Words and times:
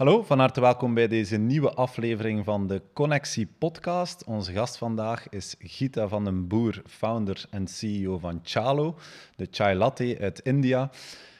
Hallo, 0.00 0.22
van 0.22 0.38
harte 0.38 0.60
welkom 0.60 0.94
bij 0.94 1.08
deze 1.08 1.36
nieuwe 1.36 1.70
aflevering 1.70 2.44
van 2.44 2.66
de 2.66 2.82
Connectie 2.92 3.48
Podcast. 3.58 4.24
Onze 4.24 4.52
gast 4.52 4.76
vandaag 4.76 5.28
is 5.28 5.54
Gita 5.58 6.08
van 6.08 6.24
den 6.24 6.48
Boer, 6.48 6.82
founder 6.86 7.44
en 7.50 7.66
CEO 7.66 8.18
van 8.18 8.40
Chalo, 8.42 8.98
de 9.36 9.48
chai 9.50 9.76
latte 9.76 10.16
uit 10.20 10.38
India. 10.38 10.90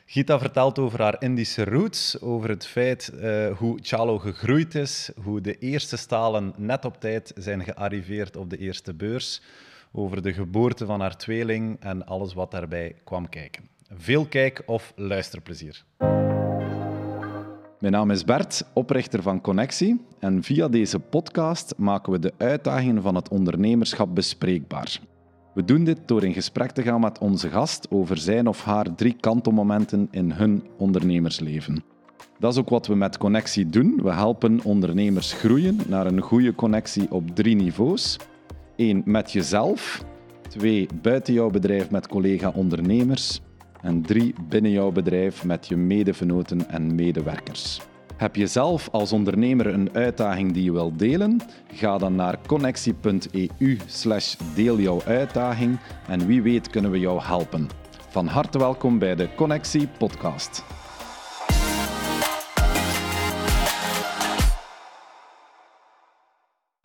Gita 0.07 0.39
vertelt 0.39 0.79
over 0.79 1.03
haar 1.03 1.23
Indische 1.23 1.65
roots, 1.65 2.21
over 2.21 2.49
het 2.49 2.67
feit 2.67 3.13
uh, 3.15 3.57
hoe 3.57 3.79
Chalo 3.83 4.19
gegroeid 4.19 4.75
is, 4.75 5.11
hoe 5.25 5.41
de 5.41 5.59
eerste 5.59 5.97
stalen 5.97 6.53
net 6.57 6.85
op 6.85 7.01
tijd 7.01 7.33
zijn 7.37 7.65
gearriveerd 7.65 8.37
op 8.37 8.51
de 8.51 8.59
eerste 8.59 8.95
beurs, 8.95 9.43
over 9.93 10.23
de 10.23 10.33
geboorte 10.33 10.87
van 10.87 11.01
haar 11.01 11.17
tweeling 11.17 11.77
en 11.81 12.07
alles 12.07 12.35
wat 12.35 12.51
daarbij 12.51 12.95
kwam 13.05 13.29
kijken. 13.29 13.69
Veel 13.95 14.27
kijk- 14.27 14.63
of 14.67 14.93
luisterplezier. 14.97 15.85
Mijn 17.81 17.93
naam 17.93 18.11
is 18.11 18.25
Bert, 18.25 18.65
oprichter 18.73 19.23
van 19.23 19.41
Connectie. 19.41 20.01
En 20.19 20.43
via 20.43 20.69
deze 20.69 20.99
podcast 20.99 21.75
maken 21.77 22.13
we 22.13 22.19
de 22.19 22.33
uitdagingen 22.37 23.03
van 23.03 23.15
het 23.15 23.29
ondernemerschap 23.29 24.15
bespreekbaar. 24.15 25.01
We 25.55 25.65
doen 25.65 25.85
dit 25.85 25.99
door 26.07 26.25
in 26.25 26.33
gesprek 26.33 26.71
te 26.71 26.83
gaan 26.83 27.01
met 27.01 27.19
onze 27.19 27.49
gast 27.49 27.87
over 27.91 28.19
zijn 28.19 28.47
of 28.47 28.65
haar 28.65 28.95
drie 28.95 29.17
kantelmomenten 29.21 30.09
in 30.11 30.31
hun 30.31 30.63
ondernemersleven. 30.79 31.85
Dat 32.39 32.53
is 32.53 32.59
ook 32.59 32.69
wat 32.69 32.87
we 32.87 32.95
met 32.95 33.19
Connectie 33.19 33.67
doen. 33.67 34.01
We 34.03 34.13
helpen 34.13 34.61
ondernemers 34.65 35.33
groeien 35.33 35.79
naar 35.87 36.07
een 36.07 36.21
goede 36.21 36.55
connectie 36.55 37.11
op 37.11 37.35
drie 37.35 37.57
niveaus. 37.57 38.17
Eén, 38.77 39.03
met 39.05 39.33
jezelf. 39.33 40.05
Twee, 40.49 40.89
buiten 41.03 41.35
jouw 41.35 41.51
bedrijf 41.51 41.91
met 41.91 42.09
collega-ondernemers. 42.09 43.41
En 43.83 44.03
drie, 44.03 44.35
binnen 44.49 44.71
jouw 44.71 44.91
bedrijf 44.91 45.45
met 45.45 45.69
je 45.69 45.77
medevenoten 45.77 46.69
en 46.69 46.95
medewerkers. 46.95 47.81
Heb 48.17 48.37
je 48.37 48.47
zelf 48.47 48.89
als 48.93 49.13
ondernemer 49.13 49.67
een 49.67 49.95
uitdaging 49.95 50.53
die 50.53 50.65
je 50.65 50.73
wilt 50.73 50.99
delen? 50.99 51.41
Ga 51.73 51.99
dan 51.99 52.15
naar 52.15 52.39
connectie.eu 52.47 53.79
slash 53.87 54.37
deel 54.55 54.79
jouw 54.79 55.03
uitdaging 55.03 55.79
en 56.09 56.27
wie 56.27 56.43
weet 56.43 56.71
kunnen 56.71 56.91
we 56.91 56.99
jou 56.99 57.23
helpen. 57.23 57.69
Van 58.09 58.27
harte 58.27 58.59
welkom 58.59 58.99
bij 58.99 59.15
de 59.15 59.35
Connectie 59.35 59.89
podcast. 59.99 60.65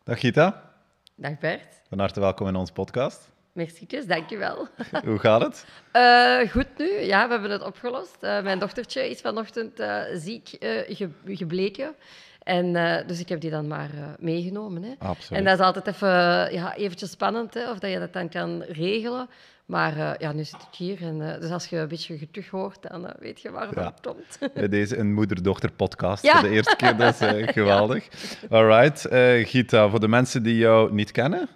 Dag 0.03 0.19
Gita. 0.19 0.73
Dag 1.15 1.37
Bert. 1.39 1.81
Van 1.89 1.99
harte 1.99 2.19
welkom 2.19 2.47
in 2.47 2.55
onze 2.55 2.73
podcast. 2.73 3.34
Merci, 3.55 3.87
dankjewel. 4.07 4.67
Hoe 5.05 5.19
gaat 5.19 5.41
het? 5.41 5.65
Uh, 5.93 6.51
goed 6.51 6.67
nu, 6.77 6.99
ja, 6.99 7.25
we 7.25 7.31
hebben 7.31 7.51
het 7.51 7.63
opgelost. 7.63 8.17
Uh, 8.21 8.41
mijn 8.41 8.59
dochtertje 8.59 9.09
is 9.09 9.21
vanochtend 9.21 9.79
uh, 9.79 10.01
ziek 10.13 10.47
ge 10.87 11.09
gebleken. 11.25 11.95
En 12.43 12.73
dus 13.07 13.19
ik 13.19 13.29
heb 13.29 13.41
die 13.41 13.49
dan 13.49 13.67
maar 13.67 13.89
meegenomen. 14.19 14.83
Hè. 14.83 14.93
Absoluut. 14.99 15.39
En 15.39 15.45
dat 15.45 15.59
is 15.59 15.65
altijd 15.65 15.87
even, 15.87 16.07
ja, 16.53 16.75
eventjes 16.75 17.11
spannend, 17.11 17.53
hè, 17.53 17.71
of 17.71 17.79
dat 17.79 17.91
je 17.91 17.99
dat 17.99 18.13
dan 18.13 18.29
kan 18.29 18.61
regelen. 18.61 19.29
Maar 19.65 19.97
uh, 19.97 20.11
ja, 20.17 20.31
nu 20.31 20.43
zit 20.43 20.61
ik 20.71 20.77
hier. 20.77 21.01
En, 21.01 21.19
uh, 21.19 21.39
dus 21.39 21.49
als 21.49 21.65
je 21.65 21.77
een 21.77 21.87
beetje 21.87 22.17
getug 22.17 22.49
hoort, 22.49 22.89
dan 22.89 23.03
uh, 23.03 23.09
weet 23.19 23.41
je 23.41 23.51
waar 23.51 23.67
het 23.67 23.75
ja. 23.75 23.93
komt. 24.01 24.39
Bij 24.53 24.69
deze 24.69 24.97
een 24.97 25.13
moeder-dochter-podcast 25.13 26.23
ja. 26.23 26.39
voor 26.39 26.49
de 26.49 26.55
eerste 26.55 26.75
keer. 26.75 26.97
Dat 26.97 27.21
is 27.21 27.27
geweldig. 27.53 28.07
Ja. 28.49 28.57
All 28.57 28.65
right. 28.65 29.07
Gita, 29.47 29.89
voor 29.89 29.99
de 29.99 30.07
mensen 30.07 30.43
die 30.43 30.57
jou 30.57 30.93
niet 30.93 31.11
kennen, 31.11 31.49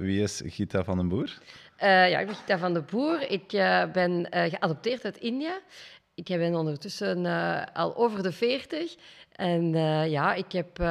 wie 0.00 0.22
is 0.22 0.42
Gita 0.46 0.84
van 0.84 0.96
den 0.96 1.08
Boer? 1.08 1.38
ja, 1.78 2.18
ik 2.18 2.26
ben 2.26 2.34
Gita 2.34 2.58
van 2.58 2.72
den 2.72 2.84
Boer. 2.90 3.30
Ik 3.30 3.48
ben 3.92 4.26
geadopteerd 4.30 5.04
uit 5.04 5.16
India. 5.16 5.60
Ik 6.14 6.24
ben 6.24 6.54
ondertussen 6.54 7.26
al 7.72 7.96
over 7.96 8.22
de 8.22 8.32
40. 8.32 8.94
En 9.32 9.72
ja, 10.10 10.34
ik, 10.34 10.52
heb, 10.52 10.82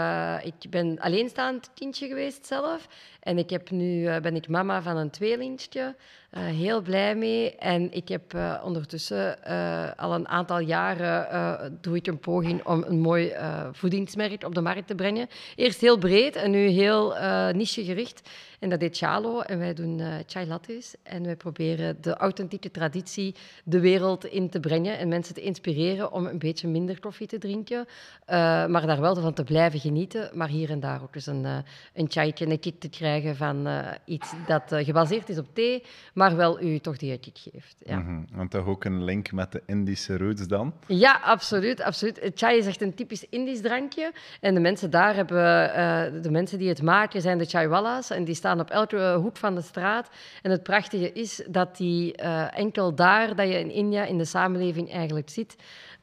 ik 0.44 0.70
ben 0.70 1.00
alleenstaand 1.00 1.70
kindje 1.74 2.08
geweest 2.08 2.46
zelf. 2.46 2.88
En 3.20 3.38
ik 3.38 3.50
heb 3.50 3.70
nu, 3.70 4.20
ben 4.20 4.36
ik 4.36 4.48
mama 4.48 4.82
van 4.82 4.98
een 4.98 5.10
tweelingetje. 5.10 5.96
Uh, 6.38 6.44
heel 6.44 6.82
blij 6.82 7.16
mee. 7.16 7.56
En 7.56 7.92
ik 7.92 8.08
heb 8.08 8.34
uh, 8.34 8.62
ondertussen 8.64 9.38
uh, 9.48 9.90
al 9.96 10.14
een 10.14 10.28
aantal 10.28 10.60
jaren 10.60 11.78
doe 11.82 11.96
ik 11.96 12.08
een 12.08 12.20
poging 12.20 12.66
om 12.66 12.84
een 12.88 13.00
mooi 13.00 13.34
voedingsmerk 13.72 14.44
op 14.44 14.56
de 14.56 14.62
markt 14.62 14.88
te 14.88 14.96
brengen. 14.96 15.28
Eerst 15.56 15.82
heel 15.82 15.98
breed 15.98 16.36
en 16.36 16.52
nu 16.52 16.68
heel 16.68 17.16
niche 17.52 17.84
gericht. 17.84 18.30
En 18.60 18.70
dat 18.70 18.82
heet 18.82 18.98
Chalo. 18.98 19.40
En 19.40 19.60
wij 19.60 19.74
doen 19.74 20.02
chai 20.26 20.48
lattes. 20.48 20.96
En 21.04 21.24
wij 21.24 21.36
proberen 21.36 21.98
de 22.02 22.16
authentieke 22.16 22.72
traditie 22.72 23.36
de 23.64 23.80
wereld 23.80 24.26
in 24.26 24.50
te 24.50 24.60
brengen. 24.60 24.98
En 24.98 25.08
mensen 25.08 25.34
te 25.34 25.42
inspireren 25.42 26.12
om 26.12 26.26
een 26.26 26.40
beetje 26.40 26.68
minder 26.68 27.00
koffie 27.00 27.28
te 27.28 27.38
drinken. 27.38 27.86
maar 28.68 28.88
daar 28.88 29.02
wel 29.02 29.16
van 29.16 29.34
te 29.34 29.44
blijven 29.44 29.80
genieten. 29.80 30.30
Maar 30.34 30.50
hier 30.50 30.70
en 30.70 30.80
daar 30.80 31.02
ook 31.04 31.16
eens 31.16 31.26
een, 31.26 31.46
een 31.94 32.08
chaietje, 32.10 32.46
een 32.46 32.60
kick 32.60 32.80
te 32.80 32.90
krijgen 32.90 33.36
van 33.36 33.68
iets 34.06 34.34
dat 34.48 34.64
gebaseerd 34.68 35.30
is 35.30 35.38
op 35.38 35.48
thee. 35.54 35.84
Maar 36.14 36.25
maar 36.26 36.36
wel 36.36 36.62
u 36.62 36.80
toch 36.80 36.98
die 36.98 37.18
kick 37.18 37.38
geeft. 37.38 37.76
Ja. 37.80 37.98
Mm 37.98 38.06
-hmm. 38.06 38.40
En 38.40 38.48
toch 38.48 38.66
ook 38.66 38.84
een 38.84 39.04
link 39.04 39.32
met 39.32 39.52
de 39.52 39.62
Indische 39.66 40.18
roots 40.18 40.48
dan? 40.48 40.74
Ja, 40.88 41.20
absoluut. 41.24 41.82
absoluut. 41.82 42.32
Chai 42.36 42.58
is 42.58 42.66
echt 42.66 42.82
een 42.82 42.94
typisch 42.94 43.26
Indisch 43.30 43.62
drankje. 43.62 44.12
En 44.42 44.54
de 44.54 44.60
mensen 44.60 44.90
daar 44.90 45.16
hebben, 45.16 45.70
uh, 45.70 46.22
de 46.22 46.32
mensen 46.32 46.58
die 46.58 46.70
het 46.70 46.82
maken, 46.82 47.22
zijn 47.22 47.38
de 47.38 47.46
chaiwallas. 47.46 48.10
En 48.10 48.24
die 48.24 48.36
staan 48.36 48.60
op 48.60 48.70
elke 48.70 49.18
hoek 49.22 49.38
van 49.38 49.56
de 49.56 49.62
straat. 49.62 50.10
En 50.42 50.52
het 50.52 50.64
prachtige 50.64 51.12
is 51.12 51.44
dat 51.48 51.78
die 51.78 52.22
uh, 52.22 52.58
enkel 52.58 52.96
daar, 52.96 53.36
dat 53.36 53.48
je 53.48 53.60
in 53.60 53.72
India 53.72 54.04
in 54.06 54.18
de 54.18 54.26
samenleving 54.26 54.92
eigenlijk 54.92 55.30
ziet, 55.30 55.56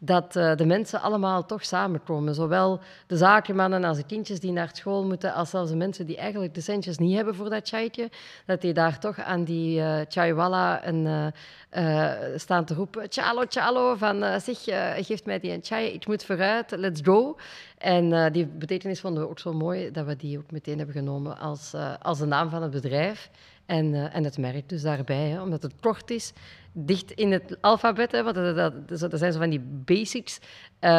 dat 0.04 0.36
uh, 0.36 0.54
de 0.56 0.66
mensen 0.66 1.00
allemaal 1.00 1.46
toch 1.46 1.64
samenkomen. 1.64 2.34
Zowel 2.34 2.80
de 3.06 3.16
zakenmannen 3.16 3.84
als 3.84 3.96
de 3.96 4.06
kindjes 4.06 4.40
die 4.40 4.52
naar 4.52 4.70
school 4.72 5.04
moeten, 5.04 5.32
als 5.34 5.50
zelfs 5.50 5.70
de 5.70 5.76
mensen 5.76 6.06
die 6.06 6.16
eigenlijk 6.16 6.54
de 6.54 6.60
centjes 6.60 6.98
niet 6.98 7.16
hebben 7.16 7.34
voor 7.34 7.50
dat 7.50 7.68
chaitje, 7.68 8.10
dat 8.46 8.60
die 8.60 8.72
daar 8.72 8.98
toch 8.98 9.20
aan 9.20 9.44
die 9.44 9.78
uh, 9.78 10.00
chaiwala 10.08 10.82
en, 10.82 11.34
uh, 11.72 12.12
staan 12.36 12.64
te 12.64 12.74
roepen, 12.74 13.06
chalo, 13.08 13.44
chalo, 13.48 13.94
van 13.94 14.40
zeg, 14.40 14.58
geef 15.06 15.24
mij 15.24 15.40
die 15.40 15.52
een 15.52 15.62
chai, 15.62 15.86
ik 15.86 16.06
moet 16.06 16.24
vooruit, 16.24 16.70
let's 16.70 17.00
go. 17.04 17.36
En 17.78 18.32
die 18.32 18.46
betekenis 18.46 19.00
vonden 19.00 19.22
we 19.22 19.28
ook 19.28 19.38
zo 19.38 19.52
mooi, 19.52 19.90
dat 19.90 20.06
we 20.06 20.16
die 20.16 20.38
ook 20.38 20.50
meteen 20.50 20.76
hebben 20.76 20.94
genomen 20.94 21.38
als, 21.38 21.72
als 22.02 22.18
de 22.18 22.26
naam 22.26 22.50
van 22.50 22.62
het 22.62 22.70
bedrijf. 22.70 23.30
En, 23.72 23.94
uh, 23.94 24.14
en 24.14 24.24
het 24.24 24.38
merk 24.38 24.68
dus 24.68 24.82
daarbij, 24.82 25.28
hè, 25.28 25.42
omdat 25.42 25.62
het 25.62 25.72
kort 25.80 26.10
is, 26.10 26.32
dicht 26.72 27.10
in 27.10 27.32
het 27.32 27.56
alfabet, 27.60 28.12
hè, 28.12 28.22
want 28.22 28.34
dat, 28.34 28.56
dat, 28.56 29.10
dat, 29.10 29.18
zijn 29.18 29.32
zo 29.32 29.38
van 29.38 29.50
die 29.50 29.60
basics. 29.60 30.38
Uh, 30.80 30.90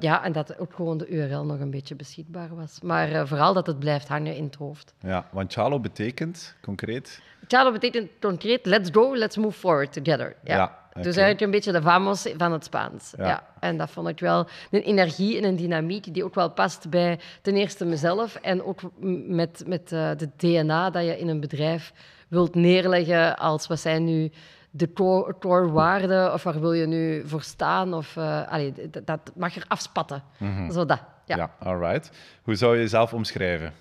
ja, 0.00 0.24
en 0.24 0.32
dat 0.32 0.58
ook 0.58 0.74
gewoon 0.74 0.98
de 0.98 1.08
URL 1.08 1.44
nog 1.44 1.60
een 1.60 1.70
beetje 1.70 1.94
beschikbaar 1.94 2.54
was. 2.54 2.80
Maar 2.80 3.10
uh, 3.10 3.26
vooral 3.26 3.52
dat 3.52 3.66
het 3.66 3.78
blijft 3.78 4.08
hangen 4.08 4.36
in 4.36 4.44
het 4.44 4.54
hoofd. 4.54 4.94
Ja, 5.00 5.28
want 5.32 5.52
Chalo 5.52 5.80
betekent 5.80 6.56
concreet? 6.62 7.22
Chalo 7.46 7.72
betekent 7.72 8.10
concreet 8.20 8.66
let's 8.66 8.90
go, 8.92 9.16
let's 9.16 9.36
move 9.36 9.58
forward 9.58 9.92
together. 9.92 10.36
Ja. 10.44 10.56
ja 10.56 10.83
okay. 10.94 11.02
Dus 11.02 11.16
eigenlijk 11.16 11.40
een 11.40 11.50
beetje 11.50 11.72
de 11.72 11.82
vamos 11.82 12.26
van 12.36 12.52
het 12.52 12.64
Spaans. 12.64 13.14
Ja. 13.16 13.26
ja. 13.26 13.46
En 13.60 13.76
dat 13.76 13.90
vond 13.90 14.08
ik 14.08 14.20
wel 14.20 14.46
een 14.70 14.82
energie 14.82 15.38
en 15.38 15.44
een 15.44 15.56
dynamiek 15.56 16.14
die 16.14 16.24
ook 16.24 16.34
wel 16.34 16.50
past 16.50 16.90
bij 16.90 17.18
ten 17.42 17.54
eerste 17.54 17.84
mezelf 17.84 18.34
en 18.34 18.64
ook 18.64 18.80
met, 19.26 19.62
met 19.66 19.92
uh, 19.92 20.10
de 20.16 20.28
DNA 20.36 20.90
dat 20.90 21.04
je 21.04 21.18
in 21.18 21.28
een 21.28 21.40
bedrijf 21.40 21.92
wilt 22.28 22.54
neerleggen 22.54 23.36
als 23.36 23.66
wat 23.66 23.80
zijn 23.80 24.04
nu 24.04 24.30
de 24.70 24.92
core, 24.92 25.38
core 25.38 25.70
waarden 25.70 26.32
of 26.32 26.42
waar 26.42 26.60
wil 26.60 26.72
je 26.72 26.86
nu 26.86 27.22
voor 27.28 27.42
staan? 27.42 27.94
Of, 27.94 28.16
uh, 28.16 28.48
allee, 28.48 28.72
dat, 28.90 29.06
dat, 29.06 29.32
mag 29.34 29.56
er 29.56 29.64
afspatten. 29.68 30.22
Mm 30.38 30.56
-hmm. 30.56 30.70
Zo 30.70 30.84
dat, 30.84 31.00
ja. 31.24 31.36
ja, 31.36 31.50
all 31.58 31.78
right. 31.78 32.10
Hoe 32.42 32.54
zou 32.54 32.74
je 32.74 32.80
jezelf 32.80 33.12
omschrijven? 33.12 33.72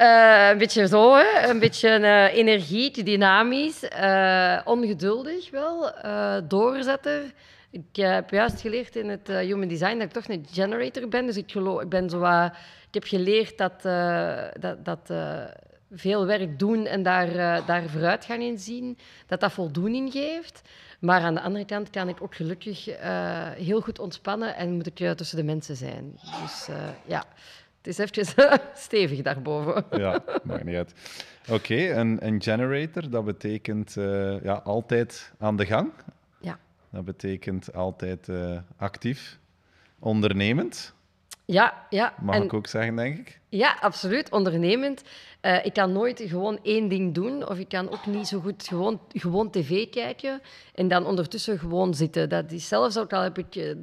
Uh, 0.00 0.48
een 0.50 0.58
beetje 0.58 0.86
zo, 0.86 1.14
hè? 1.14 1.48
een 1.48 1.58
beetje 1.58 1.98
uh, 1.98 2.34
energiek, 2.34 3.04
dynamisch, 3.04 3.84
ongeduldig 4.64 5.50
wel, 5.50 5.92
doorzetter. 6.48 7.22
Ik 7.70 7.84
heb 7.92 8.30
juist 8.30 8.60
geleerd 8.60 8.96
in 8.96 9.08
het 9.08 9.28
human 9.28 9.68
design 9.68 9.98
dat 9.98 10.02
ik 10.02 10.12
toch 10.12 10.28
een 10.28 10.46
generator 10.50 11.08
ben. 11.08 11.26
Dus 11.26 11.36
ik, 11.36 11.54
ik, 11.54 11.88
ben 11.88 12.10
zo, 12.10 12.24
ik 12.88 12.94
heb 12.94 13.04
geleerd 13.04 13.58
dat, 13.58 13.82
dat, 14.60 14.84
dat 14.84 15.12
veel 15.92 16.26
werk 16.26 16.58
doen 16.58 16.86
en 16.86 17.02
daar, 17.02 17.66
daar 17.66 17.82
vooruitgang 17.88 18.42
in 18.42 18.58
zien, 18.58 18.98
dat 19.26 19.40
dat 19.40 19.52
voldoening 19.52 20.12
geeft. 20.12 20.62
Maar 21.00 21.20
aan 21.20 21.34
de 21.34 21.40
andere 21.40 21.64
kant 21.64 21.90
kan 21.90 22.08
ik 22.08 22.22
ook 22.22 22.34
gelukkig 22.34 22.84
heel 23.56 23.80
goed 23.80 23.98
ontspannen 23.98 24.56
en 24.56 24.72
moet 24.72 24.86
ik 24.86 25.16
tussen 25.16 25.36
de 25.36 25.44
mensen 25.44 25.76
zijn. 25.76 26.20
Dus 26.42 26.68
ja, 27.06 27.24
het 27.82 27.86
is 27.86 27.98
even 27.98 28.60
stevig 28.74 29.22
daarboven. 29.22 29.84
Ja, 29.90 30.22
maakt 30.42 30.64
niet 30.64 30.76
uit. 30.76 30.94
Oké, 31.42 31.52
okay, 31.52 31.90
een, 31.90 32.26
een 32.26 32.42
generator, 32.42 33.10
dat 33.10 33.24
betekent 33.24 33.94
ja, 34.42 34.60
altijd 34.64 35.32
aan 35.38 35.56
de 35.56 35.66
gang. 35.66 35.92
Ja. 36.40 36.58
Dat 36.90 37.04
betekent 37.04 37.74
altijd 37.74 38.28
actief, 38.76 39.38
ondernemend. 39.98 40.94
Ja, 41.50 41.86
ja. 41.88 42.14
Mag 42.20 42.34
en, 42.34 42.42
ik 42.42 42.52
ook 42.52 42.66
zeggen, 42.66 42.96
denk 42.96 43.18
ik? 43.18 43.40
Ja, 43.48 43.76
absoluut. 43.80 44.30
Ondernemend. 44.30 45.02
Uh, 45.42 45.64
ik 45.64 45.72
kan 45.72 45.92
nooit 45.92 46.22
gewoon 46.26 46.58
één 46.62 46.88
ding 46.88 47.14
doen, 47.14 47.48
of 47.48 47.58
ik 47.58 47.68
kan 47.68 47.90
ook 47.90 48.06
niet 48.06 48.26
zo 48.26 48.40
goed 48.40 48.68
gewoon, 48.68 49.00
gewoon 49.08 49.50
tv 49.50 49.90
kijken 49.90 50.40
en 50.74 50.88
dan 50.88 51.06
ondertussen 51.06 51.58
gewoon 51.58 51.94
zitten. 51.94 52.28
Dat 52.28 52.52
is 52.52 52.68
zelfs 52.68 52.98
ook 52.98 53.12
al 53.12 53.22
heb 53.22 53.38
ik 53.38 53.76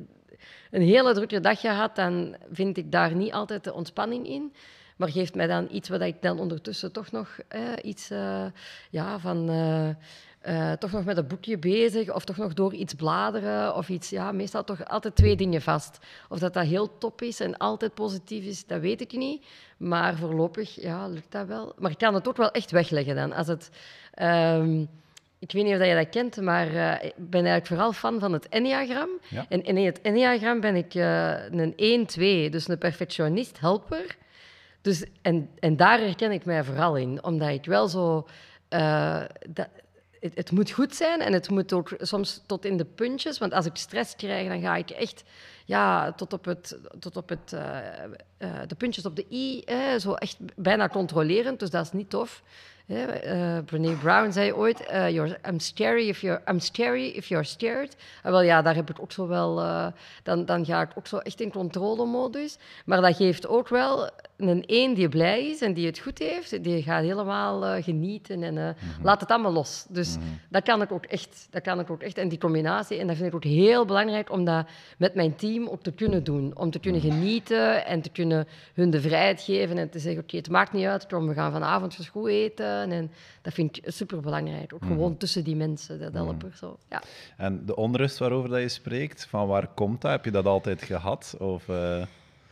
een 0.72 0.82
hele 0.82 1.14
drukke 1.14 1.40
dag 1.40 1.60
gehad, 1.60 1.96
dan 1.96 2.36
vind 2.52 2.78
ik 2.78 2.92
daar 2.92 3.16
niet 3.16 3.34
altijd 3.34 3.64
de 3.64 3.74
ontspanning 3.74 4.28
in. 4.28 4.54
Maar 4.96 5.10
geeft 5.10 5.36
mij 5.36 5.48
dan 5.48 5.68
iets 5.72 5.90
wat 5.90 6.02
ik 6.02 6.22
dan 6.22 6.40
ondertussen 6.40 6.92
toch 6.92 7.12
nog 7.12 7.40
eh, 7.48 7.62
iets 7.82 8.08
ja, 8.90 9.20
van. 9.20 9.50
eh, 9.50 9.90
eh, 10.48 10.72
toch 10.72 10.92
nog 10.92 11.06
met 11.06 11.18
een 11.18 11.28
boekje 11.28 11.58
bezig, 11.58 12.14
of 12.14 12.26
toch 12.26 12.38
nog 12.38 12.54
door 12.54 12.74
iets 12.74 12.94
bladeren, 12.94 13.76
of 13.76 13.90
iets, 13.90 14.10
ja, 14.10 14.32
meestal 14.32 14.64
toch 14.64 14.86
altijd 14.86 15.16
twee 15.16 15.36
dingen 15.36 15.62
vast. 15.62 16.00
Of 16.30 16.40
dat 16.40 16.54
dat 16.54 16.66
heel 16.66 16.98
top 16.98 17.22
is 17.22 17.40
en 17.40 17.58
altijd 17.58 17.94
positief 17.94 18.44
is, 18.44 18.66
dat 18.66 18.80
weet 18.80 19.02
ik 19.02 19.12
niet. 19.12 19.46
Maar 19.78 20.16
voorlopig, 20.16 20.82
ja, 20.82 21.08
lukt 21.08 21.32
dat 21.32 21.48
wel. 21.48 21.74
Maar 21.78 21.92
ik 21.92 21.98
kan 21.98 22.14
het 22.14 22.28
ook 22.28 22.38
wel 22.38 22.52
echt 22.52 22.72
wegleggen 22.72 23.16
dan. 23.16 23.34
Als 23.34 23.48
het, 23.48 23.70
ehm, 24.14 24.86
ik 25.40 25.52
weet 25.52 25.64
niet 25.64 25.76
of 25.76 25.86
je 25.86 25.96
dat 25.96 26.10
kent, 26.10 26.42
maar 26.42 26.68
eh, 26.68 27.08
ik 27.08 27.14
ben 27.16 27.46
eigenlijk 27.46 27.68
vooral 27.68 27.94
fan 27.94 28.20
van 28.20 28.34
het 28.34 28.50
Enneagram. 28.50 29.10
Ja. 29.30 29.46
En 29.50 29.64
in 29.64 29.86
het 29.86 30.02
Enneagram 30.02 30.60
ben 30.60 30.76
ik 30.76 30.96
eh, 30.96 31.46
een 31.52 32.08
1-2, 32.48 32.52
dus 32.52 32.68
een 32.68 32.78
perfectionist, 32.78 33.60
helper. 33.60 34.18
Dus, 34.82 35.06
en, 35.22 35.50
en 35.60 35.78
daar 35.78 36.00
herken 36.00 36.32
ik 36.32 36.46
mij 36.46 36.64
vooral 36.64 36.96
in, 36.96 37.24
omdat 37.24 37.50
ik 37.50 37.66
wel 37.66 37.88
zo... 37.88 38.28
eh, 38.70 39.24
dat, 39.50 39.68
het, 40.20 40.36
het 40.36 40.52
moet 40.52 40.72
goed 40.72 40.96
zijn 40.96 41.20
en 41.22 41.34
het 41.34 41.50
moet 41.50 41.74
ook 41.74 41.90
soms 41.98 42.42
tot 42.46 42.66
in 42.66 42.78
de 42.78 42.86
puntjes. 42.86 43.38
Want 43.38 43.54
als 43.54 43.66
ik 43.66 43.76
stress 43.76 44.16
krijg, 44.16 44.48
dan 44.48 44.62
ga 44.62 44.76
ik 44.76 44.90
echt 44.90 45.24
ja, 45.66 46.12
tot 46.14 46.34
op, 46.34 46.46
het, 46.46 46.78
tot 47.00 47.18
op 47.18 47.30
het, 47.30 47.50
de 48.68 48.76
puntjes 48.78 49.06
op 49.06 49.16
de 49.16 49.26
i, 49.32 49.64
zo 50.00 50.14
echt 50.14 50.38
bijna 50.56 50.88
controlerend. 50.90 51.60
Dus 51.60 51.70
dat 51.70 51.86
is 51.86 51.92
niet 51.92 52.10
tof. 52.10 52.44
Eh, 52.88 53.58
Brené 53.66 53.96
Brown 53.96 54.32
zei 54.32 54.54
ooit, 54.54 54.86
eh, 54.86 55.10
you're, 55.10 55.38
I'm, 55.46 55.60
scary 55.60 56.08
if 56.08 56.22
you're, 56.22 56.42
I'm 56.48 56.60
scary 56.60 57.08
if 57.08 57.28
you're 57.28 57.44
scared. 57.46 57.96
En 58.24 58.32
wel 58.32 58.42
ja, 58.42 58.62
daar 58.62 58.76
heb 58.76 58.90
ik 58.90 59.00
ook 59.02 59.12
zo 59.12 59.28
wel... 59.28 59.60
eh, 59.62 59.88
dan, 60.24 60.46
dan 60.46 60.66
ga 60.66 60.82
ik 60.82 60.92
ook 60.96 61.08
zo 61.08 61.18
echt 61.18 61.42
in 61.42 61.52
controlemodus. 61.52 62.58
Maar 62.86 63.02
dat 63.02 63.16
geeft 63.16 63.48
ook 63.48 63.68
wel 63.68 64.10
een 64.38 64.66
één 64.66 64.94
die 64.94 65.10
blij 65.10 65.50
is 65.50 65.62
en 65.62 65.74
die 65.74 65.86
het 65.86 66.00
goed 66.00 66.20
heeft. 66.20 66.64
Die 66.64 66.84
gaat 66.84 67.04
helemaal 67.04 67.66
eh, 67.66 67.84
genieten 67.84 68.44
en 68.44 68.58
eh, 68.58 68.70
laat 69.04 69.22
het 69.22 69.30
allemaal 69.30 69.52
los. 69.52 69.86
Dus 69.90 70.18
dat 70.50 70.64
kan 70.64 70.82
ik 70.82 70.92
ook 70.92 71.06
echt. 71.06 71.48
Dat 71.50 71.62
kan 71.62 71.80
ik 71.80 71.90
ook 71.90 72.02
echt. 72.02 72.18
En 72.18 72.30
die 72.30 72.38
combinatie, 72.38 72.98
en 72.98 73.08
dat 73.08 73.16
vind 73.16 73.28
ik 73.28 73.36
ook 73.36 73.44
heel 73.44 73.86
belangrijk 73.86 74.32
om 74.32 74.46
dat 74.46 74.68
met 74.98 75.16
mijn 75.16 75.36
team 75.36 75.68
ook 75.68 75.84
te 75.84 75.92
kunnen 75.92 76.24
doen. 76.24 76.58
Om 76.58 76.72
te 76.72 76.80
kunnen 76.80 77.02
genieten 77.02 77.86
en 77.86 78.02
te 78.02 78.10
kunnen 78.10 78.48
hun 78.74 78.90
de 78.90 79.02
vrijheid 79.02 79.42
geven 79.42 79.78
en 79.78 79.90
te 79.90 80.00
zeggen, 80.00 80.22
oké, 80.22 80.38
het 80.38 80.50
maakt 80.50 80.74
niet 80.74 80.86
uit, 80.86 81.08
kom, 81.08 81.28
we 81.28 81.34
gaan 81.34 81.52
vanavond 81.52 81.98
eens 81.98 82.10
goed 82.10 82.30
eten. 82.30 82.92
En 82.92 83.12
dat 83.42 83.54
vind 83.54 83.78
ik 83.78 83.92
superbelangrijk. 83.92 84.74
Ook 84.74 84.86
gewoon 84.86 85.18
tussen 85.18 85.44
die 85.44 85.56
mensen, 85.56 86.00
dat 86.00 86.14
helpen. 86.14 86.52
Zo. 86.56 86.78
Ja. 86.90 87.02
En 87.38 87.66
de 87.66 87.76
onrust 87.76 88.18
waarover 88.18 88.50
dat 88.50 88.62
je 88.62 88.70
spreekt, 88.70 89.26
van 89.26 89.48
waar 89.48 89.68
komt 89.68 90.02
dat? 90.02 90.12
Heb 90.12 90.26
je 90.26 90.32
dat 90.32 90.46
altijd 90.46 90.82
gehad? 90.82 91.36
Of, 91.40 91.70
eh, 91.70 92.02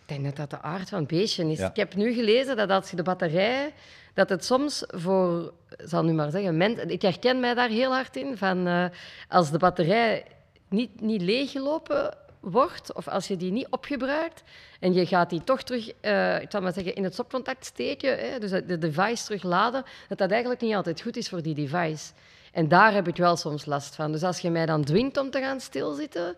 denk 0.05 0.23
dat 0.23 0.35
dat 0.35 0.49
de 0.49 0.61
aard 0.61 0.89
van 0.89 0.99
het 0.99 1.07
beestje 1.07 1.51
is. 1.51 1.59
Ja. 1.59 1.69
Ik 1.69 1.75
heb 1.75 1.95
nu 1.95 2.13
gelezen 2.13 2.55
dat 2.55 2.69
als 2.69 2.89
je 2.89 2.95
de 2.95 3.03
batterij, 3.03 3.73
dat 4.13 4.29
het 4.29 4.45
soms 4.45 4.83
voor, 4.87 5.53
zal 5.77 6.03
nu 6.03 6.13
maar 6.13 6.31
zeggen, 6.31 6.89
ik 6.89 7.01
herken 7.01 7.39
mij 7.39 7.53
daar 7.53 7.69
heel 7.69 7.93
hard 7.93 8.15
in, 8.15 8.37
van 8.37 8.67
eh, 8.67 8.85
als 9.29 9.51
de 9.51 9.57
batterij 9.57 10.25
niet, 10.69 11.01
niet 11.01 11.21
leeggelopen 11.21 12.17
wordt, 12.39 12.93
of 12.93 13.07
als 13.07 13.27
je 13.27 13.37
die 13.37 13.51
niet 13.51 13.67
opgebruikt 13.69 14.43
en 14.79 14.93
je 14.93 15.05
gaat 15.05 15.29
die 15.29 15.43
toch 15.43 15.63
terug, 15.63 15.91
eh, 16.01 16.41
ik 16.41 16.51
zal 16.51 16.61
maar 16.61 16.73
zeggen, 16.73 16.95
in 16.95 17.03
het 17.03 17.13
stopcontact 17.13 17.65
steken, 17.65 18.17
hè, 18.17 18.39
dus 18.39 18.49
de 18.49 18.77
device 18.77 19.23
terugladen, 19.23 19.83
dat 20.07 20.17
dat 20.17 20.31
eigenlijk 20.31 20.61
niet 20.61 20.75
altijd 20.75 21.01
goed 21.01 21.17
is 21.17 21.29
voor 21.29 21.41
die 21.41 21.55
device. 21.55 22.11
En 22.51 22.67
daar 22.67 22.93
heb 22.93 23.07
ik 23.07 23.15
wel 23.15 23.35
soms 23.35 23.65
last 23.65 23.95
van. 23.95 24.11
Dus 24.11 24.23
als 24.23 24.39
je 24.39 24.49
mij 24.49 24.65
dan 24.65 24.83
dwingt 24.83 25.17
om 25.17 25.29
te 25.29 25.39
gaan 25.39 25.59
stilzitten, 25.59 26.35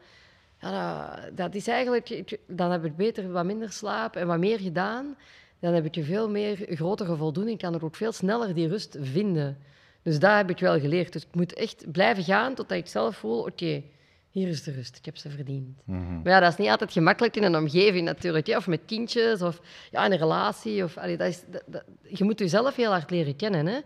ja, 0.62 1.20
dat, 1.34 1.56
is 1.56 1.68
eigenlijk... 1.68 2.38
Dan 2.48 2.72
heb 2.72 2.86
ik 2.86 2.96
beter 2.96 3.32
wat 3.32 3.46
minder 3.46 3.72
slaap 3.72 4.16
en 4.16 4.28
wat 4.28 4.40
meer 4.40 4.60
gedaan. 4.60 5.16
Dan 5.60 5.74
heb 5.74 5.86
ik 5.86 5.96
een 5.96 6.04
veel 6.04 6.30
meer 6.30 6.58
grotere 6.70 7.16
voldoening. 7.16 7.60
kan 7.60 7.76
ik 7.76 7.84
ook 7.84 7.96
veel 7.96 8.12
sneller 8.12 8.54
die 8.54 8.68
rust 8.68 8.98
vinden. 9.02 9.58
Dus 10.02 10.20
dat 10.20 10.36
heb 10.36 10.50
ik 10.50 10.60
wel 10.60 10.80
geleerd. 10.80 11.14
Dus 11.14 11.22
ik 11.24 11.36
moet 11.36 11.54
echt 11.54 11.92
blijven 11.92 12.24
gaan 12.24 12.54
totdat 12.54 12.78
ik 12.78 12.88
zelf 12.88 13.16
voel... 13.18 13.40
Oké, 13.42 13.84
hier 14.30 14.48
is 14.48 14.64
de 14.64 14.72
rust. 14.72 14.98
Ik 14.98 15.06
heb 15.06 15.18
ze 15.18 15.30
verdiend. 15.30 15.78
Maar 16.24 16.34
ja, 16.34 16.40
dat 16.40 16.52
is 16.52 16.58
niet 16.58 16.70
altijd 16.70 16.92
gemakkelijk 16.92 17.36
in 17.36 17.44
een 17.44 17.56
omgeving 17.56 18.06
natuurlijk. 18.06 18.48
Of 18.48 18.68
met 18.68 18.80
kindjes, 18.86 19.42
of 19.42 19.62
ja, 19.92 20.06
in 20.06 20.12
een 20.12 20.18
relatie. 20.18 20.84
Of, 20.84 20.98
allee, 20.98 21.18
dat 21.18 21.28
is, 21.28 21.42
dat- 21.52 21.64
dat- 21.66 21.84
je 22.08 22.24
moet 22.24 22.40
jezelf 22.40 22.76
heel 22.76 22.92
hard 22.92 23.10
leren 23.10 23.36
kennen. 23.36 23.66
Hè? 23.68 23.78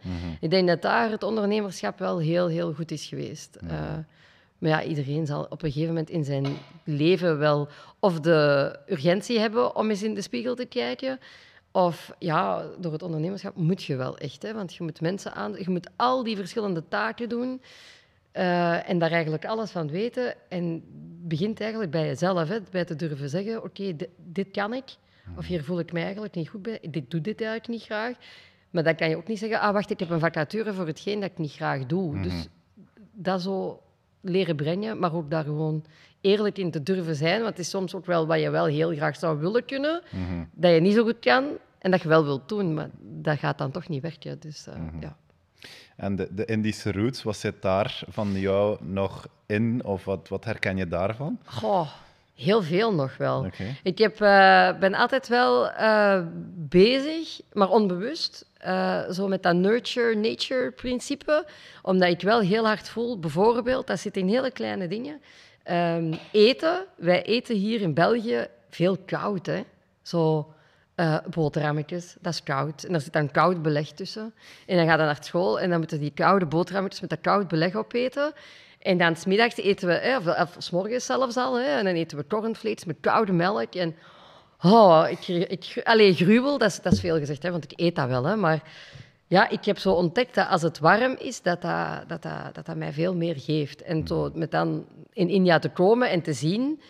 Ik 0.41 0.50
denk 0.50 0.68
dat 0.68 0.81
daar 0.81 1.09
het 1.12 1.23
ondernemerschap 1.23 2.00
wel 2.00 2.19
heel, 2.19 2.47
heel 2.47 2.73
goed 2.73 2.91
is 2.91 3.06
geweest. 3.06 3.56
Eh, 3.56 3.97
maar 4.61 4.69
ja, 4.69 4.83
iedereen 4.83 5.25
zal 5.25 5.43
op 5.43 5.63
een 5.63 5.71
gegeven 5.71 5.87
moment 5.93 6.09
in 6.09 6.23
zijn 6.23 6.45
leven 6.83 7.37
wel 7.37 7.67
of 7.99 8.19
de 8.19 8.75
urgentie 8.87 9.39
hebben 9.39 9.75
om 9.75 9.89
eens 9.89 10.03
in 10.03 10.13
de 10.13 10.21
spiegel 10.21 10.55
te 10.55 10.65
kijken. 10.65 11.19
Of 11.71 12.11
ja, 12.19 12.65
door 12.79 12.91
het 12.91 13.03
ondernemerschap 13.03 13.55
moet 13.55 13.83
je 13.83 13.95
wel 13.95 14.17
echt. 14.17 14.41
Hè? 14.43 14.53
Want 14.53 14.73
je 14.75 14.83
moet 14.83 15.01
mensen 15.01 15.33
aan... 15.33 15.53
Je 15.57 15.69
moet 15.69 15.89
al 15.95 16.23
die 16.23 16.35
verschillende 16.35 16.83
taken 16.87 17.29
doen. 17.29 17.61
eh, 18.31 18.89
en 18.89 18.99
daar 18.99 19.11
eigenlijk 19.11 19.45
alles 19.45 19.71
van 19.71 19.89
weten. 19.89 20.33
En 20.49 20.83
begint 21.27 21.59
eigenlijk 21.61 21.91
bij 21.91 22.05
jezelf. 22.05 22.47
Hè? 22.49 22.57
Bij 22.71 22.85
te 22.85 22.95
durven 22.95 23.29
zeggen, 23.29 23.63
oké, 23.63 23.95
di- 23.95 24.07
dit 24.17 24.51
kan 24.51 24.73
ik. 24.73 24.83
Of 25.37 25.45
hier 25.45 25.63
voel 25.63 25.79
ik 25.79 25.91
mij 25.91 26.03
eigenlijk 26.03 26.35
niet 26.35 26.49
goed 26.49 26.61
bij. 26.61 26.79
Dit 26.89 27.11
doe 27.11 27.21
dit 27.21 27.41
eigenlijk 27.41 27.69
niet 27.71 27.83
graag. 27.83 28.15
Maar 28.69 28.83
dan 28.83 28.95
kan 28.95 29.09
je 29.09 29.15
ook 29.17 29.27
niet 29.27 29.39
zeggen, 29.39 29.59
ah 29.59 29.73
wacht, 29.73 29.89
ik 29.89 29.99
heb 29.99 30.09
een 30.09 30.19
vacature 30.19 30.73
voor 30.73 30.87
hetgeen 30.87 31.19
dat 31.19 31.29
ik 31.31 31.37
niet 31.37 31.51
graag 31.51 31.85
doe. 31.85 32.21
Dus 32.21 32.47
dat 33.11 33.41
zo 33.41 33.81
leren 34.21 34.56
brengen, 34.56 35.00
maar 35.00 35.13
ook 35.13 35.29
daar 35.29 35.44
gewoon 35.44 35.83
eerlijk 36.21 36.57
in 36.57 36.71
te 36.71 36.83
durven 36.83 37.15
zijn. 37.15 37.38
Want 37.41 37.50
het 37.50 37.59
is 37.59 37.69
soms 37.69 37.95
ook 37.95 38.06
wel 38.06 38.27
wat 38.27 38.39
je 38.39 38.50
wel 38.50 38.65
heel 38.65 38.91
graag 38.95 39.15
zou 39.15 39.39
willen 39.39 39.65
kunnen, 39.65 40.01
dat 40.51 40.73
je 40.73 40.79
niet 40.79 40.94
zo 40.94 41.03
goed 41.03 41.19
kan 41.19 41.45
en 41.81 41.91
dat 41.91 42.01
je 42.01 42.07
wel 42.07 42.23
wilt 42.23 42.50
doen, 42.50 42.73
maar 42.73 42.89
dat 43.00 43.39
gaat 43.39 43.57
dan 43.57 43.71
toch 43.71 43.88
niet 43.88 44.01
werken. 44.01 44.39
Dus 44.39 44.68
eh, 44.68 44.73
ja. 45.00 45.15
en 45.95 46.15
de, 46.15 46.27
de 46.31 46.45
Indische 46.45 46.91
roots, 46.91 47.23
wat 47.23 47.38
zit 47.38 47.62
daar 47.62 48.03
van 48.07 48.31
jou 48.31 48.77
nog 48.83 49.27
in? 49.45 49.83
Of 49.85 50.06
wat, 50.06 50.27
wat 50.27 50.45
herken 50.45 50.77
je 50.77 50.88
daarvan? 50.88 51.39
Goh, 51.44 51.89
heel 52.35 52.62
veel 52.62 52.94
nog 52.94 53.18
wel. 53.18 53.50
Ik 53.83 53.97
heb, 53.97 54.21
eh, 54.21 54.79
ben 54.79 54.94
altijd 54.94 55.27
wel 55.27 55.71
eh, 55.71 56.21
bezig, 56.56 57.41
maar 57.53 57.69
onbewust, 57.69 58.45
eh, 58.61 59.09
zo 59.09 59.27
met 59.27 59.43
dat 59.43 59.55
nurture-nature-principe. 59.55 61.47
Omdat 61.81 62.09
ik 62.09 62.21
wel 62.21 62.39
heel 62.39 62.65
hard 62.65 62.89
voel, 62.89 63.19
bijvoorbeeld, 63.19 63.87
dat 63.87 63.99
zit 63.99 64.17
in 64.17 64.27
hele 64.27 64.51
kleine 64.51 64.87
dingen. 64.87 65.21
Ehm, 65.63 66.13
eten, 66.31 66.85
wij 66.95 67.23
eten 67.23 67.55
hier 67.55 67.81
in 67.81 67.93
België 67.93 68.47
veel 68.69 68.97
koud, 69.05 69.45
hè. 69.45 69.63
Zo 70.01 70.53
eh 70.95 71.17
boterhammetjes, 71.29 72.15
dat 72.19 72.33
is 72.33 72.44
koud. 72.44 72.83
En 72.83 72.91
daar 72.91 73.01
zit 73.01 73.13
dan 73.13 73.31
koud 73.31 73.61
beleg 73.61 73.91
tussen. 73.91 74.33
En 74.65 74.77
dan 74.77 74.85
ga 74.85 74.91
je 74.91 74.97
naar 74.97 75.18
school 75.19 75.59
en 75.59 75.69
dan 75.69 75.80
moeten 75.80 75.99
die 75.99 76.11
koude 76.11 76.45
boterhammetjes 76.45 77.01
met 77.01 77.09
dat 77.09 77.21
koud 77.21 77.47
beleg 77.47 77.75
opeten. 77.75 78.33
En 78.80 78.97
dan 78.97 79.15
smiddags 79.15 79.57
eten 79.57 79.87
we, 79.87 80.18
of, 80.19 80.39
of 80.39 80.56
's 80.59 80.69
morgens 80.69 81.06
zelfs 81.06 81.37
al, 81.37 81.59
hè, 81.59 81.77
en 81.77 81.85
dan 81.85 81.94
eten 81.94 82.18
we 82.18 82.27
cornflakes 82.27 82.85
met 82.85 82.97
koude 83.01 83.31
melk. 83.31 83.75
En 83.75 83.95
oh, 84.63 85.06
ik, 85.09 85.27
ik, 85.27 86.15
gruwel, 86.15 86.57
dat 86.57 86.69
is, 86.69 86.81
dat 86.81 86.94
is 86.94 86.99
veel 86.99 87.18
gezegd, 87.18 87.44
hè, 87.44 87.51
want 87.51 87.63
ik 87.63 87.80
eet 87.80 87.95
dat 87.95 88.07
wel. 88.07 88.23
Hè, 88.23 88.35
maar 88.35 88.63
ja, 89.27 89.49
ik 89.49 89.65
heb 89.65 89.77
zo 89.77 89.91
ontdekt 89.91 90.35
dat 90.35 90.47
als 90.47 90.61
het 90.61 90.80
warm 90.80 91.15
is, 91.19 91.41
dat 91.41 91.61
dat, 91.61 92.03
dat, 92.07 92.21
dat, 92.21 92.53
dat, 92.53 92.65
dat 92.65 92.75
mij 92.75 92.94
veel 92.94 93.15
meer 93.15 93.35
geeft. 93.37 93.81
En 93.81 94.07
zo, 94.07 94.31
met 94.33 94.51
dan 94.51 94.85
in 95.13 95.30
India 95.30 95.59
te 95.59 95.69
komen 95.69 96.09
en 96.09 96.21
te 96.21 96.33
zien, 96.33 96.81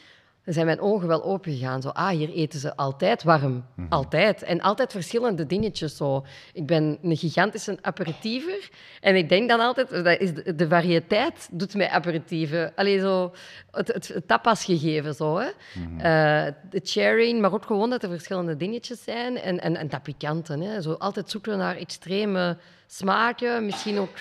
dan 0.45 0.53
zijn 0.53 0.65
mijn 0.65 0.79
ogen 0.79 1.07
wel 1.07 1.23
open 1.23 1.51
gegaan. 1.51 1.81
Zo, 1.81 1.89
ah, 1.89 2.09
hier 2.09 2.29
eten 2.29 2.59
ze 2.59 2.75
altijd 2.75 3.23
warm. 3.23 3.65
Altijd. 3.89 4.43
En 4.43 4.61
altijd 4.61 4.91
verschillende 4.91 5.45
dingetjes. 5.45 5.95
Zo. 5.97 6.25
Ik 6.53 6.65
ben 6.65 6.97
een 7.01 7.17
gigantische 7.17 7.77
aperitiever. 7.81 8.69
En 9.01 9.15
ik 9.15 9.29
denk 9.29 9.49
dan 9.49 9.59
altijd, 9.59 9.89
dat 9.89 10.19
is 10.19 10.33
de, 10.33 10.55
de 10.55 10.67
variëteit 10.67 11.49
doet 11.51 11.75
mij 11.75 11.89
aperitieven. 11.89 12.71
Allee, 12.75 12.99
zo, 12.99 13.33
het, 13.71 13.87
het, 13.87 14.07
het 14.07 14.27
tapas 14.27 14.65
gegeven. 14.65 15.15
Zo, 15.15 15.37
hè. 15.37 15.49
Eh, 15.97 16.53
de 16.69 16.81
sharing, 16.83 17.41
maar 17.41 17.53
ook 17.53 17.65
gewoon 17.65 17.89
dat 17.89 18.03
er 18.03 18.09
verschillende 18.09 18.57
dingetjes 18.57 19.03
zijn. 19.03 19.37
En, 19.37 19.59
en, 19.61 19.75
en 19.75 19.87
dat 19.87 20.03
pikante. 20.03 20.57
Hè. 20.57 20.81
Zo, 20.81 20.93
altijd 20.93 21.29
zoeken 21.29 21.57
naar 21.57 21.75
extreme 21.75 22.57
smaken. 22.87 23.65
Misschien 23.65 23.99
ook 23.99 24.15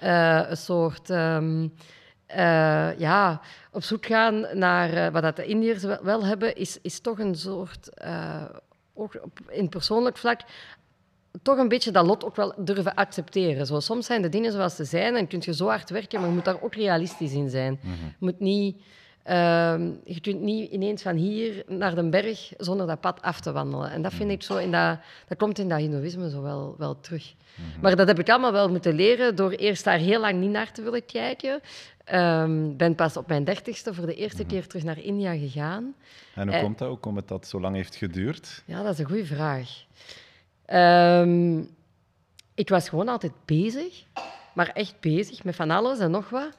eh, 0.00 0.40
een 0.48 0.56
soort... 0.56 1.10
ehm, 1.10 1.68
eh, 2.26 2.98
ja, 2.98 3.40
op 3.70 3.82
zoek 3.82 4.06
gaan 4.06 4.46
naar 4.52 4.92
eh, 4.92 5.12
wat 5.12 5.22
dat 5.22 5.36
de 5.36 5.46
Indiërs 5.46 5.82
wel, 5.82 5.98
wel 6.02 6.24
hebben, 6.24 6.56
is, 6.56 6.78
is 6.82 7.00
toch 7.00 7.18
een 7.18 7.34
soort, 7.34 7.94
eh, 7.94 8.44
ook 8.94 9.18
op, 9.22 9.40
in 9.48 9.68
persoonlijk 9.68 10.16
vlak, 10.16 10.40
toch 11.42 11.58
een 11.58 11.68
beetje 11.68 11.90
dat 11.90 12.06
lot 12.06 12.24
ook 12.24 12.36
wel 12.36 12.54
durven 12.56 12.94
accepteren. 12.94 13.66
Zo, 13.66 13.80
soms 13.80 14.06
zijn 14.06 14.22
de 14.22 14.28
dingen 14.28 14.52
zoals 14.52 14.76
ze 14.76 14.84
zijn 14.84 15.16
en 15.16 15.26
kun 15.26 15.42
je 15.44 15.54
zo 15.54 15.66
hard 15.66 15.90
werken, 15.90 16.20
maar 16.20 16.28
je 16.28 16.34
moet 16.34 16.44
daar 16.44 16.62
ook 16.62 16.74
realistisch 16.74 17.32
in 17.32 17.50
zijn. 17.50 17.78
Je 17.82 18.16
moet 18.18 18.40
niet 18.40 18.82
Ehm, 19.26 19.90
je 20.04 20.20
kunt 20.20 20.40
niet 20.40 20.70
ineens 20.70 21.02
van 21.02 21.16
hier 21.16 21.64
naar 21.66 21.94
de 21.94 22.08
berg 22.08 22.52
zonder 22.56 22.86
dat 22.86 23.00
pad 23.00 23.22
af 23.22 23.40
te 23.40 23.52
wandelen. 23.52 23.90
En 23.90 24.02
dat 24.02 24.12
vind 24.12 24.30
ik 24.30 24.42
zo 24.42 24.56
in 24.56 24.72
dat, 24.72 24.98
dat 25.28 25.38
komt 25.38 25.58
in 25.58 25.68
dat 25.68 25.78
hindoeïsme 25.78 26.30
zo 26.30 26.42
wel, 26.42 26.74
wel 26.78 27.00
terug. 27.00 27.34
Maar 27.80 27.96
dat 27.96 28.06
heb 28.06 28.18
ik 28.18 28.28
allemaal 28.28 28.52
wel 28.52 28.70
moeten 28.70 28.94
leren 28.94 29.36
door 29.36 29.50
eerst 29.50 29.84
daar 29.84 29.98
heel 29.98 30.20
lang 30.20 30.40
niet 30.40 30.50
naar 30.50 30.72
te 30.72 30.82
willen 30.82 31.06
kijken. 31.06 31.54
Ik 32.70 32.76
ben 32.76 32.94
pas 32.94 33.16
op 33.16 33.26
mijn 33.26 33.44
dertigste 33.44 33.94
voor 33.94 34.06
de 34.06 34.14
eerste 34.14 34.44
keer 34.44 34.66
terug 34.66 34.84
naar 34.84 34.98
India 34.98 35.36
gegaan. 35.36 35.94
En 36.34 36.48
hoe 36.48 36.60
komt 36.60 36.78
dat? 36.78 36.88
Hoe 36.88 36.98
komt 36.98 37.16
het 37.16 37.28
dat 37.28 37.46
zo 37.46 37.60
lang 37.60 37.74
heeft 37.74 37.94
geduurd? 37.94 38.62
Ja, 38.66 38.82
dat 38.82 38.92
is 38.92 38.98
een 38.98 39.06
goede 39.06 39.26
vraag. 39.26 39.84
Ehm, 40.64 41.58
ik 42.54 42.68
was 42.68 42.88
gewoon 42.88 43.08
altijd 43.08 43.32
bezig, 43.44 44.04
maar 44.54 44.68
echt 44.68 45.00
bezig 45.00 45.44
met 45.44 45.56
van 45.56 45.70
alles 45.70 45.98
en 45.98 46.10
nog 46.10 46.30
wat. 46.30 46.56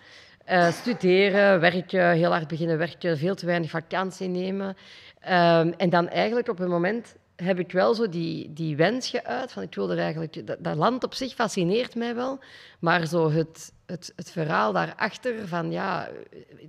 Uh, 0.51 0.71
studeren, 0.71 1.59
werken, 1.59 2.11
heel 2.11 2.31
hard 2.31 2.47
beginnen 2.47 2.77
werken, 2.77 3.17
veel 3.17 3.35
te 3.35 3.45
weinig 3.45 3.69
vakantie 3.69 4.27
nemen. 4.27 4.75
Ehm, 5.19 5.73
en 5.77 5.89
dan 5.89 6.09
eigenlijk 6.09 6.49
op 6.49 6.59
een 6.59 6.69
moment 6.69 7.15
heb 7.35 7.59
ik 7.59 7.71
wel 7.71 7.93
zo 7.93 8.09
die, 8.09 8.53
die 8.53 8.75
wens 8.75 9.09
geuit 9.09 9.51
van 9.51 9.63
ik 9.63 9.75
wil 9.75 9.91
er 9.91 9.97
eigenlijk... 9.97 10.63
Dat, 10.63 10.75
land 10.75 11.03
op 11.03 11.13
zich 11.13 11.33
fascineert 11.33 11.95
mij 11.95 12.15
wel, 12.15 12.39
maar 12.79 13.05
zo 13.05 13.31
het, 13.31 13.73
het, 13.85 14.13
het 14.15 14.31
verhaal 14.31 14.73
daarachter 14.73 15.47
van 15.47 15.71
ja, 15.71 16.09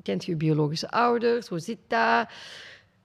kent 0.02 0.25
je 0.25 0.37
biologische 0.37 0.90
ouders, 0.90 1.49
hoe 1.49 1.61
zit 1.61 1.78
dat? 1.87 2.28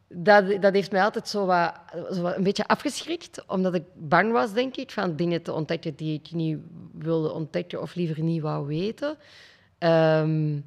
Dat, 0.08 0.62
dat 0.62 0.74
heeft 0.74 0.92
mij 0.92 1.03
altijd 1.03 1.27
zo 1.27 1.46
wat, 1.46 1.74
zo 2.12 2.25
een 2.25 2.44
beetje 2.44 2.68
afgeschrikt, 2.68 3.44
omdat 3.48 3.74
ik 3.74 3.84
bang 3.96 4.32
was, 4.32 4.53
denk 4.53 4.75
ik, 4.75 4.92
van 4.92 5.15
dingen 5.15 5.42
te 5.42 5.53
ontdekken 5.53 5.96
die 5.96 6.13
ik 6.13 6.32
niet 6.32 6.58
wilde 6.94 7.32
ontdekken 7.32 7.82
of 7.82 7.96
liever 7.96 8.24
niet 8.24 8.42
wou 8.42 8.68
weten. 8.68 9.18
Ehm, 9.84 10.60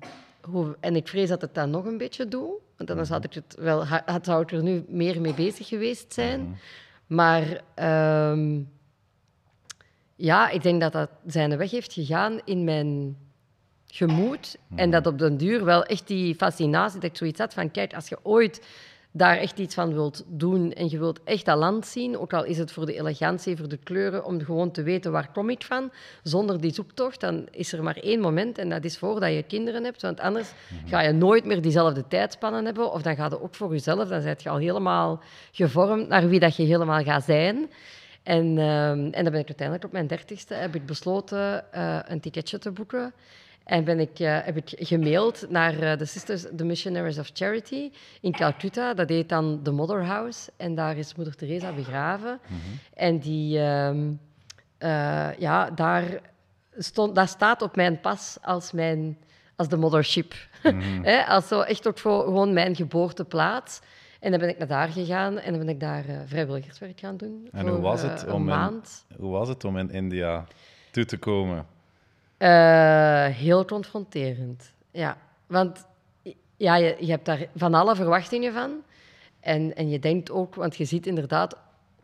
hoe, 0.43 0.77
en 0.81 0.97
ik 0.97 1.09
vrees 1.09 1.29
dat 1.29 1.41
het 1.41 1.55
dat 1.55 1.69
nog 1.69 1.85
een 1.85 1.99
beetje 1.99 2.29
doe. 2.29 2.59
Want 2.77 2.91
anders 2.91 3.09
had 3.09 3.25
ik 3.25 3.35
het 3.35 3.57
wel, 3.59 3.87
had, 3.87 4.25
zou 4.25 4.43
ik 4.43 4.53
er 4.53 4.63
nu 4.63 4.85
meer 4.89 5.21
mee 5.21 5.35
bezig 5.35 5.69
geweest 5.69 6.15
zijn. 6.15 6.41
Mhm. 6.41 6.51
Maar 7.07 7.63
ehm, 7.75 8.61
ja, 10.17 10.49
ik 10.49 10.63
denk 10.63 10.81
dat 10.81 10.93
dat 10.93 11.11
zijn 11.27 11.57
weg 11.57 11.71
heeft 11.71 11.93
gegaan 11.93 12.41
in 12.45 12.65
mijn 12.65 13.17
gemoed. 13.87 14.59
En 14.75 14.91
dat 14.91 15.07
op 15.07 15.19
den 15.19 15.37
duur 15.37 15.65
wel 15.65 15.85
echt 15.85 16.07
die 16.07 16.35
fascinatie, 16.35 17.01
dat 17.01 17.11
ik 17.11 17.17
zoiets 17.17 17.39
had 17.39 17.55
van, 17.55 17.71
kijk, 17.71 17.95
als 17.95 18.09
je 18.09 18.19
ooit 18.23 18.67
daar 19.17 19.37
echt 19.37 19.59
iets 19.59 19.75
van 19.75 19.93
wilt 19.93 20.25
doen 20.27 20.73
en 20.73 20.91
je 20.91 20.99
wilt 20.99 21.21
echt 21.25 21.45
dat 21.45 21.59
land 21.59 21.87
zien, 21.87 22.19
ook 22.19 22.33
al 22.33 22.45
is 22.45 22.59
het 22.59 22.73
voor 22.73 22.87
de 22.87 22.95
elegantie, 22.95 23.57
voor 23.57 23.69
de 23.69 23.77
kleuren, 23.77 24.25
om 24.25 24.45
gewoon 24.45 24.71
te 24.71 24.83
weten 24.83 25.13
waar 25.13 25.31
kom 25.33 25.51
ik 25.51 25.65
van, 25.65 25.91
zonder 26.23 26.61
die 26.61 26.75
zoektocht, 26.75 27.21
dan 27.21 27.47
is 27.51 27.73
er 27.73 27.83
maar 27.83 27.97
één 27.97 28.21
moment 28.21 28.59
en 28.59 28.69
dat 28.69 28.85
is 28.85 28.99
voordat 28.99 29.33
je 29.33 29.43
kinderen 29.43 29.85
hebt, 29.85 30.03
want 30.03 30.21
anders 30.21 30.53
mhm. 30.69 30.89
ga 30.89 31.01
je 31.01 31.13
nooit 31.13 31.45
meer 31.45 31.63
diezelfde 31.63 32.09
tijdspannen 32.09 32.65
hebben 32.65 32.93
of 32.93 33.03
dan 33.03 33.17
ga 33.17 33.25
je 33.25 33.43
ook 33.43 33.55
voor 33.55 33.71
jezelf, 33.71 34.09
dan 34.09 34.23
ben 34.23 34.37
je 34.39 34.49
al 34.49 34.59
helemaal 34.59 35.21
gevormd 35.53 36.09
naar 36.09 36.29
wie 36.29 36.41
dat 36.41 36.57
je 36.57 36.63
helemaal 36.63 37.03
gaat 37.03 37.25
zijn. 37.25 37.71
En, 38.23 38.57
uh, 38.57 38.91
en 38.91 39.11
dan 39.11 39.13
ben 39.13 39.41
ik 39.41 39.47
uiteindelijk 39.47 39.85
op 39.85 39.93
mijn 39.93 40.07
dertigste 40.07 40.55
heb 40.55 40.75
ik 40.75 40.87
besloten 40.87 41.65
uh, 41.75 41.99
een 42.05 42.21
ticketje 42.21 42.59
te 42.59 42.71
boeken 42.71 43.13
en 43.67 43.85
ben 43.85 44.01
ik, 44.01 44.19
uh, 44.19 44.39
heb 44.43 44.57
ik 44.57 44.73
gemaild 44.77 45.47
naar 45.49 45.75
uh, 45.83 45.97
de 45.97 46.05
Sisters, 46.05 46.45
the 46.57 46.65
Missionaries 46.65 47.19
of 47.19 47.31
Charity 47.33 47.91
in 48.21 48.33
Calcutta. 48.33 48.95
Dat 48.95 49.09
heet 49.09 49.29
dan 49.29 49.63
de 49.63 49.71
Mother 49.71 50.05
House. 50.05 50.51
En 50.57 50.75
daar 50.75 50.97
is 50.97 51.15
moeder 51.15 51.35
Teresa 51.35 51.73
begraven. 51.73 52.41
Mm 52.47 52.57
-hmm. 52.57 52.79
En 52.95 53.19
die, 53.19 53.59
uh, 53.59 55.39
ja, 55.39 55.71
daar, 55.71 56.21
stond, 56.77 57.15
dat 57.15 57.29
staat 57.29 57.63
op 57.63 57.77
mijn 57.77 58.01
pas 58.01 58.39
als, 58.43 58.73
mijn, 58.73 59.19
als 59.57 59.69
de 59.69 59.77
mothership. 59.77 60.35
Mm 60.63 60.81
-hmm. 60.81 61.25
als 61.29 61.49
zo 61.49 61.61
echt 61.61 61.87
ook 61.87 61.99
voor 61.99 62.23
gewoon 62.25 62.53
mijn 62.53 62.77
geboorteplaats. 62.77 63.81
En 64.21 64.31
dan 64.31 64.41
ben 64.41 64.49
ik 64.49 64.59
naar 64.59 64.69
daar 64.69 64.89
gegaan 64.89 65.39
en 65.39 65.51
dan 65.51 65.59
ben 65.59 65.69
ik 65.69 65.81
daar 65.81 66.05
vrijwilligerswerk 66.27 67.01
gaan 67.01 67.17
doen. 67.17 67.49
En 67.53 67.69
hoe, 67.69 67.81
was 67.81 68.03
het 68.03 68.27
om 68.31 68.49
in, 68.51 68.83
hoe 69.17 69.31
was 69.31 69.49
het 69.49 69.65
om 69.65 69.79
in 69.79 69.91
India 69.91 70.47
toe 70.91 71.05
te 71.05 71.17
komen? 71.17 71.67
Uh, 72.39 73.27
heel 73.27 73.65
confronterend. 73.65 74.73
Ja, 74.91 75.19
want 75.47 75.87
ja, 76.57 76.77
je, 76.77 76.97
je 77.01 77.11
hebt 77.11 77.25
daar 77.25 77.47
van 77.55 77.75
alle 77.75 77.95
verwachtingen 77.95 78.53
van. 78.53 78.83
En, 79.41 79.77
en 79.77 79.89
je 79.89 79.99
denkt 79.99 80.31
ook, 80.31 80.55
want 80.55 80.77
je 80.77 80.85
ziet 80.85 81.07
inderdaad 81.07 81.57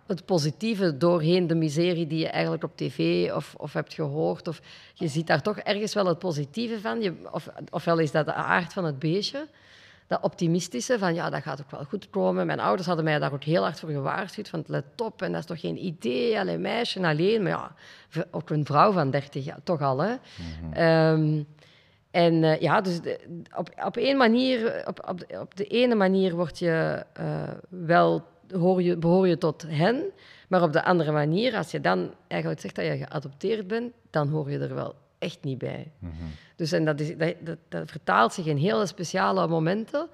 het 0.07 0.25
positieve 0.25 0.97
doorheen 0.97 1.47
de 1.47 1.55
miserie 1.55 2.07
die 2.07 2.19
je 2.19 2.29
eigenlijk 2.29 2.65
op 2.65 2.77
tv 2.77 3.31
of, 3.33 3.55
of 3.59 3.73
hebt 3.73 3.95
gehoord. 3.95 4.49
Of 4.49 4.61
je 4.95 5.09
ziet 5.09 5.27
daar 5.27 5.43
toch 5.43 5.59
ergens 5.59 5.95
wel 5.95 6.07
het 6.07 6.19
positieve 6.19 6.81
van. 6.81 7.01
Je, 7.01 7.15
of, 7.33 7.49
ofwel 7.71 7.99
is 7.99 8.11
dat 8.11 8.27
de 8.27 8.35
aard 8.35 8.73
van 8.73 8.85
het 8.85 8.99
beestje 8.99 9.47
dat 10.13 10.23
optimistische 10.23 10.99
van 10.99 11.15
ja, 11.15 11.31
dat 11.31 11.43
gaat 11.43 11.61
ook 11.61 11.71
wel 11.71 11.85
goed 11.85 12.11
komen. 12.11 12.47
Mijn 12.47 12.61
ouders 12.61 12.87
hadden 12.87 13.05
mij 13.05 13.19
daar 13.19 13.33
ook 13.33 13.45
heel 13.45 13.63
hard 13.63 13.81
voor 13.81 13.91
gewaarschuwd, 13.91 14.49
van 14.49 14.65
let 14.67 14.85
op, 14.97 15.23
en 15.23 15.33
dat 15.33 15.41
is 15.41 15.47
toch 15.47 15.61
geen 15.61 15.85
idee, 15.85 16.39
alleen 16.39 16.61
meisje 16.61 17.07
alleen. 17.07 17.43
Maar 17.43 17.53
ja, 17.53 17.75
ook 18.31 18.51
een 18.51 18.65
vrouw 18.65 18.93
van 18.93 19.11
30, 19.11 19.45
ja, 19.45 19.59
toch 19.65 19.81
al. 19.81 19.99
Hè. 19.99 20.15
Mhm. 20.15 20.73
Ehm, 20.73 21.43
en 22.11 22.35
uh, 22.43 22.61
ja, 22.61 22.81
dus 22.81 23.01
op, 23.57 23.69
op 23.85 23.97
één 23.97 24.17
manier, 24.17 24.85
op, 24.87 25.09
op, 25.09 25.19
de, 25.21 25.41
op 25.41 25.57
de 25.57 25.65
ene 25.65 25.95
manier 25.95 26.35
word 26.35 26.59
je 26.59 27.05
uh, 27.21 27.43
wel, 27.69 28.25
hoor 28.51 28.83
je, 28.83 28.97
behoor 28.97 29.29
je 29.29 29.39
tot 29.39 29.65
hen, 29.69 30.03
maar 30.49 30.63
op 30.63 30.73
de 30.73 30.85
andere 30.85 31.13
manier, 31.13 31.57
als 31.57 31.71
je 31.71 31.81
dan 31.81 32.15
eigenlijk 32.29 32.61
zegt 32.61 32.75
dat 32.75 32.85
je 32.85 32.97
geadopteerd 32.97 33.67
bent, 33.67 33.93
dan 34.11 34.29
hoor 34.29 34.51
je 34.51 34.59
er 34.59 34.75
wel 34.75 34.95
echt 35.23 35.39
niet 35.43 35.59
bij. 35.59 35.93
Mm 35.99 36.11
-hmm. 36.19 36.31
Dus 36.57 36.73
en 36.73 36.85
dat, 36.85 37.01
is, 37.01 37.17
dat, 37.17 37.35
dat, 37.41 37.59
dat, 37.69 37.91
vertaalt 37.91 38.33
zich 38.33 38.47
in 38.47 38.57
hele 38.57 38.87
speciale 38.87 39.49
momenten. 39.49 40.09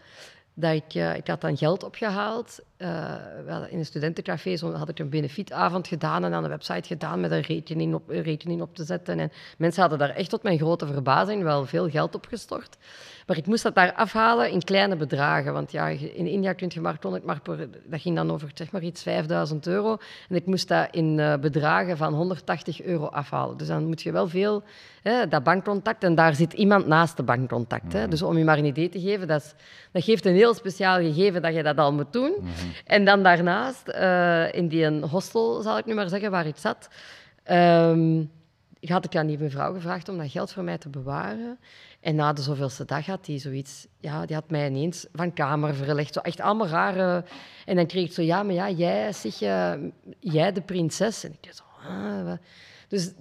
Dat 0.55 0.75
ik, 0.75 0.95
uh, 0.95 1.17
ik 1.17 1.27
had 1.27 1.41
dan 1.41 1.57
geld 1.57 1.85
opgehaald. 1.85 2.61
Uh, 2.79 3.15
in 3.71 3.79
een 3.79 3.87
studentencafé 3.87 4.57
zo 4.57 4.73
had 4.73 4.88
ik 4.88 4.99
een 4.99 5.09
benefietavond 5.09 5.88
gedaan 5.88 6.25
en 6.25 6.33
aan 6.33 6.43
de 6.43 6.49
website 6.49 6.88
gedaan 6.88 7.21
met 7.21 7.31
een 7.31 7.41
rekening 7.41 7.95
op, 7.95 8.09
een 8.09 8.23
rekening 8.23 8.61
op 8.61 8.75
te 8.75 8.85
zetten. 8.85 9.19
En 9.21 9.33
mensen 9.59 9.81
hadden 9.81 9.99
daar 9.99 10.11
echt 10.11 10.31
tot 10.31 10.43
mijn 10.43 10.59
grote 10.59 10.87
verbazing 10.87 11.43
wel 11.43 11.67
veel 11.67 11.91
geld 11.91 12.15
op 12.15 12.27
gestort. 12.27 12.77
Maar 13.28 13.37
ik 13.37 13.47
moest 13.47 13.62
dat 13.62 13.75
daar 13.75 13.92
afhalen 13.92 14.50
in 14.50 14.62
kleine 14.62 14.97
bedragen. 14.97 15.52
Want 15.52 15.73
ja, 15.73 15.88
in 15.88 16.26
India 16.26 16.52
kun 16.52 16.70
je 16.75 16.80
maar, 16.80 16.99
kon 16.99 17.14
ik 17.14 17.25
maar 17.25 17.40
per, 17.40 17.68
dat 17.85 18.00
ging 18.00 18.16
dan 18.16 18.30
over 18.30 18.50
zeg 18.54 18.70
maar 18.70 18.82
iets 18.82 19.02
5000 19.02 19.66
euro. 19.66 19.97
En 20.28 20.37
ik 20.37 20.47
moest 20.47 20.68
dat 20.68 20.88
in 20.90 21.18
uh, 21.18 21.37
bedragen 21.37 21.97
van 21.97 22.14
180 22.14 22.82
euro 22.82 23.06
afhalen. 23.06 23.56
Dus 23.56 23.66
dan 23.66 23.87
moet 23.87 24.02
je 24.02 24.12
wel 24.12 24.28
veel, 24.28 24.62
hè, 25.02 25.28
dat 25.28 25.42
bankcontact. 25.42 26.04
En 26.04 26.14
daar 26.14 26.35
zit 26.35 26.52
iemand 26.52 26.87
naast 26.87 27.16
de 27.16 27.23
bankcontact. 27.23 27.92
Hè. 27.92 28.08
Dus 28.08 28.23
om 28.23 28.38
je 28.38 28.44
maar 28.44 28.58
een 28.58 28.64
idee 28.64 28.88
te 28.88 29.00
geven, 29.00 29.28
dat, 29.28 29.42
is, 29.42 29.54
dat 29.92 30.04
geeft 30.04 30.26
een 30.26 30.35
heel 30.35 30.54
speciaal 30.54 30.97
gegeven 30.99 31.42
dat 31.42 31.54
je 31.54 31.62
dat 31.62 31.78
al 31.78 31.92
moet 31.92 32.12
doen. 32.12 32.32
Mm 32.38 32.47
-hmm. 32.47 32.73
En 32.85 33.04
dan 33.04 33.23
daarnaast, 33.23 33.88
uh, 33.88 34.52
in 34.52 34.68
die 34.68 34.90
hostel, 34.90 35.62
zal 35.62 35.78
ik 35.78 35.85
nu 35.85 35.94
maar 35.94 36.08
zeggen, 36.08 36.30
waar 36.30 36.47
ik 36.47 36.56
zat... 36.56 36.88
Um, 37.50 38.30
had 38.80 39.04
ik 39.04 39.16
aan 39.16 39.26
die 39.26 39.38
mevrouw 39.38 39.73
gevraagd 39.75 40.08
om 40.08 40.18
dat 40.18 40.30
geld 40.30 40.52
voor 40.52 40.64
mij 40.64 40.78
te 40.78 40.88
bewaren. 40.88 41.58
En 42.00 42.14
na 42.14 42.33
de 42.33 42.43
zoveelste 42.43 42.85
dag 42.85 43.07
had 43.07 43.25
die 43.25 43.38
zoiets... 43.38 43.87
Ja, 44.00 44.26
die 44.26 44.37
had 44.37 44.50
mij 44.50 44.67
ineens 44.67 45.07
van 45.12 45.33
kamer 45.33 45.75
verlegd. 45.75 46.14
Zo 46.14 46.21
echt 46.21 46.40
allemaal 46.40 46.67
rare... 46.67 47.25
En 47.64 47.76
dan 47.76 47.87
kreeg 47.87 48.05
ik 48.05 48.12
zo... 48.12 48.23
Ja, 48.23 48.43
maar 48.43 48.55
ja, 48.55 48.71
jij, 48.71 49.12
zeg 49.12 49.38
je... 49.38 49.90
Jij 50.19 50.52
de 50.52 50.61
prinses. 50.61 51.25
En 51.25 51.33
ik 51.33 51.43
dacht 51.43 51.57
zo... 51.57 51.62
Ah, 51.88 52.33
dus 52.88 53.12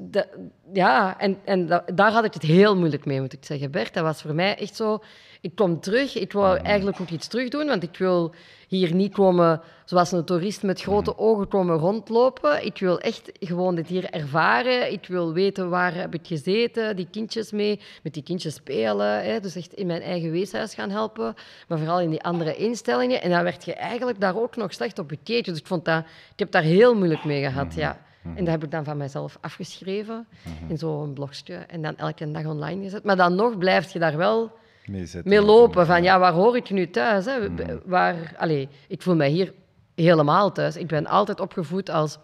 ja, 0.74 1.20
en, 1.20 1.38
en 1.46 1.68
da, 1.68 1.84
daar 1.94 2.12
had 2.12 2.24
ik 2.24 2.34
het 2.34 2.44
heel 2.44 2.78
moeilijk 2.78 3.06
mee, 3.06 3.22
moet 3.22 3.34
ik 3.34 3.46
zeggen. 3.46 3.72
Bert, 3.72 3.94
dat 3.94 4.04
was 4.04 4.22
voor 4.22 4.36
mij 4.36 4.58
echt 4.58 4.76
zo... 4.76 5.04
Ik 5.42 5.56
kom 5.56 5.80
terug, 5.80 6.16
ik 6.16 6.32
wou 6.34 6.58
eigenlijk 6.58 7.02
ook 7.02 7.10
iets 7.10 7.28
terug 7.28 7.50
doen, 7.50 7.66
want 7.66 7.84
ik 7.84 7.98
wil 7.98 8.34
hier 8.68 8.94
niet 8.94 9.14
komen 9.14 9.62
zoals 9.86 10.12
een 10.12 10.26
toerist 10.26 10.64
met 10.64 10.82
grote 10.82 11.18
ogen 11.18 11.48
komen 11.48 11.78
rondlopen. 11.78 12.66
Ik 12.66 12.78
wil 12.78 13.00
echt 13.00 13.32
gewoon 13.40 13.76
dit 13.76 13.88
hier 13.88 14.10
ervaren. 14.10 14.92
Ik 14.92 15.08
wil 15.08 15.34
weten 15.34 15.70
waar 15.70 15.94
heb 15.94 16.14
ik 16.14 16.28
gezeten, 16.28 16.96
die 16.96 17.08
kindjes 17.12 17.52
mee, 17.52 17.80
met 18.04 18.14
die 18.14 18.24
kindjes 18.24 18.54
spelen. 18.54 19.24
Hè. 19.24 19.40
Dus 19.40 19.56
echt 19.56 19.74
in 19.74 19.88
mijn 19.88 20.02
eigen 20.02 20.32
weeshuis 20.32 20.74
gaan 20.74 20.90
helpen, 20.90 21.34
maar 21.68 21.78
vooral 21.78 22.00
in 22.00 22.10
die 22.10 22.24
andere 22.24 22.56
instellingen. 22.56 23.22
En 23.22 23.30
dan 23.30 23.44
werd 23.44 23.66
je 23.66 23.74
eigenlijk 23.74 24.20
daar 24.20 24.38
ook 24.38 24.56
nog 24.56 24.74
slecht 24.74 25.00
op 25.00 25.08
bekeken. 25.08 25.52
Dus 25.52 25.62
ik, 25.62 25.68
vond 25.68 25.86
dat, 25.86 26.04
ik 26.34 26.40
heb 26.40 26.52
daar 26.52 26.64
heel 26.64 26.96
moeilijk 26.96 27.24
mee 27.24 27.44
gehad, 27.44 27.74
ja. 27.74 28.06
En 28.36 28.44
dat 28.44 28.54
heb 28.54 28.64
ik 28.64 28.72
dan 28.72 28.84
van 28.84 28.98
mezelf 28.98 29.38
afgeschreven 29.42 30.28
in 30.68 30.78
zo'n 30.78 31.14
blogje 31.14 31.56
en 31.56 31.82
dan 31.82 31.98
elke 31.98 32.32
dag 32.32 32.46
online 32.46 32.84
gezet. 32.84 33.04
Maar 33.04 33.16
dan 33.16 33.36
nog 33.36 33.58
blijf 33.58 33.94
je 33.94 34.00
daar 34.00 34.18
wel 34.18 34.52
mee, 34.88 35.42
lopen. 35.42 35.86
Van 35.86 36.04
ja, 36.04 36.20
waar 36.20 36.34
hoor 36.34 36.56
ik 36.56 36.70
nu 36.70 36.90
thuis? 36.90 37.26
Hè? 37.26 37.40
Waar, 37.86 38.34
allez, 38.38 38.68
ik 38.88 39.02
voel 39.02 39.16
mij 39.16 39.30
hier 39.30 39.54
helemaal 39.96 40.52
thuis. 40.52 40.76
Ik 40.76 40.88
ben 40.88 41.08
altijd 41.08 41.40
opgevoed 41.40 41.90
als... 41.90 42.18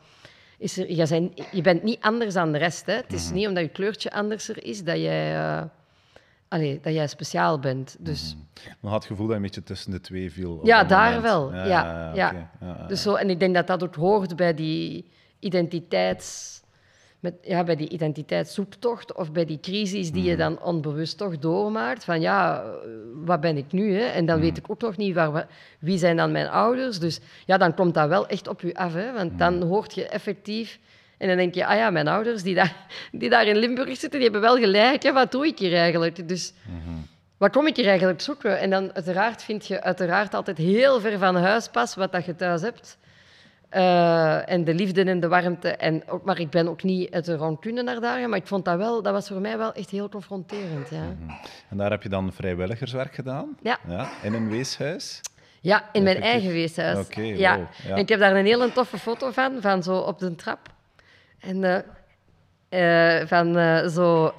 Is 0.58 0.78
er, 0.78 0.92
je, 0.92 1.06
zijn, 1.06 1.34
je 1.52 1.62
bent 1.62 1.84
niet 1.84 2.02
anders 2.02 2.34
dan 2.34 2.52
de 2.52 2.58
rest. 2.58 2.86
Hè? 2.86 2.94
Het 2.94 3.14
is 3.14 3.32
niet 3.32 3.48
omdat 3.48 3.64
je 3.64 3.70
kleurtje 3.70 4.12
anders 4.12 4.50
is 4.50 4.84
dat 4.84 4.98
jij... 4.98 5.36
Uh, 5.36 5.62
Allee, 6.48 6.80
dat 6.82 6.94
jij 6.94 7.08
speciaal 7.08 7.60
bent. 7.60 7.96
Dus... 8.00 8.36
Mm 8.36 8.42
Maar 8.80 8.92
had 8.92 9.02
het 9.02 9.12
gevoel 9.12 9.28
dat 9.28 9.36
je 9.36 9.42
een 9.42 9.48
beetje 9.48 9.64
tussen 9.64 9.92
de 9.92 10.00
twee 10.00 10.32
viel? 10.32 10.60
Ja, 10.64 10.84
daar 10.84 11.22
wel. 11.22 11.54
Ja, 11.54 11.66
ja, 11.66 12.12
ja. 12.14 12.50
ja. 12.60 12.88
Dus 12.88 13.02
zo, 13.02 13.16
en 13.16 13.30
ik 13.30 13.40
denk 13.40 13.56
dat 13.56 13.68
dat 13.68 13.84
ook 13.84 13.96
hoort 13.96 14.36
bij 14.36 14.54
die 14.54 15.12
identiteits 15.40 16.53
met, 17.24 17.34
ja, 17.42 17.64
bij 17.64 17.76
die 17.76 17.90
identiteitszoektocht 17.90 19.14
of 19.14 19.32
bij 19.32 19.46
die 19.46 19.60
crisis 19.60 20.12
die 20.12 20.24
je 20.24 20.36
dan 20.36 20.62
onbewust 20.62 21.18
toch 21.18 21.40
doormaakt. 21.40 22.04
Van 22.04 22.22
ja, 22.22 22.62
eh, 22.64 22.70
wat 23.14 23.42
ben 23.42 23.58
ik 23.58 23.72
nu? 23.72 23.96
Hè? 23.96 24.04
En 24.06 24.26
dan 24.26 24.40
weet 24.40 24.58
ik 24.58 24.64
ook 24.68 24.82
nog 24.82 24.98
niet 24.98 25.14
waar, 25.16 25.34
we- 25.34 25.46
wie 25.80 25.98
zijn 25.98 26.18
dan 26.18 26.32
mijn 26.32 26.50
ouders. 26.50 27.00
Dus 27.00 27.20
ja, 27.46 27.58
dan 27.58 27.74
komt 27.74 27.94
dat 27.94 28.08
wel 28.08 28.28
echt 28.28 28.48
op 28.48 28.62
je 28.62 28.76
af. 28.76 28.94
Hè? 28.94 29.12
Want 29.14 29.40
dan 29.40 29.62
hoort 29.62 29.94
je 29.96 30.08
effectief... 30.08 30.80
En 31.18 31.28
dan 31.28 31.38
denk 31.38 31.54
je, 31.54 31.66
ah 31.66 31.76
ja, 31.78 31.90
mijn 31.90 32.08
ouders 32.08 32.44
die 32.44 32.56
daar, 32.56 32.76
die 33.12 33.30
daar 33.30 33.48
in 33.48 33.58
Limburg 33.58 33.88
zitten, 33.98 34.10
die 34.20 34.22
hebben 34.22 34.42
wel 34.42 34.58
gelijk. 34.58 35.04
Ja, 35.04 35.14
wat 35.14 35.32
doe 35.32 35.48
ik 35.48 35.60
hier 35.60 35.74
eigenlijk? 35.74 36.28
Dus 36.28 36.54
wat 37.38 37.52
kom 37.52 37.68
ik 37.68 37.76
hier 37.76 37.88
eigenlijk 37.88 38.22
zoeken? 38.22 38.60
En 38.60 38.70
dan 38.70 38.94
uiteraard 38.94 39.44
vind 39.44 39.66
je 39.68 39.82
uiteraard 39.82 40.34
altijd 40.34 40.58
heel 40.58 41.00
ver 41.00 41.18
van 41.20 41.36
huis 41.36 41.68
pas 41.68 41.96
wat 41.96 42.12
dat 42.12 42.26
je 42.26 42.36
thuis 42.36 42.62
hebt. 42.62 42.98
Eh, 43.74 44.50
en 44.50 44.64
de 44.64 44.74
liefde 44.74 45.04
en 45.04 45.20
de 45.20 45.28
warmte. 45.28 45.70
En 45.70 46.04
ook, 46.08 46.24
maar 46.24 46.40
ik 46.40 46.50
ben 46.50 46.68
ook 46.68 46.84
niet 46.84 47.12
uit 47.12 47.26
de 47.26 47.36
rancune 47.36 47.84
naar 47.84 48.00
daar. 48.00 48.30
Maar 48.30 48.38
ik 48.38 48.48
vond 48.48 48.66
dat 48.66 48.78
wel, 48.78 49.02
dat 49.02 49.14
was 49.14 49.28
voor 49.28 49.42
mij 49.42 49.58
wel 49.58 49.74
echt 49.74 49.90
heel 49.90 50.10
confronterend. 50.10 50.90
Ja, 50.90 51.16
En 51.70 51.78
daar 51.78 51.92
heb 51.92 52.04
je 52.04 52.10
dan 52.10 52.34
vrijwilligerswerk 52.34 53.14
gedaan? 53.14 53.58
ja. 53.62 53.80
in 54.24 54.34
een 54.34 54.50
weeshuis? 54.50 55.22
ja 55.62 55.90
in 55.92 56.04
mijn 56.04 56.22
eigen 56.22 56.52
weeshuis. 56.52 57.06
Oké, 57.06 57.22
ja. 57.22 57.58
wow, 57.58 57.66
ja. 57.84 57.90
En 57.90 57.98
ik 57.98 58.10
heb 58.10 58.20
daar 58.20 58.36
een 58.36 58.46
hele 58.46 58.72
toffe 58.72 58.98
foto 58.98 59.32
van, 59.32 59.62
van 59.62 59.84
zo 59.84 59.98
op 59.98 60.20
de 60.20 60.36
trap. 60.36 60.60
En 61.40 61.64
eh, 62.70 63.20
eh, 63.20 63.28
van 63.28 63.54
zo... 63.90 64.34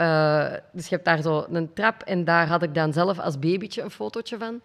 dus 0.73 0.89
je 0.89 0.95
hebt 0.95 1.05
daar 1.05 1.23
zo 1.23 1.47
een 1.51 1.73
trap 1.73 2.03
en 2.03 2.25
daar 2.25 2.47
had 2.47 2.63
ik 2.63 2.75
dan 2.75 2.93
zelf 2.93 3.19
als 3.19 3.39
babytje 3.39 3.83
een 3.83 3.91
fotootje 3.91 4.39
van. 4.39 4.61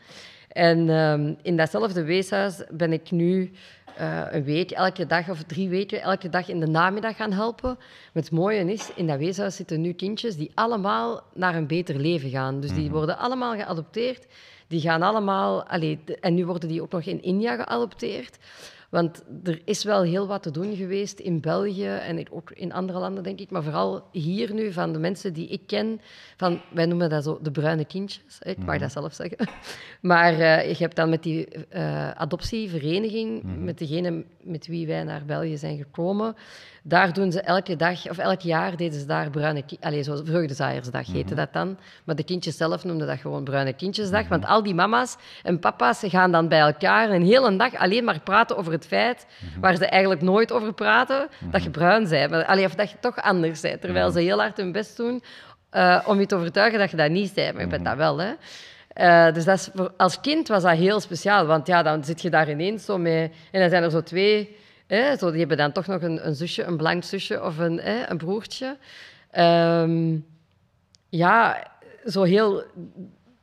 En 0.49 0.89
ehm, 0.89 1.33
in 1.41 1.57
datzelfde 1.57 2.03
weeshuis 2.03 2.63
ben 2.71 2.93
ik 2.93 3.11
nu 3.11 3.51
eh, 3.97 4.21
een 4.29 4.43
week, 4.43 4.71
elke 4.71 5.05
dag 5.05 5.29
of 5.29 5.43
drie 5.43 5.69
weken, 5.69 6.01
elke 6.01 6.29
dag 6.29 6.47
in 6.47 6.59
de 6.59 6.67
namiddag 6.67 7.15
gaan 7.15 7.31
helpen. 7.31 7.75
Maar 7.77 8.23
het 8.23 8.31
mooie 8.31 8.71
is, 8.71 8.91
in 8.95 9.07
dat 9.07 9.17
weeshuis 9.17 9.55
zitten 9.55 9.81
nu 9.81 9.93
kindjes 9.93 10.35
die 10.35 10.51
allemaal 10.53 11.23
naar 11.33 11.55
een 11.55 11.67
beter 11.67 11.95
leven 11.95 12.29
gaan. 12.29 12.59
Dus 12.59 12.73
die 12.73 12.89
worden 12.89 13.17
allemaal 13.17 13.55
geadopteerd. 13.55 14.25
Die 14.67 14.81
gaan 14.81 15.01
allemaal... 15.01 15.63
Allee, 15.63 15.99
en 16.19 16.33
nu 16.33 16.45
worden 16.45 16.69
die 16.69 16.81
ook 16.81 16.91
nog 16.91 17.03
in 17.03 17.21
India 17.21 17.55
geadopteerd. 17.55 18.37
Want 18.89 19.23
er 19.43 19.61
is 19.65 19.83
wel 19.83 20.01
heel 20.01 20.27
wat 20.27 20.43
te 20.43 20.51
doen 20.51 20.75
geweest 20.75 21.19
in 21.19 21.41
België 21.41 21.87
en 21.87 22.31
ook 22.31 22.51
in 22.51 22.73
andere 22.73 22.99
landen, 22.99 23.23
denk 23.23 23.39
ik. 23.39 23.49
Maar 23.49 23.63
vooral 23.63 24.03
hier 24.11 24.53
nu, 24.53 24.71
van 24.71 24.93
de 24.93 24.99
mensen 24.99 25.33
die 25.33 25.47
ik 25.47 25.61
ken, 25.67 26.01
van, 26.37 26.61
wij 26.73 26.85
noemen 26.85 27.09
dat 27.09 27.23
zo 27.23 27.39
de 27.41 27.51
bruine 27.51 27.85
kindjes. 27.85 28.39
Ik 28.41 28.57
mag 28.57 28.77
dat 28.77 28.91
zelf 28.91 29.13
zeggen. 29.13 29.37
Maar 30.01 30.39
eh, 30.39 30.69
je 30.69 30.83
hebt 30.83 30.95
dan 30.95 31.09
met 31.09 31.23
die 31.23 31.47
eh, 31.47 32.11
adoptievereniging, 32.11 33.43
met 33.43 33.77
degene 33.77 34.25
met 34.41 34.67
wie 34.67 34.87
wij 34.87 35.03
naar 35.03 35.25
België 35.25 35.57
zijn 35.57 35.77
gekomen, 35.77 36.35
daar 36.83 37.13
doen 37.13 37.31
ze 37.31 37.41
elke 37.41 37.75
dag, 37.75 38.09
of 38.09 38.17
elk 38.17 38.41
jaar 38.41 38.77
deden 38.77 38.99
ze 38.99 39.05
daar 39.05 39.29
bruine 39.29 39.63
Allee, 39.79 40.03
zo 40.03 40.21
vreugdezaaiersdag 40.23 41.07
heette 41.07 41.35
dat 41.35 41.53
dan. 41.53 41.77
Maar 42.03 42.15
de 42.15 42.23
kindjes 42.23 42.57
zelf 42.57 42.83
noemden 42.83 43.07
dat 43.07 43.19
gewoon 43.19 43.43
bruine 43.43 43.73
kindjesdag. 43.73 44.27
Want 44.27 44.45
al 44.45 44.63
die 44.63 44.73
mama's 44.73 45.17
en 45.43 45.59
papa's 45.59 46.03
gaan 46.05 46.31
dan 46.31 46.47
bij 46.47 46.59
elkaar 46.59 47.09
een 47.09 47.25
hele 47.25 47.55
dag 47.55 47.75
alleen 47.75 48.03
maar 48.03 48.19
praten 48.19 48.57
over 48.57 48.78
het 48.79 48.87
feit, 48.87 49.25
waar 49.59 49.75
ze 49.75 49.85
eigenlijk 49.85 50.21
nooit 50.21 50.51
over 50.51 50.73
praten, 50.73 51.27
dat 51.51 51.63
je 51.63 51.69
bruin 51.69 52.09
bent. 52.09 52.31
Maar, 52.31 52.45
allee, 52.45 52.65
of 52.65 52.75
dat 52.75 52.91
je 52.91 52.97
toch 52.99 53.21
anders 53.21 53.61
bent. 53.61 53.81
Terwijl 53.81 54.11
ze 54.11 54.19
heel 54.19 54.39
hard 54.39 54.57
hun 54.57 54.71
best 54.71 54.97
doen 54.97 55.23
eh, 55.69 55.99
om 56.05 56.19
je 56.19 56.25
te 56.25 56.35
overtuigen 56.35 56.79
dat 56.79 56.91
je 56.91 56.97
dat 56.97 57.09
niet 57.09 57.33
bent. 57.33 57.53
Maar 57.53 57.63
je 57.63 57.69
bent 57.69 57.85
dat 57.85 57.95
wel, 57.95 58.17
hè. 58.17 58.33
Eh, 58.87 59.33
dus 59.33 59.45
dat 59.45 59.57
is 59.57 59.69
voor, 59.75 59.93
als 59.97 60.19
kind 60.19 60.47
was 60.47 60.63
dat 60.63 60.77
heel 60.77 60.99
speciaal, 60.99 61.45
want 61.45 61.67
ja, 61.67 61.83
dan 61.83 62.03
zit 62.03 62.21
je 62.21 62.29
daar 62.29 62.49
ineens 62.49 62.85
zo 62.85 62.97
mee... 62.97 63.31
En 63.51 63.59
dan 63.59 63.69
zijn 63.69 63.83
er 63.83 63.91
zo 63.91 64.03
twee... 64.03 64.57
Hè, 64.87 65.17
zo, 65.17 65.29
die 65.29 65.39
hebben 65.39 65.57
dan 65.57 65.71
toch 65.71 65.87
nog 65.87 66.01
een, 66.01 66.27
een 66.27 66.35
zusje, 66.35 66.63
een 66.63 66.77
blank 66.77 67.03
zusje 67.03 67.43
of 67.43 67.57
een, 67.57 67.79
hè, 67.79 68.09
een 68.09 68.17
broertje. 68.17 68.77
Ehm, 69.31 70.17
ja, 71.09 71.67
zo 72.05 72.23
heel... 72.23 72.63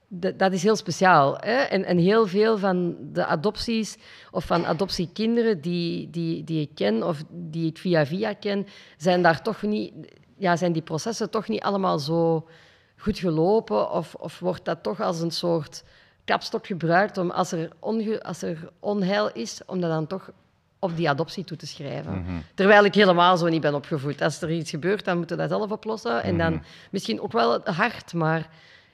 Dat 0.08 0.52
is 0.52 0.62
heel 0.62 0.76
speciaal. 0.76 1.36
Hè? 1.40 1.56
En, 1.56 1.84
en 1.84 1.98
heel 1.98 2.26
veel 2.26 2.58
van 2.58 2.96
de 3.12 3.26
adopties 3.26 3.96
of 4.30 4.44
van 4.44 4.66
adoptiekinderen 4.66 5.60
die, 5.60 6.10
die, 6.10 6.44
die 6.44 6.60
ik 6.60 6.70
ken 6.74 7.02
of 7.02 7.22
die 7.30 7.66
ik 7.66 7.78
via 7.78 8.06
via 8.06 8.32
ken, 8.32 8.66
zijn 8.96 9.22
daar 9.22 9.42
toch 9.42 9.62
niet... 9.62 9.92
Ja, 10.38 10.56
zijn 10.56 10.72
die 10.72 10.82
processen 10.82 11.30
toch 11.30 11.48
niet 11.48 11.62
allemaal 11.62 11.98
zo 11.98 12.48
goed 12.96 13.18
gelopen? 13.18 13.90
Of, 13.90 14.14
of 14.14 14.38
wordt 14.38 14.64
dat 14.64 14.82
toch 14.82 15.00
als 15.00 15.20
een 15.20 15.30
soort 15.30 15.84
kapstok 16.24 16.66
gebruikt 16.66 17.18
om 17.18 17.30
als 17.30 17.52
er, 17.52 17.70
onge, 17.78 18.22
als 18.22 18.42
er 18.42 18.68
onheil 18.80 19.30
is, 19.32 19.60
om 19.66 19.80
dat 19.80 19.90
dan 19.90 20.06
toch 20.06 20.30
op 20.78 20.96
die 20.96 21.08
adoptie 21.08 21.44
toe 21.44 21.56
te 21.56 21.66
schrijven. 21.66 22.44
Terwijl 22.54 22.84
ik 22.84 22.94
helemaal 22.94 23.36
zo 23.36 23.48
niet 23.48 23.60
ben 23.60 23.74
opgevoed. 23.74 24.22
Als 24.22 24.42
er 24.42 24.50
iets 24.50 24.70
gebeurt, 24.70 25.04
dan 25.04 25.18
moeten 25.18 25.36
we 25.36 25.42
dat 25.48 25.58
zelf 25.58 25.70
oplossen. 25.70 26.22
En 26.22 26.38
dan 26.38 26.62
misschien 26.90 27.20
ook 27.20 27.32
wel 27.32 27.60
hard, 27.64 28.12
maar 28.12 28.48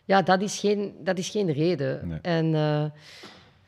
ja, 0.04 0.22
dat 0.22 0.40
is 0.40 0.58
geen, 0.58 0.94
dat 0.98 1.18
is 1.18 1.28
geen 1.28 1.52
reden. 1.52 2.08
Nee. 2.08 2.18
En 2.22 2.54
eh, 2.54 2.84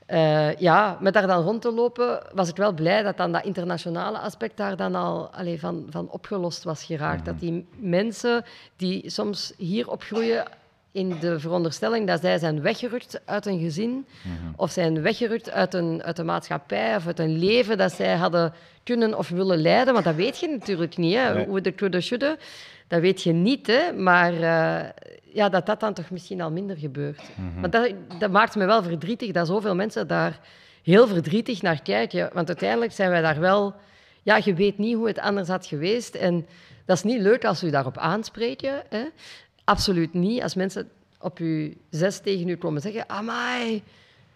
eh, 0.07 0.57
ja, 0.57 0.99
met 1.01 1.15
daar 1.15 1.27
dan 1.27 1.43
rond 1.43 1.63
te 1.63 1.73
lopen, 1.73 2.23
was 2.35 2.49
ik 2.49 2.57
wel 2.57 2.73
blij 2.73 3.03
dat 3.03 3.17
dan 3.17 3.33
dat 3.33 3.45
internationale 3.45 4.19
aspect 4.19 4.57
daar 4.57 4.77
dan 4.77 4.95
al 4.95 5.29
allee, 5.31 5.61
van, 5.61 5.87
van 5.91 6.11
opgelost 6.11 6.65
was 6.65 6.85
geraakt. 6.85 7.25
Dat 7.25 7.41
die 7.41 7.67
mensen 7.77 8.45
die 8.77 9.11
soms 9.11 9.53
hier 9.57 9.91
opgroeien 9.91 10.45
in 10.95 11.17
de 11.21 11.41
veronderstelling 11.41 12.07
dat 12.07 12.21
zij 12.21 12.39
zijn 12.39 12.63
weggerukt 12.63 13.21
uit 13.25 13.47
een 13.47 13.59
gezin 13.59 14.07
of 14.57 14.71
zijn 14.71 15.03
weggerukt 15.03 15.51
uit 15.51 15.75
een, 15.75 16.03
uit 16.03 16.17
de 16.17 16.25
maatschappij 16.25 16.97
of 16.97 17.07
uit 17.07 17.19
een 17.19 17.39
leven 17.39 17.79
dat 17.79 17.93
zij 17.93 18.15
hadden 18.15 18.53
kunnen 18.83 19.19
of 19.19 19.29
willen 19.29 19.61
leiden. 19.61 19.93
Want 19.93 20.05
dat 20.05 20.15
weet 20.15 20.39
je 20.39 20.49
natuurlijk 20.49 20.97
niet, 20.97 21.15
hè? 21.15 21.35
Nee. 21.35 21.47
hoe 21.47 21.61
de 21.61 21.75
coulda, 21.75 22.01
shoulda. 22.01 22.37
Dat 22.89 23.01
weet 23.01 23.23
je 23.23 23.33
niet, 23.33 23.67
hè? 23.67 23.93
maar 23.93 24.33
eh, 24.33 24.91
ja, 25.23 25.49
dat 25.49 25.67
dat 25.67 25.81
dan 25.81 25.95
toch 25.95 26.11
misschien 26.11 26.41
al 26.41 26.51
minder 26.51 26.77
gebeurt. 26.77 27.23
Maar 27.61 27.71
dat, 27.71 27.93
dat 28.19 28.31
maakt 28.31 28.57
me 28.57 28.65
wel 28.65 28.83
verdrietig 28.83 29.31
dat 29.31 29.47
zoveel 29.47 29.75
mensen 29.75 30.07
daar 30.07 30.41
heel 30.83 31.07
verdrietig 31.07 31.63
naar 31.63 31.83
kijken. 31.83 32.31
Want 32.33 32.49
uiteindelijk 32.49 32.93
zijn 32.93 33.11
wij 33.11 33.23
daar 33.23 33.41
wel... 33.41 33.75
Ja, 34.23 34.41
je 34.45 34.55
weet 34.55 34.79
niet 34.79 34.97
hoe 34.97 35.07
het 35.07 35.19
anders 35.19 35.49
had 35.49 35.67
geweest. 35.67 36.15
En 36.15 36.47
dat 36.85 36.97
is 36.97 37.03
niet 37.03 37.21
leuk 37.21 37.45
als 37.45 37.63
u 37.63 37.71
daarop 37.71 37.99
aanspreken. 37.99 38.83
Hè? 38.89 39.05
Absoluut 39.65 40.15
niet. 40.15 40.43
Als 40.43 40.55
mensen 40.55 40.91
op 41.21 41.39
u 41.39 41.77
zes 41.91 42.19
tegen 42.19 42.49
u 42.49 42.57
komen 42.57 42.81
zeggen... 42.81 43.09
Amai, 43.09 43.83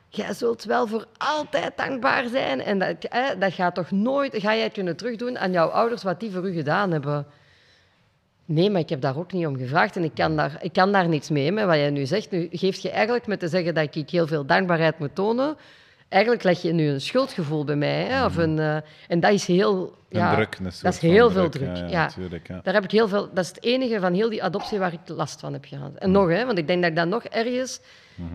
jij 0.09 0.33
zult 0.35 0.65
wel 0.65 0.87
voor 0.87 1.07
altijd 1.17 1.77
dankbaar 1.77 2.29
zijn. 2.29 2.61
En 2.61 2.79
dat, 2.79 2.97
dat 3.39 3.53
gaat 3.53 3.75
toch 3.75 3.91
nooit... 3.91 4.37
Ga 4.37 4.57
jij 4.57 4.71
kunnen 4.71 4.97
terugdoen 4.97 5.39
aan 5.39 5.53
jouw 5.53 5.69
ouders 5.69 6.03
wat 6.03 6.21
die 6.21 6.31
voor 6.31 6.49
u 6.49 6.53
gedaan 6.53 6.91
hebben? 6.91 7.27
Nee, 8.45 8.71
maar 8.71 8.81
ik 8.81 8.89
heb 8.89 9.01
daar 9.01 9.19
ook 9.19 9.33
niet 9.33 9.47
om 9.47 9.57
gevraagd 9.57 9.97
en 9.97 10.05
ik 10.05 10.15
kan 10.15 10.37
daar, 10.37 10.59
ik 10.61 10.73
kan 10.73 10.93
daar 10.93 11.09
niets 11.09 11.29
mee, 11.29 11.53
wat 11.53 11.75
jij 11.75 11.91
nu 11.91 12.07
zegt. 12.07 12.31
Nu 12.31 12.49
geeft 12.53 12.83
je 12.83 12.91
eigenlijk 12.91 13.27
met 13.27 13.41
te 13.41 13.49
zeggen 13.49 13.75
dat 13.75 13.95
ik 13.95 14.11
heel 14.11 14.27
veel 14.27 14.47
dankbaarheid 14.47 14.99
moet 14.99 15.15
tonen, 15.15 15.57
eigenlijk 16.09 16.43
leg 16.43 16.63
je 16.63 16.73
nu 16.73 16.89
een 16.89 17.01
schuldgevoel 17.01 17.65
bij 17.65 17.77
mij. 17.77 18.05
Hè, 18.05 18.25
of 18.25 18.37
een, 18.37 18.59
eh, 18.59 18.77
en 19.09 19.21
dat 19.21 19.33
is 19.33 19.47
heel... 19.47 19.97
Een 20.09 20.21
ja, 20.21 20.35
druk, 20.35 20.57
een 20.59 20.65
dat 20.83 20.95
is 20.95 20.99
heel 20.99 21.31
veel 21.31 21.49
druk, 21.49 21.77
Ja, 21.77 21.83
ja. 21.83 21.89
ja, 21.89 22.05
natuurlijk, 22.05 22.49
ja. 22.49 22.61
Daar 22.63 22.75
heb 22.75 22.85
ik 22.85 22.91
heel 22.91 23.09
veel... 23.09 23.29
Dat 23.33 23.45
is 23.45 23.49
het 23.49 23.65
enige 23.65 24.01
van 24.01 24.13
heel 24.15 24.31
die 24.31 24.43
adoptie 24.43 24.79
waar 24.79 24.93
ik 24.93 25.01
last 25.07 25.41
van 25.41 25.53
heb 25.53 25.65
gehad. 25.65 25.95
En 25.95 26.11
nog, 26.11 26.29
hè, 26.29 26.47
want 26.47 26.59
ik 26.59 26.67
denk 26.67 26.81
dat 26.81 26.91
ik 26.91 26.97
dat 26.97 27.09
nog 27.09 27.25
ergens 27.25 27.81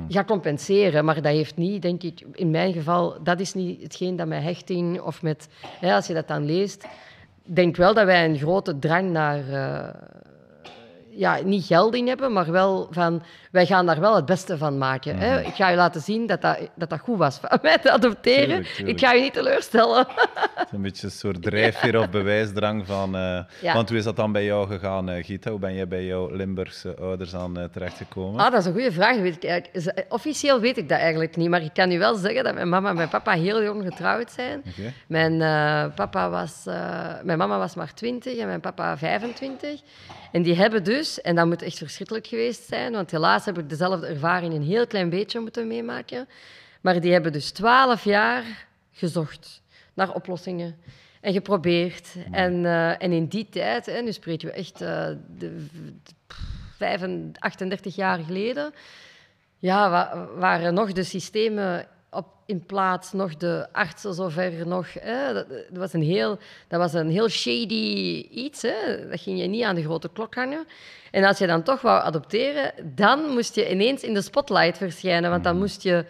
ga 0.07 0.23
compenseren. 0.23 1.05
Maar 1.05 1.15
dat 1.15 1.33
heeft 1.33 1.57
niet, 1.57 1.81
denk 1.81 2.03
ik, 2.03 2.25
in 2.31 2.51
mijn 2.51 2.73
geval... 2.73 3.23
Dat 3.23 3.39
is 3.39 3.53
niet 3.53 3.81
hetgeen 3.81 4.15
dat 4.15 4.27
met 4.27 4.43
hechting 4.43 4.99
of 4.99 5.21
met... 5.21 5.47
Hè, 5.79 5.93
als 5.93 6.07
je 6.07 6.13
dat 6.13 6.27
dan 6.27 6.45
leest... 6.45 6.83
Ik 7.45 7.55
denk 7.55 7.75
wel 7.75 7.93
dat 7.93 8.05
wij 8.05 8.25
een 8.25 8.38
grote 8.38 8.79
drang 8.79 9.12
naar... 9.12 9.49
eh, 9.49 10.01
ja, 11.15 11.39
niet 11.43 11.65
gelding 11.65 12.08
hebben, 12.08 12.34
maar 12.34 12.52
wel 12.52 12.88
van... 12.91 13.23
Wij 13.52 13.65
gaan 13.65 13.86
daar 13.86 13.99
wel 13.99 14.15
het 14.15 14.26
beste 14.26 14.58
van 14.58 14.78
maken. 14.78 15.17
Hè? 15.17 15.41
Ik 15.41 15.54
ga 15.54 15.69
je 15.69 15.76
laten 15.76 16.02
zien 16.02 16.28
dat 16.28 16.41
dat, 16.41 16.58
dat, 16.76 16.89
dat 16.89 16.99
goed 16.99 17.17
was 17.17 17.38
van 17.41 17.60
mij 17.62 17.78
te 17.78 17.91
adopteren. 17.91 18.45
Tuurlijk, 18.47 18.67
tuurlijk. 18.67 18.99
Ik 18.99 19.06
ga 19.06 19.13
je 19.13 19.21
niet 19.21 19.34
teleurstellen. 19.34 20.06
Het 20.56 20.67
is 20.67 20.71
een 20.71 20.82
beetje 20.82 21.06
een 21.06 21.12
soort 21.13 21.41
drijfveer 21.41 21.99
of 21.99 22.10
bewijsdrang 22.10 22.86
van... 22.88 23.15
eh, 23.15 23.39
Ja. 23.62 23.73
Want 23.73 23.89
hoe 23.89 23.97
is 23.97 24.04
dat 24.04 24.15
dan 24.15 24.32
bij 24.32 24.45
jou 24.45 24.67
gegaan, 24.67 25.10
eh, 25.10 25.23
Gita? 25.23 25.49
Hoe 25.49 25.60
ben 25.60 25.73
jij 25.73 25.88
bij 25.88 26.06
jouw 26.06 26.30
Limburgse 26.36 26.95
ouders 26.99 27.36
aan 27.36 27.58
eh, 27.58 27.63
terechtgekomen? 27.63 28.39
Ah, 28.45 28.52
dat 28.52 28.60
is 28.60 28.65
een 28.65 28.73
goede 28.73 28.91
vraag. 28.91 29.17
Weet 29.17 29.43
ik 29.43 30.06
Officieel 30.10 30.60
weet 30.60 30.78
ik 30.78 30.89
dat 30.89 30.99
eigenlijk 30.99 31.36
niet, 31.36 31.49
maar 31.49 31.62
ik 31.62 31.73
kan 31.73 31.91
u 31.91 31.99
wel 31.99 32.15
zeggen 32.15 32.43
dat 32.43 32.54
mijn 32.54 32.69
mama 32.69 32.89
en 32.89 32.95
mijn 32.95 33.10
papa 33.10 33.32
heel 33.32 33.63
jong 33.63 33.84
getrouwd 33.84 34.32
zijn. 34.32 34.63
Mijn, 35.08 35.38
papa 35.95 36.30
was, 36.30 36.63
mijn 37.23 37.38
mama 37.38 37.58
was 37.58 37.76
maar 37.76 37.93
20 37.93 38.38
en 38.38 38.47
mijn 38.47 38.60
papa 38.60 38.97
25. 38.97 39.82
En 40.34 40.41
die 40.41 40.56
hebben 40.56 40.84
dus, 40.84 41.22
en 41.22 41.36
dat 41.36 41.46
moet 41.46 41.62
echt 41.62 41.78
verschrikkelijk 41.78 42.28
geweest 42.28 42.63
zijn, 42.67 42.91
want 42.91 43.12
helaas 43.12 43.46
heb 43.46 43.58
ik 43.58 43.69
dezelfde 43.69 44.08
ervaring 44.08 44.54
een 44.54 44.63
heel 44.63 44.88
klein 44.88 45.10
beetje 45.10 45.39
moeten 45.39 45.67
meemaken. 45.67 46.28
Maar 46.82 47.02
die 47.02 47.12
hebben 47.12 47.32
dus 47.32 47.52
12 47.52 48.04
jaar 48.04 48.67
gezocht 48.91 49.62
naar 49.93 50.13
oplossingen 50.13 50.76
en 51.22 51.34
geprobeerd. 51.34 52.08
En, 52.32 52.65
eh, 52.65 53.02
en 53.04 53.12
in 53.12 53.26
die 53.26 53.48
tijd, 53.50 53.86
hè, 53.86 54.02
nu 54.02 54.12
spreken 54.12 54.48
we 54.48 54.54
echt 54.54 54.82
eh, 54.82 55.08
de, 55.38 55.65
de, 55.78 56.12
35, 56.78 57.41
38 57.41 57.96
jaar 57.96 58.19
geleden, 58.19 58.74
ja, 59.58 59.89
wa- 59.89 60.28
waren 60.36 60.74
nog 60.74 60.91
de 60.91 61.04
systemen 61.04 61.88
op, 62.13 62.28
in 62.45 62.65
plaats, 62.65 63.12
nog 63.12 63.36
de 63.38 63.67
artsen 63.71 64.13
zover, 64.13 64.67
nog... 64.67 64.88
Hè, 64.99 65.34
dat, 65.34 65.49
dat 65.49 65.78
was 65.78 65.93
een 65.93 66.04
heel, 66.04 66.38
dat 66.67 66.80
was 66.80 66.93
een 66.93 67.10
heel 67.10 67.30
shady 67.30 68.28
iets. 68.32 68.62
Hè. 68.62 69.10
Dat 69.10 69.21
ging 69.21 69.39
je 69.39 69.47
niet 69.47 69.63
aan 69.63 69.76
de 69.76 69.84
grote 69.84 70.10
klok 70.13 70.36
hangen. 70.36 70.65
En 71.12 71.23
als 71.23 71.38
je 71.38 71.47
dan 71.47 71.63
toch 71.63 71.82
wou 71.82 72.02
adopteren, 72.02 72.73
dan 72.95 73.30
moest 73.30 73.56
je 73.56 73.71
ineens 73.71 74.04
in 74.04 74.13
de 74.13 74.21
spotlight 74.21 74.78
verschijnen. 74.78 75.30
Want 75.30 75.43
dan 75.43 75.58
moest 75.58 75.84
je 75.84 76.06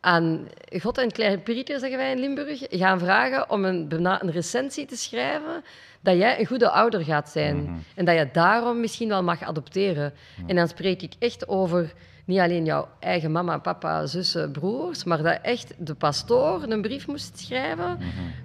aan 0.00 0.48
God 0.80 0.98
en 0.98 1.12
Claire 1.12 1.38
Pieter, 1.38 1.78
zeggen 1.78 1.98
wij 1.98 2.10
in 2.10 2.18
Limburg, 2.18 2.66
gaan 2.70 2.98
vragen 2.98 3.50
om 3.50 3.64
een, 3.64 3.86
een 4.04 4.30
recensie 4.30 4.86
te 4.86 4.96
schrijven 4.96 5.64
dat 6.00 6.16
jij 6.16 6.40
een 6.40 6.46
goede 6.46 6.70
ouder 6.70 7.04
gaat 7.04 7.28
zijn. 7.28 7.84
En 7.94 8.04
dat 8.04 8.16
je 8.16 8.28
daarom 8.32 8.80
misschien 8.80 9.08
wel 9.08 9.22
mag 9.22 9.42
adopteren. 9.42 10.12
En 10.46 10.56
dan 10.56 10.68
spreek 10.68 11.02
ik 11.02 11.12
echt 11.18 11.48
over 11.48 11.92
niet 12.28 12.38
alleen 12.38 12.64
jouw 12.64 12.88
eigen 12.98 13.32
mama, 13.32 13.58
papa, 13.58 14.06
zussen, 14.06 14.52
broers, 14.52 15.04
maar 15.04 15.22
dat 15.22 15.38
echt 15.42 15.74
de 15.78 15.94
pastoor 15.94 16.62
een 16.62 16.82
brief 16.82 17.06
moest 17.06 17.38
schrijven, 17.38 17.98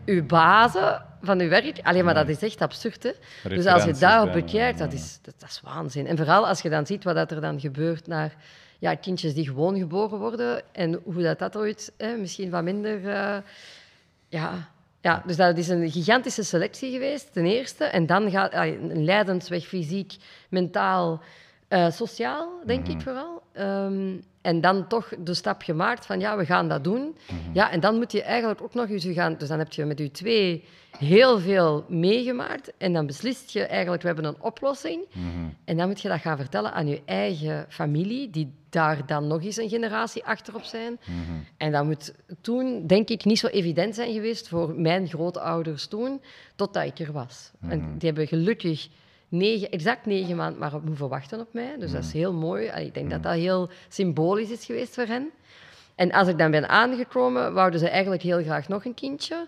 uw 0.06 0.26
bazen 0.26 1.06
van 1.22 1.39
uw 1.39 1.50
werk. 1.50 1.80
Alleen 1.84 2.06
maar 2.06 2.13
dat 2.13 2.30
is 2.30 2.41
echt 2.41 2.62
absurd, 2.62 3.04
hè? 3.04 3.12
Dus 3.50 3.65
als 3.65 3.84
je 3.84 3.93
daarop 3.93 4.34
bekijkt, 4.34 4.80
dat 4.80 4.93
is, 4.93 5.19
dat, 5.22 5.34
dat 5.38 5.50
is 5.50 5.62
waanzin. 5.63 6.08
En 6.08 6.17
vooral 6.17 6.48
als 6.48 6.62
je 6.62 6.69
dan 6.69 6.86
ziet 6.86 7.04
wat 7.04 7.15
dat 7.15 7.32
er 7.32 7.41
dan 7.41 7.60
gebeurt 7.60 8.08
naar 8.08 8.36
ja, 8.80 8.96
kindjes 8.96 9.34
die 9.34 9.46
gewoon 9.46 9.78
geboren 9.78 10.19
worden 10.19 10.62
en 10.72 11.02
hoe 11.04 11.22
dat, 11.24 11.39
dat 11.39 11.58
ooit 11.58 11.91
hè, 11.98 12.15
misschien 12.15 12.50
wat 12.50 12.63
minder... 12.63 13.08
eh, 13.08 13.38
ja, 14.28 14.69
ja, 15.02 15.24
dus 15.26 15.36
dat 15.36 15.58
is 15.58 15.67
een 15.67 15.91
gigantische 15.91 16.43
selectie 16.43 16.91
geweest, 16.91 17.34
ten 17.34 17.46
eerste. 17.46 17.84
En 17.84 18.06
dan 18.06 18.32
gaat 18.32 18.54
een 18.54 19.04
lijdensweg 19.04 19.65
fysiek, 19.65 20.15
mentaal, 20.50 21.22
eh, 21.73 21.91
sociaal, 21.91 22.49
denk 22.65 22.88
ik 22.88 23.01
vooral. 23.01 23.41
Ehm, 23.53 24.15
en 24.41 24.62
dan 24.62 24.88
toch 24.88 25.13
de 25.19 25.33
stap 25.33 25.62
gemaakt 25.62 26.05
van 26.05 26.19
ja, 26.19 26.38
we 26.38 26.45
gaan 26.45 26.69
dat 26.69 26.83
doen. 26.83 27.17
Ja, 27.53 27.71
en 27.71 27.79
dan 27.79 27.95
moet 27.95 28.12
je 28.12 28.23
eigenlijk 28.23 28.62
ook 28.62 28.73
nog 28.73 28.89
eens 28.89 29.05
gaan. 29.09 29.36
Dus 29.38 29.47
dan 29.47 29.59
heb 29.59 29.71
je 29.71 29.86
met 29.86 29.99
je 29.99 30.12
twee 30.12 30.63
heel 30.97 31.39
veel 31.39 31.86
meegemaakt. 31.88 32.73
En 32.77 32.93
dan 32.93 33.05
beslist 33.05 33.51
je 33.51 33.63
eigenlijk, 33.63 34.01
we 34.01 34.07
hebben 34.07 34.25
een 34.25 34.41
oplossing. 34.41 35.05
En 35.65 35.77
dan 35.77 35.88
moet 35.88 36.01
je 36.01 36.07
dat 36.07 36.19
gaan 36.19 36.38
vertellen 36.38 36.73
aan 36.73 36.88
je 36.88 37.01
eigen 37.05 37.65
familie, 37.69 38.29
die 38.29 38.53
daar 38.69 39.05
dan 39.05 39.27
nog 39.27 39.43
eens 39.43 39.57
een 39.57 39.69
generatie 39.69 40.25
achterop 40.25 40.63
zijn. 40.63 40.99
En 41.57 41.71
dat 41.71 41.86
moet 41.86 42.13
toen, 42.41 42.88
denk 42.88 43.09
ik, 43.09 43.25
niet 43.25 43.39
zo 43.39 43.47
evident 43.47 43.95
zijn 43.95 44.13
geweest 44.13 44.47
voor 44.47 44.75
mijn 44.75 45.07
grootouders 45.07 45.88
toen, 45.88 46.21
totdat 46.55 46.86
ik 46.86 46.99
er 46.99 47.12
was. 47.12 47.51
En 47.67 47.97
die 47.97 48.07
hebben 48.07 48.27
gelukkig 48.27 48.89
negen, 49.34 49.69
exact 49.72 50.06
negen 50.06 50.36
maanden 50.36 50.60
maar 50.60 50.74
op 50.74 50.86
moeten 50.86 51.10
wachten 51.10 51.39
op 51.39 51.54
mij. 51.54 51.76
Dus 51.80 51.91
dat 51.91 52.04
is 52.04 52.13
heel 52.13 52.34
mooi. 52.34 52.69
Allee, 52.69 52.86
Ik 52.86 52.93
denk 52.93 53.10
dat 53.10 53.24
dat 53.24 53.34
heel 53.34 53.69
symbolisch 53.89 54.50
is 54.50 54.65
geweest 54.65 54.93
voor 54.93 55.06
hen. 55.06 55.30
En 55.96 56.12
als 56.12 56.28
ik 56.28 56.38
dan 56.38 56.52
ben 56.52 56.69
aangekomen, 56.69 57.54
wouden 57.54 57.80
ze 57.80 57.89
eigenlijk 57.89 58.22
heel 58.22 58.41
graag 58.43 58.67
nog 58.67 58.86
een 58.86 58.93
kindje. 58.93 59.48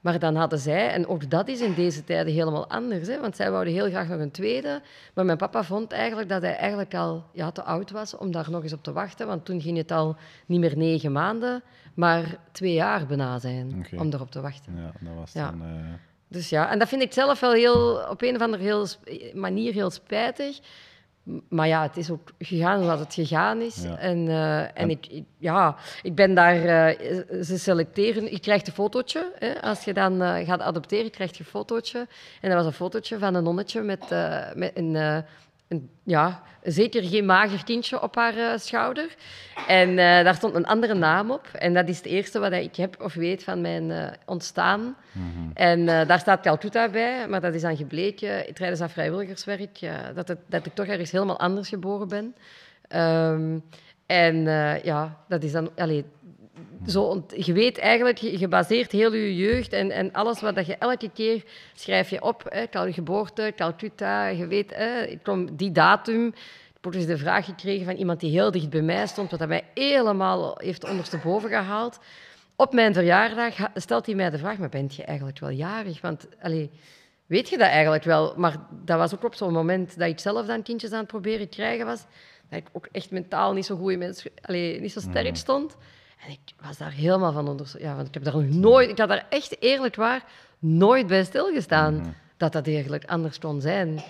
Maar 0.00 0.18
dan 0.18 0.34
hadden 0.34 0.58
zij, 0.58 0.88
en 0.90 1.06
ook 1.06 1.30
dat 1.30 1.48
is 1.48 1.60
in 1.60 1.74
deze 1.74 2.04
tijden 2.04 2.32
helemaal 2.32 2.68
anders, 2.68 3.08
hè, 3.08 3.20
want 3.20 3.36
zij 3.36 3.50
wouden 3.50 3.72
heel 3.72 3.88
graag 3.88 4.08
nog 4.08 4.20
een 4.20 4.30
tweede. 4.30 4.80
Maar 5.14 5.24
mijn 5.24 5.38
papa 5.38 5.64
vond 5.64 5.92
eigenlijk 5.92 6.28
dat 6.28 6.42
hij 6.42 6.56
eigenlijk 6.56 6.94
al 6.94 7.24
ja, 7.32 7.50
te 7.50 7.62
oud 7.62 7.90
was 7.90 8.16
om 8.16 8.30
daar 8.32 8.50
nog 8.50 8.62
eens 8.62 8.72
op 8.72 8.82
te 8.82 8.92
wachten. 8.92 9.26
Want 9.26 9.44
toen 9.44 9.60
ging 9.60 9.76
het 9.76 9.90
al 9.90 10.16
niet 10.46 10.60
meer 10.60 10.76
negen 10.76 11.12
maanden, 11.12 11.62
maar 11.94 12.36
twee 12.52 12.72
jaar 12.72 13.06
bijna 13.06 13.38
zijn 13.38 13.74
Oké. 13.78 13.96
om 14.02 14.12
erop 14.12 14.30
te 14.30 14.40
wachten. 14.40 14.72
Ja, 14.76 14.92
dat 15.00 15.14
was 15.14 15.32
Ja. 15.32 15.50
dan... 15.50 15.62
Dus 16.28 16.48
ja, 16.48 16.70
en 16.70 16.78
dat 16.78 16.88
vind 16.88 17.02
ik 17.02 17.12
zelf 17.12 17.40
wel 17.40 17.52
heel, 17.52 18.06
op 18.10 18.22
een 18.22 18.34
of 18.34 18.40
andere 18.40 18.62
heel 18.62 18.86
manier 19.34 19.72
heel 19.72 19.90
spijtig. 19.90 20.58
Maar 21.48 21.66
ja, 21.68 21.82
het 21.82 21.96
is 21.96 22.10
ook 22.10 22.32
gegaan 22.38 22.82
zoals 22.82 23.00
het 23.00 23.14
gegaan 23.14 23.60
is. 23.60 23.82
Ja. 23.82 23.96
En, 23.98 24.28
eh, 24.28 24.60
en, 24.60 24.74
En- 24.74 24.90
ik, 24.90 25.06
ik- 25.06 25.24
ja, 25.38 25.76
ik 26.02 26.14
ben 26.14 26.34
daar... 26.34 26.64
eh, 26.64 27.42
ze 27.42 27.58
selecteren... 27.58 28.30
Je 28.30 28.40
krijgt 28.40 28.66
een 28.66 28.72
fotootje. 28.72 29.32
Hè, 29.38 29.62
als 29.62 29.84
je 29.84 29.92
dan 29.92 30.22
eh, 30.22 30.46
gaat 30.46 30.60
adopteren, 30.60 31.10
krijg 31.10 31.30
je 31.32 31.38
een 31.38 31.50
fotootje. 31.50 32.06
En 32.40 32.48
dat 32.48 32.58
was 32.58 32.66
een 32.66 32.72
fotootje 32.72 33.18
van 33.18 33.34
een 33.34 33.42
nonnetje 33.42 33.82
met, 33.82 34.04
met 34.54 34.70
een... 34.74 35.24
een, 35.68 35.90
ja, 36.02 36.42
zeker 36.62 37.02
geen 37.02 37.26
mager 37.26 37.64
kindje 37.64 38.02
op 38.02 38.14
haar 38.14 38.36
eh, 38.36 38.58
schouder. 38.58 39.16
En 39.66 39.88
eh, 39.88 39.96
daar 39.96 40.34
stond 40.34 40.54
een 40.54 40.66
andere 40.66 40.94
naam 40.94 41.30
op. 41.30 41.46
En 41.52 41.74
dat 41.74 41.88
is 41.88 41.96
het 41.96 42.06
eerste 42.06 42.38
wat 42.38 42.52
ik 42.52 42.76
heb 42.76 43.02
of 43.02 43.14
weet 43.14 43.44
van 43.44 43.60
mijn 43.60 43.90
eh, 43.90 44.06
ontstaan. 44.26 44.96
En 45.54 45.88
eh, 45.88 46.06
daar 46.06 46.18
staat 46.18 46.40
Calcutta 46.40 46.88
bij, 46.88 47.28
maar 47.28 47.40
dat 47.40 47.54
is 47.54 47.62
dan 47.62 47.76
gebleken 47.76 48.54
tijdens 48.54 48.80
dat 48.80 48.90
vrijwilligerswerk 48.90 49.78
dat, 50.14 50.28
het, 50.28 50.38
dat 50.46 50.66
ik 50.66 50.74
toch 50.74 50.86
ergens 50.86 51.10
helemaal 51.10 51.38
anders 51.38 51.68
geboren 51.68 52.08
ben. 52.08 52.34
Ehm, 52.88 53.58
en 54.06 54.44
ja, 54.82 55.16
dat 55.28 55.42
is 55.42 55.52
dan... 55.52 55.70
Allee, 55.76 56.04
zo, 56.86 57.26
je 57.36 57.52
weet 57.52 57.78
eigenlijk, 57.78 58.18
je, 58.18 58.48
baseert 58.48 58.92
heel 58.92 59.14
je 59.14 59.36
jeugd 59.36 59.72
en, 59.72 59.90
en 59.90 60.12
alles 60.12 60.40
wat 60.40 60.54
dat 60.54 60.66
je 60.66 60.76
elke 60.76 61.10
keer 61.14 61.44
schrijf 61.74 62.10
je 62.10 62.22
op. 62.22 62.42
Hè, 62.48 62.66
Cal- 62.66 62.92
geboorte, 62.92 63.52
Calcutta, 63.56 64.26
je 64.26 64.46
weet, 64.46 64.74
hè, 64.74 65.02
ik 65.02 65.22
kom 65.22 65.56
die 65.56 65.72
datum. 65.72 66.26
Ik 66.26 66.92
heb 66.92 66.94
eens 66.94 67.06
de 67.06 67.18
vraag 67.18 67.44
gekregen 67.44 67.84
van 67.84 67.94
iemand 67.96 68.20
die 68.20 68.30
heel 68.30 68.50
dicht 68.50 68.70
bij 68.70 68.82
mij 68.82 69.06
stond, 69.06 69.30
wat 69.30 69.38
dat 69.38 69.48
mij 69.48 69.64
helemaal 69.74 70.54
heeft 70.58 70.88
ondersteboven 70.88 71.48
gehaald. 71.48 71.98
Op 72.56 72.72
mijn 72.72 72.94
verjaardag 72.94 73.54
stelt 73.74 74.06
hij 74.06 74.14
mij 74.14 74.30
de 74.30 74.38
vraag, 74.38 74.58
maar 74.58 74.68
bent 74.68 74.94
je 74.94 75.04
eigenlijk 75.04 75.38
wel 75.38 75.50
jarig? 75.50 76.00
Want, 76.00 76.28
allee, 76.42 76.70
weet 77.26 77.48
je 77.48 77.58
dat 77.58 77.68
eigenlijk 77.68 78.04
wel? 78.04 78.34
Maar 78.36 78.56
dat 78.84 78.98
was 78.98 79.14
ook 79.14 79.24
op 79.24 79.34
zo'n 79.34 79.52
moment 79.52 79.98
dat 79.98 80.08
ik 80.08 80.18
zelf 80.18 80.46
dan 80.46 80.62
kindjes 80.62 80.92
aan 80.92 80.98
het 80.98 81.06
proberen 81.06 81.48
krijgen 81.48 81.86
was, 81.86 82.04
dat 82.50 82.58
ik 82.58 82.66
ook 82.72 82.88
echt 82.92 83.10
mentaal 83.10 83.52
niet 83.52 83.66
zo 83.66 83.76
goed 83.76 83.92
in 83.92 83.98
mijn 83.98 84.14
allee, 84.42 84.80
niet 84.80 84.92
zo 84.92 85.00
sterk 85.00 85.36
stond. 85.36 85.76
En 86.24 86.30
ik 86.30 86.40
was 86.60 86.76
daar 86.76 86.92
helemaal 86.92 87.32
van 87.32 87.48
onder... 87.48 87.74
Ja, 87.78 87.94
want 87.94 88.08
ik 88.08 88.14
heb 88.14 88.24
daar 88.24 88.36
nog 88.36 88.48
nooit... 88.48 88.90
Ik 88.90 88.98
had 88.98 89.08
daar 89.08 89.26
echt 89.28 89.62
eerlijk 89.62 89.96
waar 89.96 90.24
nooit 90.58 91.06
bij 91.06 91.24
stilgestaan 91.24 92.14
dat 92.36 92.52
dat 92.52 92.66
eigenlijk 92.66 93.04
anders 93.04 93.38
kon 93.38 93.60
zijn. 93.60 94.00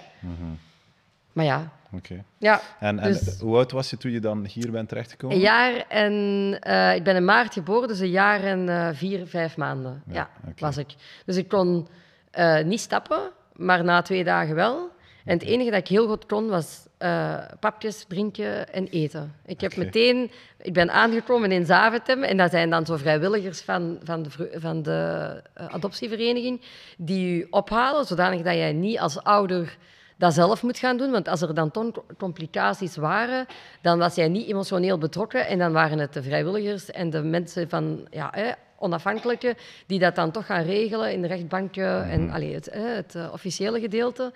Maar 1.33 1.45
ja, 1.45 1.73
Oké. 1.93 2.25
ja. 2.39 2.61
En, 2.81 2.99
en 2.99 3.13
dus- 3.13 3.41
hoe 3.41 3.57
oud 3.57 3.73
was 3.73 3.91
je 3.91 3.97
toen 3.97 4.11
je 4.11 4.21
dan 4.21 4.47
hier 4.47 4.71
bent 4.71 4.89
terechtgekomen? 4.89 5.37
Een 5.37 5.43
jaar 5.43 5.85
en... 5.89 6.13
eh, 6.61 6.95
ik 6.95 7.05
ben 7.05 7.17
in 7.17 7.25
maart 7.25 7.53
geboren, 7.53 7.89
dus 7.89 7.99
een 7.99 8.11
jaar 8.11 8.43
en 8.43 8.69
eh, 8.69 8.89
vier, 8.93 9.27
vijf 9.27 9.57
maanden. 9.57 10.03
Ja, 10.11 10.31
was 10.59 10.77
ik. 10.77 10.95
Dus 11.25 11.37
ik 11.37 11.49
kon 11.49 11.89
eh, 12.31 12.65
niet 12.65 12.81
stappen, 12.81 13.21
maar 13.53 13.85
na 13.85 14.03
twee 14.03 14.25
dagen 14.25 14.55
wel. 14.55 14.91
En 15.27 15.39
het 15.39 15.43
enige 15.43 15.71
dat 15.71 15.81
ik 15.81 15.89
heel 15.89 16.09
goed 16.09 16.27
kon, 16.27 16.49
was 16.49 16.87
eh, 16.99 17.39
papjes 17.61 18.05
drinken 18.09 18.73
en 18.73 18.87
eten. 18.87 19.35
Ik 19.47 19.61
heb 19.61 19.77
meteen... 19.77 20.31
Ik 20.63 20.73
ben 20.73 20.91
aangekomen 20.91 21.53
in 21.53 21.67
Zaventem 21.67 22.23
en 22.23 22.37
dat 22.37 22.51
zijn 22.51 22.71
dan 22.71 22.87
zo 22.87 22.97
vrijwilligers 22.97 23.61
van, 23.61 23.99
van 24.03 24.23
de, 24.23 24.31
van 24.55 24.83
de 24.83 25.43
eh, 25.55 25.67
adoptievereniging 25.67 26.61
die 26.97 27.39
u 27.39 27.47
ophalen, 27.51 28.05
zodanig 28.05 28.43
dat 28.43 28.55
jij 28.55 28.73
niet 28.73 28.99
als 28.99 29.23
ouder 29.23 29.77
dat 30.17 30.35
zelf 30.35 30.63
moet 30.63 30.79
gaan 30.79 30.97
doen. 30.97 31.11
Want 31.11 31.29
als 31.29 31.43
er 31.43 31.55
dan 31.55 31.71
toch 31.71 31.91
complicaties 32.19 32.97
waren, 32.97 33.47
dan 33.83 33.99
was 33.99 34.15
jij 34.15 34.29
niet 34.29 34.49
emotioneel 34.49 34.99
betrokken. 34.99 35.47
En 35.47 35.59
dan 35.59 35.73
waren 35.73 35.99
het 35.99 36.13
de 36.13 36.23
vrijwilligers 36.23 36.91
en 36.91 37.11
de 37.11 37.23
mensen 37.23 37.69
van 37.69 38.07
ja, 38.11 38.57
onafhankelijke 38.79 39.57
die 39.87 39.99
dat 39.99 40.15
dan 40.15 40.31
toch 40.31 40.47
gaan 40.47 40.65
regelen 40.65 41.13
in 41.13 41.23
de 41.23 41.29
rechtbankje 41.29 41.85
en 42.11 42.31
allee, 42.31 42.55
het, 42.55 42.69
het 42.73 43.15
eh, 43.15 43.29
officiële 43.33 43.81
gedeelte. 43.81 44.33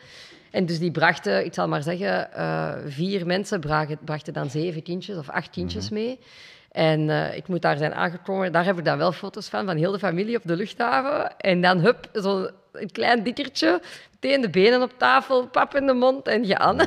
En 0.50 0.66
dus 0.66 0.78
die 0.78 0.90
brachten, 0.90 1.44
ik 1.44 1.54
zal 1.54 1.68
maar 1.68 1.82
zeggen, 1.82 2.32
eh, 2.32 2.72
vier 2.86 3.26
mensen 3.26 3.60
brachten, 3.60 3.98
brachten 4.04 4.32
dan 4.32 4.50
zeven 4.50 4.82
kindjes 4.82 5.16
of 5.16 5.28
acht 5.28 5.50
kindjes 5.50 5.90
mee. 5.90 6.18
En 6.72 7.10
eh, 7.10 7.36
ik 7.36 7.48
moet 7.48 7.62
daar 7.62 7.76
zijn 7.76 7.94
aangekomen. 7.94 8.52
Daar 8.52 8.64
heb 8.64 8.78
ik 8.78 8.84
dan 8.84 8.98
wel 8.98 9.12
foto's 9.12 9.48
van, 9.48 9.66
van 9.66 9.76
heel 9.76 9.92
de 9.92 9.98
familie 9.98 10.36
op 10.36 10.42
de 10.44 10.56
luchthaven. 10.56 11.36
En 11.38 11.60
dan, 11.60 11.78
hup, 11.78 12.08
zo'n 12.12 12.50
klein 12.92 13.22
dikkertje, 13.22 13.80
meteen 14.12 14.40
de 14.40 14.50
benen 14.50 14.82
op 14.82 14.92
tafel, 14.96 15.46
pap 15.46 15.74
in 15.74 15.86
de 15.86 15.92
mond 15.92 16.28
en 16.28 16.46
gaan. 16.46 16.76
dus, 16.76 16.86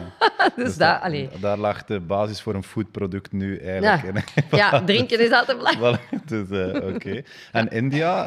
Dus 0.55 0.65
dat, 0.65 0.77
da- 0.77 0.95
allee. 0.97 1.29
daar 1.39 1.57
lag 1.57 1.85
de 1.85 1.99
basis 1.99 2.41
voor 2.41 2.55
een 2.55 2.63
foodproduct 2.63 3.31
nu 3.31 3.57
eigenlijk. 3.57 4.03
Ja. 4.35 4.43
in. 4.51 4.57
Ja, 4.57 4.83
drinken 4.83 5.19
is 5.19 5.31
altijd 5.31 5.57
belangrijk. 5.57 5.99
Voilà, 5.99 6.23
dus, 6.25 6.49
eh, 6.49 6.87
oké. 6.95 7.21
En 7.51 7.69
India, 7.69 8.25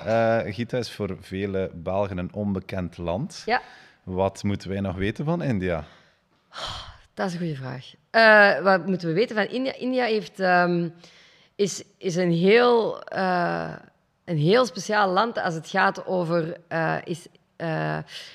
Gita, 0.50 0.78
is 0.78 0.90
voor 0.92 1.16
vele 1.20 1.70
Belgen 1.74 2.18
een 2.18 2.32
onbekend 2.32 2.98
land. 2.98 3.42
Ja, 3.46 3.60
Wat 4.06 4.42
moeten 4.42 4.68
wij 4.68 4.80
nog 4.80 4.96
weten 4.96 5.24
van 5.24 5.42
India? 5.42 5.84
dat 7.14 7.26
is 7.26 7.32
een 7.32 7.38
goede 7.38 7.56
vraag. 7.56 7.94
Eh, 8.10 8.62
wat 8.62 8.86
moeten 8.86 9.08
we 9.08 9.14
weten 9.14 9.36
van 9.36 9.46
India? 9.46 9.74
India 9.74 10.04
heeft, 10.04 10.40
ehm, 10.40 10.88
is, 11.54 11.84
is 11.98 12.16
een, 12.16 12.32
heel, 12.32 13.02
eh, 13.02 13.72
een 14.24 14.36
heel 14.36 14.66
speciaal 14.66 15.08
land 15.08 15.38
als 15.38 15.54
het 15.54 15.68
gaat 15.68 16.06
over, 16.06 16.56
eh, 16.68 16.96
is, 17.04 17.26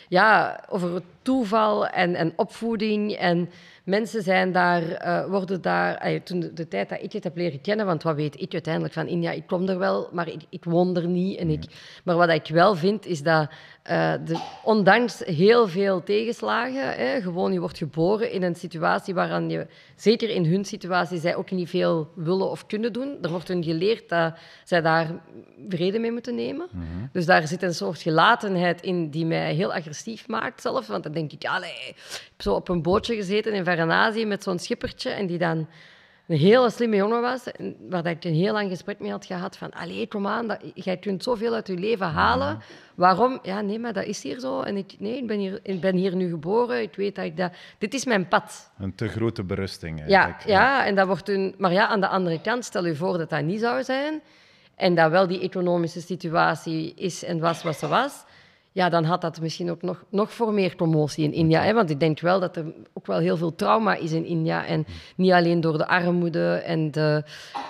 ja, 0.07 0.63
over 0.69 1.01
toeval 1.21 1.87
en, 1.87 2.15
en 2.15 2.33
opvoeding. 2.35 3.11
En 3.11 3.49
mensen 3.83 4.23
zijn 4.23 4.51
daar, 4.51 4.91
eh, 4.91 5.25
worden 5.25 5.61
daar... 5.61 5.97
ah, 5.97 6.19
toen 6.19 6.39
de, 6.39 6.53
de 6.53 6.67
tijd 6.67 6.89
dat 6.89 7.01
ik 7.01 7.11
het 7.11 7.23
heb 7.23 7.35
leren 7.35 7.61
kennen, 7.61 7.85
want 7.85 8.03
wat 8.03 8.15
weet 8.15 8.41
ik 8.41 8.53
uiteindelijk 8.53 8.93
van 8.93 9.07
India? 9.07 9.31
Ik 9.31 9.47
kom 9.47 9.67
er 9.67 9.77
wel, 9.77 10.09
maar 10.11 10.27
ik, 10.27 10.41
ik 10.49 10.63
woon 10.63 10.95
er 10.95 11.07
niet. 11.07 11.39
En 11.39 11.49
ik, 11.49 11.63
maar 12.03 12.15
wat 12.15 12.29
ik 12.29 12.47
wel 12.47 12.75
vind, 12.75 13.05
is 13.05 13.21
dat 13.21 13.49
eh, 13.83 14.13
de, 14.25 14.41
ondanks 14.63 15.19
heel 15.25 15.67
veel 15.67 16.03
tegenslagen, 16.03 16.95
hè, 16.95 17.21
gewoon 17.21 17.53
je 17.53 17.59
wordt 17.59 17.77
geboren 17.77 18.31
in 18.31 18.43
een 18.43 18.55
situatie 18.55 19.13
waaraan 19.13 19.49
je, 19.49 19.67
zeker 19.95 20.29
in 20.29 20.45
hun 20.45 20.65
situatie, 20.65 21.19
zij 21.19 21.35
ook 21.35 21.51
niet 21.51 21.69
veel 21.69 22.11
willen 22.15 22.49
of 22.49 22.65
kunnen 22.65 22.93
doen. 22.93 23.17
Er 23.21 23.29
wordt 23.29 23.47
hun 23.47 23.63
geleerd 23.63 24.09
dat 24.09 24.33
zij 24.63 24.81
daar 24.81 25.21
vrede 25.69 25.99
mee 25.99 26.11
moeten 26.11 26.35
nemen. 26.35 26.67
Dus 27.11 27.25
daar 27.25 27.47
zit 27.47 27.61
een 27.61 27.73
soort 27.73 28.01
gelatenheid 28.01 28.81
in 28.81 29.09
die 29.09 29.25
mij 29.25 29.53
heel 29.53 29.73
agressief 29.73 30.27
maakt 30.27 30.61
zelf. 30.61 30.87
Want 30.87 31.03
dan 31.03 31.11
denk 31.11 31.31
ik, 31.31 31.41
heb 31.41 31.63
zo 32.41 32.53
op 32.53 32.69
een 32.69 32.81
bootje 32.81 33.15
gezeten 33.15 33.53
in 33.53 33.63
Varanasi 33.63 34.25
met 34.25 34.43
zo'n 34.43 34.59
schippertje 34.59 35.09
en 35.09 35.27
die 35.27 35.37
dan 35.37 35.67
een 36.27 36.37
hele 36.37 36.69
slimme 36.69 36.95
jongen 36.95 37.21
was, 37.21 37.51
en 37.51 37.75
waar 37.89 38.03
dat 38.03 38.11
ik 38.11 38.23
een 38.23 38.33
heel 38.33 38.53
lang 38.53 38.69
gesprek 38.69 38.99
mee 38.99 39.11
had 39.11 39.25
gehad 39.25 39.57
van, 39.57 39.71
allee, 39.71 40.07
kom 40.07 40.27
aan, 40.27 40.47
dat, 40.47 40.59
jij 40.73 40.97
kunt 40.97 41.23
zoveel 41.23 41.53
uit 41.53 41.67
je 41.67 41.73
leven 41.73 42.07
halen. 42.07 42.59
Waarom? 42.95 43.39
Ja, 43.43 43.61
nee, 43.61 43.79
maar 43.79 43.93
dat 43.93 44.05
is 44.05 44.23
hier 44.23 44.39
zo. 44.39 44.61
En 44.61 44.77
ik, 44.77 44.95
nee, 44.99 45.17
ik 45.17 45.27
ben, 45.27 45.39
hier, 45.39 45.59
ik 45.63 45.81
ben 45.81 45.95
hier 45.95 46.15
nu 46.15 46.29
geboren, 46.29 46.81
ik 46.81 46.95
weet 46.95 47.15
dat 47.15 47.25
ik 47.25 47.37
dat... 47.37 47.51
Dit 47.77 47.93
is 47.93 48.05
mijn 48.05 48.27
pad. 48.27 48.71
Een 48.77 48.95
te 48.95 49.07
grote 49.07 49.43
berusting 49.43 49.99
Ja, 50.07 50.23
eigenlijk. 50.23 50.49
ja, 50.49 50.85
en 50.85 50.95
dat 50.95 51.07
wordt 51.07 51.27
hun... 51.27 51.55
Maar 51.57 51.71
ja, 51.71 51.87
aan 51.87 52.01
de 52.01 52.07
andere 52.07 52.41
kant, 52.41 52.65
stel 52.65 52.85
je 52.85 52.95
voor 52.95 53.17
dat 53.17 53.29
dat 53.29 53.43
niet 53.43 53.59
zou 53.59 53.83
zijn, 53.83 54.21
en 54.75 54.95
dat 54.95 55.11
wel 55.11 55.27
die 55.27 55.41
economische 55.41 56.01
situatie 56.01 56.93
is 56.93 57.23
en 57.23 57.39
was 57.39 57.63
wat 57.63 57.75
ze 57.75 57.87
was, 57.87 58.23
ja, 58.73 58.89
dan 58.89 59.03
had 59.03 59.21
dat 59.21 59.41
misschien 59.41 59.71
ook 59.71 59.81
nog, 59.81 60.03
nog 60.09 60.31
voor 60.31 60.53
meer 60.53 60.75
commotie 60.75 61.23
in 61.23 61.33
India. 61.33 61.61
Hè? 61.61 61.73
Want 61.73 61.89
ik 61.89 61.99
denk 61.99 62.19
wel 62.19 62.39
dat 62.39 62.55
er 62.55 62.73
ook 62.93 63.07
wel 63.07 63.17
heel 63.17 63.37
veel 63.37 63.55
trauma 63.55 63.95
is 63.95 64.11
in 64.11 64.25
India. 64.25 64.65
En 64.65 64.85
niet 65.15 65.31
alleen 65.31 65.61
door 65.61 65.77
de 65.77 65.87
armoede 65.87 66.53
en 66.53 66.91
de 66.91 67.23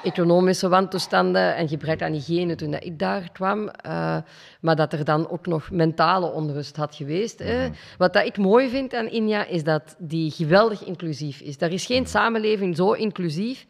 economische 0.04 0.68
wantoestanden 0.68 1.56
en 1.56 1.68
gebrek 1.68 2.02
aan 2.02 2.12
hygiëne 2.12 2.56
toen 2.56 2.72
dat 2.72 2.84
ik 2.84 3.00
daar 3.00 3.30
kwam, 3.32 3.68
eh, 3.68 4.18
maar 4.60 4.76
dat 4.76 4.94
er 4.94 5.06
dan 5.06 5.30
ook 5.30 5.46
nog 5.46 5.72
mentale 5.72 6.32
onrust 6.32 6.76
had 6.76 6.96
geweest. 6.96 7.40
Hè? 7.40 7.70
Wat 7.98 8.14
dat 8.14 8.26
ik 8.26 8.38
mooi 8.38 8.70
vind 8.70 8.94
aan 8.94 9.10
India 9.10 9.46
is 9.46 9.64
dat 9.64 9.96
die 9.98 10.32
geweldig 10.32 10.84
inclusief 10.84 11.40
is. 11.40 11.62
Er 11.62 11.72
is 11.72 11.86
geen 11.86 12.06
samenleving 12.06 12.76
zo 12.76 12.92
inclusief 12.92 13.66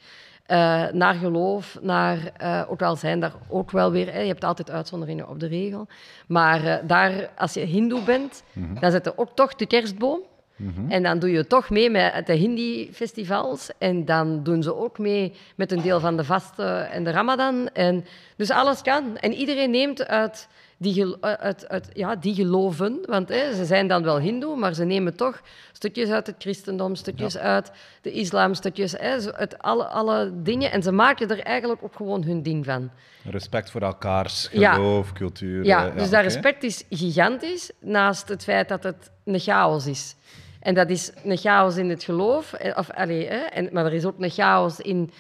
eh, 0.52 0.84
naar 0.92 1.14
geloof, 1.14 1.78
naar, 1.82 2.18
eh, 2.38 2.64
ook 2.68 2.82
al 2.82 2.96
zijn 2.96 3.20
daar 3.20 3.34
ook 3.50 3.72
wel 3.72 3.92
weer, 3.92 4.14
hè, 4.14 4.20
je 4.20 4.28
hebt 4.28 4.44
altijd 4.44 4.72
uitzonderingen 4.72 5.30
op 5.30 5.40
de 5.40 5.48
regel, 5.48 5.88
maar 6.28 6.66
eh, 6.66 6.88
daar, 6.88 7.30
als 7.38 7.54
je 7.54 7.60
hindoe 7.60 8.04
bent, 8.04 8.44
dan 8.80 8.92
zet 8.92 9.06
je 9.06 9.18
ook 9.18 9.36
toch 9.36 9.56
de 9.56 9.66
kerstboom. 9.66 10.20
En 10.88 11.04
dan 11.04 11.20
doe 11.20 11.32
je 11.32 11.48
toch 11.48 11.70
mee 11.70 11.90
met 11.90 12.26
de 12.26 12.34
Hindi-festivals. 12.34 13.70
En 13.78 14.06
dan 14.06 14.44
doen 14.44 14.64
ze 14.64 14.76
ook 14.76 15.00
mee 15.00 15.34
met 15.56 15.72
een 15.72 15.82
deel 15.82 16.00
van 16.00 16.18
de 16.18 16.24
vasten 16.24 16.92
en 16.92 17.04
de 17.04 17.12
Ramadan. 17.12 17.70
En, 17.74 18.06
dus 18.36 18.50
alles 18.50 18.82
kan. 18.82 19.18
En 19.18 19.34
iedereen 19.34 19.72
neemt 19.72 20.08
uit 20.08 20.48
die, 20.82 20.94
gel- 20.94 21.18
uit, 21.22 21.70
uit, 21.70 21.90
ja, 21.94 22.16
die 22.16 22.36
geloven. 22.36 23.00
Want 23.06 23.30
hè, 23.30 23.54
ze 23.56 23.66
zijn 23.66 23.88
dan 23.88 24.04
wel 24.04 24.20
Hindoe, 24.20 24.56
maar 24.58 24.74
ze 24.74 24.84
nemen 24.84 25.16
toch 25.16 25.42
stukjes 25.72 26.10
uit 26.10 26.28
het 26.28 26.36
christendom, 26.40 26.96
stukjes 26.96 27.38
uit 27.38 27.72
de 28.02 28.12
islam, 28.12 28.54
stukjes 28.54 28.92
hè, 28.92 29.34
uit 29.34 29.58
alle, 29.60 29.86
alle 29.86 30.32
dingen. 30.44 30.72
En 30.72 30.84
ze 30.84 30.92
maken 30.92 31.30
er 31.30 31.40
eigenlijk 31.40 31.84
ook 31.84 31.96
gewoon 31.96 32.24
hun 32.24 32.44
ding 32.44 32.66
van. 32.66 32.90
Respect 33.30 33.72
voor 33.72 33.82
elkaars 33.82 34.50
Ja. 34.52 34.74
geloof, 34.74 35.14
cultuur. 35.14 35.66
Ja, 35.66 35.88
eh, 35.90 35.98
dus 35.98 36.10
dat 36.10 36.22
respect 36.24 36.64
is 36.64 36.84
gigantisch, 36.90 37.72
naast 37.80 38.28
het 38.30 38.44
feit 38.44 38.70
dat 38.70 38.84
het 38.84 39.12
een 39.26 39.40
chaos 39.40 39.86
is. 39.88 40.16
En 40.60 40.74
dat 40.74 40.90
is 40.90 41.12
een 41.24 41.38
chaos 41.38 41.76
in 41.78 41.90
het 41.90 42.04
geloof, 42.04 42.54
eh, 42.54 42.78
of, 42.78 42.90
allee, 42.92 43.28
hè, 43.28 43.36
en, 43.38 43.70
maar 43.72 43.86
er 43.86 43.94
is 43.94 44.06
ook 44.06 44.20
een 44.20 44.30
chaos 44.30 44.80
in 44.80 45.12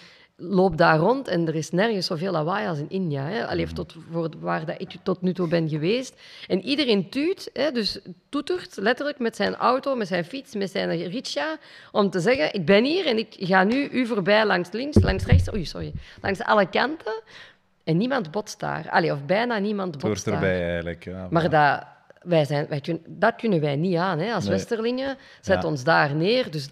loop 0.43 0.77
daar 0.77 0.97
rond 0.97 1.27
en 1.27 1.47
er 1.47 1.55
is 1.55 1.71
nergens 1.71 2.05
zoveel 2.05 2.31
lawaai 2.31 2.67
als 2.67 2.79
in 2.79 2.89
India. 2.89 3.23
Hè. 3.23 3.47
Allee, 3.47 3.67
tot 3.73 3.95
voor 4.11 4.29
waar 4.39 4.65
dat 4.65 4.75
ik 4.81 4.95
tot 5.03 5.21
nu 5.21 5.33
toe 5.33 5.47
ben 5.47 5.69
geweest. 5.69 6.21
En 6.47 6.61
iedereen 6.63 7.09
tuut, 7.09 7.49
hè, 7.53 7.71
dus 7.71 7.99
toetert 8.29 8.77
letterlijk 8.77 9.19
met 9.19 9.35
zijn 9.35 9.55
auto, 9.55 9.95
met 9.95 10.07
zijn 10.07 10.25
fiets, 10.25 10.55
met 10.55 10.71
zijn 10.71 11.07
rickshaw, 11.07 11.55
om 11.91 12.09
te 12.09 12.19
zeggen, 12.19 12.53
ik 12.53 12.65
ben 12.65 12.83
hier 12.83 13.05
en 13.05 13.17
ik 13.17 13.35
ga 13.39 13.63
nu 13.63 13.87
u 13.89 14.05
voorbij 14.05 14.45
langs 14.45 14.71
links, 14.71 15.01
langs 15.01 15.25
rechts, 15.25 15.53
oei, 15.53 15.65
sorry, 15.65 15.93
langs 16.21 16.41
alle 16.41 16.69
kanten. 16.69 17.21
En 17.83 17.97
niemand 17.97 18.31
botst 18.31 18.59
daar. 18.59 18.89
Allee, 18.89 19.11
of 19.11 19.25
bijna 19.25 19.57
niemand 19.57 19.97
botst 19.97 20.25
daar. 20.25 20.33
erbij 20.33 20.63
eigenlijk. 20.63 21.03
Ja, 21.03 21.27
Maar 21.29 21.49
dat, 21.49 21.83
wij 22.21 22.45
zijn, 22.45 22.65
wij 22.69 22.79
kunnen, 22.81 23.01
dat 23.07 23.35
kunnen 23.35 23.61
wij 23.61 23.75
niet 23.75 23.95
aan. 23.95 24.19
Hè. 24.19 24.33
Als 24.33 24.43
Nee. 24.43 24.53
Westerlingen, 24.53 25.17
zet 25.41 25.61
Ja. 25.61 25.67
ons 25.67 25.83
daar 25.83 26.15
neer. 26.15 26.51
Dus 26.51 26.69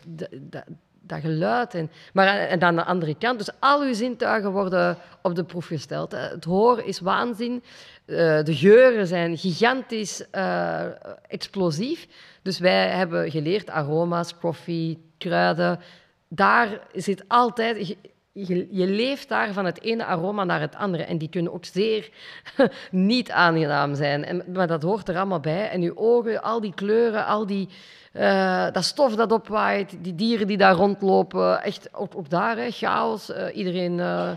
dat 1.09 1.19
geluid. 1.21 1.73
En, 1.73 1.91
maar 2.13 2.27
aan- 2.27 2.37
en 2.37 2.61
aan 2.61 2.75
de 2.75 2.83
andere 2.83 3.15
kant, 3.15 3.37
dus 3.37 3.49
al 3.59 3.81
uw 3.81 3.93
zintuigen 3.93 4.51
worden 4.51 4.97
op 5.21 5.35
de 5.35 5.43
proef 5.43 5.65
gesteld. 5.65 6.11
Hè. 6.11 6.19
Het 6.19 6.43
horen 6.45 6.85
is 6.85 6.99
waanzin. 6.99 7.63
Eh, 8.05 8.15
de 8.43 8.55
geuren 8.55 9.07
zijn 9.07 9.37
gigantisch 9.37 10.29
eh, 10.29 10.85
explosief. 11.27 12.07
Dus 12.41 12.59
wij 12.59 12.87
hebben 12.87 13.31
geleerd 13.31 13.69
aroma's, 13.69 14.37
koffie, 14.37 15.11
kruiden. 15.17 15.79
Daar 16.27 16.79
zit 16.93 17.23
altijd... 17.27 17.95
Je, 18.31 18.67
je, 18.71 18.87
leeft 18.87 19.29
daar 19.29 19.53
van 19.53 19.65
het 19.65 19.81
ene 19.81 20.05
aroma 20.05 20.43
naar 20.43 20.59
het 20.61 20.75
andere. 20.75 21.03
En 21.03 21.17
die 21.17 21.29
kunnen 21.29 21.53
ook 21.53 21.65
zeer 21.65 22.09
niet 22.91 23.31
aangenaam 23.31 23.95
zijn. 23.95 24.25
En, 24.25 24.43
maar 24.53 24.67
dat 24.67 24.83
hoort 24.83 25.09
er 25.09 25.15
allemaal 25.17 25.39
bij. 25.39 25.69
En 25.69 25.81
je 25.81 25.97
ogen, 25.97 26.41
al 26.41 26.61
die 26.61 26.73
kleuren, 26.73 27.25
al 27.25 27.45
die... 27.45 27.69
eh, 28.11 28.71
dat 28.71 28.83
stof 28.83 29.15
dat 29.15 29.31
opwaait, 29.31 29.97
die 30.03 30.15
dieren 30.15 30.47
die 30.47 30.57
daar 30.57 30.73
rondlopen, 30.75 31.61
echt 31.63 31.89
ook, 31.93 32.11
ook 32.15 32.29
daar, 32.29 32.57
hè, 32.57 32.71
chaos. 32.71 33.31
eh, 33.31 33.55
iedereen, 33.57 33.99
eh, 33.99 34.31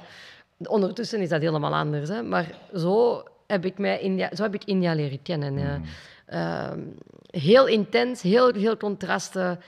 ondertussen 0.63 1.21
is 1.21 1.29
dat 1.29 1.41
helemaal 1.41 1.75
anders. 1.75 2.09
Hè, 2.09 2.23
maar 2.23 2.47
zo 2.75 3.23
heb 3.47 3.65
ik, 3.65 3.79
mij 3.79 4.01
India, 4.01 4.29
zo 4.35 4.43
heb 4.43 4.55
ik 4.55 4.65
India 4.65 4.95
leren 4.95 5.23
kennen. 5.23 5.59
eh. 5.59 5.75
Ehm, 6.27 6.81
heel 7.31 7.67
intens, 7.67 8.23
heel 8.23 8.53
veel 8.55 8.77
contrasten, 8.77 9.61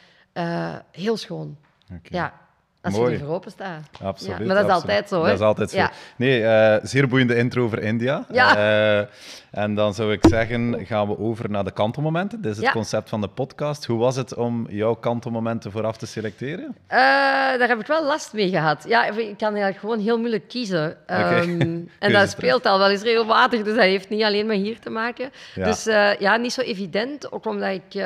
heel 0.91 1.17
schoon. 1.17 1.57
Ja, 2.03 2.43
als 2.85 2.94
Mooi. 2.94 3.12
je 3.12 3.18
er 3.18 3.25
voor 3.25 3.35
open 3.35 3.51
staat. 3.51 3.88
Absoluut. 4.03 4.38
Ja, 4.38 4.44
maar 4.44 4.55
dat 4.55 4.64
is 4.64 4.70
absoluut. 4.70 4.97
altijd 4.97 5.09
zo, 5.09 5.20
hè? 5.20 5.27
Dat 5.27 5.35
is 5.40 5.47
altijd 5.47 5.70
zo. 5.70 5.77
Ja. 5.77 5.90
Nee, 6.16 6.44
eh, 6.44 6.77
zeer 6.83 7.09
boeiende 7.09 7.37
intro 7.37 7.64
over 7.64 7.83
India. 7.83 8.25
Ja. 8.33 8.57
Eh, 8.57 9.07
en 9.51 9.75
dan 9.75 9.94
zou 9.94 10.12
ik 10.12 10.25
zeggen, 10.29 10.87
gaan 10.87 11.09
we 11.09 11.18
over 11.18 11.51
naar 11.51 11.64
de 11.64 11.70
kantelmomenten. 11.70 12.40
Dit 12.40 12.57
is 12.57 12.62
het 12.62 12.70
concept 12.70 13.09
van 13.09 13.20
de 13.20 13.29
podcast. 13.29 13.85
Hoe 13.85 13.99
was 13.99 14.16
het 14.16 14.35
om 14.35 14.66
jouw 14.70 14.94
kantelmomenten 14.94 15.70
vooraf 15.73 15.97
te 15.97 16.07
selecteren? 16.07 16.77
Eh, 16.87 16.99
daar 17.59 17.68
heb 17.68 17.81
ik 17.81 17.87
wel 17.87 18.05
last 18.05 18.33
mee 18.33 18.49
gehad. 18.49 18.85
Ja, 18.88 19.05
ik 19.05 19.37
kan 19.37 19.49
eigenlijk 19.49 19.79
gewoon 19.79 19.99
heel 19.99 20.18
moeilijk 20.18 20.49
kiezen. 20.49 20.97
Ehm, 21.07 21.61
en 21.99 22.12
dat 22.12 22.31
speelt 22.31 22.66
al 22.66 22.79
wel 22.79 22.90
eens 22.90 23.03
regelmatig, 23.03 23.62
dus 23.62 23.75
dat 23.75 23.85
heeft 23.85 24.09
niet 24.09 24.23
alleen 24.23 24.47
maar 24.47 24.57
hier 24.57 24.79
te 24.79 24.90
maken. 24.90 25.31
Dus 25.55 25.85
ja, 26.18 26.37
niet 26.37 26.53
zo 26.53 26.61
evident. 26.61 27.33
Ook 27.33 27.47
omdat 27.47 27.70
ik... 27.70 28.05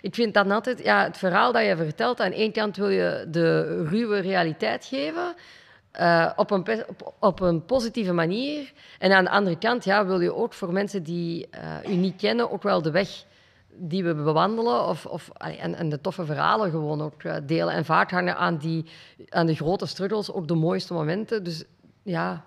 ik 0.00 0.14
vind 0.14 0.34
dan 0.34 0.50
altijd... 0.50 0.84
Ja, 0.84 1.04
het 1.04 1.18
verhaal 1.18 1.52
dat 1.52 1.64
je 1.64 1.76
vertelt, 1.76 2.20
aan 2.20 2.32
één 2.32 2.52
kant 2.52 2.76
wil 2.76 2.88
je 2.88 3.26
de 3.28 3.84
ruwe 3.88 4.05
realiteit 4.14 4.84
geven... 4.84 5.34
eh, 5.92 6.30
op, 6.36 6.50
een, 6.50 6.66
op, 6.88 7.14
op 7.20 7.40
een 7.40 7.64
positieve 7.64 8.12
manier. 8.12 8.72
En 8.98 9.12
aan 9.12 9.24
de 9.24 9.30
andere 9.30 9.58
kant 9.58 9.84
ja, 9.84 10.06
wil 10.06 10.20
je 10.20 10.34
ook 10.34 10.52
voor 10.52 10.72
mensen 10.72 11.02
die 11.02 11.48
eh, 11.50 11.92
u 11.92 11.94
niet 11.94 12.16
kennen 12.16 12.50
ook 12.50 12.62
wel 12.62 12.82
de 12.82 12.90
weg 12.90 13.24
die 13.78 14.04
we 14.04 14.14
bewandelen 14.14 14.86
of, 14.86 15.06
of, 15.06 15.30
en, 15.38 15.74
en 15.74 15.88
de 15.88 16.00
toffe 16.00 16.24
verhalen 16.24 16.70
gewoon 16.70 17.02
ook 17.02 17.22
eh, 17.22 17.36
delen. 17.46 17.74
En 17.74 17.84
vaak 17.84 18.10
hangen 18.10 18.36
aan, 18.36 18.56
die, 18.56 18.84
aan 19.28 19.46
de 19.46 19.54
grote 19.54 19.86
struggles 19.86 20.32
ook 20.32 20.48
de 20.48 20.54
mooiste 20.54 20.92
momenten. 20.92 21.44
Dus 21.44 21.64
ja, 22.02 22.44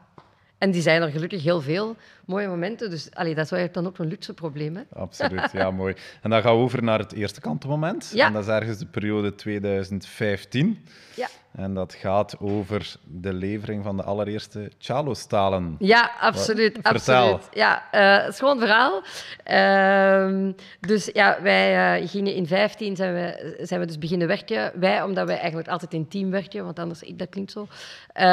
en 0.58 0.72
die 0.72 0.82
zijn 0.82 1.02
er 1.02 1.10
gelukkig 1.10 1.44
heel 1.44 1.62
veel 1.62 1.96
mooie 2.26 2.48
momenten. 2.48 2.90
Dus 2.90 3.10
allee, 3.14 3.36
dat 3.36 3.44
is 3.44 3.52
wel 3.52 3.68
dan 3.72 3.88
ook 3.88 3.98
een 3.98 4.08
luxe 4.08 4.34
probleem. 4.34 4.76
Hè? 4.76 4.82
Absoluut, 4.94 5.52
ja, 5.52 5.72
mooi. 5.82 5.96
En 6.22 6.30
dan 6.30 6.42
gaan 6.42 6.56
we 6.56 6.62
over 6.62 6.84
naar 6.84 7.00
het 7.00 7.14
eerste 7.14 7.42
kantelmoment. 7.42 8.12
Ja. 8.14 8.26
En 8.26 8.34
dat 8.34 8.44
is 8.44 8.50
ergens 8.50 8.78
de 8.78 8.86
periode 8.86 9.36
2015. 9.36 10.86
Ja. 11.16 11.28
En 11.52 11.74
dat 11.74 11.94
gaat 11.94 12.36
over 12.40 12.96
de 13.04 13.34
levering 13.34 13.84
van 13.84 13.98
de 13.98 14.04
allereerste 14.04 14.72
Chalo-stalen. 14.78 15.76
Ja, 15.80 16.12
absoluut. 16.20 16.80
Vertel. 16.82 17.34
absoluut. 17.34 17.48
Ja, 17.52 17.92
eh 17.92 18.32
schoon 18.32 18.60
verhaal. 18.60 19.02
Ehm, 19.44 20.52
dus 20.80 21.10
ja, 21.14 21.38
wij 21.42 22.00
eh, 22.02 22.10
gingen 22.10 22.34
in 22.34 22.48
15 22.48 22.96
zijn 22.96 23.14
we, 23.14 23.58
zijn 23.62 23.80
we 23.80 23.86
dus 23.86 23.98
beginnen 23.98 24.28
werken. 24.28 24.72
Wij, 24.80 25.02
omdat 25.04 25.26
wij 25.26 25.38
eigenlijk 25.38 25.68
altijd 25.68 25.94
in 25.94 26.08
team 26.08 26.32
werken, 26.32 26.64
want 26.64 26.80
anders, 26.80 27.04
dat 27.16 27.30
klinkt 27.30 27.52
zo. 27.52 27.68
Eh, 28.14 28.26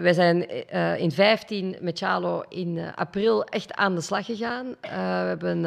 wij 0.00 0.12
zijn 0.12 0.48
in 0.98 1.10
15 1.10 1.76
met 1.80 1.98
Chalo 1.98 2.42
in 2.48 2.80
april 2.94 3.44
echt 3.44 3.74
aan 3.74 3.94
de 3.94 4.00
slag 4.00 4.26
gegaan. 4.26 4.66
We 4.80 4.88
hebben 5.28 5.64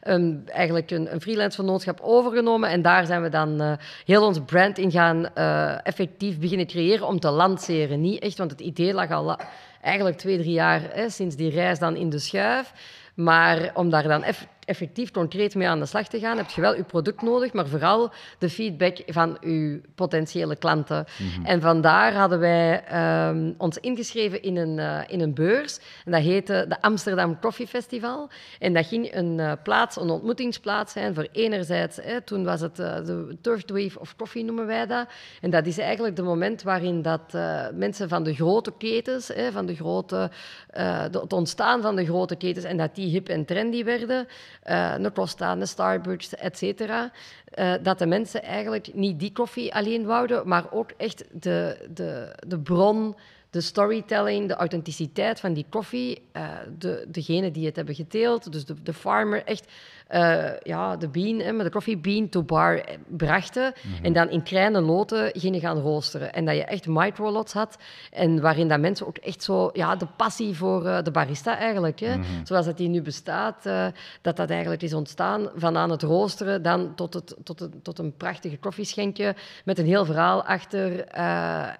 een, 0.00 0.42
eigenlijk 0.46 0.90
een, 0.90 1.12
een 1.12 1.20
freelance 1.20 1.56
vernootschap 1.56 2.00
overgenomen 2.00 2.68
en 2.68 2.82
daar 2.82 3.06
zijn 3.06 3.22
we 3.22 3.28
dan 3.28 3.78
heel 4.04 4.26
ons 4.26 4.38
brand 4.46 4.78
in 4.78 4.90
gaan 4.90 5.34
effectief 5.82 6.38
beginnen 6.44 6.66
creëren 6.66 7.06
om 7.06 7.20
te 7.20 7.30
lanceren. 7.30 8.00
Niet 8.00 8.22
echt, 8.22 8.38
want 8.38 8.50
het 8.50 8.60
idee 8.60 8.94
lag 8.94 9.10
al 9.10 9.36
eigenlijk 9.80 10.16
twee, 10.16 10.38
drie 10.38 10.52
jaar 10.52 10.80
hè, 10.92 11.10
sinds 11.10 11.36
die 11.36 11.50
reis 11.50 11.78
dan 11.78 11.96
in 11.96 12.10
de 12.10 12.18
schuif. 12.18 12.72
Maar 13.14 13.70
om 13.74 13.90
daar 13.90 14.02
dan 14.02 14.22
effectief 14.22 14.53
effectief 14.64 15.10
concreet 15.10 15.54
mee 15.54 15.68
aan 15.68 15.78
de 15.80 15.86
slag 15.86 16.08
te 16.08 16.18
gaan, 16.18 16.36
heb 16.36 16.48
je 16.50 16.60
wel 16.60 16.76
je 16.76 16.82
product 16.84 17.22
nodig, 17.22 17.52
maar 17.52 17.66
vooral 17.66 18.12
de 18.38 18.50
feedback 18.50 19.02
van 19.06 19.36
je 19.40 19.80
potentiële 19.94 20.56
klanten. 20.56 21.04
En 21.44 21.60
vandaar 21.60 22.12
hadden 22.14 22.38
wij 22.38 22.84
ehm, 22.84 23.52
ons 23.58 23.78
ingeschreven 23.78 24.42
in 24.42 24.56
een, 24.56 24.78
eh, 24.78 25.00
in 25.06 25.20
een 25.20 25.34
beurs. 25.34 25.78
En 26.04 26.12
dat 26.12 26.20
heette 26.20 26.64
de 26.68 26.80
Amsterdam 26.82 27.40
Coffee 27.40 27.66
Festival. 27.66 28.30
En 28.58 28.72
dat 28.72 28.86
ging 28.86 29.14
een 29.14 29.40
eh, 29.40 29.52
plaats, 29.62 29.96
een 29.96 30.10
ontmoetingsplaats 30.10 30.92
zijn 30.92 31.14
voor 31.14 31.28
enerzijds, 31.32 31.96
hè, 32.02 32.20
toen 32.20 32.44
was 32.44 32.60
het 32.60 32.78
eh, 32.78 32.94
de 33.04 33.36
Third 33.40 33.70
Wave 33.70 34.00
of 34.00 34.16
Coffee 34.16 34.44
noemen 34.44 34.66
wij 34.66 34.86
dat. 34.86 35.06
En 35.40 35.50
dat 35.50 35.66
is 35.66 35.78
eigenlijk 35.78 36.16
het 36.16 36.26
moment 36.26 36.62
waarin 36.62 37.02
dat 37.02 37.32
mensen 37.74 38.08
van 38.08 38.22
de 38.22 38.34
grote 38.34 38.72
ketens, 38.78 39.28
hè, 39.28 39.52
van 39.52 39.66
de 39.66 39.74
grote, 39.74 40.30
de- 40.72 41.18
het 41.20 41.32
ontstaan 41.32 41.82
van 41.82 41.96
de 41.96 42.04
grote 42.04 42.36
ketens, 42.36 42.64
en 42.64 42.76
dat 42.76 42.94
die 42.94 43.10
hip 43.10 43.28
en 43.28 43.44
trendy 43.44 43.84
werden, 43.84 44.26
eh 44.64 44.94
een 44.96 45.12
Costa, 45.12 45.52
een 45.52 45.66
Starbucks, 45.66 46.34
et 46.34 46.58
cetera, 46.58 47.10
eh, 47.44 47.74
dat 47.82 47.98
de 47.98 48.06
mensen 48.06 48.42
eigenlijk 48.42 48.94
niet 48.94 49.18
die 49.18 49.32
koffie 49.32 49.74
alleen 49.74 50.04
wouden, 50.04 50.48
maar 50.48 50.72
ook 50.72 50.90
echt 50.96 51.24
de, 51.32 51.86
de, 51.90 52.34
de 52.46 52.58
bron, 52.58 53.16
de 53.50 53.60
storytelling, 53.60 54.48
de 54.48 54.54
authenticiteit 54.54 55.40
van 55.40 55.52
die 55.52 55.66
koffie, 55.68 56.22
eh, 56.32 56.48
de, 56.78 57.04
degene 57.08 57.50
die 57.50 57.66
het 57.66 57.76
hebben 57.76 57.94
geteeld, 57.94 58.52
dus 58.52 58.64
de, 58.64 58.82
de 58.82 58.92
farmer, 58.92 59.44
echt 59.44 59.72
eh, 60.14 60.50
ja, 60.62 60.96
de 60.96 61.08
bean, 61.08 61.38
hè, 61.38 61.52
maar 61.52 61.64
de 61.64 61.70
coffee 61.70 61.98
bean 61.98 62.28
to 62.28 62.42
bar 62.42 62.84
brachten 63.06 63.72
en 64.02 64.12
dan 64.12 64.30
in 64.30 64.42
kleine 64.42 64.80
loten 64.80 65.30
gingen 65.32 65.60
gaan 65.60 65.78
roosteren. 65.78 66.32
En 66.32 66.44
dat 66.44 66.54
je 66.54 66.64
echt 66.64 66.86
microlots 66.86 67.52
had 67.52 67.78
en 68.10 68.40
waarin 68.40 68.68
dat 68.68 68.80
mensen 68.80 69.06
ook 69.06 69.16
echt 69.16 69.42
zo, 69.42 69.70
ja, 69.72 69.96
de 69.96 70.06
passie 70.16 70.56
voor 70.56 70.86
eh, 70.86 71.02
de 71.02 71.10
barista 71.10 71.58
eigenlijk, 71.58 72.00
hè, 72.00 72.16
zoals 72.44 72.66
dat 72.66 72.76
die 72.76 72.88
nu 72.88 73.02
bestaat, 73.02 73.66
eh, 73.66 73.86
dat 74.22 74.36
dat 74.36 74.50
eigenlijk 74.50 74.82
is 74.82 74.94
ontstaan 74.94 75.48
van 75.54 75.76
aan 75.76 75.90
het 75.90 76.02
roosteren 76.02 76.62
dan 76.62 76.94
tot, 76.94 77.14
het, 77.14 77.36
tot, 77.44 77.60
het, 77.60 77.84
tot 77.84 77.98
een 77.98 78.16
prachtige 78.16 78.58
koffieschenkje 78.58 79.34
met 79.64 79.78
een 79.78 79.86
heel 79.86 80.04
verhaal 80.04 80.44
achter 80.44 80.82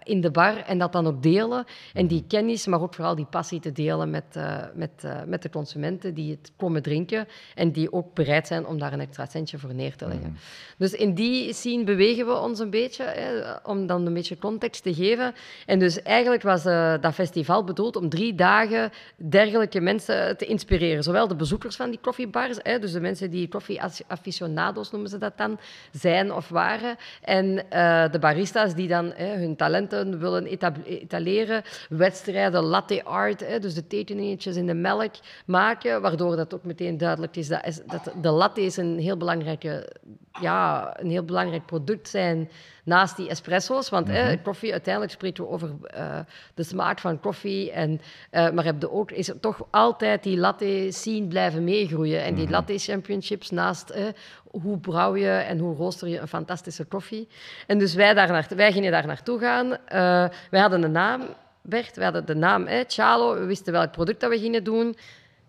in 0.03 0.21
de 0.21 0.31
bar 0.31 0.57
en 0.57 0.79
dat 0.79 0.93
dan 0.93 1.07
ook 1.07 1.23
delen 1.23 1.65
en 1.93 2.07
die 2.07 2.25
kennis, 2.29 2.67
maar 2.67 2.81
ook 2.81 2.95
vooral 2.95 3.15
die 3.15 3.27
passie 3.31 3.61
te 3.61 3.73
delen 3.73 4.11
met, 4.11 4.39
met, 4.75 5.05
met 5.27 5.43
de 5.43 5.51
consumenten 5.51 6.15
die 6.15 6.31
het 6.31 6.53
komen 6.57 6.83
drinken 6.83 7.27
en 7.55 7.73
die 7.73 7.93
ook 7.93 8.15
bereid 8.25 8.47
zijn 8.47 8.67
om 8.67 8.79
daar 8.79 8.93
een 8.93 9.01
extra 9.01 9.27
centje 9.27 9.59
voor 9.59 9.75
neer 9.75 9.97
te 9.97 10.09
leggen. 10.09 10.37
Dus 10.79 10.93
in 10.93 11.15
die 11.15 11.53
scene 11.53 11.85
bewegen 11.85 12.27
we 12.27 12.33
ons 12.33 12.59
een 12.59 12.71
beetje, 12.71 13.05
hè, 13.05 13.53
om 13.63 13.87
dan 13.87 14.07
een 14.07 14.15
beetje 14.15 14.39
context 14.39 14.83
te 14.83 14.95
geven. 14.95 15.35
En 15.67 15.79
dus 15.79 16.03
eigenlijk 16.03 16.43
was 16.43 16.65
eh, 16.65 16.95
dat 17.01 17.15
festival 17.15 17.65
bedoeld 17.65 17.97
om 17.97 18.09
drie 18.09 18.35
dagen 18.35 18.91
dergelijke 19.17 19.81
mensen 19.81 20.37
te 20.37 20.47
inspireren. 20.47 21.03
Zowel 21.03 21.29
de 21.29 21.37
bezoekers 21.37 21.77
van 21.77 21.91
die 21.91 21.99
koffiebars, 22.03 22.59
hè, 22.63 22.79
dus 22.79 22.93
de 22.93 23.01
mensen 23.01 23.31
die 23.31 23.49
koffie-aficionados 23.49 24.91
noemen 24.91 25.11
ze 25.11 25.19
dat 25.19 25.37
dan, 25.37 25.59
zijn 25.93 26.33
of 26.33 26.49
waren. 26.49 26.97
En 27.23 27.71
eh, 27.71 28.11
de 28.11 28.19
baristas 28.19 28.75
die 28.75 28.89
dan 28.89 29.13
hè, 29.15 29.37
hun 29.37 29.57
talenten 29.57 30.19
willen 30.19 30.47
etaleren, 30.85 31.63
wedstrijden, 31.89 32.63
latte 32.63 33.05
art, 33.05 33.47
hè, 33.47 33.59
dus 33.59 33.75
de 33.75 33.87
tekeningetjes 33.87 34.57
in 34.57 34.67
de 34.67 34.75
melk 34.75 35.15
maken, 35.47 36.01
waardoor 36.01 36.37
dat 36.37 36.55
ook 36.55 36.65
meteen 36.65 36.99
duidelijk 36.99 37.37
is 37.37 37.49
dat, 37.49 37.67
is, 37.67 37.81
dat 38.05 38.23
de 38.23 38.31
lattes 38.31 38.77
een 38.77 38.99
heel 38.99 39.17
belangrijke 39.17 39.93
ja, 40.41 40.95
een 41.01 41.11
heel 41.11 41.25
belangrijk 41.25 41.67
product 41.67 42.09
zijn 42.09 42.51
naast 42.85 43.17
die 43.17 43.29
espresso's. 43.29 43.89
Want 43.89 44.09
hè, 44.09 44.37
koffie, 44.43 44.73
uiteindelijk 44.73 45.13
spreken 45.13 45.45
we 45.45 45.51
over 45.51 45.71
eh, 45.87 46.19
de 46.55 46.63
smaak 46.63 46.99
van 46.99 47.21
koffie. 47.21 47.73
En, 47.73 48.01
eh, 48.31 48.51
maar 48.51 48.65
heb 48.65 48.81
je 48.81 48.91
ook, 48.91 49.11
is 49.11 49.29
er 49.29 49.41
toch 49.41 49.67
altijd 49.71 50.23
die 50.23 50.39
latte 50.39 50.87
scene 50.91 51.27
blijven 51.27 51.65
meegroeien. 51.65 52.23
En 52.23 52.35
die 52.35 52.51
latte 52.51 52.79
championships 52.79 53.51
naast 53.51 53.91
eh, 53.91 54.05
hoe 54.51 54.79
brouw 54.79 55.17
je 55.17 55.31
en 55.31 55.59
hoe 55.59 55.77
rooster 55.77 56.09
je 56.09 56.19
een 56.19 56.29
fantastische 56.29 56.85
koffie. 56.85 57.29
En 57.67 57.79
dus 57.79 57.95
wij, 57.95 58.15
daar 58.15 58.29
naar, 58.29 58.49
wij 58.57 58.73
gingen 58.73 58.93
daar 58.93 59.07
naartoe 59.07 59.39
gaan. 59.39 59.73
Eh, 59.87 60.29
wij 60.51 60.61
hadden 60.61 60.83
een 60.83 60.93
naam, 60.93 61.23
Bert. 61.63 61.97
We 61.97 62.05
hadden 62.05 62.27
de 62.27 62.35
naam 62.35 62.67
hè, 62.67 62.83
Chalo. 62.87 63.35
We 63.35 63.45
wisten 63.45 63.73
welk 63.73 63.91
product 63.91 64.21
dat 64.21 64.31
we 64.31 64.39
gingen 64.39 64.65
doen. 64.65 64.97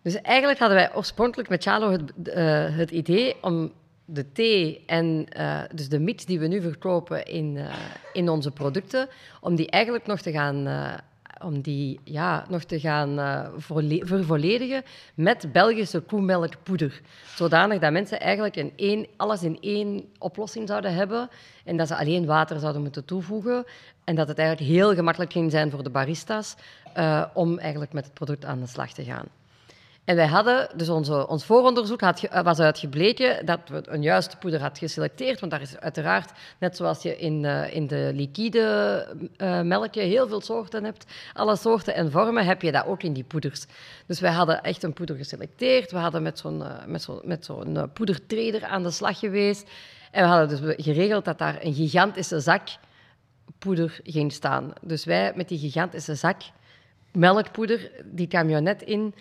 Dus 0.05 0.21
eigenlijk 0.21 0.59
hadden 0.59 0.77
wij 0.77 0.95
oorspronkelijk 0.95 1.49
met 1.49 1.63
Chalo 1.63 1.91
het, 1.91 2.13
eh, 2.23 2.77
het 2.77 2.91
idee 2.91 3.35
om 3.41 3.71
de 4.05 4.31
thee 4.31 4.83
en 4.85 5.25
eh, 5.29 5.59
dus 5.73 5.89
de 5.89 5.99
mix 5.99 6.25
die 6.25 6.39
we 6.39 6.47
nu 6.47 6.61
verkopen 6.61 7.25
in, 7.25 7.57
eh, 7.57 7.73
in 8.13 8.29
onze 8.29 8.51
producten, 8.51 9.07
om 9.41 9.55
die 9.55 9.69
eigenlijk 9.69 10.05
nog 10.05 10.21
te 10.21 10.31
gaan, 10.31 10.67
om 11.43 11.61
die, 11.61 11.99
ja, 12.03 12.45
nog 12.49 12.63
te 12.63 12.79
gaan 12.79 13.19
volle- 13.57 14.05
vervolledigen 14.05 14.83
met 15.15 15.51
Belgische 15.51 15.99
koemelkpoeder. 15.99 17.01
Zodanig 17.35 17.79
dat 17.79 17.91
mensen 17.91 18.19
eigenlijk 18.19 18.55
één, 18.75 19.07
alles 19.17 19.43
in 19.43 19.57
één 19.61 20.05
oplossing 20.19 20.67
zouden 20.67 20.93
hebben 20.93 21.29
en 21.63 21.77
dat 21.77 21.87
ze 21.87 21.95
alleen 21.95 22.25
water 22.25 22.59
zouden 22.59 22.81
moeten 22.81 23.05
toevoegen. 23.05 23.65
En 24.03 24.15
dat 24.15 24.27
het 24.27 24.37
eigenlijk 24.37 24.69
heel 24.71 24.93
gemakkelijk 24.93 25.31
ging 25.31 25.51
zijn 25.51 25.71
voor 25.71 25.83
de 25.83 25.89
baristas 25.89 26.55
om 27.33 27.59
eigenlijk 27.59 27.93
met 27.93 28.05
het 28.05 28.13
product 28.13 28.45
aan 28.45 28.59
de 28.59 28.67
slag 28.67 28.93
te 28.93 29.03
gaan. 29.03 29.27
En 30.05 30.15
wij 30.15 30.27
hadden, 30.27 30.69
dus 30.75 30.89
onze, 30.89 31.27
ons 31.27 31.45
vooronderzoek 31.45 32.01
had, 32.01 32.21
was 32.43 32.59
uitgebleken 32.59 33.45
dat 33.45 33.59
we 33.67 33.83
een 33.85 34.01
juiste 34.01 34.37
poeder 34.37 34.61
had 34.61 34.77
geselecteerd. 34.77 35.39
Want 35.39 35.51
daar 35.51 35.61
is 35.61 35.77
uiteraard, 35.77 36.31
net 36.59 36.75
zoals 36.75 37.01
je 37.01 37.17
in, 37.17 37.45
eh, 37.45 37.75
in 37.75 37.87
de 37.87 38.11
liquide 38.13 39.07
eh 39.37 39.61
melk 39.61 39.95
heel 39.95 40.27
veel 40.27 40.41
soorten 40.41 40.83
hebt, 40.83 41.05
alle 41.33 41.55
soorten 41.55 41.95
en 41.95 42.11
vormen, 42.11 42.45
heb 42.45 42.61
je 42.61 42.71
dat 42.71 42.85
ook 42.85 43.03
in 43.03 43.13
die 43.13 43.23
poeders. 43.23 43.65
Dus 44.05 44.19
wij 44.19 44.31
hadden 44.31 44.63
echt 44.63 44.83
een 44.83 44.93
poeder 44.93 45.15
geselecteerd. 45.15 45.91
We 45.91 45.97
hadden 45.97 46.23
met 46.23 46.39
zo'n 46.39 46.63
eh, 46.63 46.85
met 46.85 47.07
met 47.23 47.45
zo'n 47.45 47.89
poedertrader 47.93 48.65
aan 48.65 48.83
de 48.83 48.91
slag 48.91 49.19
geweest. 49.19 49.69
En 50.11 50.23
we 50.23 50.29
hadden 50.29 50.61
dus 50.61 50.85
geregeld 50.85 51.25
dat 51.25 51.37
daar 51.37 51.57
een 51.61 51.73
gigantische 51.73 52.39
zak 52.39 52.67
poeder 53.59 53.99
ging 54.03 54.31
staan. 54.31 54.73
Dus 54.81 55.05
wij 55.05 55.31
met 55.35 55.47
die 55.47 55.59
gigantische 55.59 56.15
zak 56.15 56.41
melkpoeder, 57.11 57.91
die 58.03 58.27
camionet 58.27 58.81
in. 58.81 59.13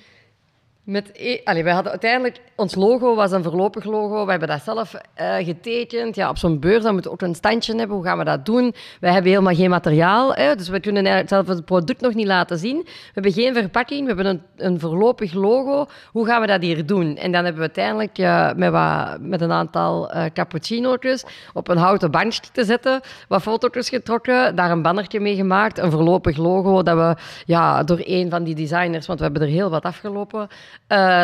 Met 0.84 1.10
e 1.12 1.62
wij 1.62 1.72
hadden 1.72 1.92
uiteindelijk, 1.92 2.40
ons 2.56 2.74
logo 2.74 3.14
was 3.14 3.32
een 3.32 3.42
voorlopig 3.42 3.84
logo. 3.84 4.24
We 4.24 4.30
hebben 4.30 4.48
dat 4.48 4.62
zelf 4.62 4.94
eh, 5.14 5.36
getekend. 5.36 6.14
Ja, 6.14 6.28
op 6.28 6.38
zo'n 6.38 6.60
beurs 6.60 6.82
dan 6.82 6.92
moeten 6.92 7.10
we 7.10 7.16
ook 7.16 7.28
een 7.28 7.34
standje 7.34 7.76
hebben. 7.76 7.96
Hoe 7.96 8.04
gaan 8.04 8.18
we 8.18 8.24
dat 8.24 8.46
doen? 8.46 8.74
Wij 9.00 9.12
hebben 9.12 9.30
helemaal 9.30 9.54
geen 9.54 9.70
materiaal, 9.70 10.34
hè, 10.34 10.54
dus 10.54 10.68
we 10.68 10.80
kunnen 10.80 11.06
eigenlijk 11.06 11.34
zelf 11.34 11.56
het 11.56 11.64
product 11.64 12.00
nog 12.00 12.14
niet 12.14 12.26
laten 12.26 12.58
zien. 12.58 12.76
We 12.84 13.10
hebben 13.12 13.32
geen 13.32 13.54
verpakking, 13.54 14.00
we 14.00 14.06
hebben 14.06 14.26
een, 14.26 14.42
een 14.56 14.80
voorlopig 14.80 15.32
logo. 15.32 15.86
Hoe 16.12 16.26
gaan 16.26 16.40
we 16.40 16.46
dat 16.46 16.62
hier 16.62 16.86
doen? 16.86 17.16
En 17.16 17.32
dan 17.32 17.44
hebben 17.44 17.62
we 17.62 17.72
uiteindelijk 17.74 18.18
met, 18.56 18.70
wat, 18.70 19.20
met 19.20 19.40
een 19.40 19.52
aantal 19.52 20.10
eh 20.10 20.24
cappuccino's 20.32 21.24
op 21.52 21.68
een 21.68 21.76
houten 21.76 22.10
bankje 22.10 22.40
te 22.52 22.64
zetten, 22.64 23.00
wat 23.28 23.42
foto's 23.42 23.88
getrokken, 23.88 24.56
daar 24.56 24.70
een 24.70 24.82
bannertje 24.82 25.20
mee 25.20 25.36
gemaakt, 25.36 25.78
een 25.78 25.90
voorlopig 25.90 26.36
logo 26.36 26.82
dat 26.82 26.96
we 26.96 27.22
ja, 27.46 27.82
door 27.82 28.00
een 28.04 28.30
van 28.30 28.44
die 28.44 28.54
designers, 28.54 29.06
want 29.06 29.18
we 29.18 29.24
hebben 29.24 29.42
er 29.42 29.48
heel 29.48 29.70
wat 29.70 29.82
afgelopen, 29.82 30.48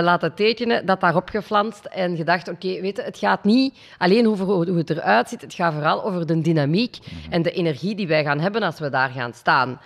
laten 0.03 0.35
tekenen, 0.35 0.87
dat 0.87 1.01
daarop 1.01 1.29
geflanst 1.29 1.85
en 1.85 2.17
gedacht, 2.17 2.49
oké, 2.49 2.81
weet 2.81 2.97
je, 2.97 3.03
het 3.03 3.19
gaat 3.19 3.45
niet 3.45 3.79
alleen 3.99 4.29
over 4.29 4.45
hoe 4.47 4.69
hoe 4.69 4.79
het 4.79 4.91
eruit 4.91 5.29
ziet, 5.29 5.41
het 5.41 5.55
gaat 5.55 5.73
vooral 5.73 6.05
over 6.05 6.27
de 6.27 6.41
dynamiek 6.41 6.99
en 7.31 7.43
de 7.43 7.51
energie 7.53 7.95
die 7.95 8.07
wij 8.07 8.25
gaan 8.25 8.41
hebben 8.41 8.63
als 8.63 8.79
we 8.79 8.91
daar 8.91 9.11
gaan 9.11 9.35
staan. 9.35 9.81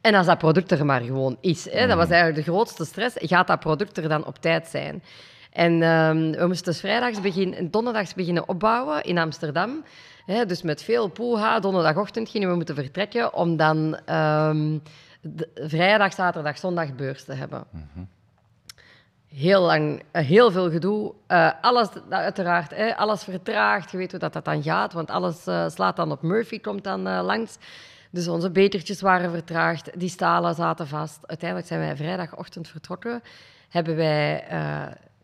En 0.00 0.14
als 0.14 0.26
dat 0.26 0.38
product 0.38 0.70
er 0.70 0.86
maar 0.86 1.00
gewoon 1.00 1.36
is. 1.40 1.70
Hè, 1.70 1.86
dat 1.86 1.96
was 1.96 2.08
eigenlijk 2.10 2.46
de 2.46 2.52
grootste 2.52 2.84
stress. 2.84 3.16
Gaat 3.18 3.46
dat 3.46 3.60
product 3.60 3.96
er 3.96 4.08
dan 4.08 4.26
op 4.26 4.38
tijd 4.38 4.66
zijn? 4.66 5.02
En 5.52 5.82
ehm, 5.82 6.30
we 6.30 6.46
moesten 6.46 6.72
dus 6.72 6.80
vrijdags 6.80 7.20
beginnen, 7.20 7.70
donderdags 7.70 8.14
beginnen 8.14 8.48
opbouwen 8.48 9.02
in 9.02 9.18
Amsterdam. 9.18 9.84
Hè, 10.26 10.46
dus 10.46 10.62
met 10.62 10.82
veel 10.82 11.08
poeha. 11.08 11.60
Donderdagochtend 11.60 12.28
gingen 12.28 12.48
we 12.48 12.54
moeten 12.54 12.74
vertrekken 12.74 13.34
om 13.34 13.56
dan 13.56 13.98
ehm, 14.04 14.78
de- 15.20 15.50
vrijdag, 15.54 16.12
zaterdag, 16.12 16.58
zondag 16.58 16.94
beurs 16.94 17.24
te 17.24 17.32
hebben. 17.32 17.64
Heel 19.34 19.60
lang, 19.60 20.02
eh, 20.10 20.24
heel 20.24 20.50
veel 20.50 20.70
gedoe. 20.70 21.14
Eh, 21.26 21.52
alles, 21.60 21.88
nou, 21.92 22.22
uiteraard, 22.22 22.70
hè, 22.70 22.96
alles 22.96 23.24
vertraagd. 23.24 23.90
Je 23.90 23.96
weet 23.96 24.10
hoe 24.10 24.20
dat, 24.20 24.32
dat 24.32 24.44
dan 24.44 24.62
gaat, 24.62 24.92
want 24.92 25.10
alles 25.10 25.46
eh, 25.46 25.68
slaat 25.68 25.96
dan 25.96 26.12
op 26.12 26.22
Murphy, 26.22 26.60
komt 26.60 26.84
dan 26.84 27.02
langs. 27.02 27.58
Dus 28.10 28.28
onze 28.28 28.50
betertjes 28.50 29.00
waren 29.00 29.30
vertraagd, 29.30 30.00
die 30.00 30.08
stalen 30.08 30.54
zaten 30.54 30.86
vast. 30.86 31.18
Uiteindelijk 31.26 31.68
zijn 31.68 31.80
wij 31.80 31.96
vrijdagochtend 31.96 32.68
vertrokken. 32.68 33.22
Hebben 33.68 33.96
wij 33.96 34.44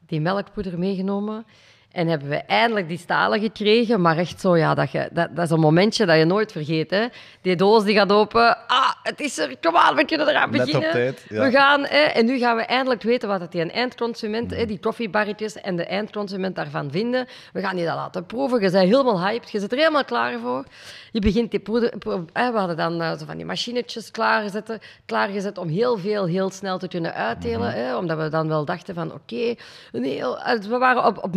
die 0.06 0.20
melkpoeder 0.20 0.78
meegenomen. 0.78 1.46
En 1.96 2.08
hebben 2.08 2.28
we 2.28 2.36
eindelijk 2.36 2.88
die 2.88 2.98
stalen 2.98 3.40
gekregen, 3.40 4.00
maar 4.00 4.18
echt 4.18 4.40
zo, 4.40 4.56
ja, 4.56 4.74
dat, 4.74 4.90
je, 4.90 5.08
dat, 5.12 5.36
dat 5.36 5.44
is 5.44 5.50
een 5.50 5.60
momentje 5.60 6.06
dat 6.06 6.16
je 6.18 6.24
nooit 6.24 6.52
vergeet. 6.52 6.90
Hè. 6.90 7.06
Die 7.40 7.56
doos 7.56 7.84
die 7.84 7.94
gaat 7.94 8.12
open, 8.12 8.56
ah, 8.66 8.90
het 9.02 9.20
is 9.20 9.38
er, 9.38 9.56
kom 9.60 9.76
aan, 9.76 9.94
we 9.94 10.04
kunnen 10.04 10.28
eraan 10.28 10.50
Net 10.50 10.60
op 10.60 10.66
beginnen. 10.66 10.90
tijd, 10.90 11.24
ja. 11.28 11.44
We 11.44 11.50
gaan, 11.50 11.80
hè, 11.84 11.98
en 11.98 12.26
nu 12.26 12.38
gaan 12.38 12.56
we 12.56 12.62
eindelijk 12.62 13.02
weten 13.02 13.28
wat 13.28 13.40
het 13.40 13.52
die 13.52 13.70
eindconsument, 13.70 14.50
hè, 14.50 14.66
die 14.66 14.78
koffiebarretjes 14.78 15.60
en 15.60 15.76
de 15.76 15.84
eindconsument 15.84 16.54
daarvan 16.56 16.90
vinden. 16.90 17.26
We 17.52 17.60
gaan 17.60 17.76
die 17.76 17.84
dat 17.84 17.94
laten 17.94 18.26
proeven, 18.26 18.60
je 18.62 18.70
bent 18.70 18.84
helemaal 18.84 19.20
hyped, 19.26 19.50
je 19.50 19.60
zit 19.60 19.72
er 19.72 19.78
helemaal 19.78 20.04
klaar 20.04 20.38
voor. 20.38 20.64
Je 21.12 21.20
begint 21.20 21.50
die 21.50 21.60
poeder, 21.60 21.98
pro- 21.98 22.24
hè, 22.32 22.52
we 22.52 22.58
hadden 22.58 22.76
dan 22.76 23.02
eh, 23.02 23.10
zo 23.18 23.24
van 23.24 23.36
die 23.36 23.46
machinetjes 23.46 24.10
klaargezet, 24.10 24.78
klaargezet 25.06 25.58
om 25.58 25.68
heel 25.68 25.98
veel 25.98 26.26
heel 26.26 26.50
snel 26.50 26.78
te 26.78 26.88
kunnen 26.88 27.14
uitdelen. 27.14 27.72
Hè, 27.72 27.96
omdat 27.96 28.18
we 28.18 28.28
dan 28.28 28.48
wel 28.48 28.64
dachten 28.64 28.94
van 28.94 29.12
oké, 29.12 29.54
eh, 29.92 30.58
we 30.68 30.76
waren 30.78 31.04
op, 31.04 31.24
op 31.24 31.34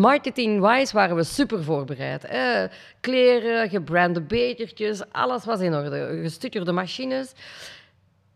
marketing-wise 0.57 0.93
waren 0.93 1.15
we 1.15 1.23
super 1.23 1.63
voorbereid. 1.63 2.23
Hè. 2.27 2.67
Kleren, 2.99 3.69
gebrande 3.69 4.21
bekertjes, 4.21 5.01
alles 5.11 5.45
was 5.45 5.59
in 5.59 5.73
orde. 5.73 6.19
Gestuurde 6.21 6.71
machines. 6.71 7.33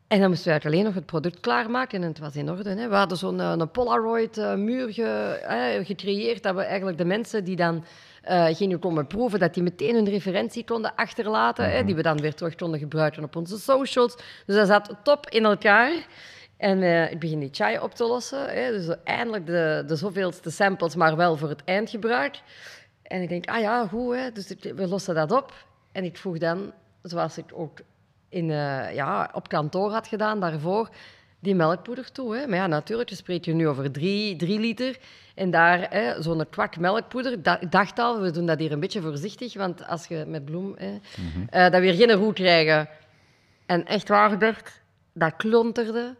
En 0.08 0.20
dan 0.20 0.30
moesten 0.30 0.46
we 0.46 0.52
eigenlijk 0.52 0.66
alleen 0.66 0.86
nog 0.86 0.94
het 0.94 1.06
product 1.06 1.40
klaarmaken 1.40 2.02
en 2.02 2.08
het 2.08 2.20
was 2.20 2.36
in 2.36 2.50
orde. 2.50 2.70
Hè. 2.70 2.88
We 2.88 2.96
hadden 2.96 3.18
zo'n 3.18 3.40
eh, 3.40 3.54
een 3.58 3.72
Polaroid-muur 3.72 4.94
ge, 4.94 5.40
hè, 5.42 5.86
gecreëerd, 5.86 6.44
dat 6.44 6.56
we 6.56 6.62
eigenlijk 6.62 6.98
de 6.98 7.06
mensen 7.06 7.44
die 7.44 7.56
dan 7.56 7.84
eh, 8.22 8.46
gingen 8.46 8.80
komen 8.80 9.08
proeven, 9.08 9.40
dat 9.40 9.54
die 9.54 9.64
meteen 9.64 9.96
hun 9.96 10.10
referentie 10.10 10.64
konden 10.64 10.96
achterlaten, 10.96 11.72
hè, 11.72 11.84
die 11.84 11.96
we 11.96 12.02
dan 12.02 12.22
weer 12.22 12.34
terug 12.34 12.56
konden 12.56 12.80
gebruiken 12.80 13.24
op 13.24 13.36
onze 13.36 13.58
socials. 13.58 14.16
Dus 14.46 14.56
dat 14.56 14.68
zat 14.68 14.96
top 15.04 15.30
in 15.30 15.46
elkaar. 15.46 15.92
En 16.64 16.82
eh, 16.84 17.12
ik 17.12 17.20
begin 17.20 17.40
die 17.40 17.50
chai 17.52 17.80
op 17.80 17.94
te 17.94 18.04
lossen. 18.08 18.46
Hè, 18.50 18.72
dus 18.72 18.96
eindelijk 19.04 19.46
de, 19.46 19.84
de 19.88 19.96
zoveelste 19.96 20.52
samples, 20.52 20.96
maar 20.96 21.16
wel 21.16 21.38
voor 21.38 21.50
het 21.50 21.64
eindgebruik. 21.64 22.40
En 23.02 23.22
ik 23.22 23.30
denk, 23.30 23.50
ah 23.50 23.60
ja, 23.60 23.88
goed, 23.88 24.16
hè, 24.16 24.32
dus 24.32 24.52
ik- 24.52 24.74
we 24.76 24.88
lossen 24.88 25.16
dat 25.16 25.32
op. 25.32 25.54
En 25.92 26.04
ik 26.04 26.18
vroeg 26.18 26.38
dan, 26.38 26.72
zoals 27.02 27.38
ik 27.38 27.46
ook 27.54 27.78
in, 28.30 28.50
eh, 28.50 28.94
ja, 28.94 29.30
op 29.34 29.48
kantoor 29.48 29.92
had 29.92 30.08
gedaan 30.08 30.40
daarvoor, 30.40 30.90
die 31.40 31.56
melkpoeder 31.56 32.12
toe. 32.12 32.36
Hè. 32.36 32.48
Maar 32.48 32.58
ja, 32.58 32.68
natuurlijk, 32.68 33.10
je 33.10 33.16
spreekt 33.16 33.46
je 33.46 33.54
nu 33.54 33.68
over 33.68 33.92
drie, 33.92 34.36
drie 34.36 34.60
liter. 34.60 34.98
En 35.36 35.52
daar 35.52 35.88
hè, 35.90 36.22
zo'n 36.22 36.50
kwak 36.50 36.78
melkpoeder. 36.78 37.42
Da- 37.44 37.60
ik 37.60 37.72
dacht 37.72 38.00
al, 38.00 38.22
we 38.22 38.32
doen 38.32 38.46
dat 38.46 38.60
hier 38.60 38.72
een 38.72 38.80
beetje 38.80 39.02
voorzichtig, 39.02 39.54
want 39.54 39.88
als 39.88 40.06
je 40.08 40.24
met 40.28 40.46
bloem 40.46 40.76
hè, 40.78 40.98
eh, 41.50 41.72
dat 41.72 41.82
weer 41.82 41.94
geen 41.94 42.12
roe 42.12 42.34
krijgen. 42.34 42.90
En 43.66 43.86
echt 43.86 44.08
waar 44.08 44.30
gebeurd, 44.30 44.82
dat 45.14 45.36
klonterde 45.36 46.16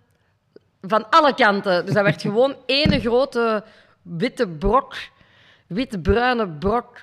van 0.88 1.10
alle 1.10 1.34
kanten. 1.34 1.86
Dus 1.86 1.94
dat 1.94 2.04
werd 2.04 2.22
gewoon 2.22 2.56
ene 2.66 3.00
grote 3.00 3.64
witte 4.02 4.48
brok, 4.48 4.96
wit-bruine 5.68 6.50
brok. 6.50 7.02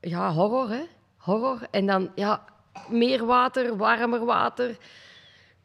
Ja, 0.00 0.32
horror, 0.32 0.68
hè? 0.70 0.82
Horror. 1.16 1.58
En 1.70 1.86
dan, 1.86 2.10
ja, 2.14 2.44
meer 2.88 3.26
water, 3.26 3.76
warmer 3.76 4.24
water, 4.24 4.76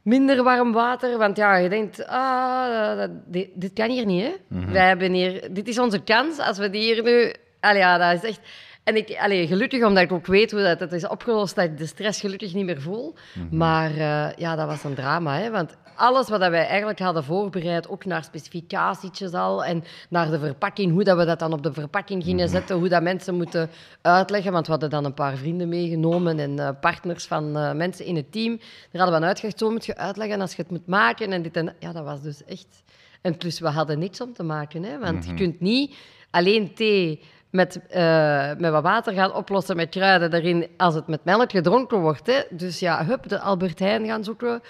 minder 0.01 0.43
warm 0.43 0.71
water. 0.71 1.17
Want 1.17 1.37
ja, 1.37 1.55
je 1.55 1.69
denkt, 1.69 2.05
ah, 2.07 2.97
dat- 2.97 3.11
dit, 3.25 3.49
dit 3.53 3.73
kan 3.73 3.89
hier 3.89 4.05
niet, 4.05 4.23
hè? 4.23 4.33
Wij 4.71 4.87
hebben 4.87 5.11
hier, 5.11 5.53
dit 5.53 5.67
is 5.67 5.79
onze 5.79 5.99
kans 5.99 6.39
als 6.39 6.57
we 6.57 6.69
die 6.69 6.81
hier 6.81 7.03
nu. 7.03 7.33
Allee, 7.59 7.79
ja, 7.79 7.97
dat 7.97 8.23
is 8.23 8.29
echt. 8.29 8.39
En 8.86 8.95
ik, 8.95 9.17
allee, 9.19 9.47
gelukkig, 9.47 9.83
omdat 9.83 10.03
ik 10.03 10.11
ook 10.11 10.25
weet 10.25 10.51
hoe 10.51 10.61
dat 10.61 10.79
het 10.79 10.91
is 10.91 11.07
opgelost, 11.07 11.55
dat 11.55 11.65
ik 11.65 11.77
de 11.77 11.86
stress 11.86 12.19
gelukkig 12.19 12.53
niet 12.53 12.65
meer 12.65 12.81
voel. 12.81 13.13
Maar 13.51 13.91
eh, 13.91 14.38
ja, 14.38 14.55
dat 14.55 14.67
was 14.67 14.83
een 14.83 14.93
drama, 14.93 15.38
hè? 15.38 15.51
Want 15.51 15.77
alles 15.95 16.29
wat 16.29 16.39
wij 16.39 16.67
eigenlijk 16.67 16.99
hadden 16.99 17.23
voorbereid, 17.23 17.89
ook 17.89 18.05
naar 18.05 18.23
specificatietjes 18.23 19.33
al 19.33 19.65
en 19.65 19.83
naar 20.09 20.29
de 20.29 20.39
verpakking, 20.39 20.91
hoe 20.91 21.03
dat 21.03 21.17
we 21.17 21.25
dat 21.25 21.39
dan 21.39 21.53
op 21.53 21.63
de 21.63 21.73
verpakking 21.73 22.23
gingen 22.23 22.49
zetten, 22.49 22.75
hoe 22.75 22.89
dat 22.89 23.01
mensen 23.01 23.36
moeten 23.36 23.69
uitleggen. 24.01 24.51
Want 24.51 24.65
we 24.65 24.71
hadden 24.71 24.89
dan 24.89 25.05
een 25.05 25.13
paar 25.13 25.38
vrienden 25.38 25.69
meegenomen 25.69 26.39
en 26.39 26.59
eh, 26.59 26.69
partners 26.81 27.25
van 27.25 27.57
eh, 27.57 27.73
mensen 27.73 28.05
in 28.05 28.15
het 28.15 28.31
team. 28.31 28.57
Daar 28.57 29.01
hadden 29.01 29.09
we 29.09 29.15
aan 29.15 29.27
uitgelegd, 29.27 29.59
zo 29.59 29.71
moet 29.71 29.86
je 29.86 29.97
uitleggen 29.97 30.41
als 30.41 30.55
je 30.55 30.61
het 30.61 30.71
moet 30.71 30.88
maken. 30.88 31.31
En 31.31 31.41
dit 31.41 31.57
en 31.57 31.75
ja, 31.79 31.91
dat 31.91 32.03
was 32.03 32.21
dus 32.21 32.43
echt... 32.45 32.83
En 33.21 33.38
plus, 33.38 33.59
we 33.59 33.67
hadden 33.67 33.99
niks 33.99 34.21
om 34.21 34.33
te 34.33 34.43
maken, 34.43 34.83
hè? 34.83 34.99
want 34.99 35.25
je 35.25 35.33
kunt 35.33 35.59
niet 35.59 35.95
alleen 36.31 36.73
thee 36.73 37.21
met, 37.55 37.79
eh, 37.89 38.49
met 38.57 38.71
wat 38.71 38.83
water 38.83 39.13
gaan 39.13 39.33
oplossen 39.33 39.75
met 39.75 39.89
kruiden 39.89 40.33
erin 40.33 40.67
als 40.77 40.95
het 40.95 41.07
met 41.07 41.23
melk 41.23 41.51
gedronken 41.51 41.99
wordt. 41.99 42.27
Hè. 42.27 42.41
Dus 42.49 42.79
ja, 42.79 43.05
hup, 43.05 43.29
de 43.29 43.39
Albert 43.39 43.79
Heijn 43.79 44.05
gaan 44.05 44.23
zoeken. 44.23 44.61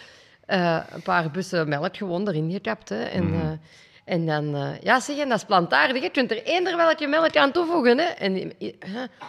eh, 0.46 0.78
een 0.94 1.02
paar 1.02 1.32
bussen 1.32 1.70
melk 1.70 1.98
gewoon 1.98 2.28
erin 2.28 2.52
gekapt. 2.52 2.90
Hè. 2.90 3.04
En, 3.04 3.34
eh, 3.34 4.14
en 4.14 4.26
dan, 4.26 4.78
ja 4.82 5.00
zeg, 5.00 5.18
en 5.18 5.30
dat 5.30 5.38
is 5.38 5.44
plantaardig. 5.46 6.02
Je 6.04 6.10
kunt 6.10 6.32
er 6.32 6.44
eender 6.44 6.78
welke 6.78 7.08
melk 7.08 7.36
aan 7.38 7.52
toevoegen. 7.52 7.98
Hè. 7.98 8.04
En 8.06 8.52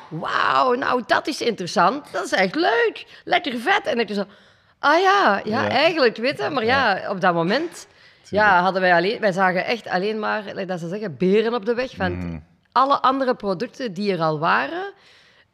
wauw, 0.08 0.74
nou 0.74 1.02
dat 1.06 1.26
is 1.26 1.40
interessant. 1.40 2.12
Dat 2.12 2.24
is 2.24 2.32
echt 2.32 2.54
leuk. 2.54 3.20
Lekker 3.24 3.58
vet. 3.58 3.86
En 3.86 3.98
je 4.06 4.14
zo, 4.14 4.24
ah 4.78 5.00
ja, 5.00 5.40
ja, 5.44 5.62
Ja. 5.62 5.68
eigenlijk, 5.68 6.16
weet 6.16 6.38
je. 6.38 6.50
Maar 6.50 6.64
ja, 6.64 7.10
op 7.10 7.20
dat 7.20 7.34
moment... 7.34 7.86
Ja, 8.30 8.60
hadden 8.60 8.82
wij 8.82 8.94
alleen, 8.94 9.20
wij 9.20 9.32
zagen 9.32 9.64
echt 9.64 9.88
alleen 9.88 10.18
maar, 10.18 10.66
dat 10.66 10.80
ze 10.80 10.88
zeggen, 10.88 11.16
beren 11.16 11.54
op 11.54 11.64
de 11.66 11.74
weg. 11.74 11.96
Want 11.96 12.24
alle 12.76 13.00
andere 13.02 13.34
producten 13.34 13.92
die 13.92 14.12
er 14.12 14.20
al 14.20 14.38
waren 14.38 14.92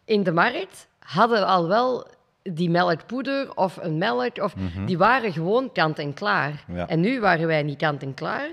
in 0.05 0.23
de 0.23 0.33
markt, 0.33 0.89
hadden 0.99 1.47
al 1.47 1.69
wel 1.69 2.07
die 2.43 2.71
melkpoeder 2.71 3.57
of 3.57 3.77
een 3.81 3.99
melk. 3.99 4.39
Of, 4.39 4.55
Die 4.87 4.99
waren 4.99 5.33
gewoon 5.33 5.73
kant 5.73 5.99
en 5.99 6.15
klaar. 6.15 6.65
Ja. 6.69 6.89
En 6.89 7.01
nu 7.01 7.21
waren 7.21 7.47
wij 7.47 7.63
niet 7.63 7.79
kant 7.79 8.03
en 8.03 8.15
klaar, 8.15 8.49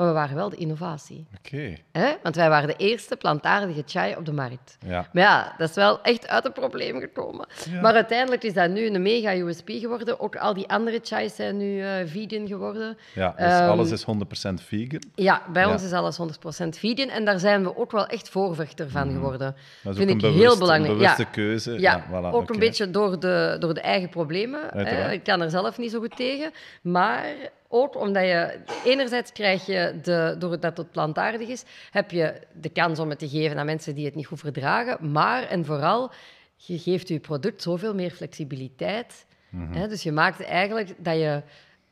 maar 0.00 0.08
we 0.08 0.14
waren 0.14 0.36
wel 0.36 0.48
de 0.48 0.56
innovatie. 0.56 1.26
Oké? 1.38 1.74
Want 2.22 2.36
wij 2.36 2.48
waren 2.48 2.68
de 2.68 2.76
eerste 2.76 3.16
plantaardige 3.16 3.82
chai 3.86 4.16
op 4.16 4.24
de 4.26 4.32
markt. 4.32 4.76
ja. 4.86 5.06
Maar 5.12 5.22
ja, 5.22 5.54
dat 5.58 5.68
is 5.68 5.74
wel 5.74 6.02
echt 6.02 6.28
uit 6.28 6.44
het 6.44 6.52
probleem 6.52 7.00
gekomen. 7.00 7.46
Maar 7.82 7.94
uiteindelijk 7.94 8.42
is 8.42 8.52
dat 8.52 8.70
nu 8.70 8.86
een 8.86 9.02
mega 9.02 9.34
USP 9.36 9.68
geworden. 9.70 10.20
Ook 10.20 10.36
al 10.36 10.54
die 10.54 10.68
andere 10.68 11.00
chais 11.02 11.34
zijn 11.34 11.56
nu 11.56 11.80
eh, 11.82 11.90
vegan 12.06 12.46
geworden. 12.46 12.98
Ja, 13.14 13.34
dus 13.36 13.46
Ehm, 13.46 13.68
alles 13.68 13.90
is 13.90 14.04
100% 14.04 14.62
vegan. 14.62 15.02
Ja, 15.14 15.42
bij 15.52 15.62
Ja. 15.62 15.72
ons 15.72 15.82
is 15.82 15.92
alles 15.92 16.16
100% 16.16 16.78
vegan 16.78 17.08
en 17.08 17.24
daar 17.24 17.38
zijn 17.38 17.62
we 17.62 17.76
ook 17.76 17.90
wel 17.92 18.06
echt 18.06 18.28
voorvechter 18.28 18.90
van 18.90 19.10
geworden. 19.12 19.54
Dat 19.82 19.92
is 19.92 19.98
Vind 20.04 20.10
ook 20.24 20.30
ik 20.30 20.36
heel 20.38 20.58
belangrijk. 20.58 20.92
Een 20.92 20.98
bewuste 20.98 21.24
keuze. 21.24 21.80
Ja, 21.80 22.04
voilà, 22.10 22.34
ook 22.34 22.50
een 22.50 22.58
beetje 22.58 22.90
door 22.90 23.20
de, 23.20 23.56
door 23.58 23.74
de 23.74 23.80
eigen 23.80 24.08
problemen. 24.08 24.60
Hè. 24.60 24.70
Uiteraard. 24.72 25.12
Ik 25.12 25.24
kan 25.24 25.40
er 25.40 25.50
zelf 25.50 25.78
niet 25.78 25.90
zo 25.90 25.98
goed 26.00 26.16
tegen. 26.16 26.50
Maar 26.82 27.24
ook 27.72 27.96
omdat 27.96 28.22
je... 28.22 28.58
Enerzijds 28.84 29.32
krijg 29.32 29.66
je, 29.66 29.98
de, 30.02 30.36
doordat 30.38 30.76
het 30.76 30.90
plantaardig 30.90 31.48
is, 31.48 31.64
heb 31.90 32.10
je 32.10 32.40
de 32.52 32.68
kans 32.68 32.98
om 32.98 33.08
het 33.10 33.18
te 33.18 33.28
geven 33.28 33.58
aan 33.58 33.66
mensen 33.66 33.94
die 33.94 34.04
het 34.04 34.14
niet 34.14 34.26
goed 34.26 34.40
verdragen. 34.40 35.12
Maar, 35.12 35.42
en 35.42 35.64
vooral, 35.64 36.10
je 36.56 36.78
geeft 36.78 37.08
je 37.08 37.20
product 37.20 37.62
zoveel 37.62 37.94
meer 37.94 38.10
flexibiliteit. 38.10 39.26
Mhm. 39.48 39.72
Hè. 39.72 39.88
Dus 39.88 40.02
je 40.02 40.12
maakt 40.12 40.42
eigenlijk 40.42 40.94
dat 40.98 41.14
je 41.14 41.42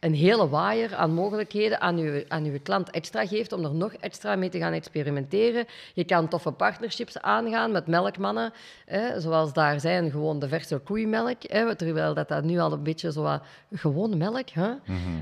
een 0.00 0.14
hele 0.14 0.48
waaier 0.48 0.94
aan 0.94 1.12
mogelijkheden 1.12 1.80
aan 1.80 1.98
je, 1.98 2.24
aan 2.28 2.44
je 2.44 2.58
klant 2.58 2.90
extra 2.90 3.26
geeft 3.26 3.52
om 3.52 3.64
er 3.64 3.74
nog 3.74 3.92
extra 3.92 4.36
mee 4.36 4.48
te 4.48 4.58
gaan 4.58 4.72
experimenteren. 4.72 5.66
Je 5.94 6.04
kan 6.04 6.28
toffe 6.28 6.50
partnerships 6.50 7.20
aangaan 7.20 7.72
met 7.72 7.86
melkmannen, 7.86 8.52
hè, 8.86 9.20
zoals 9.20 9.52
daar 9.52 9.80
zijn 9.80 10.10
gewoon 10.10 10.38
de 10.38 10.48
verse 10.48 10.78
koeimelk, 10.78 11.36
hè, 11.40 11.74
terwijl 11.74 12.14
dat, 12.14 12.28
dat 12.28 12.44
nu 12.44 12.58
al 12.58 12.72
een 12.72 12.82
beetje 12.82 13.12
zo 13.12 13.22
wat 13.22 13.42
gewone 13.72 14.16
melk. 14.16 14.48
Hè? 14.48 14.70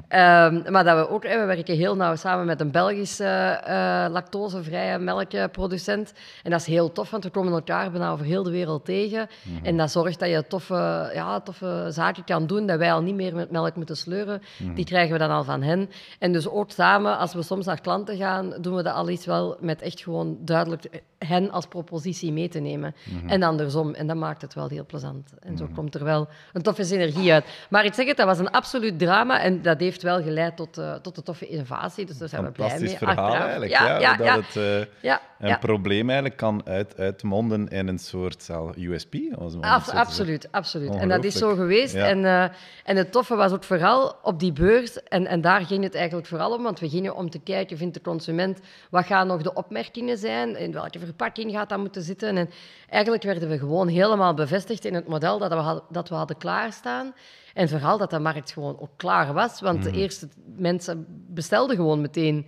Ehm, 0.08 0.72
maar 0.72 0.84
dat 0.84 0.96
we 0.96 1.08
ook, 1.08 1.24
hè, 1.26 1.40
we 1.40 1.44
werken 1.44 1.76
heel 1.76 1.96
nauw 1.96 2.16
samen 2.16 2.46
met 2.46 2.60
een 2.60 2.70
Belgische 2.70 3.24
eh, 3.64 4.06
lactosevrije 4.10 4.98
melkproducent. 4.98 6.12
En 6.42 6.50
dat 6.50 6.60
is 6.60 6.66
heel 6.66 6.92
tof, 6.92 7.10
want 7.10 7.24
we 7.24 7.30
komen 7.30 7.52
elkaar 7.52 7.90
bijna 7.90 8.10
over 8.10 8.26
heel 8.26 8.42
de 8.42 8.50
wereld 8.50 8.84
tegen. 8.84 9.28
En 9.62 9.76
dat 9.76 9.90
zorgt 9.90 10.18
dat 10.18 10.28
je 10.28 10.46
toffe, 10.46 11.10
ja, 11.14 11.40
toffe 11.40 11.86
zaken 11.90 12.24
kan 12.24 12.46
doen, 12.46 12.66
dat 12.66 12.78
wij 12.78 12.92
al 12.92 13.02
niet 13.02 13.14
meer 13.14 13.34
met 13.34 13.50
melk 13.50 13.76
moeten 13.76 13.96
sleuren. 13.96 14.42
Die 14.74 14.84
krijgen 14.84 15.12
we 15.12 15.18
dan 15.18 15.30
al 15.30 15.44
van 15.44 15.62
hen. 15.62 15.90
En 16.18 16.32
dus 16.32 16.48
ook 16.48 16.70
samen, 16.70 17.18
als 17.18 17.34
we 17.34 17.42
soms 17.42 17.66
naar 17.66 17.80
klanten 17.80 18.16
gaan, 18.16 18.54
doen 18.60 18.74
we 18.74 18.82
dat 18.82 18.94
al 18.94 19.08
iets 19.08 19.26
wel 19.26 19.56
met 19.60 19.82
echt 19.82 20.00
gewoon 20.00 20.36
duidelijk 20.40 21.02
hen 21.18 21.50
als 21.50 21.66
propositie 21.66 22.32
mee 22.32 22.48
te 22.48 22.58
nemen. 22.58 22.94
En 23.26 23.42
andersom. 23.42 23.94
En 23.94 24.06
dat 24.06 24.16
maakt 24.16 24.42
het 24.42 24.54
wel 24.54 24.68
heel 24.68 24.86
plezant. 24.86 25.30
En 25.40 25.56
zo 25.56 25.68
komt 25.74 25.94
er 25.94 26.04
wel 26.04 26.28
een 26.52 26.62
toffe 26.62 26.84
synergie 26.84 27.32
uit. 27.32 27.44
Maar 27.70 27.84
ik 27.84 27.94
zeg 27.94 28.06
het, 28.06 28.16
dat 28.16 28.26
was 28.26 28.38
een 28.38 28.50
absoluut 28.50 28.98
drama 28.98 29.40
en 29.40 29.62
dat 29.62 29.80
heeft 29.80 30.02
wel 30.02 30.22
geleid 30.22 30.56
tot, 30.56 30.78
eh, 30.78 30.94
tot 30.94 31.16
een 31.16 31.22
toffe 31.22 31.46
innovatie. 31.48 32.06
Dus 32.06 32.18
daar 32.18 32.28
zijn 32.28 32.44
we 32.44 32.50
blij 32.50 32.66
mee. 32.68 32.76
Fantastisch 32.76 33.06
verhaal 33.08 33.24
achteraf. 33.24 33.42
eigenlijk. 33.42 33.72
Ja, 33.72 33.86
Ja, 33.86 33.98
ja, 33.98 34.16
dat 34.36 34.44
het 34.46 34.56
eh, 34.56 34.86
een 35.38 35.58
probleem 35.58 36.06
eigenlijk 36.06 36.36
kan 36.38 36.62
uit, 36.64 36.96
uitmonden 36.98 37.68
in 37.68 37.88
een 37.88 37.98
soort 37.98 38.42
zal, 38.42 38.72
USP. 38.76 39.14
Af- 39.62 39.88
absoluut, 40.00 40.48
absoluut. 40.50 40.94
En 40.94 41.08
dat 41.08 41.24
is 41.24 41.34
zo 41.34 41.54
geweest. 41.54 41.94
En, 41.94 42.24
eh, 42.24 42.42
en 42.84 42.96
het 42.96 43.12
toffe 43.12 43.34
was 43.34 43.52
ook 43.52 43.64
vooral 43.64 44.14
op 44.22 44.40
die 44.40 44.52
beurs, 44.52 45.02
en, 45.02 45.26
en 45.26 45.40
daar 45.40 45.60
ging 45.66 45.82
het 45.84 45.94
eigenlijk 45.94 46.26
vooral 46.26 46.52
om, 46.54 46.62
want 46.62 46.80
we 46.80 46.88
gingen 46.88 47.14
om 47.16 47.30
te 47.30 47.38
kijken, 47.38 47.76
vindt 47.76 47.94
de 47.94 48.00
consument, 48.00 48.60
wat 48.90 49.04
gaan 49.06 49.26
nog 49.26 49.42
de 49.42 49.52
opmerkingen 49.54 50.18
zijn, 50.18 50.56
in 50.56 50.72
welke 50.72 50.98
verpakking 51.06 51.52
gaat 51.52 51.68
dat 51.68 51.78
moeten 51.78 52.02
zitten. 52.02 52.36
En 52.36 52.50
eigenlijk 52.88 53.22
werden 53.22 53.48
we 53.48 53.58
gewoon 53.58 53.88
helemaal 53.88 54.34
bevestigd 54.34 54.84
in 54.84 54.94
het 54.94 55.08
model 55.08 55.38
dat 55.38 55.50
we, 55.50 55.56
had- 55.56 55.84
dat 55.90 56.08
we 56.08 56.14
hadden 56.14 56.36
klaarstaan. 56.38 57.14
En 57.54 57.68
vooral 57.68 57.98
dat 57.98 58.10
de 58.10 58.18
markt 58.18 58.52
gewoon 58.52 58.80
ook 58.80 58.90
klaar 58.96 59.32
was, 59.32 59.60
want 59.60 59.82
de 59.82 59.90
eerste 59.90 60.28
mensen 60.56 61.06
bestelden 61.28 61.76
gewoon 61.76 62.00
meteen 62.00 62.46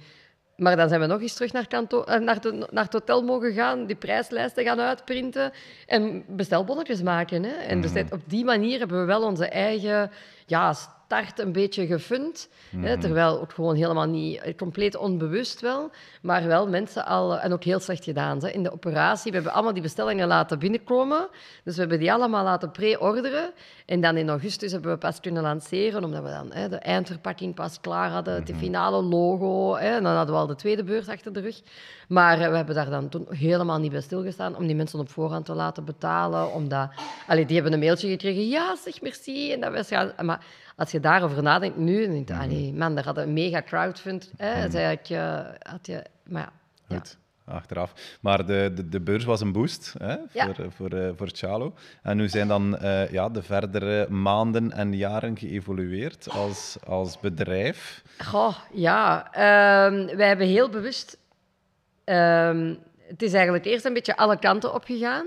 maar 0.57 0.77
dan 0.77 0.89
zijn 0.89 1.01
we 1.01 1.07
nog 1.07 1.21
eens 1.21 1.35
terug 1.35 1.53
naar, 1.53 1.67
kanto- 1.67 2.03
eh, 2.03 2.21
naar, 2.21 2.41
de, 2.41 2.67
naar 2.71 2.85
het 2.85 2.93
hotel 2.93 3.23
mogen 3.23 3.53
gaan, 3.53 3.87
die 3.87 3.97
prijslijsten 3.97 4.65
gaan 4.65 4.81
uitprinten 4.81 5.53
en 5.87 6.25
bestelbonnetjes 6.29 7.03
maken. 7.03 7.43
Hè. 7.43 7.51
En 7.51 7.81
dus 7.81 7.93
dat- 7.93 8.13
op 8.13 8.21
die 8.27 8.45
manier 8.45 8.79
hebben 8.79 9.01
we 9.01 9.05
wel 9.07 9.23
onze 9.23 9.47
eigen 9.49 10.11
ja, 10.47 10.75
start 11.09 11.39
een 11.39 11.53
beetje 11.53 11.87
gefund. 11.87 12.49
Hè, 12.77 12.99
terwijl 12.99 13.41
ook 13.41 13.53
gewoon 13.53 13.75
helemaal 13.75 14.07
niet, 14.07 14.41
eh, 14.41 14.57
compleet 14.57 14.97
onbewust 14.97 15.61
wel, 15.61 15.91
maar 16.23 16.47
wel 16.47 16.69
mensen 16.69 17.07
al, 17.07 17.35
eh, 17.35 17.45
en 17.45 17.53
ook 17.53 17.65
heel 17.65 17.81
slecht 17.81 18.05
gedaan. 18.05 18.39
Hè. 18.39 18.51
In 18.51 18.63
de 18.63 18.73
operatie, 18.73 19.31
we 19.31 19.37
hebben 19.37 19.55
allemaal 19.55 19.73
die 19.73 19.83
bestellingen 19.83 20.27
laten 20.27 20.59
binnenkomen, 20.59 21.29
dus 21.65 21.75
we 21.75 21.81
hebben 21.81 21.99
die 21.99 22.13
allemaal 22.13 22.45
laten 22.45 22.71
pre-orderen. 22.71 23.53
En 23.87 24.01
dan 24.01 24.17
in 24.17 24.29
augustus 24.29 24.73
hebben 24.73 24.91
we 24.91 24.99
pas 24.99 25.21
kunnen 25.21 25.43
lanceren, 25.43 26.05
omdat 26.05 26.23
we 26.23 26.29
dan 26.29 26.53
hè, 26.53 26.69
de 26.69 26.77
eindverpakking 26.77 27.55
pas 27.55 27.81
klaar 27.81 28.11
hadden, 28.11 28.35
het 28.35 28.53
finale 28.57 29.03
logo. 29.03 29.77
Hè, 29.77 29.97
en 29.97 30.03
dan 30.03 30.15
hadden 30.15 30.35
we 30.35 30.41
al 30.41 30.47
de 30.47 30.55
tweede 30.55 30.85
beurs 30.85 31.09
achter 31.09 31.33
de 31.33 31.41
rug. 31.41 31.61
Maar 32.09 32.41
eh, 32.41 32.49
we 32.51 32.57
hebben 32.57 32.75
daar 32.75 32.91
dan 32.91 33.09
toen 33.09 33.27
helemaal 33.31 33.79
niet 33.79 33.93
bij 33.93 34.01
stilgestaan 34.01 34.57
om 34.57 34.67
die 34.67 34.77
mensen 34.77 34.99
op 34.99 35.11
voorhand 35.11 35.45
te 35.45 35.55
laten 35.55 35.85
betalen. 35.85 36.53
Omdat, 36.53 36.89
allee, 37.27 37.47
die 37.47 37.55
hebben 37.55 37.73
een 37.73 37.79
mailtje 37.79 38.09
gekregen, 38.09 38.49
ja, 38.49 38.77
zeg 38.77 39.01
merci. 39.01 39.53
En 39.53 39.61
dat 39.61 39.73
was 39.73 39.89
gaan, 39.89 40.13
maar 40.23 40.41
als 40.79 40.91
je 40.91 41.01
daarover 41.01 41.43
nadenkt 41.43 41.77
nu, 41.77 42.05
dan 42.05 42.13
denk 42.15 42.29
je, 42.29 42.35
allee, 42.35 42.73
man, 42.73 42.95
daar 42.95 43.05
hadden 43.05 43.25
een 43.25 43.33
mega 43.33 43.63
crowdfund. 43.63 44.33
Hè, 44.37 44.71
zij 44.71 44.89
had 44.89 45.09
je, 45.09 45.45
had 45.63 45.87
je, 45.87 46.03
maar 46.25 46.43
ja. 46.43 46.51
ja. 46.89 46.97
Goed, 46.97 47.17
achteraf. 47.45 48.19
Maar 48.21 48.47
de, 48.47 48.73
de, 48.75 48.89
de 48.89 49.01
beurs 49.01 49.25
was 49.25 49.41
een 49.41 49.53
boost 49.53 49.95
hè, 49.99 50.17
Ja. 50.33 50.55
voor, 50.55 50.73
voor, 50.73 50.91
eh, 50.91 51.11
voor 51.17 51.29
Chalo. 51.33 51.75
En 52.03 52.17
nu 52.17 52.29
zijn 52.29 52.49
dan 52.49 52.79
eh, 52.79 53.11
ja, 53.11 53.29
de 53.29 53.43
verdere 53.43 54.09
maanden 54.11 54.73
en 54.73 54.97
jaren 54.97 55.39
geëvolueerd 55.39 56.31
als, 56.31 56.77
als 56.87 57.21
bedrijf. 57.21 58.03
Goh, 58.19 58.57
ja. 58.73 59.29
ehm, 59.33 60.17
wij 60.17 60.29
hebben 60.29 60.47
heel 60.47 60.69
bewust... 60.69 61.19
ehm, 62.05 62.75
het 63.09 63.23
is 63.23 63.33
eigenlijk 63.33 63.65
eerst 63.65 63.85
een 63.85 63.93
beetje 63.95 64.17
alle 64.17 64.39
kanten 64.39 64.75
opgegaan. 64.75 65.27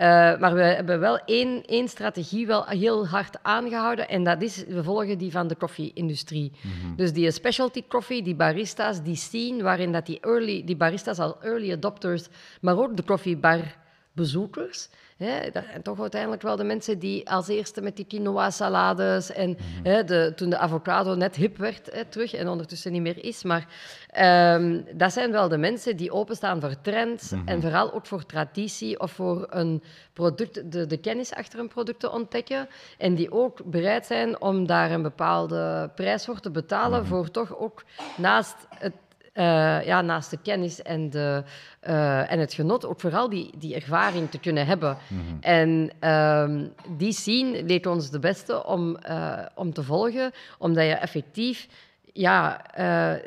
Eh, 0.00 0.06
maar 0.38 0.54
we 0.54 0.62
hebben 0.62 1.00
wel 1.00 1.18
één, 1.18 1.64
één 1.64 1.88
strategie 1.88 2.46
wel 2.46 2.64
heel 2.66 3.08
hard 3.08 3.38
aangehouden. 3.42 4.08
En 4.08 4.24
dat 4.24 4.42
is, 4.42 4.64
we 4.64 4.82
volgen 4.84 5.18
die 5.18 5.30
van 5.30 5.48
de 5.48 5.54
koffie-industrie. 5.54 6.52
Dus 6.96 7.12
die 7.12 7.30
specialty 7.30 7.84
coffee, 7.88 8.22
die 8.22 8.34
barista's, 8.34 9.02
die 9.02 9.16
scene 9.16 9.62
waarin 9.62 9.92
dat 9.92 10.06
die, 10.06 10.20
early, 10.20 10.64
die 10.64 10.76
barista's 10.76 11.18
al 11.18 11.36
early 11.42 11.72
adopters, 11.72 12.28
maar 12.60 12.78
ook 12.78 12.96
de 12.96 13.02
koffiebarbezoekers... 13.02 14.88
Hè, 15.24 15.50
dat 15.50 15.64
zijn 15.70 15.82
toch 15.82 16.00
uiteindelijk 16.00 16.42
wel 16.42 16.56
de 16.56 16.64
mensen 16.64 16.98
die 16.98 17.30
als 17.30 17.48
eerste 17.48 17.80
met 17.80 17.96
die 17.96 18.04
quinoa-salades 18.04 19.32
en 19.32 19.56
hè, 19.82 20.04
de, 20.04 20.32
toen 20.36 20.50
de 20.50 20.58
avocado 20.58 21.14
net 21.14 21.36
hip 21.36 21.56
werd 21.56 21.92
hè, 21.92 22.04
terug 22.04 22.34
en 22.34 22.48
ondertussen 22.48 22.92
niet 22.92 23.02
meer 23.02 23.24
is. 23.24 23.42
Maar 23.42 23.66
ehm, 24.10 24.80
dat 24.94 25.12
zijn 25.12 25.30
wel 25.30 25.48
de 25.48 25.58
mensen 25.58 25.96
die 25.96 26.12
openstaan 26.12 26.60
voor 26.60 26.80
trends 26.80 27.32
en 27.44 27.60
vooral 27.60 27.92
ook 27.92 28.06
voor 28.06 28.26
traditie 28.26 29.00
of 29.00 29.12
voor 29.12 29.46
een 29.50 29.82
product, 30.12 30.72
de, 30.72 30.86
de 30.86 30.96
kennis 30.96 31.34
achter 31.34 31.58
een 31.58 31.68
product 31.68 32.00
te 32.00 32.10
ontdekken. 32.10 32.68
En 32.98 33.14
die 33.14 33.32
ook 33.32 33.64
bereid 33.64 34.06
zijn 34.06 34.40
om 34.40 34.66
daar 34.66 34.90
een 34.90 35.02
bepaalde 35.02 35.90
prijs 35.94 36.24
voor 36.24 36.40
te 36.40 36.50
betalen 36.50 37.06
voor 37.06 37.30
toch 37.30 37.58
ook 37.58 37.84
naast 38.16 38.56
het 38.78 38.94
eh, 39.32 39.86
ja, 39.86 40.00
naast 40.00 40.30
de 40.30 40.38
kennis 40.42 40.82
en, 40.82 41.10
de, 41.10 41.42
eh, 41.80 42.32
en 42.32 42.38
het 42.38 42.52
genot, 42.52 42.86
ook 42.86 43.00
vooral 43.00 43.28
die, 43.28 43.50
die 43.58 43.74
ervaring 43.74 44.30
te 44.30 44.38
kunnen 44.38 44.66
hebben. 44.66 44.96
En 45.40 45.90
ehm, 45.98 46.66
die 46.96 47.12
scene 47.12 47.64
leek 47.64 47.86
ons 47.86 48.10
de 48.10 48.18
beste 48.18 48.64
om, 48.64 48.96
eh, 48.96 49.38
om 49.54 49.72
te 49.72 49.82
volgen, 49.82 50.32
omdat 50.58 50.84
je 50.84 50.94
effectief 50.94 51.68
ja, 52.12 52.64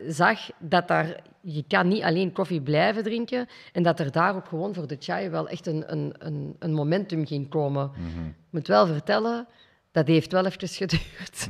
zag 0.07 0.39
dat 0.59 0.87
daar, 0.87 1.21
je 1.41 1.63
kan 1.67 1.87
niet 1.87 2.03
alleen 2.03 2.31
koffie 2.31 2.61
blijven 2.61 3.03
drinken 3.03 3.47
en 3.71 3.83
dat 3.83 3.99
er 3.99 4.11
daar 4.11 4.35
ook 4.35 4.47
gewoon 4.47 4.73
voor 4.73 4.87
de 4.87 4.97
chai 4.99 5.29
wel 5.29 5.47
echt 5.47 5.67
een, 5.67 5.83
een, 5.87 6.13
een, 6.17 6.55
een 6.59 6.73
momentum 6.73 7.25
ging 7.25 7.49
komen. 7.49 7.91
Ik 8.25 8.33
moet 8.49 8.67
wel 8.67 8.87
vertellen, 8.87 9.47
dat 9.93 10.07
heeft 10.07 10.31
wel 10.31 10.45
even 10.45 10.67
geduurd. 10.67 11.47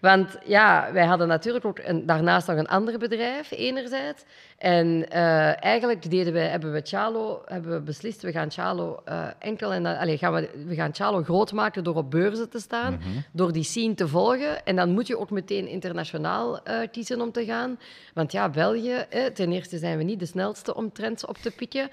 Want 0.00 0.38
ja, 0.44 0.90
wij 0.92 1.04
hadden 1.04 1.28
natuurlijk 1.28 1.64
ook 1.64 1.78
een, 1.78 2.06
daarnaast 2.06 2.46
nog 2.46 2.56
een 2.56 2.68
ander 2.68 2.98
bedrijf, 2.98 3.50
enerzijds. 3.50 4.24
En 4.58 5.10
eh, 5.10 5.64
eigenlijk 5.64 6.10
deden 6.10 6.32
wij, 6.32 6.46
hebben 6.46 6.72
we 6.72 6.80
Chalo, 6.84 7.42
hebben 7.46 7.72
we 7.72 7.80
beslist, 7.80 8.22
we 8.22 8.32
gaan 8.32 8.50
Chalo 8.50 9.00
eh, 9.04 9.26
enkel 9.38 9.72
en 9.72 9.86
allee, 9.86 10.18
gaan 10.18 10.32
we, 10.32 10.50
we 10.66 10.74
gaan 10.74 10.94
Chalo 10.94 11.22
groot 11.22 11.52
maken 11.52 11.84
door 11.84 11.96
op 11.96 12.10
beurzen 12.10 12.50
te 12.50 12.58
staan, 12.58 13.00
door 13.32 13.52
die 13.52 13.64
scene 13.64 13.94
te 13.94 14.08
volgen. 14.08 14.64
En 14.64 14.76
dan 14.76 14.90
moet 14.90 15.06
je 15.06 15.18
ook 15.18 15.30
meteen 15.30 15.68
internationaal 15.68 16.62
eh, 16.62 16.88
kiezen 16.92 17.20
om 17.20 17.32
te 17.32 17.44
gaan. 17.44 17.78
Want 18.14 18.32
ja, 18.32 18.48
België, 18.48 19.04
eh, 19.10 19.24
ten 19.24 19.52
eerste 19.52 19.78
zijn 19.78 19.98
we 19.98 20.04
niet 20.04 20.18
de 20.18 20.26
snelste 20.26 20.74
om 20.74 20.92
trends 20.92 21.26
op 21.26 21.36
te 21.36 21.50
pikken. 21.50 21.88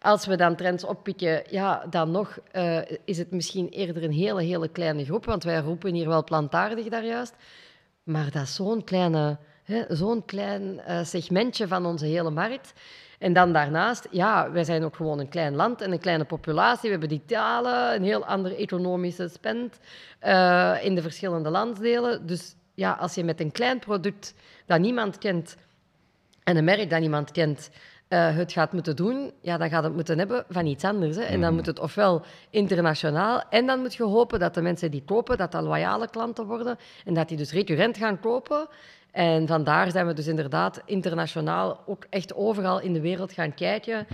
Als 0.00 0.26
we 0.26 0.36
dan 0.36 0.56
trends 0.56 0.84
oppikken, 0.84 1.42
ja, 1.50 1.86
dan 1.90 2.10
nog 2.10 2.38
eh, 2.50 2.80
is 3.04 3.18
het 3.18 3.30
misschien 3.30 3.68
eerder 3.68 4.04
een 4.04 4.12
hele, 4.12 4.42
hele 4.42 4.68
kleine 4.68 5.04
groep, 5.04 5.24
want 5.24 5.44
wij 5.44 5.58
roepen 5.58 5.94
hier 5.94 6.08
wel 6.08 6.24
plantaardig 6.24 6.88
daar 6.88 7.04
juist. 7.04 7.34
Maar 8.02 8.30
dat 8.30 8.42
is 8.42 8.54
zo'n 8.54 8.84
kleine, 8.84 9.38
zo'n 9.88 10.24
klein 10.24 10.80
eh, 10.80 11.04
segmentje 11.04 11.68
van 11.68 11.86
onze 11.86 12.06
hele 12.06 12.30
markt. 12.30 12.72
En 13.18 13.32
dan 13.32 13.52
daarnaast, 13.52 14.08
ja, 14.10 14.50
wij 14.50 14.64
zijn 14.64 14.84
ook 14.84 14.96
gewoon 14.96 15.18
een 15.18 15.28
klein 15.28 15.54
land 15.54 15.80
en 15.80 15.92
een 15.92 15.98
kleine 15.98 16.24
populatie. 16.24 16.82
We 16.82 16.90
hebben 16.90 17.08
die 17.08 17.24
talen, 17.26 17.94
een 17.94 18.02
heel 18.02 18.26
andere 18.26 18.56
economische 18.56 19.28
spend 19.28 19.78
eh, 20.18 20.76
in 20.82 20.94
de 20.94 21.02
verschillende 21.02 21.50
landsdelen. 21.50 22.26
Dus 22.26 22.54
ja, 22.74 22.92
als 22.92 23.14
je 23.14 23.24
met 23.24 23.40
een 23.40 23.52
klein 23.52 23.78
product 23.78 24.34
dat 24.66 24.80
niemand 24.80 25.18
kent 25.18 25.56
en 26.44 26.56
een 26.56 26.64
merk 26.64 26.90
dat 26.90 27.00
niemand 27.00 27.30
kent, 27.30 27.70
eh, 28.08 28.36
het 28.36 28.52
gaat 28.52 28.72
moeten 28.72 28.96
doen, 28.96 29.32
ja, 29.40 29.56
dan 29.56 29.68
gaat 29.68 29.84
het 29.84 29.94
moeten 29.94 30.18
hebben 30.18 30.44
van 30.48 30.66
iets 30.66 30.84
anders. 30.84 31.16
Hè. 31.16 31.22
En 31.22 31.40
dan 31.40 31.54
moet 31.54 31.66
het 31.66 31.78
ofwel 31.78 32.22
internationaal, 32.50 33.42
en 33.50 33.66
dan 33.66 33.80
moet 33.80 33.94
je 33.94 34.02
hopen 34.02 34.38
dat 34.38 34.54
de 34.54 34.62
mensen 34.62 34.90
die 34.90 35.02
kopen, 35.04 35.36
dat 35.36 35.52
dat 35.52 35.62
loyale 35.62 36.08
klanten 36.10 36.46
worden, 36.46 36.78
en 37.04 37.14
dat 37.14 37.28
die 37.28 37.36
dus 37.36 37.52
recurrent 37.52 37.96
gaan 37.96 38.20
kopen. 38.20 38.68
En 39.10 39.46
vandaar 39.46 39.90
zijn 39.90 40.06
we 40.06 40.12
dus 40.12 40.26
inderdaad 40.26 40.82
internationaal 40.84 41.82
ook 41.86 42.06
echt 42.10 42.34
overal 42.34 42.80
in 42.80 42.92
de 42.92 43.00
wereld 43.00 43.32
gaan 43.32 43.54
kijken. 43.54 44.06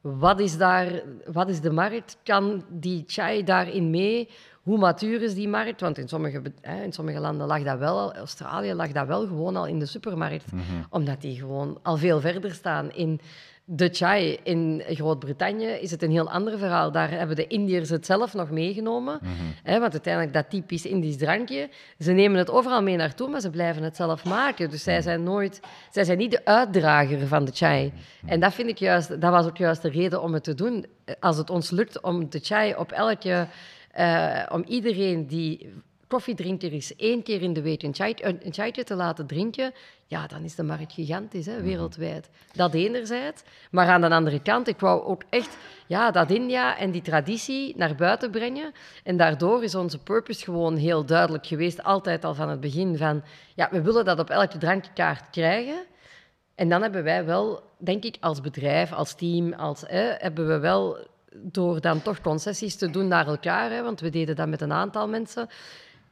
Wat 0.00 0.40
is 0.40 0.56
daar, 0.56 1.02
wat 1.32 1.48
is 1.48 1.60
de 1.60 1.70
markt? 1.70 2.16
Kan 2.22 2.64
die 2.68 3.04
chai 3.06 3.44
daarin 3.44 3.90
mee? 3.90 4.28
Hoe 4.64 4.78
matuur 4.78 5.22
is 5.22 5.34
die 5.34 5.48
markt? 5.48 5.80
Want 5.80 5.98
in 5.98 6.08
sommige, 6.08 6.42
in 6.84 6.92
sommige 6.92 7.20
landen 7.20 7.46
lag 7.46 7.62
dat 7.62 7.78
wel, 7.78 7.98
al- 7.98 8.14
Australië 8.14 8.72
lag 8.74 8.92
dat 8.92 9.06
wel 9.06 9.26
gewoon 9.26 9.56
al 9.56 9.66
in 9.66 9.78
de 9.78 9.86
supermarkt. 9.86 10.44
Omdat 10.90 11.20
die 11.20 11.36
gewoon 11.38 11.78
al 11.82 11.96
veel 11.96 12.20
verder 12.20 12.52
staan 12.54 12.92
in 12.92 13.20
de 13.64 13.88
chai. 13.92 14.38
In 14.42 14.82
Groot-Brittannië 14.88 15.66
is 15.66 15.90
het 15.90 16.02
een 16.02 16.10
heel 16.10 16.30
ander 16.30 16.58
verhaal. 16.58 16.92
Daar 16.92 17.10
hebben 17.10 17.36
de 17.36 17.46
Indiërs 17.46 17.88
het 17.88 18.06
zelf 18.06 18.34
nog 18.34 18.50
meegenomen. 18.50 19.18
Hè, 19.62 19.80
want 19.80 19.92
uiteindelijk 19.92 20.34
dat 20.34 20.50
typisch 20.50 20.86
Indisch 20.86 21.16
drankje, 21.16 21.68
ze 21.98 22.12
nemen 22.12 22.38
het 22.38 22.50
overal 22.50 22.82
mee 22.82 22.96
naartoe, 22.96 23.28
maar 23.28 23.40
ze 23.40 23.50
blijven 23.50 23.82
het 23.82 23.96
zelf 23.96 24.24
maken. 24.24 24.70
Dus 24.70 24.82
zij 24.82 25.02
zijn 25.02 25.22
nooit, 25.22 25.60
zij 25.90 26.04
zijn 26.04 26.18
niet 26.18 26.30
de 26.30 26.44
uitdrager 26.44 27.26
van 27.26 27.44
de 27.44 27.52
chai. 27.54 27.92
En 28.26 28.40
dat 28.40 28.54
vind 28.54 28.68
ik 28.68 28.78
juist, 28.78 29.20
dat 29.20 29.30
was 29.30 29.46
ook 29.46 29.56
juist 29.56 29.82
de 29.82 29.90
reden 29.90 30.22
om 30.22 30.34
het 30.34 30.44
te 30.44 30.54
doen. 30.54 30.86
Als 31.20 31.36
het 31.36 31.50
ons 31.50 31.70
lukt 31.70 32.00
om 32.02 32.30
de 32.30 32.38
chai 32.38 32.74
op 32.74 32.92
elke, 32.92 33.46
eh, 33.94 34.42
om 34.52 34.64
iedereen 34.66 35.26
die 35.26 35.72
koffiedrinker 36.06 36.72
is, 36.72 36.96
één 36.96 37.22
keer 37.22 37.42
in 37.42 37.52
de 37.52 37.62
week 37.62 37.82
een, 37.82 37.94
chai, 37.94 38.14
een, 38.20 38.40
een 38.42 38.52
chaitje 38.52 38.84
te 38.84 38.94
laten 38.94 39.26
drinken, 39.26 39.72
ja, 40.06 40.26
dan 40.26 40.42
is 40.42 40.54
de 40.54 40.62
markt 40.62 40.92
gigantisch, 40.92 41.46
hè, 41.46 41.62
wereldwijd. 41.62 42.28
Dat 42.52 42.74
enerzijds. 42.74 43.42
Maar 43.70 43.88
aan 43.88 44.00
de 44.00 44.10
andere 44.10 44.42
kant, 44.42 44.68
ik 44.68 44.80
wou 44.80 45.02
ook 45.02 45.22
echt 45.30 45.56
ja, 45.86 46.10
dat 46.10 46.30
India 46.30 46.78
en 46.78 46.90
die 46.90 47.02
traditie 47.02 47.76
naar 47.76 47.94
buiten 47.94 48.30
brengen. 48.30 48.72
En 49.04 49.16
daardoor 49.16 49.62
is 49.62 49.74
onze 49.74 49.98
purpose 49.98 50.44
gewoon 50.44 50.76
heel 50.76 51.04
duidelijk 51.04 51.46
geweest, 51.46 51.82
altijd 51.82 52.24
al 52.24 52.34
van 52.34 52.48
het 52.48 52.60
begin, 52.60 52.96
van 52.96 53.22
ja, 53.54 53.68
we 53.70 53.82
willen 53.82 54.04
dat 54.04 54.18
op 54.18 54.30
elke 54.30 54.58
drankkaart 54.58 55.30
krijgen. 55.30 55.84
En 56.54 56.68
dan 56.68 56.82
hebben 56.82 57.02
wij 57.02 57.24
wel, 57.24 57.62
denk 57.78 58.04
ik, 58.04 58.16
als 58.20 58.40
bedrijf, 58.40 58.92
als 58.92 59.14
team, 59.14 59.52
als, 59.52 59.84
hè, 59.86 60.12
hebben 60.18 60.48
we 60.48 60.58
wel 60.58 60.98
door 61.36 61.80
dan 61.80 62.02
toch 62.02 62.20
concessies 62.20 62.76
te 62.76 62.90
doen 62.90 63.08
naar 63.08 63.26
elkaar, 63.26 63.70
hè, 63.70 63.82
want 63.82 64.00
we 64.00 64.10
deden 64.10 64.36
dat 64.36 64.48
met 64.48 64.60
een 64.60 64.72
aantal 64.72 65.08
mensen, 65.08 65.48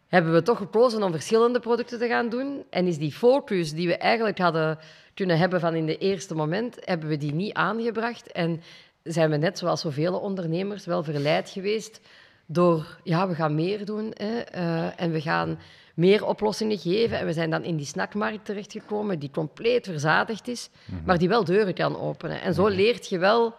hebben 0.09 0.33
we 0.33 0.43
toch 0.43 0.59
gekozen 0.59 1.03
om 1.03 1.13
verschillende 1.13 1.61
producten 1.61 1.99
te 1.99 2.07
gaan 2.07 2.29
doen. 2.29 2.65
En 2.71 2.87
is 2.87 2.99
die 2.99 3.13
focus 3.13 3.73
die 3.73 3.87
we 3.87 3.97
eigenlijk 3.97 4.39
hadden 4.39 4.79
kunnen 5.15 5.39
hebben 5.39 5.61
van 5.61 5.75
in 5.75 5.87
de 5.87 5.99
eerste 5.99 6.35
moment, 6.35 6.77
hebben 6.81 7.09
we 7.09 7.17
die 7.17 7.35
niet 7.35 7.53
aangebracht. 7.53 8.33
En 8.33 8.63
zijn 9.03 9.31
we 9.31 9.37
net 9.37 9.59
zoals 9.59 9.81
zoveel 9.81 10.19
ondernemers 10.19 10.85
wel 10.85 11.03
verleid 11.03 11.51
geweest 11.51 12.01
door, 12.47 12.99
ja, 13.03 13.29
we 13.29 13.35
gaan 13.35 13.55
meer 13.55 13.85
doen 13.85 14.13
hè, 14.15 14.39
eh, 14.39 15.01
en 15.01 15.13
we 15.13 15.21
gaan 15.21 15.59
meer 15.95 16.27
oplossingen 16.27 16.79
geven. 16.79 17.19
En 17.19 17.27
we 17.27 17.33
zijn 17.33 17.51
dan 17.51 17.65
in 17.65 17.77
die 17.77 17.87
snackmarkt 17.87 18.45
terechtgekomen 18.45 19.19
die 19.19 19.31
compleet 19.31 19.87
verzadigd 19.87 20.49
is, 20.49 20.71
maar 21.05 21.19
die 21.19 21.29
wel 21.29 21.45
deuren 21.45 21.75
kan 21.75 21.99
openen. 21.99 22.41
En 22.41 22.55
zo 22.55 22.67
leert 22.67 23.09
je 23.09 23.19
wel 23.19 23.55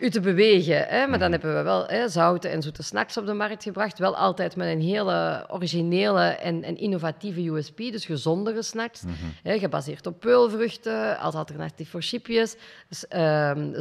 u 0.00 0.10
te 0.10 0.20
bewegen. 0.20 0.86
Hè? 0.86 1.06
Maar 1.06 1.18
dan 1.18 1.30
hebben 1.30 1.56
we 1.56 1.62
wel 1.62 1.86
hè, 1.86 2.08
zoute 2.08 2.48
en 2.48 2.62
zoete 2.62 2.82
snacks 2.82 3.16
op 3.16 3.26
de 3.26 3.32
markt 3.32 3.62
gebracht. 3.62 3.98
Wel 3.98 4.16
altijd 4.16 4.56
met 4.56 4.68
een 4.68 4.80
hele 4.80 5.44
originele 5.50 6.20
en, 6.24 6.62
en 6.62 6.76
innovatieve 6.76 7.50
USP. 7.50 7.76
Dus 7.76 8.04
gezondere 8.04 8.62
snacks. 8.62 9.02
hè, 9.42 9.58
gebaseerd 9.58 10.06
op 10.06 10.20
peulvruchten, 10.20 11.18
als 11.18 11.34
alternatief 11.34 11.90
voor 11.90 12.02
chipjes. 12.02 12.56
Dus, 12.88 13.00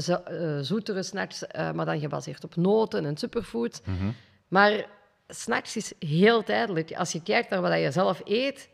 zo- 0.05 0.23
zoetere 0.61 1.03
snacks, 1.03 1.47
eh, 1.47 1.71
maar 1.71 1.86
dan 1.86 1.99
gebaseerd 1.99 2.43
op 2.43 2.55
noten 2.55 3.05
en 3.05 3.17
superfood. 3.17 3.81
Maar 4.47 4.86
snacks 5.27 5.75
is 5.75 5.93
heel 5.99 6.43
tijdelijk. 6.43 6.93
Als 6.93 7.11
je 7.11 7.23
kijkt 7.23 7.49
naar 7.49 7.61
wat 7.61 7.79
je 7.79 7.91
zelf 7.91 8.21
eet, 8.25 8.69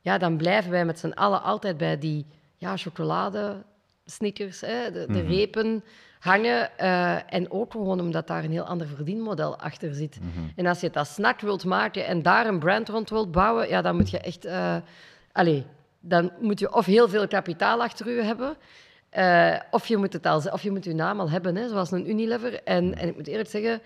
ja, 0.00 0.18
dan 0.18 0.36
blijven 0.36 0.70
wij 0.70 0.84
met 0.84 0.98
z'n 0.98 1.10
allen 1.14 1.42
altijd 1.42 1.76
bij 1.76 1.98
die 1.98 2.26
ja, 2.56 2.76
chocolade, 2.76 3.62
snickers, 4.04 4.60
hè, 4.60 4.90
de, 4.90 5.06
de 5.12 5.20
repen 5.20 5.84
hangen. 6.18 6.78
eh, 6.78 7.34
en 7.34 7.50
ook 7.50 7.72
gewoon 7.72 8.00
omdat 8.00 8.26
daar 8.26 8.44
een 8.44 8.50
heel 8.50 8.64
ander 8.64 8.86
verdienmodel 8.86 9.58
achter 9.58 9.94
zit. 9.94 10.18
En 10.56 10.66
als 10.66 10.80
je 10.80 10.92
als 10.92 11.14
snack 11.14 11.40
wilt 11.40 11.64
maken 11.64 12.06
en 12.06 12.22
daar 12.22 12.46
een 12.46 12.58
brand 12.58 12.88
rond 12.88 13.10
wilt 13.10 13.32
bouwen, 13.32 13.68
ja, 13.68 13.82
dan 13.82 13.96
moet 13.96 14.10
je 14.10 14.18
echt... 14.18 14.46
allee, 15.32 15.66
dan 16.00 16.32
moet 16.40 16.58
je 16.58 16.74
of 16.74 16.86
heel 16.86 17.08
veel 17.08 17.28
kapitaal 17.28 17.82
achter 17.82 18.10
je 18.10 18.22
hebben... 18.22 18.56
eh, 19.10 19.56
of, 19.70 19.86
je 19.86 19.96
moet 19.96 20.12
het 20.12 20.26
al, 20.26 20.42
of 20.50 20.62
je 20.62 20.70
moet 20.70 20.84
je 20.84 20.94
naam 20.94 21.20
al 21.20 21.30
hebben, 21.30 21.56
hè, 21.56 21.68
zoals 21.68 21.90
een 21.90 22.10
Unilever. 22.10 22.62
En, 22.62 22.94
en 22.98 23.08
ik 23.08 23.16
moet 23.16 23.26
eerlijk 23.26 23.48
zeggen, 23.48 23.80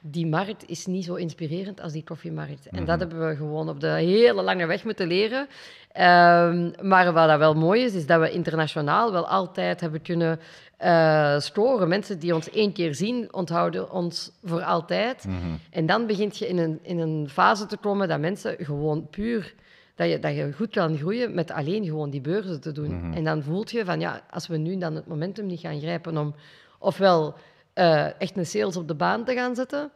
die 0.00 0.26
markt 0.26 0.68
is 0.68 0.86
niet 0.86 1.04
zo 1.04 1.14
inspirerend 1.14 1.80
als 1.80 1.92
die 1.92 2.04
koffiemarkt. 2.04 2.66
En 2.66 2.84
dat 2.84 2.98
hebben 2.98 3.28
we 3.28 3.36
gewoon 3.36 3.68
op 3.68 3.80
de 3.80 3.86
hele 3.86 4.42
lange 4.42 4.66
weg 4.66 4.84
moeten 4.84 5.06
leren. 5.06 5.48
Ehm, 5.92 6.70
maar 6.80 7.12
wat 7.12 7.28
dat 7.28 7.38
wel 7.38 7.54
mooi 7.54 7.82
is, 7.82 7.94
is 7.94 8.06
dat 8.06 8.20
we 8.20 8.30
internationaal 8.30 9.12
wel 9.12 9.28
altijd 9.28 9.80
hebben 9.80 10.02
kunnen 10.02 10.40
eh, 10.76 11.38
scoren. 11.38 11.88
Mensen 11.88 12.18
die 12.18 12.34
ons 12.34 12.50
één 12.50 12.72
keer 12.72 12.94
zien, 12.94 13.34
onthouden 13.34 13.92
ons 13.92 14.30
voor 14.44 14.62
altijd. 14.62 15.24
En 15.70 15.86
dan 15.86 16.06
begint 16.06 16.38
je 16.38 16.48
in 16.48 16.58
een, 16.58 16.78
in 16.82 16.98
een 16.98 17.28
fase 17.28 17.66
te 17.66 17.76
komen 17.76 18.08
dat 18.08 18.20
mensen 18.20 18.56
gewoon 18.58 19.08
puur... 19.10 19.54
Dat 19.94 20.10
je, 20.10 20.18
dat 20.18 20.34
je 20.34 20.52
goed 20.52 20.70
kan 20.70 20.96
groeien 20.96 21.34
met 21.34 21.50
alleen 21.50 21.84
gewoon 21.84 22.10
die 22.10 22.20
beurzen 22.20 22.60
te 22.60 22.72
doen. 22.72 23.14
En 23.14 23.24
dan 23.24 23.42
voelt 23.42 23.70
je 23.70 23.84
van, 23.84 24.00
ja, 24.00 24.22
als 24.30 24.46
we 24.46 24.56
nu 24.56 24.78
dan 24.78 24.94
het 24.94 25.06
momentum 25.06 25.46
niet 25.46 25.60
gaan 25.60 25.80
grijpen 25.80 26.16
om 26.18 26.34
ofwel 26.78 27.34
eh, 27.72 28.20
echt 28.20 28.36
een 28.36 28.46
sales 28.46 28.76
op 28.76 28.88
de 28.88 28.94
baan 28.94 29.24
te 29.24 29.34
gaan 29.34 29.54
zetten, 29.54 29.90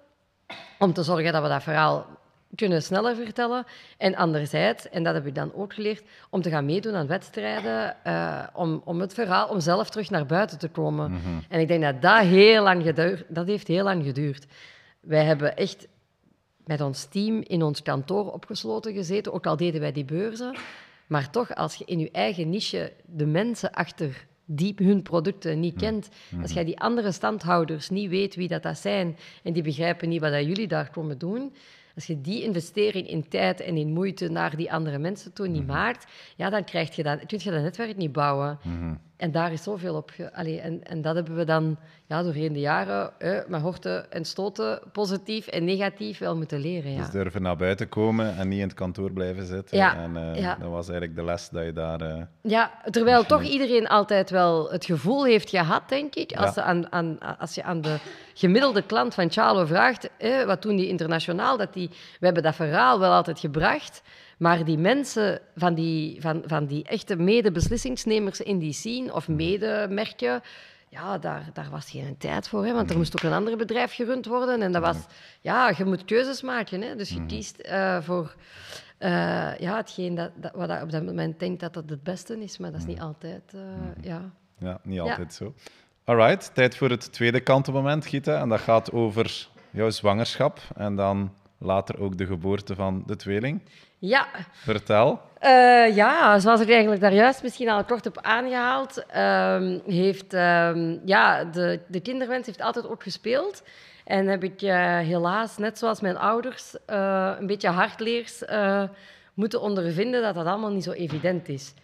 om 0.79 0.93
te 0.93 1.03
zorgen 1.03 1.33
dat 1.33 1.43
we 1.43 1.49
dat 1.49 1.63
verhaal 1.63 2.07
kunnen 2.55 2.83
sneller 2.83 3.17
vertellen. 3.17 3.65
En 3.99 4.15
anderzijds, 4.15 4.89
en 4.89 5.03
dat 5.03 5.15
heb 5.15 5.27
ik 5.27 5.35
dan 5.35 5.55
ook 5.55 5.75
geleerd, 5.75 6.05
om 6.31 6.43
te 6.43 6.51
gaan 6.51 6.65
meedoen 6.65 6.95
aan 6.95 7.07
wedstrijden, 7.07 8.05
eh, 8.05 8.43
om, 8.53 8.83
om 8.85 9.01
het 9.01 9.15
verhaal, 9.15 9.49
om 9.49 9.61
zelf 9.61 9.91
terug 9.91 10.11
naar 10.11 10.27
buiten 10.27 10.59
te 10.59 10.69
komen. 10.69 11.21
En 11.49 11.61
ik 11.61 11.69
denk 11.69 11.83
dat 11.83 12.03
dat 12.03 12.21
heel 12.21 12.63
lang 12.63 12.83
geduurd, 12.83 13.25
dat 13.29 13.47
heeft 13.47 13.69
heel 13.69 13.85
lang 13.85 14.05
geduurd. 14.05 14.47
Wij 15.01 15.25
hebben 15.25 15.57
echt 15.57 15.87
met 16.65 16.81
ons 16.81 17.05
team 17.05 17.43
in 17.47 17.63
ons 17.63 17.83
kantoor 17.83 18.33
opgesloten 18.33 18.93
gezeten, 18.93 19.33
ook 19.33 19.47
al 19.47 19.57
deden 19.57 19.81
wij 19.81 19.93
die 19.93 20.05
beurzen. 20.05 20.57
Maar 21.07 21.31
toch, 21.31 21.55
als 21.55 21.75
je 21.75 21.85
in 21.85 21.99
je 21.99 22.11
eigen 22.11 22.51
niche 22.51 22.93
de 23.07 23.27
mensen 23.27 23.73
achter 23.73 24.27
die 24.45 24.75
hun 24.77 25.03
producten 25.03 25.61
niet 25.61 25.77
kent, 25.77 26.09
als 26.43 26.53
jij 26.53 26.65
die 26.65 26.81
andere 26.81 27.13
standhouders 27.13 27.91
niet 27.91 28.11
weet 28.11 28.35
wie 28.35 28.49
dat, 28.49 28.63
dat 28.63 28.79
zijn 28.79 29.17
en 29.43 29.53
die 29.53 29.63
begrijpen 29.63 30.09
niet 30.09 30.21
wat 30.21 30.33
dat 30.33 30.45
jullie 30.45 30.69
daar 30.69 30.91
komen 30.91 31.19
doen, 31.19 31.53
als 31.95 32.07
je 32.07 32.21
die 32.21 32.43
investering 32.43 33.09
in 33.09 33.29
tijd 33.29 33.61
en 33.61 33.77
in 33.77 33.93
moeite 33.93 34.29
naar 34.29 34.57
die 34.57 34.73
andere 34.73 34.99
mensen 34.99 35.33
toe 35.33 35.49
niet 35.49 35.67
maakt, 35.67 36.07
ja, 36.37 36.51
dan 36.51 36.65
krijg 36.65 36.97
je 36.97 37.03
dat, 37.03 37.27
kun 37.27 37.39
je 37.43 37.51
dat 37.51 37.63
netwerk 37.63 37.97
niet 37.97 38.13
bouwen. 38.13 38.59
En 39.25 39.33
daar 39.33 39.53
is 39.53 39.63
zoveel 39.63 39.95
op. 39.95 40.11
Ge... 40.11 40.33
Allee, 40.35 40.61
en, 40.61 40.85
en 40.85 41.03
dat 41.03 41.15
hebben 41.15 41.37
we 41.37 41.45
dan 41.45 41.77
ja, 42.07 42.23
doorheen 42.23 42.53
de 42.53 42.61
jaren 42.61 43.13
eh, 43.19 43.39
met 43.47 43.61
horten 43.61 44.13
en 44.13 44.25
stoten, 44.25 44.81
positief 44.93 45.47
en 45.47 45.65
negatief, 45.65 46.19
wel 46.19 46.37
moeten 46.37 46.61
leren. 46.61 46.91
Ja. 46.93 46.99
Dus 46.99 47.11
durven 47.11 47.43
naar 47.43 47.57
buiten 47.57 47.89
komen 47.89 48.37
en 48.37 48.49
niet 48.49 48.59
in 48.61 48.67
het 48.67 48.75
kantoor 48.75 49.13
blijven 49.13 49.47
zitten. 49.47 49.77
Ja, 49.77 49.97
En 49.97 50.17
eh, 50.17 50.41
ja. 50.41 50.57
dat 50.61 50.71
was 50.71 50.89
eigenlijk 50.89 51.19
de 51.19 51.25
les 51.25 51.49
dat 51.49 51.65
je 51.65 51.73
daar... 51.73 52.01
eh, 52.01 52.23
Ja, 52.43 52.71
terwijl 52.91 53.25
toch 53.25 53.43
iedereen 53.43 53.87
altijd 53.89 54.31
wel 54.31 54.71
het 54.71 54.85
gevoel 54.85 55.25
heeft 55.25 55.51
gehad, 55.51 55.89
denk 55.89 56.15
ik, 56.15 56.33
als, 56.33 56.55
ze 56.55 56.63
aan, 56.63 56.93
aan, 56.93 57.19
als 57.39 57.55
je 57.55 57.63
aan 57.63 57.81
de 57.81 57.97
gemiddelde 58.35 58.83
klant 58.83 59.15
van 59.15 59.31
Charlo 59.31 59.65
vraagt, 59.67 60.11
eh, 60.19 60.45
wat 60.45 60.63
doen 60.63 60.77
die 60.77 60.89
internationaal, 60.89 61.57
dat 61.57 61.73
die, 61.73 61.89
we 62.21 62.25
hebben 62.25 62.43
dat 62.43 62.55
verhaal 62.55 62.99
wel 63.01 63.13
altijd 63.13 63.41
gebracht, 63.41 64.03
maar 64.39 64.65
die 64.65 64.79
mensen 64.79 65.41
van 65.57 65.75
die, 65.75 66.21
van, 66.21 66.43
van 66.47 66.67
die 66.67 66.85
echte 66.85 67.17
mede-beslissingsnemers 67.17 68.41
in 68.41 68.59
die 68.59 68.73
scene, 68.73 69.13
of 69.15 69.29
medemerken, 69.29 70.43
ja, 70.89 71.19
daar, 71.19 71.51
daar 71.53 71.69
was 71.71 71.91
geen 71.91 72.17
tijd 72.19 72.49
voor, 72.49 72.65
hè, 72.67 72.73
want 72.73 72.91
er 72.91 72.97
moest 72.97 73.17
ook 73.17 73.31
een 73.31 73.37
ander 73.37 73.57
bedrijf 73.57 73.95
gerund 73.95 74.27
worden. 74.27 74.63
En 74.63 74.73
dat 74.73 74.83
was, 74.83 74.97
ja, 75.41 75.73
je 75.77 75.85
moet 75.85 76.05
keuzes 76.05 76.43
maken. 76.43 76.83
Hè, 76.83 76.97
dus 76.97 77.09
je 77.11 77.27
kiest 77.27 77.59
eh, 77.59 78.01
voor 78.01 78.35
eh, 78.99 79.11
ja, 79.59 79.77
hetgeen 79.77 80.15
dat, 80.15 80.31
dat, 80.37 80.53
wat 80.55 80.71
je 80.71 80.83
op 80.83 80.91
dat 80.91 81.05
moment 81.05 81.39
denkt 81.39 81.61
dat 81.61 81.75
dat 81.75 81.91
het 81.91 82.03
beste 82.03 82.43
is, 82.43 82.59
maar 82.59 82.71
dat 82.71 82.81
is 82.81 82.87
niet 82.87 83.01
altijd, 83.01 83.43
eh, 83.55 83.61
ja. 84.01 84.31
Ja, 84.59 84.81
niet 84.83 84.95
Ja. 84.95 85.03
altijd 85.03 85.35
zo. 85.35 85.55
Alright, 86.05 86.55
tijd 86.55 86.77
voor 86.77 86.91
het 86.91 87.13
tweede 87.13 87.41
kantenmoment, 87.41 88.07
Gita. 88.07 88.41
En 88.41 88.49
dat 88.49 88.61
gaat 88.61 88.93
over 88.93 89.49
jouw 89.71 89.91
zwangerschap 89.91 90.61
en 90.77 90.97
dan 90.97 91.33
later 91.59 92.01
ook 92.01 92.19
de 92.19 92.27
geboorte 92.27 92.75
van 92.75 93.03
de 93.07 93.17
tweeling. 93.17 93.63
Ja, 94.07 94.29
Vertel. 94.53 95.21
Eh, 95.39 95.97
ja, 95.97 96.39
zoals 96.39 96.61
ik 96.61 96.71
eigenlijk 96.71 97.01
daar 97.01 97.13
juist 97.13 97.43
misschien 97.43 97.69
al 97.69 97.85
kort 97.85 98.05
heb 98.05 98.19
aangehaald, 98.21 99.07
ehm, 99.07 99.79
heeft 99.87 100.35
ehm, 100.35 100.99
ja, 101.05 101.45
de, 101.45 101.81
de 101.87 102.01
kinderwens 102.01 102.47
heeft 102.47 102.61
altijd 102.61 102.89
ook 102.89 103.03
gespeeld. 103.03 103.63
En 104.05 104.27
heb 104.27 104.45
ik 104.45 104.63
eh, 104.63 104.99
helaas, 104.99 105.57
net 105.59 105.79
zoals 105.79 106.01
mijn 106.01 106.17
ouders, 106.17 106.75
eh, 106.87 107.33
een 107.39 107.47
beetje 107.47 107.69
hardleers 107.69 108.43
moeten 109.35 109.61
ondervinden 109.61 110.23
dat 110.23 110.35
dat 110.35 110.47
allemaal 110.47 110.73
niet 110.73 110.85
zo 110.85 110.93
evident 110.93 111.49
is. 111.49 111.75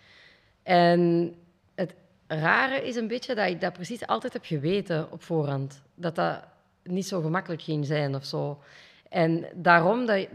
En 0.62 1.35
het 1.75 1.95
rare 2.27 2.87
is 2.87 2.97
een 2.97 3.09
beetje 3.09 3.35
dat 3.35 3.49
ik 3.49 3.61
dat 3.61 3.73
precies 3.73 4.07
altijd 4.07 4.33
heb 4.33 4.45
geweten 4.45 5.12
op 5.12 5.23
voorhand. 5.23 5.83
Dat 5.95 6.14
dat 6.14 6.45
niet 6.83 7.07
zo 7.07 7.21
gemakkelijk 7.21 7.62
ging 7.62 7.87
zijn 7.87 8.14
of 8.14 8.25
zo. 8.25 8.59
En 9.11 9.47
daarom 9.55 10.07
dat, 10.07 10.27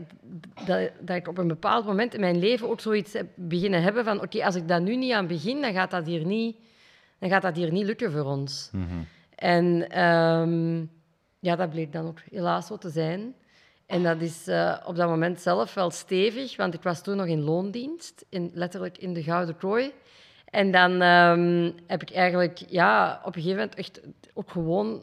dat, 0.66 0.92
dat 1.00 1.16
ik 1.16 1.28
op 1.28 1.38
een 1.38 1.48
bepaald 1.48 1.86
moment 1.86 2.14
in 2.14 2.20
mijn 2.20 2.40
leven 2.40 2.70
ook 2.70 2.80
zoiets 2.80 3.14
heb 3.14 3.28
beginnen 3.36 3.84
hebben 3.84 4.04
van 4.04 4.22
oké, 4.22 4.46
als 4.46 4.56
ik 4.56 4.68
daar 4.68 4.82
nu 4.82 4.96
niet 4.96 5.14
aan 5.14 5.28
begin, 5.28 5.62
dan 5.62 5.74
gaat 5.74 5.92
dat 5.92 6.06
hier 6.06 6.26
niet, 6.26 6.58
dan 7.20 7.30
gaat 7.30 7.42
dat 7.42 7.56
hier 7.56 7.72
niet 7.72 7.86
lukken 7.86 8.12
voor 8.12 8.24
ons. 8.24 8.72
En 9.36 9.90
ehm, 9.90 10.86
ja, 11.40 11.56
dat 11.56 11.70
bleek 11.70 11.94
dan 11.94 12.08
ook 12.08 12.20
helaas 12.30 12.68
zo 12.68 12.78
te 12.78 12.90
zijn. 12.90 13.36
En 13.86 14.04
dat 14.04 14.22
is 14.22 14.48
eh, 14.48 14.78
op 14.86 14.96
dat 14.96 15.10
moment 15.10 15.42
zelf 15.42 15.74
wel 15.74 15.92
stevig, 15.92 16.56
want 16.56 16.74
ik 16.74 16.82
was 16.82 17.04
toen 17.04 17.18
nog 17.18 17.26
in 17.26 17.42
loondienst, 17.42 18.26
in, 18.30 18.52
letterlijk 18.54 18.98
in 18.98 19.14
de 19.14 19.24
Gouden 19.24 19.58
Kooi. 19.58 19.92
En 20.46 20.72
dan 20.72 21.02
ehm, 21.02 21.72
heb 21.88 22.02
ik 22.02 22.12
eigenlijk 22.12 22.58
ja, 22.68 23.20
op 23.24 23.36
een 23.36 23.42
gegeven 23.42 23.58
moment 23.58 23.76
echt 23.76 24.02
ook 24.34 24.52
gewoon 24.52 25.02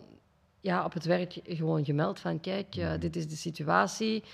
ja, 0.63 0.85
op 0.85 0.93
het 0.93 1.05
werk 1.05 1.41
gewoon 1.45 1.85
gemeld 1.85 2.21
van 2.21 2.41
kijk, 2.41 2.77
eh, 2.77 2.91
dit 2.99 3.17
is 3.17 3.29
de 3.29 3.37
situatie. 3.37 4.25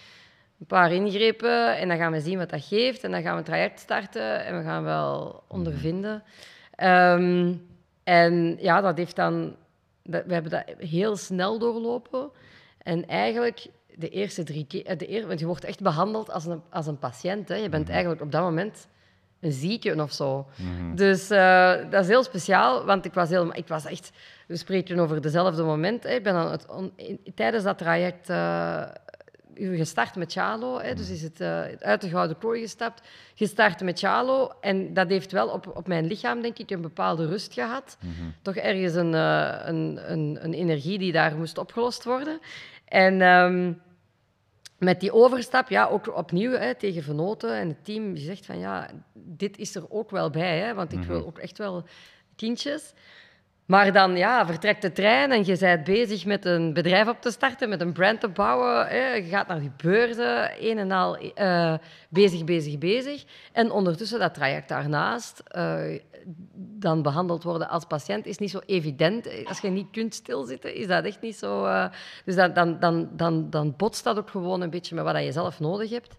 Een 0.61 0.67
paar 0.67 0.93
ingrepen 0.93 1.77
en 1.77 1.89
dan 1.89 1.97
gaan 1.97 2.13
we 2.13 2.21
zien 2.21 2.39
wat 2.39 2.51
dat 2.51 2.65
geeft. 2.65 3.05
En 3.05 3.11
dan 3.11 3.23
gaan 3.23 3.33
we 3.33 3.39
een 3.39 3.45
traject 3.45 3.81
starten 3.81 4.45
en 4.45 4.57
we 4.59 4.63
gaan 4.63 4.85
wel 4.85 5.43
ondervinden. 5.49 6.23
Ehm, 6.75 7.55
en 8.05 8.57
ja, 8.61 8.81
dat 8.81 8.97
heeft 8.97 9.17
dan... 9.17 9.57
Dat, 10.03 10.25
we 10.27 10.33
hebben 10.33 10.51
dat 10.51 10.65
heel 10.79 11.17
snel 11.17 11.59
doorlopen. 11.59 12.31
En 12.79 13.07
eigenlijk 13.07 13.67
de 13.95 14.09
eerste 14.09 14.43
drie 14.43 14.67
keer... 14.67 14.87
eh, 14.87 14.99
De 14.99 15.11
eer, 15.11 15.27
want 15.27 15.41
je 15.41 15.47
wordt 15.47 15.65
echt 15.65 15.83
behandeld 15.83 16.31
als 16.31 16.47
een, 16.47 16.63
als 16.71 16.87
een 16.87 16.99
patiënt. 16.99 17.49
Hè. 17.49 17.55
Je 17.55 17.69
bent 17.69 17.89
eigenlijk 17.89 18.21
op 18.21 18.33
dat 18.33 18.43
moment 18.43 18.89
een 19.41 19.53
zieke 19.53 20.03
of 20.03 20.13
zo. 20.13 20.47
Dus 20.95 21.31
eh, 21.31 21.73
dat 21.91 22.03
is 22.03 22.09
heel 22.09 22.23
speciaal, 22.25 22.85
want 22.85 23.05
ik 23.05 23.15
was, 23.15 23.29
heel, 23.29 23.55
ik 23.57 23.69
was 23.69 23.85
echt... 23.85 24.11
We 24.47 24.57
spreken 24.57 24.99
over 24.99 25.21
dezelfde 25.21 25.63
moment. 25.63 26.03
Hè. 26.03 26.11
Ik 26.15 26.23
ben 26.23 26.35
dan 26.35 26.51
het, 26.51 26.67
on- 26.67 26.93
in- 26.97 27.21
tijdens 27.35 27.65
dat 27.65 27.79
traject 27.79 28.29
eh, 28.31 28.83
gestart 29.55 30.17
met 30.17 30.33
Chalo. 30.33 30.81
Hè. 30.81 30.95
Dus 30.95 31.11
is 31.11 31.23
het 31.23 31.41
eh, 31.41 31.61
uit 31.81 32.01
de 32.01 32.09
Gouden 32.09 32.39
Kooi 32.39 32.61
gestapt, 32.61 33.09
gestart 33.35 33.81
met 33.83 33.99
Chalo. 33.99 34.53
En 34.61 34.95
dat 34.95 35.09
heeft 35.09 35.33
wel 35.33 35.49
op, 35.49 35.77
op 35.77 35.87
mijn 35.89 36.07
lichaam, 36.07 36.43
denk 36.43 36.59
ik, 36.59 36.71
een 36.71 36.81
bepaalde 36.81 37.27
rust 37.27 37.53
gehad. 37.53 37.97
Toch 38.43 38.55
ergens 38.55 38.95
een, 38.95 39.13
een, 39.13 39.99
een, 40.13 40.39
een 40.41 40.55
energie 40.55 40.99
die 40.99 41.13
daar 41.13 41.37
moest 41.37 41.59
opgelost 41.59 42.05
worden. 42.05 42.39
En... 42.85 43.21
ehm, 43.23 43.73
met 44.79 45.01
die 45.01 45.13
overstap, 45.13 45.69
ja, 45.69 45.87
ook 45.87 46.17
opnieuw 46.17 46.51
hè, 46.51 46.75
tegen 46.75 47.03
Venoten 47.03 47.55
en 47.55 47.69
het 47.69 47.85
team, 47.85 48.15
die 48.15 48.25
zegt 48.25 48.47
van 48.47 48.59
ja, 48.59 48.91
dit 49.15 49.59
is 49.59 49.75
er 49.75 49.91
ook 49.91 50.11
wel 50.11 50.31
bij, 50.31 50.59
hè, 50.59 50.75
want 50.75 50.93
ik 50.93 51.03
wil 51.03 51.27
ook 51.27 51.39
echt 51.39 51.59
wel 51.59 51.85
kindjes. 52.37 52.93
Maar 53.69 53.93
dan 53.93 54.17
ja, 54.17 54.47
vertrekt 54.47 54.83
de 54.83 54.93
trein 54.93 55.33
en 55.33 55.45
je 55.45 55.57
bent 55.59 55.85
bezig 55.85 56.25
met 56.25 56.45
een 56.45 56.73
bedrijf 56.73 57.09
op 57.09 57.21
te 57.21 57.31
starten, 57.31 57.69
met 57.69 57.81
een 57.81 57.93
brand 57.93 58.21
te 58.21 58.29
bouwen. 58.29 58.97
Je 58.97 59.29
gaat 59.29 59.49
naar 59.49 59.61
die 59.61 59.73
beurzen, 59.77 60.51
een 60.61 60.79
en 60.79 60.91
al 60.91 61.17
eh, 61.17 61.75
bezig, 62.09 62.45
bezig, 62.45 62.79
bezig. 62.79 63.25
En 63.53 63.71
ondertussen 63.71 64.19
dat 64.19 64.35
traject 64.35 64.69
daarnaast, 64.69 65.39
eh, 65.39 66.01
dan 66.79 67.03
behandeld 67.03 67.43
worden 67.43 67.69
als 67.69 67.85
patiënt, 67.85 68.27
is 68.27 68.39
niet 68.39 68.51
zo 68.51 68.61
evident. 68.67 69.29
Als 69.45 69.61
je 69.61 69.69
niet 69.69 69.91
kunt 69.91 70.15
stilzitten, 70.15 70.75
is 70.75 70.87
dat 70.87 71.05
echt 71.05 71.21
niet 71.21 71.37
zo. 71.37 71.65
eh, 71.65 71.87
dus 72.25 72.35
dan, 72.35 72.53
dan, 72.53 72.79
dan, 72.81 73.09
dan, 73.13 73.51
dan 73.51 73.75
botst 73.77 74.05
dat 74.05 74.19
ook 74.19 74.31
gewoon 74.31 74.61
een 74.61 74.71
beetje 74.71 74.95
met 74.95 75.05
wat 75.05 75.25
je 75.25 75.33
zelf 75.33 75.61
nodig 75.61 75.91
hebt. 75.91 76.17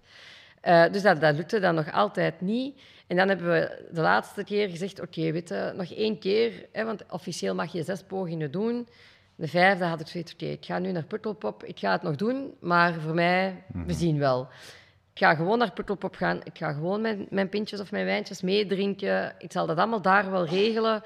Eh, 0.61 0.91
dus 0.91 1.01
dat, 1.01 1.21
dat 1.21 1.35
lukte 1.35 1.59
dan 1.59 1.75
nog 1.75 1.91
altijd 1.91 2.41
niet. 2.41 2.81
En 3.07 3.15
dan 3.15 3.27
hebben 3.27 3.51
we 3.51 3.87
de 3.91 4.01
laatste 4.01 4.43
keer 4.43 4.69
gezegd, 4.69 5.01
oké, 5.01 5.31
weet 5.31 5.49
je, 5.49 5.73
nog 5.75 5.93
één 5.93 6.19
keer, 6.19 6.65
hè, 6.71 6.85
want 6.85 7.03
officieel 7.09 7.55
mag 7.55 7.71
je 7.71 7.83
zes 7.83 8.03
pogingen 8.03 8.51
doen. 8.51 8.87
De 9.35 9.47
vijfde 9.47 9.85
had 9.85 9.99
ik 9.99 10.07
zoiets, 10.07 10.33
oké, 10.33 10.45
ik 10.45 10.65
ga 10.65 10.79
nu 10.79 10.91
naar 10.91 11.03
Pukkelpop, 11.03 11.63
ik 11.63 11.79
ga 11.79 11.91
het 11.91 12.01
nog 12.01 12.15
doen, 12.15 12.53
maar 12.59 12.93
voor 12.93 13.13
mij, 13.13 13.63
we 13.85 13.93
zien 13.93 14.17
wel. 14.17 14.47
Ik 15.13 15.25
ga 15.25 15.35
gewoon 15.35 15.57
naar 15.57 15.71
Pukkelpop 15.71 16.15
gaan, 16.15 16.39
ik 16.43 16.57
ga 16.57 16.73
gewoon 16.73 17.01
mijn, 17.01 17.27
mijn 17.29 17.49
pintjes 17.49 17.79
of 17.79 17.91
mijn 17.91 18.05
wijntjes 18.05 18.41
meedrinken, 18.41 19.35
ik 19.37 19.51
zal 19.51 19.65
dat 19.65 19.77
allemaal 19.77 20.01
daar 20.01 20.31
wel 20.31 20.45
regelen. 20.45 21.01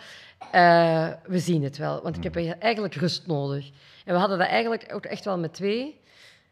Eh, 0.52 1.10
we 1.26 1.40
zien 1.40 1.64
het 1.64 1.78
wel, 1.78 2.02
want 2.02 2.18
ik 2.18 2.24
heb 2.24 2.36
eigenlijk 2.60 2.94
rust 2.94 3.28
nodig. 3.28 3.70
En 4.06 4.14
we 4.14 4.20
hadden 4.20 4.38
dat 4.38 4.48
eigenlijk 4.48 4.94
ook 4.94 5.06
echt 5.06 5.26
wel 5.26 5.38
met 5.38 5.54
twee. 5.54 6.00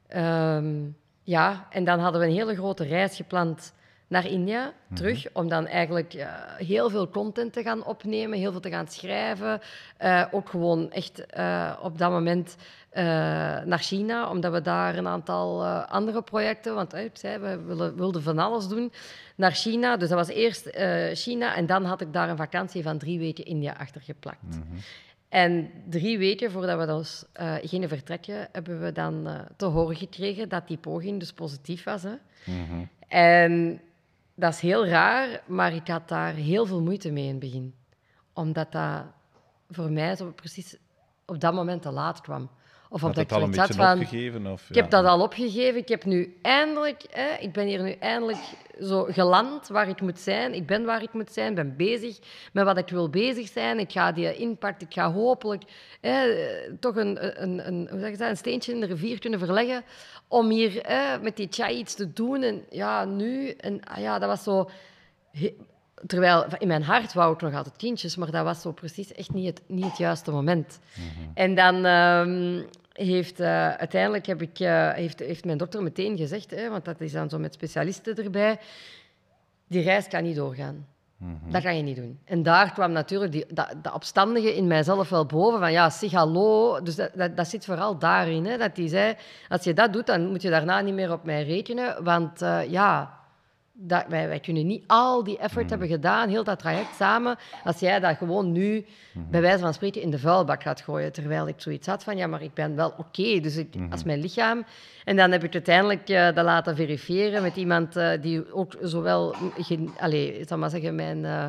Ehm, 0.07 0.89
ja, 1.24 1.67
en 1.69 1.84
dan 1.84 1.99
hadden 1.99 2.22
we 2.22 2.28
een 2.28 2.34
hele 2.34 2.55
grote 2.55 2.84
reis 2.84 3.15
gepland 3.15 3.74
naar 4.11 4.26
India 4.26 4.74
terug, 4.93 5.26
om 5.34 5.49
dan 5.49 5.67
eigenlijk 5.67 6.13
eh, 6.13 6.28
heel 6.57 6.89
veel 6.89 7.09
content 7.09 7.53
te 7.53 7.61
gaan 7.61 7.86
opnemen, 7.86 8.39
heel 8.39 8.51
veel 8.51 8.59
te 8.59 8.69
gaan 8.69 8.88
schrijven. 8.88 9.61
Eh, 9.97 10.26
ook 10.32 10.49
gewoon 10.49 10.91
echt 10.91 11.26
eh, 11.26 11.72
op 11.82 11.97
dat 11.97 12.11
moment 12.11 12.55
naar 13.65 13.80
China, 13.80 14.30
omdat 14.30 14.51
we 14.51 14.61
daar 14.61 14.97
een 14.97 15.07
aantal 15.07 15.65
andere 15.67 16.22
projecten, 16.22 16.76
want 16.76 16.93
ik 16.93 17.11
zei, 17.13 17.38
we 17.38 17.61
willen, 17.61 17.95
wilden 17.95 18.24
van 18.24 18.39
alles 18.39 18.67
doen, 18.67 18.91
naar 19.36 19.51
China. 19.51 19.97
Dus 19.97 20.09
dat 20.09 20.17
was 20.17 20.36
eerst 20.36 20.69
China 21.13 21.55
en 21.55 21.65
dan 21.65 21.86
had 21.86 22.01
ik 22.01 22.13
daar 22.13 22.30
een 22.30 22.38
vakantie 22.38 22.84
van 22.84 22.97
drie 22.97 23.19
weken 23.19 23.45
India 23.45 23.76
achter 23.78 24.01
geplakt. 24.01 24.59
En 25.32 25.71
drie 25.89 26.17
weken 26.17 26.51
voordat 26.51 26.79
we 26.79 26.86
dus 26.86 27.23
eh 27.34 27.55
gingen 27.61 27.89
vertrekken, 27.89 28.47
hebben 28.51 28.82
we 28.82 28.91
dan 28.91 29.27
eh, 29.27 29.39
te 29.55 29.65
horen 29.65 29.95
gekregen 29.95 30.49
dat 30.49 30.67
die 30.67 30.77
poging 30.77 31.19
dus 31.19 31.34
positief 31.34 31.84
was. 31.84 32.03
Hè? 32.03 32.15
En 33.07 33.82
dat 34.36 34.53
is 34.53 34.59
heel 34.59 34.88
raar, 34.88 35.43
maar 35.47 35.73
ik 35.73 35.88
had 35.88 36.07
daar 36.07 36.34
heel 36.34 36.65
veel 36.65 36.82
moeite 36.82 37.11
mee 37.11 37.23
in 37.23 37.29
het 37.29 37.39
begin. 37.39 37.73
Omdat 38.34 38.71
dat 38.71 39.03
voor 39.69 39.91
mij 39.91 40.15
zo 40.15 40.32
precies 40.32 40.77
op 41.25 41.39
dat 41.39 41.53
moment 41.53 41.82
te 41.82 41.91
laat 41.91 42.21
kwam. 42.21 42.49
Of 42.93 43.01
Had 43.01 43.09
omdat 43.09 43.23
het 43.23 43.31
al 43.31 43.39
ik 43.39 43.45
een 43.45 43.51
beetje 43.51 43.73
van... 43.73 43.99
opgegeven? 43.99 44.47
Of, 44.47 44.69
Ik 44.69 44.75
heb 44.75 44.89
dat 44.89 45.05
al 45.05 45.21
opgegeven. 45.21 45.79
Ik 45.79 45.87
heb 45.87 46.05
nu 46.05 46.37
eindelijk, 46.41 47.05
hè, 47.09 47.35
ik 47.39 47.51
ben 47.51 47.67
hier 47.67 47.81
nu 47.81 47.91
eindelijk 47.91 48.39
zo 48.81 49.03
geland 49.03 49.67
waar 49.67 49.87
ik 49.87 50.01
moet 50.01 50.19
zijn. 50.19 50.53
Ik 50.53 50.65
ben 50.65 50.85
waar 50.85 51.01
ik 51.01 51.13
moet 51.13 51.31
zijn, 51.31 51.53
ben 51.53 51.75
bezig 51.75 52.19
met 52.53 52.65
wat 52.65 52.77
ik 52.77 52.89
wil 52.89 53.09
bezig 53.09 53.47
zijn. 53.47 53.79
Ik 53.79 53.91
ga 53.91 54.11
die 54.11 54.35
impact, 54.35 54.81
ik 54.81 54.93
ga 54.93 55.11
hopelijk 55.11 55.63
hè, 56.01 56.23
eh, 56.23 56.73
toch 56.79 56.95
een, 56.95 57.41
een, 57.43 57.67
een, 57.67 57.87
hoe 57.91 57.99
zeg 57.99 58.11
je 58.11 58.17
dat, 58.17 58.29
een 58.29 58.37
steentje 58.37 58.73
in 58.73 58.79
de 58.79 58.85
rivier 58.85 59.19
kunnen 59.19 59.39
verleggen 59.39 59.83
om 60.27 60.49
hier 60.49 60.79
hè, 60.81 61.19
met 61.19 61.35
die 61.35 61.47
chai 61.49 61.77
iets 61.77 61.95
te 61.95 62.13
doen. 62.13 62.43
En 62.43 62.65
ja, 62.69 63.05
nu, 63.05 63.49
en, 63.49 63.83
ah 63.83 64.01
ja, 64.01 64.19
dat 64.19 64.29
was 64.29 64.43
zo... 64.43 64.69
Terwijl 66.05 66.45
in 66.57 66.67
mijn 66.67 66.83
hart 66.83 67.13
wou 67.13 67.33
ik 67.33 67.41
nog 67.41 67.55
altijd 67.55 67.75
kindjes, 67.77 68.15
maar 68.15 68.31
dat 68.31 68.43
was 68.43 68.61
zo 68.61 68.71
precies 68.71 69.13
echt 69.13 69.33
niet 69.33 69.45
het, 69.45 69.61
niet 69.67 69.85
het 69.85 69.97
juiste 69.97 70.31
moment. 70.31 70.79
En 71.33 71.55
dan 71.55 71.85
ehm, 71.85 72.63
heeft 72.93 73.39
uh, 73.39 73.69
uiteindelijk 73.69 74.25
heb 74.25 74.41
ik, 74.41 74.59
uh, 74.59 74.91
heeft, 74.91 75.19
heeft 75.19 75.45
mijn 75.45 75.57
dokter 75.57 75.83
meteen 75.83 76.17
gezegd, 76.17 76.51
hè, 76.51 76.69
want 76.69 76.85
dat 76.85 77.01
is 77.01 77.11
dan 77.11 77.29
zo 77.29 77.39
met 77.39 77.53
specialisten 77.53 78.15
erbij, 78.15 78.59
die 79.67 79.83
reis 79.83 80.07
kan 80.07 80.23
niet 80.23 80.35
doorgaan. 80.35 80.85
Dat 81.49 81.61
ga 81.61 81.69
je 81.69 81.81
niet 81.81 81.95
doen. 81.95 82.19
En 82.25 82.43
daar 82.43 82.73
kwam 82.73 82.91
natuurlijk 82.91 83.31
die, 83.31 83.45
dat, 83.53 83.73
de 83.81 83.93
opstandige 83.93 84.55
in 84.55 84.67
mijzelf 84.67 85.09
wel 85.09 85.25
boven. 85.25 85.59
Van 85.59 85.71
ja, 85.71 85.89
zeg 85.89 86.11
hallo. 86.11 86.81
Dus 86.81 86.95
dat, 86.95 87.09
dat, 87.13 87.37
dat 87.37 87.47
zit 87.47 87.65
vooral 87.65 87.97
daarin. 87.97 88.45
Hè, 88.45 88.57
dat 88.57 88.75
die 88.75 88.89
zei, 88.89 89.15
als 89.49 89.63
je 89.63 89.73
dat 89.73 89.93
doet, 89.93 90.05
dan 90.05 90.27
moet 90.27 90.41
je 90.41 90.49
daarna 90.49 90.81
niet 90.81 90.93
meer 90.93 91.11
op 91.11 91.23
mij 91.23 91.43
rekenen. 91.43 92.03
Want 92.03 92.41
uh, 92.41 92.69
ja, 92.69 93.20
dat, 93.74 94.05
wij, 94.07 94.28
wij, 94.28 94.39
kunnen 94.39 94.67
niet 94.67 94.84
al 94.88 95.24
die 95.24 95.38
effort 95.38 95.63
mm. 95.63 95.69
hebben 95.69 95.88
gedaan, 95.88 96.30
heel 96.30 96.43
dat 96.43 96.59
traject 96.59 96.95
samen, 96.95 97.38
als 97.63 97.80
jij 97.80 97.99
dat 97.99 98.17
gewoon 98.17 98.51
nu, 98.51 98.86
mm. 99.13 99.28
bij 99.30 99.41
wijze 99.41 99.59
van 99.59 99.74
spreken, 99.74 100.01
in 100.01 100.09
de 100.09 100.19
vuilbak 100.19 100.61
gaat 100.61 100.82
gooien. 100.82 101.11
Terwijl 101.11 101.47
ik 101.47 101.55
zoiets 101.57 101.88
had 101.88 102.03
van, 102.03 102.17
ja, 102.17 102.28
maar 102.28 102.41
ik 102.41 102.53
ben 102.53 102.76
wel 102.76 102.89
oké. 102.89 102.99
Okay. 102.99 103.39
Dus 103.39 103.55
ik, 103.55 103.76
mm 103.76 103.82
-hmm. 103.82 103.91
als 103.91 104.03
mijn 104.03 104.19
lichaam... 104.19 104.65
En 105.03 105.15
dan 105.15 105.32
heb 105.32 105.43
ik 105.43 105.53
uiteindelijk 105.53 106.09
uh, 106.09 106.26
dat 106.26 106.45
laten 106.45 106.76
verifiëren 106.76 107.41
met 107.41 107.55
iemand 107.55 107.97
uh, 107.97 108.11
die 108.22 108.53
ook 108.53 108.76
zowel... 108.82 109.36
Allee, 109.97 110.39
ik 110.39 110.47
zal 110.47 110.57
maar 110.57 110.69
zeggen, 110.69 110.95
mijn... 110.95 111.24
Uh, 111.24 111.45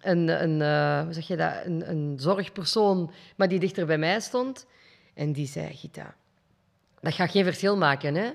een, 0.00 0.28
een, 0.42 0.60
hoe 1.04 1.12
zeg 1.12 1.26
je 1.26 1.36
dat? 1.36 1.52
Een, 1.64 1.90
een 1.90 2.14
zorgpersoon, 2.16 3.10
maar 3.36 3.48
die 3.48 3.58
dichter 3.58 3.86
bij 3.86 3.98
mij 3.98 4.20
stond. 4.20 4.66
En 5.14 5.32
die 5.32 5.46
zei, 5.46 5.74
Gita, 5.74 6.14
dat 7.00 7.14
gaat 7.14 7.30
geen 7.30 7.44
verschil 7.44 7.76
maken, 7.76 8.14
hè? 8.14 8.30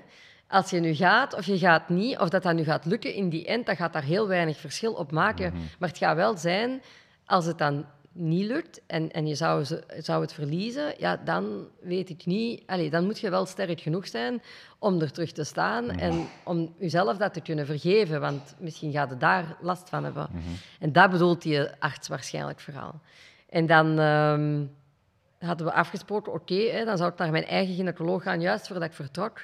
Als 0.48 0.70
je 0.70 0.80
nu 0.80 0.94
gaat 0.94 1.34
of 1.34 1.46
je 1.46 1.58
gaat 1.58 1.88
niet, 1.88 2.18
of 2.18 2.28
dat 2.28 2.42
dat 2.42 2.54
nu 2.54 2.64
gaat 2.64 2.84
lukken 2.84 3.14
in 3.14 3.28
die 3.28 3.46
end, 3.46 3.66
dat 3.66 3.76
gaat 3.76 3.92
daar 3.92 4.02
heel 4.02 4.28
weinig 4.28 4.56
verschil 4.56 4.92
op 4.92 5.12
maken. 5.12 5.52
Mm 5.52 5.58
-hmm. 5.58 5.68
Maar 5.78 5.88
het 5.88 5.98
gaat 5.98 6.16
wel 6.16 6.36
zijn, 6.36 6.82
als 7.26 7.46
het 7.46 7.58
dan 7.58 7.86
niet 8.12 8.46
lukt 8.46 8.80
en, 8.86 9.12
en 9.12 9.26
je 9.26 9.34
zou, 9.34 9.64
zou 9.98 10.22
het 10.22 10.32
verliezen, 10.32 10.94
ja, 10.98 11.16
dan 11.16 11.66
weet 11.80 12.10
ik 12.10 12.26
niet... 12.26 12.62
Allez, 12.66 12.90
dan 12.90 13.04
moet 13.04 13.18
je 13.18 13.30
wel 13.30 13.46
sterk 13.46 13.80
genoeg 13.80 14.08
zijn 14.08 14.42
om 14.78 15.00
er 15.00 15.12
terug 15.12 15.32
te 15.32 15.44
staan 15.44 15.84
mm 15.84 15.90
-hmm. 15.90 15.98
en 15.98 16.26
om 16.44 16.74
jezelf 16.78 17.16
dat 17.16 17.34
te 17.34 17.40
kunnen 17.40 17.66
vergeven, 17.66 18.20
want 18.20 18.54
misschien 18.58 18.92
gaat 18.92 19.10
je 19.10 19.16
daar 19.16 19.56
last 19.60 19.88
van 19.88 20.04
hebben. 20.04 20.28
Mm 20.30 20.40
-hmm. 20.40 20.54
En 20.80 20.92
dat 20.92 21.10
bedoelt 21.10 21.42
die 21.42 21.60
arts 21.78 22.08
waarschijnlijk 22.08 22.60
vooral. 22.60 23.00
En 23.48 23.66
dan... 23.66 23.98
Um, 23.98 24.70
hadden 25.44 25.66
we 25.66 25.72
afgesproken, 25.72 26.32
oké, 26.32 26.52
okay, 26.52 26.84
dan 26.84 26.96
zou 26.96 27.10
ik 27.10 27.18
naar 27.18 27.30
mijn 27.30 27.44
eigen 27.44 27.74
gynaecoloog 27.74 28.22
gaan, 28.22 28.40
juist 28.40 28.66
voordat 28.66 28.88
ik 28.88 28.92
vertrok. 28.92 29.40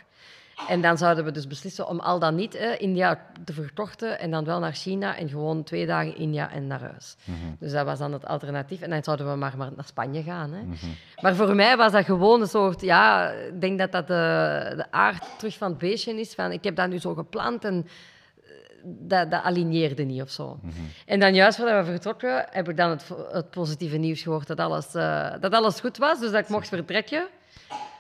En 0.68 0.80
dan 0.80 0.98
zouden 0.98 1.24
we 1.24 1.30
dus 1.30 1.46
beslissen 1.46 1.88
om 1.88 2.00
al 2.00 2.18
dan 2.18 2.34
niet 2.34 2.54
eh, 2.54 2.80
India 2.80 3.26
te 3.44 3.52
verkorten 3.52 4.18
en 4.18 4.30
dan 4.30 4.44
wel 4.44 4.58
naar 4.58 4.72
China 4.72 5.16
en 5.16 5.28
gewoon 5.28 5.64
twee 5.64 5.86
dagen 5.86 6.16
India 6.16 6.50
en 6.50 6.66
naar 6.66 6.80
huis. 6.80 7.16
Mm 7.24 7.34
-hmm. 7.34 7.56
Dus 7.58 7.72
dat 7.72 7.84
was 7.84 7.98
dan 7.98 8.12
het 8.12 8.26
alternatief. 8.26 8.80
En 8.80 8.90
dan 8.90 9.02
zouden 9.02 9.30
we 9.30 9.36
maar, 9.36 9.56
maar 9.56 9.70
naar 9.76 9.84
Spanje 9.84 10.22
gaan. 10.22 10.52
Hè. 10.52 10.62
Mm 10.62 10.74
-hmm. 10.80 10.94
Maar 11.20 11.34
voor 11.34 11.54
mij 11.54 11.76
was 11.76 11.92
dat 11.92 12.04
gewoon 12.04 12.40
een 12.40 12.46
soort, 12.46 12.80
ja, 12.80 13.30
ik 13.30 13.60
denk 13.60 13.78
dat 13.78 13.92
dat 13.92 14.06
de, 14.06 14.72
de 14.76 14.86
aard 14.90 15.24
terug 15.38 15.56
van 15.56 15.68
het 15.68 15.78
beestje 15.78 16.20
is. 16.20 16.34
Van, 16.34 16.52
ik 16.52 16.64
heb 16.64 16.76
dat 16.76 16.88
nu 16.88 16.98
zo 16.98 17.14
gepland 17.14 17.64
en 17.64 17.86
dat, 18.84 19.30
dat 19.30 19.42
aligneerde 19.42 20.02
niet 20.02 20.22
of 20.22 20.30
zo. 20.30 20.58
Mm 20.62 20.70
-hmm. 20.70 20.88
En 21.06 21.20
dan 21.20 21.34
juist 21.34 21.56
voordat 21.58 21.84
we 21.84 21.90
vertrokken, 21.90 22.46
heb 22.50 22.68
ik 22.68 22.76
dan 22.76 22.90
het, 22.90 23.08
het 23.32 23.50
positieve 23.50 23.96
nieuws 23.96 24.22
gehoord 24.22 24.46
dat 24.46 24.58
alles, 24.58 24.94
uh, 24.94 25.32
dat 25.40 25.52
alles 25.52 25.80
goed 25.80 25.96
was, 25.96 26.20
dus 26.20 26.30
dat 26.30 26.40
ik 26.40 26.48
mocht 26.48 26.68
vertrekken. 26.68 27.28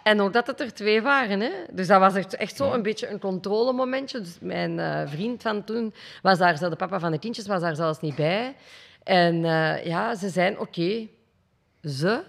En 0.02 0.20
ook 0.20 0.32
dat 0.32 0.46
het 0.46 0.60
er 0.60 0.74
twee 0.74 1.02
waren. 1.02 1.40
Hè? 1.40 1.50
Dus 1.70 1.86
dat 1.86 2.00
was 2.00 2.14
echt, 2.14 2.36
echt 2.36 2.56
zo 2.56 2.72
een 2.72 2.82
beetje 2.82 3.08
een 3.08 3.18
controlemomentje. 3.18 4.20
Dus 4.20 4.36
mijn 4.40 4.78
uh, 4.78 5.02
vriend 5.06 5.42
van 5.42 5.64
toen 5.64 5.94
was 6.22 6.38
daar, 6.38 6.58
de 6.58 6.76
papa 6.76 7.00
van 7.00 7.10
de 7.10 7.18
kindjes, 7.18 7.46
was 7.46 7.60
daar 7.60 7.76
zelfs 7.76 8.00
niet 8.00 8.14
bij. 8.14 8.56
En 9.02 9.34
uh, 9.34 9.84
ja, 9.84 10.14
ze 10.14 10.28
zijn 10.28 10.58
oké. 10.58 10.62
Okay. 10.62 11.10
Ze. 11.82 12.22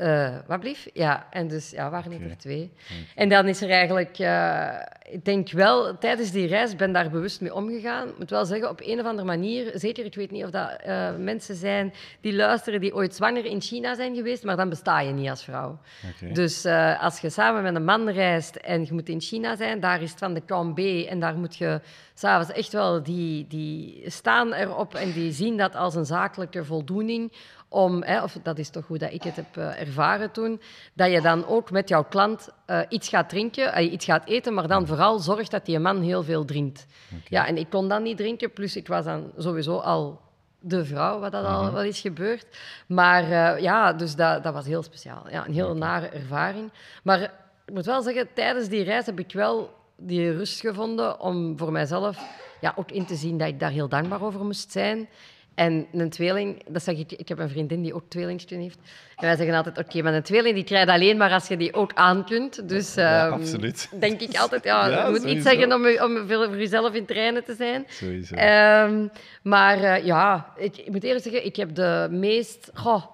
Uh, 0.00 0.36
wat 0.46 0.60
blief? 0.60 0.88
Ja, 0.92 1.26
en 1.30 1.48
dus 1.48 1.70
ja, 1.70 1.90
waren 1.90 2.12
okay. 2.12 2.28
er 2.28 2.38
twee. 2.38 2.70
Okay. 2.84 3.06
En 3.14 3.28
dan 3.28 3.48
is 3.48 3.62
er 3.62 3.70
eigenlijk, 3.70 4.18
uh, 4.18 4.68
ik 5.10 5.24
denk 5.24 5.50
wel, 5.50 5.98
tijdens 5.98 6.30
die 6.30 6.46
reis 6.46 6.76
ben 6.76 6.92
daar 6.92 7.10
bewust 7.10 7.40
mee 7.40 7.54
omgegaan. 7.54 8.08
Ik 8.08 8.18
moet 8.18 8.30
wel 8.30 8.44
zeggen, 8.44 8.68
op 8.68 8.80
een 8.80 9.00
of 9.00 9.06
andere 9.06 9.26
manier, 9.26 9.70
zeker, 9.74 10.04
ik 10.04 10.14
weet 10.14 10.30
niet 10.30 10.44
of 10.44 10.50
dat 10.50 10.80
uh, 10.86 11.16
mensen 11.18 11.54
zijn 11.54 11.92
die 12.20 12.34
luisteren 12.34 12.80
die 12.80 12.94
ooit 12.94 13.14
zwanger 13.14 13.44
in 13.44 13.60
China 13.60 13.94
zijn 13.94 14.14
geweest, 14.14 14.44
maar 14.44 14.56
dan 14.56 14.68
besta 14.68 15.00
je 15.00 15.12
niet 15.12 15.30
als 15.30 15.44
vrouw. 15.44 15.78
Okay. 16.16 16.32
Dus 16.32 16.66
als 17.00 17.20
je 17.20 17.30
samen 17.30 17.62
met 17.62 17.74
een 17.74 17.84
man 17.84 18.10
reist 18.10 18.56
en 18.56 18.84
je 18.84 18.92
moet 18.92 19.08
in 19.08 19.20
China 19.20 19.56
zijn, 19.56 19.80
daar 19.80 20.02
is 20.02 20.10
het 20.10 20.18
van 20.18 20.34
de 20.34 20.44
Camp 20.44 20.74
B 20.74 20.78
en 21.08 21.20
daar 21.20 21.36
moet 21.36 21.56
je 21.56 21.80
s'avonds 22.14 22.52
echt 22.52 22.72
wel, 22.72 23.02
die, 23.02 23.46
die 23.46 24.02
staan 24.10 24.52
erop 24.52 24.94
en 24.94 25.12
die 25.12 25.32
zien 25.32 25.56
dat 25.56 25.74
als 25.74 25.94
een 25.94 26.06
zakelijke 26.06 26.64
voldoening 26.64 27.32
om, 27.68 28.02
hè, 28.02 28.22
of 28.22 28.38
dat 28.42 28.58
is 28.58 28.68
toch 28.68 28.86
hoe 28.86 28.98
dat 28.98 29.12
ik 29.12 29.22
het 29.22 29.36
heb 29.36 29.56
uh, 29.56 29.80
ervaren 29.80 30.30
toen, 30.30 30.60
dat 30.92 31.10
je 31.10 31.20
dan 31.20 31.46
ook 31.46 31.70
met 31.70 31.88
jouw 31.88 32.04
klant 32.04 32.48
uh, 32.66 32.80
iets 32.88 33.08
gaat 33.08 33.28
drinken, 33.28 33.80
uh, 33.80 33.92
iets 33.92 34.04
gaat 34.04 34.26
eten, 34.26 34.54
maar 34.54 34.68
dan 34.68 34.86
vooral 34.86 35.18
zorgt 35.18 35.50
dat 35.50 35.66
die 35.66 35.78
man 35.78 36.00
heel 36.00 36.22
veel 36.22 36.44
drinkt. 36.44 36.86
Okay. 37.06 37.22
Ja, 37.28 37.46
en 37.46 37.56
ik 37.56 37.70
kon 37.70 37.88
dan 37.88 38.02
niet 38.02 38.16
drinken, 38.16 38.52
plus 38.52 38.76
ik 38.76 38.86
was 38.86 39.04
dan 39.04 39.32
sowieso 39.36 39.76
al 39.76 40.20
de 40.60 40.84
vrouw, 40.84 41.20
wat 41.20 41.32
dat 41.32 41.44
al 41.44 41.72
wel 41.72 41.82
is 41.82 42.00
gebeurd. 42.00 42.46
Maar 42.86 43.60
ja, 43.60 43.92
dus 43.92 44.14
dat, 44.14 44.42
dat 44.42 44.52
was 44.52 44.66
heel 44.66 44.82
speciaal. 44.82 45.30
Ja, 45.30 45.46
een 45.46 45.52
heel 45.52 45.66
okay. 45.66 45.78
nare 45.78 46.08
ervaring. 46.08 46.72
Maar 47.02 47.20
ik 47.66 47.72
moet 47.72 47.84
wel 47.84 48.02
zeggen, 48.02 48.28
tijdens 48.34 48.68
die 48.68 48.82
reis 48.82 49.06
heb 49.06 49.18
ik 49.18 49.32
wel 49.32 49.70
die 50.06 50.32
rust 50.36 50.60
gevonden 50.60 51.20
om 51.20 51.58
voor 51.58 51.72
mijzelf 51.72 52.18
ja, 52.60 52.72
ook 52.76 52.90
in 52.90 53.06
te 53.06 53.14
zien 53.14 53.38
dat 53.38 53.48
ik 53.48 53.60
daar 53.60 53.70
heel 53.70 53.88
dankbaar 53.88 54.22
over 54.22 54.44
moest 54.44 54.72
zijn. 54.72 55.08
En 55.54 55.86
een 55.92 56.10
tweeling, 56.10 56.62
dat 56.68 56.82
zeg 56.82 56.96
ik, 56.98 57.12
ik 57.12 57.28
heb 57.28 57.38
een 57.38 57.48
vriendin 57.48 57.82
die 57.82 57.94
ook 57.94 58.02
tweelingstuen 58.08 58.60
heeft. 58.60 58.78
En 59.16 59.26
wij 59.26 59.36
zeggen 59.36 59.54
altijd, 59.54 59.78
oké, 59.78 60.02
maar 60.02 60.14
een 60.14 60.22
tweeling 60.22 60.54
die 60.54 60.64
krijgt 60.64 60.88
alleen 60.88 61.16
maar 61.16 61.32
als 61.32 61.48
je 61.48 61.56
die 61.56 61.74
ook 61.74 61.90
aan 61.94 62.24
kunt. 62.24 62.68
Dus 62.68 62.94
Ja, 62.94 63.24
ehm, 63.24 63.32
absoluut. 63.32 63.88
denk 64.00 64.20
ik 64.20 64.36
altijd, 64.36 64.64
ja, 64.64 64.86
Ja, 64.88 65.04
je 65.04 65.10
moet 65.10 65.20
sowieso. 65.20 65.34
niet 65.34 65.42
zeggen 65.42 65.72
om, 65.72 65.86
je- 65.88 66.04
om 66.04 66.16
voor, 66.28 66.44
voor 66.46 66.56
jezelf 66.58 66.94
in 66.94 67.04
trainen 67.06 67.44
te 67.44 67.54
zijn. 67.54 67.84
Sowieso. 67.88 68.34
Ehm, 68.34 69.06
maar 69.42 69.82
eh, 69.82 70.04
ja, 70.04 70.52
ik, 70.56 70.76
ik 70.76 70.90
moet 70.90 71.04
eerlijk 71.04 71.24
zeggen, 71.24 71.44
ik 71.44 71.56
heb 71.56 71.74
de 71.74 72.08
meest 72.10 72.70
goh, 72.74 73.04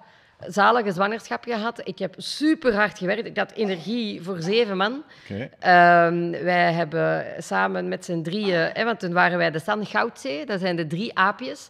zalige 0.47 0.91
zwangerschap 0.91 1.43
gehad. 1.43 1.81
Ik 1.83 1.99
heb 1.99 2.13
super 2.17 2.75
hard 2.75 2.97
gewerkt. 2.97 3.25
Ik 3.25 3.37
had 3.37 3.51
energie 3.51 4.21
voor 4.21 4.41
zeven 4.41 4.77
man. 4.77 5.03
Ehm, 5.59 6.31
wij 6.31 6.73
hebben 6.73 7.25
samen 7.37 7.87
met 7.87 8.05
z'n 8.05 8.21
drieën, 8.21 8.69
hè, 8.73 8.83
want 8.83 8.99
toen 8.99 9.13
waren 9.13 9.37
wij 9.37 9.51
de 9.51 9.59
San 9.59 9.85
Goudzee, 9.85 10.45
dat 10.45 10.59
zijn 10.59 10.75
de 10.75 10.87
drie 10.87 11.17
aapjes. 11.17 11.69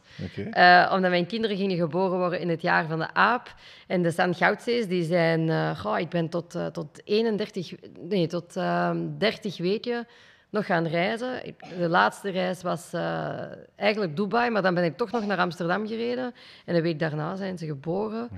Eh, 0.51 0.91
omdat 0.93 1.09
mijn 1.09 1.25
kinderen 1.25 1.57
gingen 1.57 1.77
geboren 1.77 2.17
worden 2.17 2.39
in 2.39 2.49
het 2.49 2.61
jaar 2.61 2.87
van 2.87 2.99
de 2.99 3.13
aap. 3.13 3.53
En 3.87 4.01
de 4.01 4.11
San 4.11 4.35
Goudzees, 4.35 4.87
die 4.87 5.03
zijn... 5.03 5.75
goh, 5.75 5.99
ik 5.99 6.09
ben 6.09 6.29
tot, 6.29 6.55
eh, 6.55 6.65
tot 6.65 7.01
31... 7.03 7.73
Nee, 7.99 8.27
tot 8.27 8.55
ehm 8.55 9.17
30 9.17 9.57
weken 9.57 10.07
nog 10.49 10.65
gaan 10.65 10.87
reizen. 10.87 11.45
Ik- 11.47 11.63
de 11.77 11.89
laatste 11.89 12.29
reis 12.29 12.61
was 12.61 12.93
eh, 12.93 13.39
eigenlijk 13.75 14.15
Dubai, 14.15 14.49
maar 14.49 14.61
dan 14.61 14.73
ben 14.73 14.83
ik 14.83 14.97
toch 14.97 15.11
nog 15.11 15.25
naar 15.25 15.37
Amsterdam 15.37 15.87
gereden. 15.87 16.33
En 16.65 16.75
een 16.75 16.81
week 16.81 16.99
daarna 16.99 17.35
zijn 17.35 17.57
ze 17.57 17.65
geboren. 17.65 18.29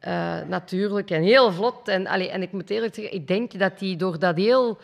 Eh, 0.00 0.40
natuurlijk 0.48 1.10
en 1.10 1.22
heel 1.22 1.52
vlot. 1.52 1.88
En, 1.88 2.06
allee, 2.06 2.30
en 2.30 2.42
ik 2.42 2.52
moet 2.52 2.70
eerlijk 2.70 2.94
zeggen, 2.94 3.14
ik 3.14 3.26
denk 3.28 3.58
dat 3.58 3.78
die 3.78 3.96
door 3.96 4.18
dat 4.18 4.36
heel 4.36 4.78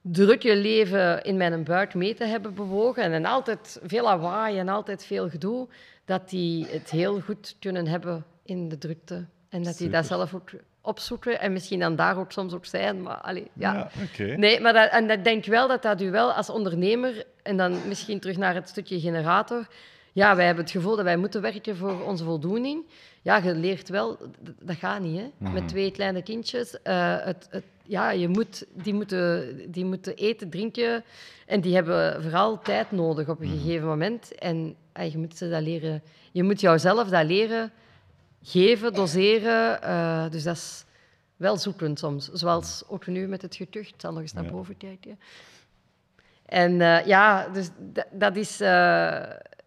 drukke 0.00 0.56
leven 0.56 1.22
in 1.22 1.36
mijn 1.36 1.64
buik 1.64 1.94
mee 1.94 2.14
te 2.14 2.24
hebben 2.24 2.54
bewogen 2.54 3.02
en, 3.02 3.12
en 3.12 3.24
altijd 3.24 3.80
veel 3.84 4.02
lawaai 4.04 4.58
en 4.58 4.68
altijd 4.68 5.04
veel 5.04 5.28
gedoe, 5.28 5.68
dat 6.04 6.28
die 6.28 6.66
het 6.66 6.90
heel 6.90 7.20
goed 7.20 7.56
kunnen 7.60 7.86
hebben 7.86 8.24
in 8.44 8.68
de 8.68 8.78
drukte. 8.78 9.24
En 9.48 9.62
dat 9.62 9.76
die 9.78 9.90
dat 9.90 10.06
zelf 10.06 10.34
ook 10.34 10.50
opzoeken 10.86 11.40
en 11.40 11.52
misschien 11.52 11.78
dan 11.80 11.96
daar 11.96 12.18
ook 12.18 12.32
soms 12.32 12.52
ook 12.54 12.66
zijn. 12.66 13.02
Maar 13.02 13.16
allee, 13.16 13.50
ja. 13.52 13.90
Ja. 14.16 14.36
Nee, 14.36 14.60
maar 14.60 14.72
dat, 14.72 14.90
en 14.90 15.10
ik 15.10 15.24
denk 15.24 15.44
wel 15.44 15.68
dat 15.68 15.82
dat 15.82 16.00
u 16.00 16.10
wel 16.10 16.32
als 16.32 16.50
ondernemer, 16.50 17.24
en 17.42 17.56
dan 17.56 17.76
misschien 17.88 18.20
terug 18.20 18.36
naar 18.36 18.54
het 18.54 18.68
stukje 18.68 19.00
generator, 19.00 19.66
ja, 20.12 20.36
wij 20.36 20.46
hebben 20.46 20.64
het 20.64 20.72
gevoel 20.72 20.96
dat 20.96 21.04
wij 21.04 21.16
moeten 21.16 21.40
werken 21.40 21.76
voor 21.76 22.02
onze 22.04 22.24
voldoening. 22.24 22.84
Ja, 23.22 23.36
je 23.36 23.54
leert 23.54 23.88
wel, 23.88 24.18
dat 24.60 24.76
gaat 24.76 25.00
niet, 25.00 25.18
hè. 25.20 25.30
Mhm. 25.38 25.52
Met 25.52 25.68
twee 25.68 25.90
kleine 25.90 26.22
kindjes. 26.22 26.82
eh, 26.82 27.16
het, 27.20 27.46
het, 27.50 27.64
ja, 27.82 28.10
je 28.10 28.28
moet, 28.28 28.64
die, 28.72 28.94
moeten, 28.94 29.56
die 29.72 29.84
moeten 29.84 30.14
eten, 30.16 30.50
drinken. 30.50 31.04
En 31.46 31.60
die 31.60 31.74
hebben 31.74 32.22
vooral 32.22 32.60
tijd 32.62 32.90
nodig 32.90 33.28
op 33.28 33.40
een 33.40 33.48
Mhm. 33.48 33.56
gegeven 33.58 33.86
moment. 33.86 34.34
En 34.34 34.76
ah, 34.92 35.12
je 35.12 35.18
moet 35.18 35.36
ze 35.36 35.48
dat 35.48 35.62
leren... 35.62 36.02
Je 36.32 36.42
moet 36.42 36.60
jouzelf 36.60 37.08
dat 37.08 37.24
leren 37.24 37.72
geven, 38.46 38.92
doseren. 38.94 39.82
eh, 39.82 40.30
dus 40.30 40.42
dat 40.42 40.56
is 40.56 40.84
wel 41.36 41.56
zoekend 41.56 41.98
soms. 41.98 42.28
Zoals 42.32 42.84
ook 42.88 43.06
nu 43.06 43.26
met 43.26 43.42
het 43.42 43.56
getucht. 43.56 43.88
Ik 43.88 44.00
zal 44.00 44.12
nog 44.12 44.20
eens 44.20 44.32
naar 44.32 44.50
boven 44.50 44.76
kijken. 44.76 45.18
En 46.46 46.80
eh, 46.80 47.06
ja, 47.06 47.48
dus 47.48 47.70
dat 48.12 48.36
is 48.36 48.60
eh, 48.60 49.22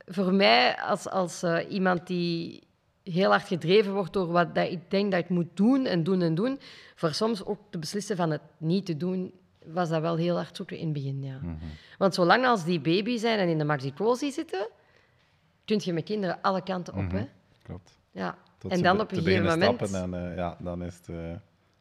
voor 0.06 0.34
mij 0.34 0.82
als, 0.82 1.10
als 1.10 1.44
iemand 1.70 2.08
die 2.08 2.64
heel 3.04 3.30
hard 3.30 3.48
gedreven 3.48 3.94
wordt 3.94 4.14
door 4.14 4.28
wat 4.28 4.56
dat 4.56 4.72
ik 4.72 4.92
denk 4.92 5.12
dat 5.12 5.20
ik 5.20 5.30
moet 5.30 5.48
doen 5.54 5.86
en 5.86 6.04
doen 6.04 6.22
en 6.22 6.36
doen, 6.36 6.60
voor 6.96 7.14
soms 7.14 7.46
ook 7.46 7.60
te 7.70 7.80
beslissen 7.80 8.16
van 8.16 8.32
het 8.32 8.42
niet 8.58 8.86
te 8.86 8.98
doen, 8.98 9.34
was 9.66 9.90
dat 9.90 10.02
wel 10.02 10.16
heel 10.16 10.36
hard 10.36 10.56
zoeken 10.56 10.78
in 10.78 10.84
het 10.84 10.94
begin, 10.94 11.24
ja. 11.24 11.38
Mhm. 11.38 11.56
Want 11.98 12.14
zolang 12.14 12.46
als 12.46 12.64
die 12.64 12.80
baby 12.80 13.18
zijn 13.18 13.40
en 13.40 13.50
in 13.50 13.58
de 13.58 13.64
maxitosi 13.64 14.32
zitten, 14.32 14.68
kun 15.66 15.80
je 15.84 15.94
met 15.94 16.04
kinderen 16.04 16.42
alle 16.42 16.64
kanten 16.64 16.94
op, 16.96 17.12
hè. 17.12 17.28
Klopt. 17.64 18.00
Ja. 18.12 18.38
Tot 18.60 18.72
en 18.72 18.82
dan 18.82 19.00
op 19.02 19.12
een 19.12 19.18
gegeven 19.18 19.46
moment... 19.46 19.76
stappen 19.88 20.14
en 20.14 20.30
eh, 20.32 20.38
ja, 20.38 20.56
dan 20.60 20.84
is 20.84 20.96
het... 20.96 21.10
eh, 21.10 21.16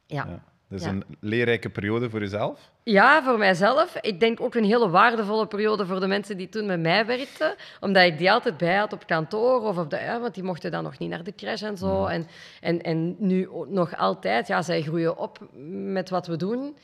ja. 0.07 0.27
ja. 0.29 0.43
Dus 0.69 0.83
Ja. 0.83 0.89
een 0.89 1.05
leerrijke 1.21 1.71
periode 1.71 2.11
voor 2.11 2.21
jezelf. 2.21 2.71
Ja, 2.83 3.23
voor 3.23 3.39
mijzelf. 3.39 3.97
Ik 4.01 4.21
denk 4.21 4.41
ook 4.41 4.55
een 4.55 4.65
hele 4.65 4.89
waardevolle 4.91 5.47
periode 5.47 5.87
voor 5.87 6.01
de 6.01 6.07
mensen 6.07 6.37
die 6.37 6.49
toen 6.49 6.67
met 6.67 6.81
mij 6.81 7.07
werkten. 7.07 7.55
Omdat 7.81 8.05
ik 8.05 8.19
die 8.19 8.33
altijd 8.33 8.57
bij 8.57 8.77
had 8.77 8.93
op 8.93 9.07
kantoor. 9.07 9.61
Of 9.63 9.79
op 9.79 9.91
de, 9.91 9.97
ja, 9.97 10.21
want 10.21 10.35
die 10.35 10.43
mochten 10.43 10.71
dan 10.71 10.83
nog 10.83 10.99
niet 10.99 11.11
naar 11.11 11.23
de 11.23 11.35
crash 11.35 11.63
en 11.63 11.77
zo. 11.79 12.05
En, 12.07 12.27
en, 12.61 12.83
en 12.83 13.17
nu 13.19 13.49
nog 13.67 13.97
altijd. 13.97 14.47
Ja, 14.47 14.63
zij 14.63 14.83
groeien 14.83 15.17
op 15.19 15.39
met 15.93 16.11
wat 16.11 16.27
we 16.27 16.37
doen. 16.37 16.77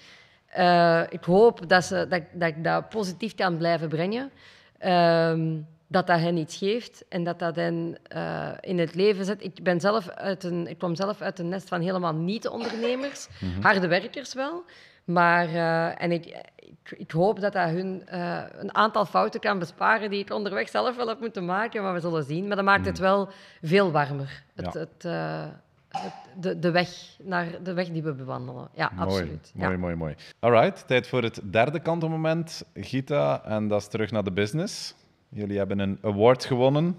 Eh, 0.47 1.03
ik 1.09 1.25
hoop 1.25 1.69
dat, 1.69 1.85
ze, 1.85 2.07
dat, 2.09 2.23
dat 2.33 2.49
ik 2.49 2.65
dat 2.65 2.89
positief 2.89 3.35
kan 3.35 3.57
blijven 3.57 3.89
brengen. 3.89 4.31
Ehm, 4.79 5.57
dat 5.95 6.07
dat 6.07 6.21
hen 6.21 6.37
iets 6.37 6.57
geeft 6.57 7.05
en 7.09 7.25
dat 7.25 7.39
dat 7.39 7.57
hen 7.57 7.97
eh, 8.03 8.49
in 8.61 8.79
het 8.79 8.95
leven 8.95 9.25
zet. 9.25 9.45
Ik, 9.45 9.63
ben 9.63 9.81
zelf 9.81 10.09
uit 10.09 10.45
een, 10.45 10.67
ik 10.67 10.79
kwam 10.79 10.95
zelf 10.95 11.21
uit 11.21 11.39
een 11.39 11.49
nest 11.49 11.69
van 11.69 11.81
helemaal 11.81 12.15
niet-ondernemers. 12.15 13.29
Harde 13.61 13.87
werkers 13.89 14.35
wel. 14.35 14.65
Maar, 15.05 15.49
eh, 15.49 16.03
en 16.03 16.13
ik, 16.13 16.27
ik, 16.57 16.95
ik 16.99 17.11
hoop 17.11 17.41
dat 17.41 17.53
dat 17.53 17.69
hun 17.69 18.03
eh, 18.07 18.43
een 18.53 18.75
aantal 18.75 19.05
fouten 19.07 19.41
kan 19.41 19.59
besparen 19.59 20.11
die 20.11 20.21
ik 20.21 20.33
onderweg 20.33 20.69
zelf 20.69 20.97
wel 20.97 21.09
heb 21.09 21.21
moeten 21.21 21.45
maken, 21.45 21.83
maar 21.83 21.95
we 21.95 22.01
zullen 22.01 22.25
zien. 22.25 22.47
Maar 22.47 22.57
dat 22.57 22.65
maakt 22.65 22.87
het 22.87 22.99
wel 22.99 23.29
veel 23.63 23.91
warmer, 23.91 24.43
het, 24.55 24.73
Ja. 24.73 24.81
het, 24.81 25.03
het- 25.03 26.13
de, 26.37 26.59
de, 26.59 26.71
weg 26.71 26.89
naar 27.23 27.47
de 27.63 27.73
weg 27.73 27.89
die 27.89 28.03
we 28.03 28.13
bewandelen. 28.13 28.69
Ja, 28.75 28.93
absoluut. 28.97 29.53
Mooi, 29.55 29.71
ja. 29.73 29.79
mooi, 29.79 29.95
mooi. 29.95 30.15
Alright, 30.41 30.87
tijd 30.87 31.07
voor 31.09 31.23
het 31.23 31.41
derde 31.45 31.81
kantelmoment, 31.81 32.65
Gita. 32.75 33.45
En 33.45 33.69
dat 33.69 33.81
is 33.81 33.89
terug 33.89 34.11
naar 34.11 34.25
de 34.25 34.33
business. 34.33 34.95
Jullie 35.35 35.59
hebben 35.59 35.79
een 35.79 35.99
award 36.03 36.45
gewonnen. 36.45 36.99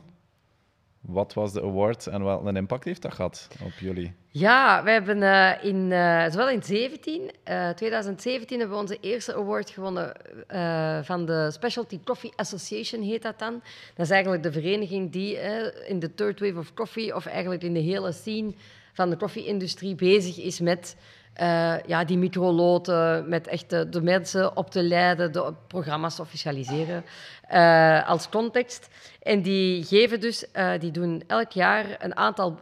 Wat 1.01 1.33
was 1.33 1.53
de 1.53 1.61
award 1.61 2.07
en 2.07 2.21
wat 2.21 2.45
een 2.45 2.55
impact 2.55 2.83
heeft 2.83 3.01
dat 3.01 3.13
gehad 3.13 3.47
op 3.63 3.71
jullie? 3.79 4.13
Ja, 4.27 4.83
we 4.83 4.91
hebben 4.91 5.23
eh, 5.23 5.63
in, 5.63 5.91
eh, 5.91 6.25
zowel 6.29 6.49
in 6.49 6.63
17, 6.63 7.31
eh, 7.43 7.69
2017 7.69 8.59
hebben 8.59 8.75
we 8.75 8.81
onze 8.81 8.97
eerste 9.01 9.36
award 9.36 9.69
gewonnen 9.69 10.13
eh, 10.47 10.99
van 11.03 11.25
de 11.25 11.51
Specialty 11.51 11.99
Coffee 12.03 12.33
Association, 12.36 13.01
heet 13.01 13.21
dat 13.21 13.39
dan. 13.39 13.61
Dat 13.95 14.05
is 14.05 14.11
eigenlijk 14.11 14.43
de 14.43 14.51
vereniging 14.51 15.11
die 15.11 15.39
in 15.88 15.99
de 15.99 16.13
third 16.13 16.39
wave 16.39 16.57
of 16.57 16.73
coffee, 16.73 17.15
of 17.15 17.25
eigenlijk 17.25 17.63
in 17.63 17.73
de 17.73 17.79
hele 17.79 18.11
scene 18.11 18.53
van 18.93 19.09
de 19.09 19.17
koffie-industrie 19.17 19.95
bezig 19.95 20.39
is 20.39 20.59
met 20.59 20.95
eh, 21.36 21.75
ja, 21.86 22.05
die 22.05 22.17
microloten, 22.17 23.29
met 23.29 23.47
echt 23.47 23.69
de, 23.69 23.89
de 23.89 24.01
mensen 24.01 24.57
op 24.57 24.69
te 24.71 24.83
leiden, 24.83 25.31
de 25.31 25.53
programma's 25.67 26.15
te 26.15 26.21
officialiseren 26.21 27.03
eh, 27.47 28.09
als 28.09 28.29
context. 28.29 28.89
En 29.21 29.41
die 29.41 29.83
geven 29.83 30.19
dus, 30.19 30.51
eh, 30.51 30.71
die 30.79 30.91
doen 30.91 31.23
elk 31.27 31.51
jaar 31.51 31.86
een 31.99 32.15
aantal, 32.15 32.59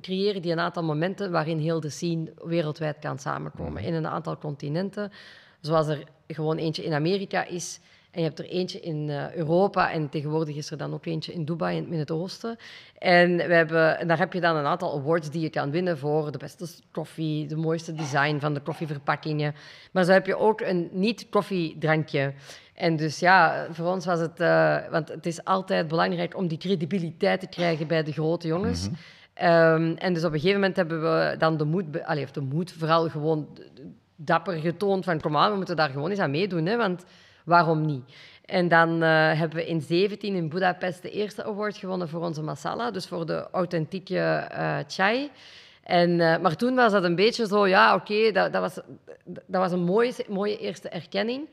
creëren 0.00 0.42
die 0.42 0.52
een 0.52 0.60
aantal 0.60 0.82
momenten 0.82 1.30
waarin 1.30 1.58
heel 1.58 1.80
de 1.80 1.90
scene 1.90 2.32
wereldwijd 2.44 2.98
kan 2.98 3.18
samenkomen. 3.18 3.82
In 3.82 3.94
een 3.94 4.06
aantal 4.06 4.38
continenten, 4.38 5.12
zoals 5.60 5.88
er 5.88 6.04
gewoon 6.26 6.56
eentje 6.56 6.84
in 6.84 6.92
Amerika 6.92 7.44
is. 7.44 7.80
En 8.18 8.24
je 8.24 8.30
hebt 8.30 8.38
er 8.38 8.48
eentje 8.48 8.80
in 8.80 9.10
eh, 9.10 9.34
Europa 9.34 9.92
en 9.92 10.08
tegenwoordig 10.08 10.56
is 10.56 10.70
er 10.70 10.76
dan 10.76 10.94
ook 10.94 11.06
eentje 11.06 11.32
in 11.32 11.44
Dubai 11.44 11.76
in 11.76 11.82
het 11.82 11.90
Midden-Oosten. 11.90 12.56
En, 12.98 13.36
we 13.36 13.54
hebben, 13.54 13.98
en 13.98 14.08
daar 14.08 14.18
heb 14.18 14.32
je 14.32 14.40
dan 14.40 14.56
een 14.56 14.64
aantal 14.64 14.98
awards 14.98 15.30
die 15.30 15.40
je 15.40 15.50
kan 15.50 15.70
winnen 15.70 15.98
voor 15.98 16.32
de 16.32 16.38
beste 16.38 16.66
koffie, 16.90 17.46
de 17.46 17.56
mooiste 17.56 17.94
design 17.94 18.38
van 18.38 18.54
de 18.54 18.60
koffieverpakkingen. 18.60 19.54
Maar 19.92 20.04
zo 20.04 20.12
heb 20.12 20.26
je 20.26 20.36
ook 20.36 20.60
een 20.60 20.88
niet-koffiedrankje. 20.92 22.32
En 22.74 22.96
dus 22.96 23.18
ja, 23.18 23.66
voor 23.70 23.86
ons 23.86 24.06
was 24.06 24.20
het... 24.20 24.40
eh, 24.40 24.76
want 24.90 25.08
het 25.08 25.26
is 25.26 25.44
altijd 25.44 25.88
belangrijk 25.88 26.36
om 26.36 26.48
die 26.48 26.58
credibiliteit 26.58 27.40
te 27.40 27.48
krijgen 27.48 27.86
bij 27.86 28.02
de 28.02 28.12
grote 28.12 28.46
jongens. 28.46 28.88
Ehm, 29.34 29.94
en 29.96 30.14
dus 30.14 30.24
op 30.24 30.32
een 30.32 30.38
gegeven 30.38 30.60
moment 30.60 30.76
hebben 30.76 31.02
we 31.02 31.36
dan 31.38 31.56
de 31.56 31.64
moed... 31.64 32.04
Allee, 32.04 32.24
of 32.24 32.30
de 32.30 32.40
moed, 32.40 32.72
vooral 32.72 33.08
gewoon 33.08 33.48
dapper 34.16 34.54
getoond 34.54 35.04
van... 35.04 35.20
Kom 35.20 35.36
aan, 35.36 35.50
we 35.50 35.56
moeten 35.56 35.76
daar 35.76 35.90
gewoon 35.90 36.10
eens 36.10 36.18
aan 36.18 36.30
meedoen, 36.30 36.66
hè, 36.66 36.76
want 36.76 37.04
waarom 37.48 37.86
niet? 37.86 38.04
En 38.44 38.68
dan 38.68 39.02
eh, 39.02 39.38
hebben 39.38 39.56
we 39.56 39.66
in 39.66 39.80
17 39.80 40.34
in 40.34 40.48
Budapest 40.48 41.02
de 41.02 41.10
eerste 41.10 41.44
award 41.44 41.76
gewonnen 41.76 42.08
voor 42.08 42.20
onze 42.20 42.42
masala, 42.42 42.90
dus 42.90 43.06
voor 43.06 43.26
de 43.26 43.48
authentieke 43.50 44.18
eh, 44.18 44.78
chai. 44.86 45.30
En, 45.82 46.20
eh, 46.20 46.40
maar 46.40 46.56
toen 46.56 46.74
was 46.74 46.92
dat 46.92 47.04
een 47.04 47.14
beetje 47.14 47.46
zo, 47.46 47.66
ja, 47.66 47.94
oké, 47.94 48.32
dat, 48.32 48.52
dat, 48.52 48.60
was, 48.60 48.74
dat 49.24 49.60
was 49.60 49.72
een 49.72 49.84
mooie, 49.84 50.12
mooie 50.28 50.58
eerste 50.58 50.88
erkenning. 50.88 51.48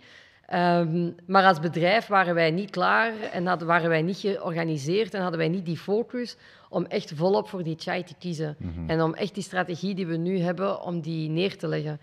Ehm, 0.46 1.12
maar 1.28 1.46
als 1.46 1.60
bedrijf 1.60 2.08
waren 2.08 2.36
wij 2.36 2.52
niet 2.52 2.70
klaar 2.70 3.14
en 3.32 3.46
hadden, 3.46 3.68
waren 3.68 3.90
wij 3.90 4.02
niet 4.02 4.18
georganiseerd 4.18 5.14
en 5.14 5.22
hadden 5.22 5.40
wij 5.40 5.50
niet 5.50 5.66
die 5.66 5.78
focus 5.78 6.38
om 6.70 6.86
echt 6.86 7.12
volop 7.16 7.50
voor 7.50 7.64
die 7.64 7.76
chai 7.80 8.04
te 8.04 8.14
kiezen. 8.20 8.58
En 8.88 9.02
om 9.02 9.14
echt 9.14 9.34
die 9.34 9.44
strategie 9.44 9.96
die 9.96 10.08
we 10.08 10.18
nu 10.18 10.40
hebben, 10.40 10.82
om 10.82 11.02
die 11.02 11.30
neer 11.30 11.58
te 11.58 11.68
leggen. 11.68 12.00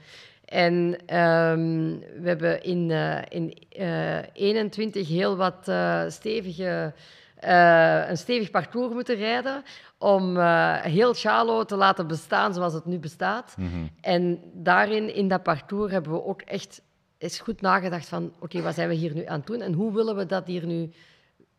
En 0.53 0.97
ehm, 1.07 1.99
we 2.21 2.29
hebben 2.29 2.63
in, 2.63 2.91
eh 2.91 3.23
in 3.29 3.55
eh 3.69 4.19
21 4.33 5.09
heel 5.09 5.37
wat 5.37 5.69
eh, 5.69 6.03
stevige, 6.09 6.95
eh, 7.35 8.09
een 8.09 8.17
stevig 8.17 8.51
parcours 8.51 8.93
moeten 8.93 9.17
rijden 9.17 9.63
om 9.99 10.37
eh, 10.37 10.81
heel 10.81 11.15
Chalo 11.15 11.65
te 11.65 11.77
laten 11.77 12.07
bestaan 12.07 12.55
zoals 12.55 12.73
het 12.73 12.85
nu 12.85 12.99
bestaat. 12.99 13.55
En 14.01 14.41
daarin, 14.55 15.15
in 15.15 15.29
dat 15.29 15.43
parcours, 15.43 15.93
hebben 15.93 16.13
we 16.13 16.25
ook 16.25 16.43
echt 16.43 16.83
eens 17.19 17.41
goed 17.41 17.61
nagedacht 17.61 18.09
van 18.09 18.33
oké, 18.41 18.63
wat 18.63 18.75
zijn 18.75 18.89
we 18.89 18.95
hier 18.95 19.15
nu 19.15 19.27
aan 19.27 19.39
het 19.39 19.47
doen 19.47 19.61
en 19.61 19.73
hoe 19.73 19.93
willen 19.93 20.17
we 20.17 20.27
dat 20.27 20.47
hier 20.47 20.67
nu 20.67 20.91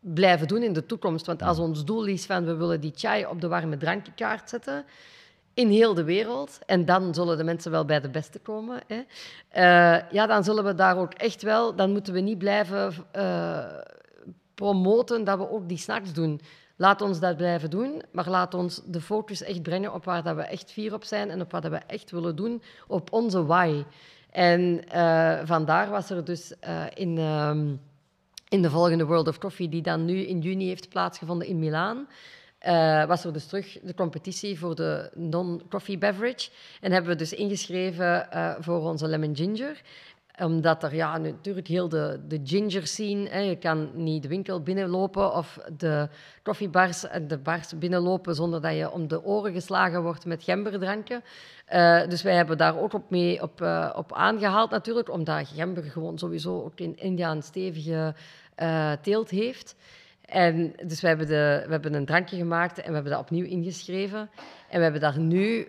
blijven 0.00 0.48
doen 0.48 0.62
in 0.62 0.72
de 0.72 0.86
toekomst. 0.86 1.26
Want 1.26 1.42
als 1.42 1.58
ons 1.58 1.84
doel 1.84 2.04
is 2.04 2.26
van 2.26 2.44
we 2.44 2.54
willen 2.54 2.80
die 2.80 2.92
chai 2.94 3.26
op 3.26 3.40
de 3.40 3.48
warme 3.48 3.76
drankkaart 3.76 4.48
zetten 4.48 4.84
in 5.54 5.68
heel 5.68 5.94
de 5.94 6.04
wereld, 6.04 6.58
en 6.66 6.84
dan 6.84 7.14
zullen 7.14 7.36
de 7.36 7.44
mensen 7.44 7.70
wel 7.70 7.84
bij 7.84 8.00
de 8.00 8.08
beste 8.08 8.38
komen, 8.38 8.80
hè, 8.86 9.02
eh, 9.48 10.10
ja, 10.10 10.26
dan 10.26 10.44
zullen 10.44 10.64
we 10.64 10.74
daar 10.74 10.98
ook 10.98 11.12
echt 11.12 11.42
wel, 11.42 11.74
dan 11.74 11.92
moeten 11.92 12.12
we 12.12 12.20
niet 12.20 12.38
blijven 12.38 12.92
uh, 13.16 13.64
promoten 14.54 15.24
dat 15.24 15.38
we 15.38 15.50
ook 15.50 15.68
die 15.68 15.78
snacks 15.78 16.12
doen. 16.12 16.40
Laat 16.76 17.00
ons 17.00 17.20
dat 17.20 17.36
blijven 17.36 17.70
doen, 17.70 18.02
maar 18.12 18.28
laat 18.28 18.54
ons 18.54 18.80
de 18.86 19.00
focus 19.00 19.42
echt 19.42 19.62
brengen 19.62 19.94
op 19.94 20.04
waar 20.04 20.22
dat 20.22 20.36
we 20.36 20.42
echt 20.42 20.72
fier 20.72 20.94
op 20.94 21.04
zijn 21.04 21.30
en 21.30 21.40
op 21.40 21.52
wat 21.52 21.62
dat 21.62 21.70
we 21.70 21.80
echt 21.86 22.10
willen 22.10 22.36
doen, 22.36 22.62
op 22.86 23.12
onze 23.12 23.44
why. 23.44 23.84
En 24.30 24.80
uh, 24.94 25.38
vandaar 25.44 25.90
was 25.90 26.10
er 26.10 26.24
dus 26.24 26.52
in... 26.94 27.18
Ehm, 27.18 27.66
in 28.54 28.62
de 28.62 28.70
volgende 28.70 29.04
World 29.04 29.28
of 29.28 29.38
Coffee, 29.38 29.68
die 29.68 29.82
dan 29.82 30.04
nu 30.04 30.16
in 30.16 30.40
juni 30.40 30.66
heeft 30.66 30.88
plaatsgevonden 30.88 31.46
in 31.46 31.58
Milaan. 31.58 32.06
Uh, 32.66 33.04
was 33.04 33.24
er 33.24 33.32
dus 33.32 33.46
terug 33.46 33.78
de 33.82 33.94
competitie 33.94 34.58
voor 34.58 34.74
de 34.74 35.10
non-coffee 35.14 35.98
beverage. 35.98 36.50
En 36.80 36.92
hebben 36.92 37.10
we 37.10 37.16
dus 37.16 37.32
ingeschreven 37.32 38.28
uh, 38.34 38.54
voor 38.60 38.80
onze 38.80 39.06
lemon 39.06 39.36
ginger 39.36 39.82
omdat 40.42 40.82
er 40.82 40.94
ja, 40.94 41.18
natuurlijk 41.18 41.66
heel 41.66 41.88
de, 41.88 42.20
de 42.28 42.40
ginger 42.44 42.86
scene, 42.86 43.28
hè, 43.28 43.38
je 43.38 43.56
kan 43.56 43.90
niet 43.94 44.22
de 44.22 44.28
winkel 44.28 44.62
binnenlopen 44.62 45.34
of 45.34 45.58
de 45.76 46.08
koffiebars 46.42 47.06
en 47.06 47.28
de 47.28 47.38
bars 47.38 47.78
binnenlopen 47.78 48.34
zonder 48.34 48.60
dat 48.60 48.76
je 48.76 48.90
om 48.90 49.08
de 49.08 49.24
oren 49.24 49.52
geslagen 49.52 50.02
wordt 50.02 50.24
met 50.24 50.42
gemberdranken. 50.42 51.22
Dus 52.08 52.22
wij 52.22 52.34
hebben 52.34 52.58
daar 52.58 52.78
ook 52.78 52.92
op 52.92 53.10
mee 53.10 53.42
op, 53.42 53.60
op 53.94 54.12
aangehaald 54.12 54.70
natuurlijk, 54.70 55.10
omdat 55.10 55.48
gember 55.48 55.82
gewoon 55.82 56.18
sowieso 56.18 56.62
ook 56.62 56.80
in 56.80 56.96
India 56.96 57.30
een 57.30 57.42
stevige 57.42 58.14
teelt 59.02 59.30
heeft. 59.30 59.76
En 60.26 60.72
dus 60.86 61.00
we 61.00 61.08
hebben, 61.08 61.26
de, 61.26 61.62
we 61.64 61.70
hebben 61.70 61.94
een 61.94 62.04
drankje 62.04 62.36
gemaakt 62.36 62.78
en 62.78 62.88
we 62.88 62.94
hebben 62.94 63.12
dat 63.12 63.20
opnieuw 63.20 63.44
ingeschreven. 63.44 64.30
En 64.68 64.76
we 64.76 64.82
hebben 64.82 65.00
daar 65.00 65.18
nu 65.18 65.68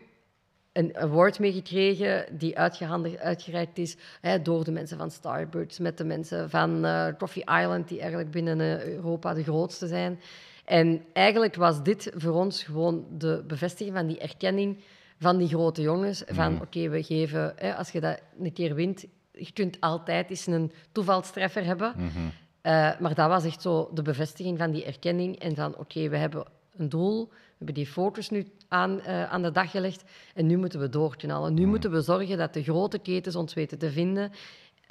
een 0.76 0.98
award 0.98 1.40
mee 1.40 1.52
gekregen 1.52 2.38
die 2.38 2.58
uitgereikt 2.58 3.78
is 3.78 3.98
hè, 4.22 4.42
door 4.42 4.64
de 4.64 4.72
mensen 4.72 4.98
van 4.98 5.12
Starbucks, 5.12 5.80
met 5.80 5.98
de 5.98 6.04
mensen 6.04 6.50
van 6.50 6.86
uh, 6.86 7.08
Coffee 7.18 7.44
Island, 7.44 7.88
die 7.88 8.00
eigenlijk 8.00 8.32
binnen 8.32 8.60
uh, 8.60 8.84
Europa 8.86 9.34
de 9.34 9.44
grootste 9.44 9.88
zijn. 9.88 10.20
En 10.66 11.06
eigenlijk 11.14 11.56
was 11.56 11.84
dit 11.84 12.12
voor 12.16 12.34
ons 12.34 12.64
gewoon 12.64 13.06
de 13.18 13.44
bevestiging 13.48 13.96
van 13.96 14.08
die 14.08 14.20
erkenning 14.20 14.84
van 15.20 15.38
die 15.38 15.48
grote 15.48 15.82
jongens. 15.82 16.24
Van 16.28 16.52
mm. 16.52 16.62
oké, 16.62 16.90
we 16.90 17.04
geven, 17.04 17.54
hè, 17.56 17.76
als 17.76 17.92
je 17.92 18.00
dat 18.00 18.22
een 18.40 18.54
keer 18.54 18.76
wint, 18.76 19.06
je 19.32 19.52
kunt 19.54 19.80
altijd 19.80 20.30
eens 20.30 20.48
een 20.48 20.72
toevalstreffer 20.92 21.66
hebben. 21.66 21.94
Mm 21.98 22.10
-hmm. 22.10 22.32
Uh, 22.66 23.00
maar 23.00 23.14
dat 23.14 23.28
was 23.28 23.46
echt 23.46 23.62
zo 23.62 23.90
de 23.94 24.02
bevestiging 24.02 24.58
van 24.58 24.72
die 24.72 24.86
erkenning 24.86 25.40
en 25.40 25.56
van 25.56 25.78
oké, 25.78 26.10
we 26.10 26.18
hebben 26.18 26.46
een 26.78 26.90
doel, 26.90 27.28
we 27.30 27.56
hebben 27.58 27.76
die 27.76 27.88
foto's 27.88 28.30
nu 28.30 28.48
aan, 28.68 29.00
uh, 29.00 29.32
aan 29.32 29.42
de 29.42 29.52
dag 29.52 29.72
gelegd 29.72 30.04
en 30.34 30.46
nu 30.46 30.58
moeten 30.58 30.80
we 30.80 30.90
doorknallen. 30.90 31.54
Nu 31.54 31.64
mm. 31.64 31.70
moeten 31.70 31.92
we 31.92 32.02
zorgen 32.02 32.38
dat 32.38 32.54
de 32.54 32.64
grote 32.64 33.00
ketens 33.00 33.36
ons 33.36 33.54
weten 33.54 33.78
te 33.78 33.92
vinden, 33.92 34.32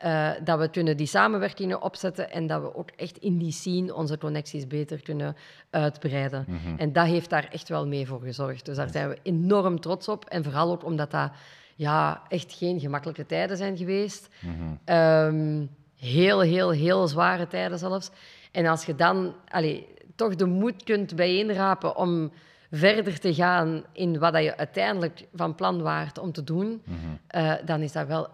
uh, 0.04 0.30
dat 0.44 0.58
we 0.58 0.68
kunnen 0.68 0.96
die 0.96 1.06
samenwerkingen 1.06 1.82
opzetten 1.82 2.30
en 2.30 2.46
dat 2.46 2.62
we 2.62 2.74
ook 2.74 2.90
echt 2.90 3.18
in 3.18 3.38
die 3.38 3.52
scene 3.52 3.94
onze 3.94 4.18
connecties 4.18 4.66
beter 4.66 5.02
kunnen 5.02 5.36
uitbreiden. 5.70 6.44
Mm 6.48 6.58
-hmm. 6.64 6.78
En 6.78 6.92
dat 6.92 7.06
heeft 7.06 7.30
daar 7.30 7.48
echt 7.50 7.68
wel 7.68 7.86
mee 7.86 8.06
voor 8.06 8.20
gezorgd. 8.20 8.64
Dus 8.64 8.76
daar 8.76 8.90
zijn 8.90 9.08
we 9.08 9.18
enorm 9.22 9.80
trots 9.80 10.08
op 10.08 10.24
en 10.24 10.44
vooral 10.44 10.70
ook 10.70 10.84
omdat 10.84 11.10
dat 11.10 11.30
ja, 11.74 12.22
echt 12.28 12.52
geen 12.52 12.80
gemakkelijke 12.80 13.26
tijden 13.26 13.56
zijn 13.56 13.76
geweest. 13.76 14.28
Mm 14.40 14.56
-hmm. 14.56 14.96
um, 14.96 15.70
heel, 16.04 16.40
heel, 16.40 16.70
heel 16.70 17.08
zware 17.08 17.46
tijden 17.46 17.78
zelfs. 17.78 18.10
En 18.52 18.66
als 18.66 18.84
je 18.84 18.94
dan 18.94 19.34
allee, 19.48 19.86
toch 20.14 20.34
de 20.34 20.46
moed 20.46 20.82
kunt 20.82 21.16
bijeenrapen 21.16 21.96
om 21.96 22.32
verder 22.70 23.20
te 23.20 23.34
gaan 23.34 23.84
in 23.92 24.18
wat 24.18 24.42
je 24.42 24.56
uiteindelijk 24.56 25.26
van 25.34 25.54
plan 25.54 25.82
waart 25.82 26.18
om 26.18 26.32
te 26.32 26.44
doen, 26.44 26.66
mm 26.66 26.96
-hmm. 27.00 27.42
uh, 27.42 27.54
dan 27.64 27.80
is 27.80 27.92
dat 27.92 28.06
wel 28.06 28.28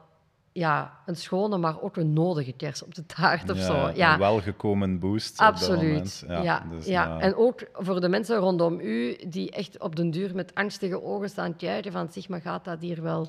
ja, 0.52 0.98
een 1.06 1.16
schone, 1.16 1.58
maar 1.58 1.80
ook 1.80 1.96
een 1.96 2.12
nodige 2.12 2.52
kers 2.52 2.82
op 2.82 2.94
de 2.94 3.06
taart 3.06 3.50
of 3.50 3.56
ja, 3.56 3.64
zo. 3.64 3.90
Ja, 3.94 4.12
een 4.12 4.18
welgekomen 4.18 4.98
boost. 4.98 5.38
Absoluut. 5.38 6.24
Ja, 6.28 6.42
ja, 6.42 6.66
dus, 6.70 6.86
ja. 6.86 7.20
En 7.20 7.34
ook 7.34 7.62
voor 7.72 8.00
de 8.00 8.08
mensen 8.08 8.36
rondom 8.36 8.80
u 8.80 9.16
die 9.28 9.50
echt 9.50 9.78
op 9.78 9.96
den 9.96 10.10
duur 10.10 10.34
met 10.34 10.54
angstige 10.54 11.02
ogen 11.02 11.28
staan 11.28 11.56
kijken 11.56 11.92
van 11.92 12.12
zich, 12.12 12.28
maar 12.28 12.40
gaat 12.40 12.64
dat 12.64 12.80
hier 12.80 13.02
wel 13.02 13.28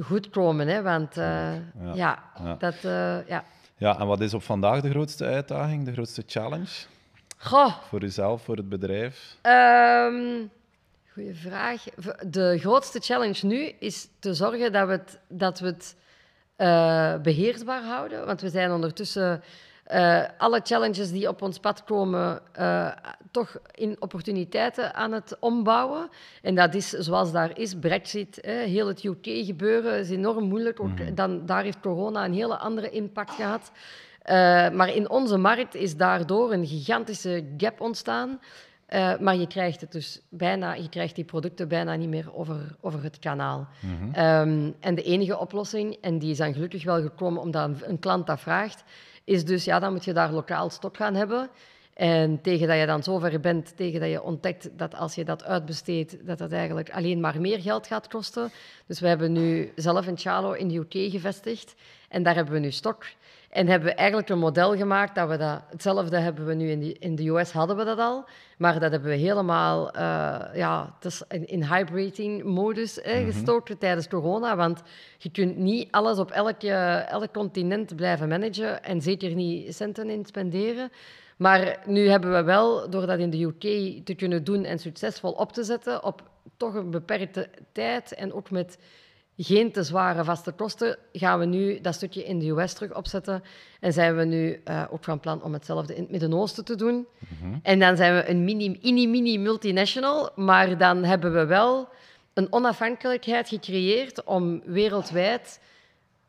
goed 0.00 0.30
komen? 0.30 0.68
Hè? 0.68 0.82
Want 0.82 1.16
uh, 1.16 1.52
ja. 1.94 2.22
dat... 2.58 2.74
Uh, 2.84 3.28
ja. 3.28 3.44
Ja, 3.78 3.98
en 3.98 4.06
wat 4.06 4.20
is 4.20 4.34
op 4.34 4.42
vandaag 4.42 4.80
de 4.80 4.90
grootste 4.90 5.24
uitdaging, 5.24 5.84
de 5.84 5.92
grootste 5.92 6.22
challenge? 6.26 6.86
Goh. 7.36 7.74
Voor 7.88 8.02
uzelf, 8.02 8.42
voor 8.42 8.56
het 8.56 8.68
bedrijf? 8.68 9.36
Um, 9.42 10.50
goeie 11.12 11.34
vraag. 11.34 11.84
De 12.26 12.58
grootste 12.58 13.00
challenge 13.00 13.46
nu 13.46 13.72
is 13.78 14.08
te 14.18 14.34
zorgen 14.34 14.72
dat 14.72 14.86
we 14.86 14.92
het, 14.92 15.18
dat 15.28 15.58
we 15.58 15.66
het 15.66 15.96
uh, 16.56 17.16
beheersbaar 17.22 17.82
houden. 17.82 18.26
Want 18.26 18.40
we 18.40 18.48
zijn 18.48 18.70
ondertussen 18.70 19.42
uh, 19.92 20.24
alle 20.38 20.60
challenges 20.64 21.10
die 21.10 21.28
op 21.28 21.42
ons 21.42 21.58
pad 21.58 21.84
komen, 21.84 22.40
uh, 22.58 22.92
toch 23.38 23.58
in 23.74 23.96
opportuniteiten 23.98 24.94
aan 24.94 25.12
het 25.12 25.36
ombouwen. 25.40 26.08
En 26.42 26.54
dat 26.54 26.74
is 26.74 26.88
zoals 26.88 27.32
daar 27.32 27.58
is, 27.58 27.74
Brexit, 27.74 28.38
hè, 28.40 28.52
heel 28.52 28.86
het 28.86 29.04
UK-gebeuren 29.04 29.98
is 29.98 30.10
enorm 30.10 30.44
moeilijk. 30.44 30.80
Ook, 30.80 30.98
mm. 30.98 31.14
dan, 31.14 31.46
daar 31.46 31.62
heeft 31.62 31.80
corona 31.80 32.24
een 32.24 32.34
hele 32.34 32.56
andere 32.56 32.90
impact 32.90 33.30
gehad. 33.30 33.70
Uh, 33.70 34.34
maar 34.70 34.94
in 34.94 35.10
onze 35.10 35.36
markt 35.36 35.74
is 35.74 35.96
daardoor 35.96 36.52
een 36.52 36.66
gigantische 36.66 37.44
gap 37.56 37.80
ontstaan. 37.80 38.40
Uh, 38.88 39.18
maar 39.18 39.36
je 39.36 39.46
krijgt 39.46 39.80
het 39.80 39.92
dus 39.92 40.20
bijna, 40.28 40.74
je 40.74 40.88
krijgt 40.88 41.14
die 41.14 41.24
producten 41.24 41.68
bijna 41.68 41.94
niet 41.94 42.08
meer 42.08 42.34
over, 42.34 42.76
over 42.80 43.02
het 43.02 43.18
kanaal. 43.18 43.68
Mm 43.80 43.98
-hmm. 43.98 44.24
um, 44.24 44.74
en 44.80 44.94
de 44.94 45.02
enige 45.02 45.38
oplossing, 45.38 45.96
en 46.00 46.18
die 46.18 46.30
is 46.30 46.36
dan 46.36 46.52
gelukkig 46.52 46.84
wel 46.84 47.00
gekomen 47.02 47.42
omdat 47.42 47.68
een, 47.68 47.90
een, 47.90 47.98
klant 47.98 48.26
dat 48.26 48.40
vraagt, 48.40 48.84
is 49.24 49.44
dus 49.44 49.64
ja, 49.64 49.78
dan 49.78 49.92
moet 49.92 50.04
je 50.04 50.12
daar 50.12 50.32
lokaal 50.32 50.70
stok 50.70 50.96
gaan 50.96 51.14
hebben. 51.14 51.50
En 51.98 52.40
tegen 52.40 52.68
dat 52.68 52.78
je 52.78 52.86
dan 52.86 53.02
zover 53.02 53.40
bent, 53.40 53.76
tegen 53.76 54.00
dat 54.00 54.10
je 54.10 54.22
ontdekt 54.22 54.78
dat 54.78 54.94
als 54.94 55.14
je 55.14 55.24
dat 55.24 55.44
uitbesteedt, 55.44 56.26
dat 56.26 56.38
dat 56.38 56.52
eigenlijk 56.52 56.90
alleen 56.90 57.20
maar 57.20 57.40
meer 57.40 57.60
geld 57.60 57.86
gaat 57.86 58.08
kosten. 58.08 58.50
Dus 58.86 59.00
we 59.00 59.08
hebben 59.08 59.32
nu 59.32 59.72
zelf 59.74 60.06
een 60.06 60.18
Chalo 60.18 60.52
in 60.52 60.68
de 60.68 60.76
UK 60.76 61.10
gevestigd 61.10 61.74
en 62.08 62.22
daar 62.22 62.34
hebben 62.34 62.54
we 62.54 62.60
nu 62.60 62.70
stok. 62.70 63.04
En 63.50 63.66
hebben 63.66 63.88
we 63.88 63.94
eigenlijk 63.94 64.28
een 64.28 64.38
model 64.38 64.76
gemaakt 64.76 65.14
dat 65.14 65.28
we 65.28 65.36
dat... 65.36 65.62
Hetzelfde 65.70 66.18
hebben 66.18 66.46
we 66.46 66.54
nu 66.54 66.70
in 66.70 66.80
de, 66.80 66.92
in 66.98 67.14
de 67.14 67.28
US, 67.28 67.52
hadden 67.52 67.76
we 67.76 67.84
dat 67.84 67.98
al. 67.98 68.24
Maar 68.58 68.80
dat 68.80 68.90
hebben 68.90 69.10
we 69.10 69.16
helemaal 69.16 69.96
uh, 69.96 70.00
ja, 70.54 70.94
in, 71.28 71.46
in 71.46 71.64
hybriding-modus 71.64 73.00
eh, 73.00 73.24
gestoken 73.24 73.62
mm 73.64 73.66
-hmm. 73.66 73.78
tijdens 73.78 74.08
corona. 74.08 74.56
Want 74.56 74.82
je 75.18 75.30
kunt 75.30 75.56
niet 75.56 75.88
alles 75.90 76.18
op 76.18 76.30
elke, 76.30 76.70
elk 77.08 77.32
continent 77.32 77.96
blijven 77.96 78.28
managen 78.28 78.82
en 78.82 79.02
zeker 79.02 79.34
niet 79.34 79.74
centen 79.74 80.10
in 80.10 80.24
spenderen. 80.24 80.90
Maar 81.38 81.78
nu 81.86 82.08
hebben 82.08 82.32
we 82.32 82.42
wel, 82.42 82.90
door 82.90 83.06
dat 83.06 83.18
in 83.18 83.30
de 83.30 83.42
UK 83.42 84.04
te 84.04 84.14
kunnen 84.14 84.44
doen 84.44 84.64
en 84.64 84.78
succesvol 84.78 85.32
op 85.32 85.52
te 85.52 85.64
zetten, 85.64 86.04
op 86.04 86.22
toch 86.56 86.74
een 86.74 86.90
beperkte 86.90 87.48
tijd 87.72 88.14
en 88.14 88.32
ook 88.32 88.50
met 88.50 88.78
geen 89.36 89.72
te 89.72 89.82
zware 89.82 90.24
vaste 90.24 90.52
kosten, 90.52 90.98
gaan 91.12 91.38
we 91.38 91.44
nu 91.44 91.80
dat 91.80 91.94
stukje 91.94 92.24
in 92.24 92.38
de 92.38 92.48
US 92.50 92.72
terug 92.72 92.94
opzetten. 92.94 93.42
En 93.80 93.92
zijn 93.92 94.16
we 94.16 94.24
nu 94.24 94.60
uh, 94.64 94.84
ook 94.90 95.04
van 95.04 95.20
plan 95.20 95.42
om 95.42 95.52
hetzelfde 95.52 95.94
in 95.94 96.02
het 96.02 96.10
Midden-Oosten 96.10 96.64
te 96.64 96.76
doen. 96.76 96.94
Mm 96.94 97.06
-hmm. 97.40 97.60
En 97.62 97.78
dan 97.78 97.96
zijn 97.96 98.14
we 98.14 98.30
een 98.30 98.44
mini-mini 98.44 99.38
multinational, 99.38 100.30
maar 100.34 100.78
dan 100.78 101.04
hebben 101.04 101.32
we 101.32 101.44
wel 101.44 101.88
een 102.34 102.52
onafhankelijkheid 102.52 103.48
gecreëerd 103.48 104.24
om 104.24 104.62
wereldwijd 104.64 105.60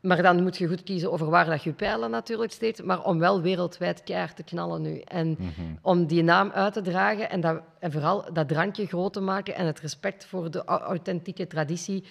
maar 0.00 0.22
dan 0.22 0.42
moet 0.42 0.56
je 0.56 0.68
goed 0.68 0.82
kiezen 0.82 1.12
over 1.12 1.30
waar 1.30 1.46
dat 1.46 1.62
je 1.62 1.72
pijlen 1.72 2.10
natuurlijk 2.10 2.52
steekt, 2.52 2.84
maar 2.84 3.04
om 3.04 3.18
wel 3.18 3.40
wereldwijd 3.40 4.02
keihard 4.02 4.36
te 4.36 4.42
knallen 4.42 4.82
nu. 4.82 5.00
En 5.00 5.26
mm 5.26 5.36
-hmm. 5.56 5.78
om 5.82 6.06
die 6.06 6.22
naam 6.22 6.50
uit 6.50 6.72
te 6.72 6.82
dragen 6.82 7.30
en, 7.30 7.40
dat, 7.40 7.60
en 7.78 7.92
vooral 7.92 8.32
dat 8.32 8.48
drankje 8.48 8.86
groot 8.86 9.12
te 9.12 9.20
maken 9.20 9.54
en 9.54 9.66
het 9.66 9.80
respect 9.80 10.24
voor 10.24 10.50
de 10.50 10.64
authentieke 10.64 11.46
traditie 11.46 12.04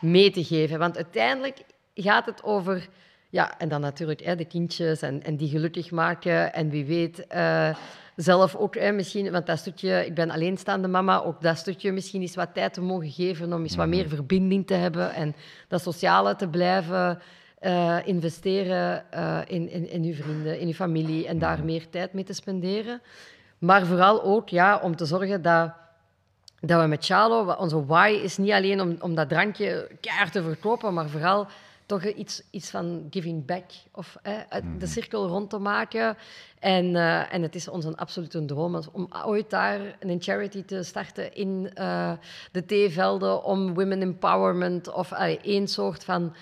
mee 0.00 0.30
te 0.30 0.44
geven. 0.44 0.78
Want 0.78 0.96
uiteindelijk 0.96 1.62
gaat 1.94 2.26
het 2.26 2.42
over... 2.42 2.88
Ja, 3.30 3.58
en 3.58 3.68
dan 3.68 3.80
natuurlijk 3.80 4.20
hè, 4.20 4.36
de 4.36 4.44
kindjes 4.44 5.02
en, 5.02 5.22
en 5.22 5.36
die 5.36 5.48
gelukkig 5.48 5.90
maken 5.90 6.52
en 6.52 6.70
wie 6.70 6.84
weet... 6.84 7.26
Uh, 7.34 7.76
zelf 8.16 8.54
ook 8.54 8.74
hè, 8.74 8.92
misschien, 8.92 9.30
want 9.30 9.46
dat 9.46 9.58
stukje, 9.58 10.06
ik 10.06 10.14
ben 10.14 10.30
alleenstaande 10.30 10.88
mama, 10.88 11.22
ook 11.22 11.40
dat 11.42 11.58
stukje 11.58 11.92
misschien 11.92 12.20
eens 12.20 12.34
wat 12.34 12.54
tijd 12.54 12.72
te 12.72 12.80
mogen 12.80 13.10
geven 13.10 13.52
om 13.52 13.62
eens 13.62 13.76
wat 13.76 13.86
meer 13.86 14.08
verbinding 14.08 14.66
te 14.66 14.74
hebben 14.74 15.12
en 15.14 15.34
dat 15.68 15.82
sociale 15.82 16.36
te 16.36 16.48
blijven 16.48 17.18
uh, 17.60 17.98
investeren 18.04 19.04
uh, 19.14 19.38
in, 19.46 19.70
in, 19.70 19.90
in 19.90 20.02
uw 20.02 20.14
vrienden, 20.14 20.60
in 20.60 20.66
uw 20.66 20.72
familie 20.72 21.26
en 21.26 21.38
daar 21.38 21.64
meer 21.64 21.90
tijd 21.90 22.12
mee 22.12 22.24
te 22.24 22.32
spenderen. 22.32 23.02
Maar 23.58 23.86
vooral 23.86 24.22
ook 24.22 24.48
ja, 24.48 24.80
om 24.82 24.96
te 24.96 25.04
zorgen 25.04 25.42
dat, 25.42 25.72
dat 26.60 26.80
we 26.80 26.86
met 26.86 27.04
Chalo, 27.04 27.52
onze 27.52 27.86
why 27.86 28.20
is 28.22 28.36
niet 28.36 28.52
alleen 28.52 28.80
om, 28.80 28.96
om 29.00 29.14
dat 29.14 29.28
drankje 29.28 29.88
keihard 30.00 30.32
te 30.32 30.42
verkopen, 30.42 30.94
maar 30.94 31.08
vooral 31.08 31.46
toch 31.86 32.04
iets, 32.04 32.42
iets 32.50 32.70
van 32.70 33.06
giving 33.10 33.44
back 33.44 33.64
of 33.92 34.16
de 34.78 34.86
cirkel 34.86 35.26
rond 35.26 35.50
te 35.50 35.58
maken. 35.58 36.16
En, 36.64 36.96
eh, 36.96 37.34
en 37.34 37.42
het 37.42 37.54
is 37.54 37.68
ons 37.68 37.84
een 37.84 37.96
absolute 37.96 38.44
droom 38.44 38.80
om 38.92 39.08
ooit 39.24 39.50
daar 39.50 39.96
een 40.00 40.22
charity 40.22 40.64
te 40.64 40.82
starten 40.82 41.34
in 41.34 41.70
uh, 41.78 42.12
de 42.52 42.64
theevelden 42.64 43.44
om 43.44 43.74
women 43.74 44.00
empowerment 44.02 44.92
of 44.92 45.12
één 45.42 45.68
soort 45.68 46.04
van 46.04 46.34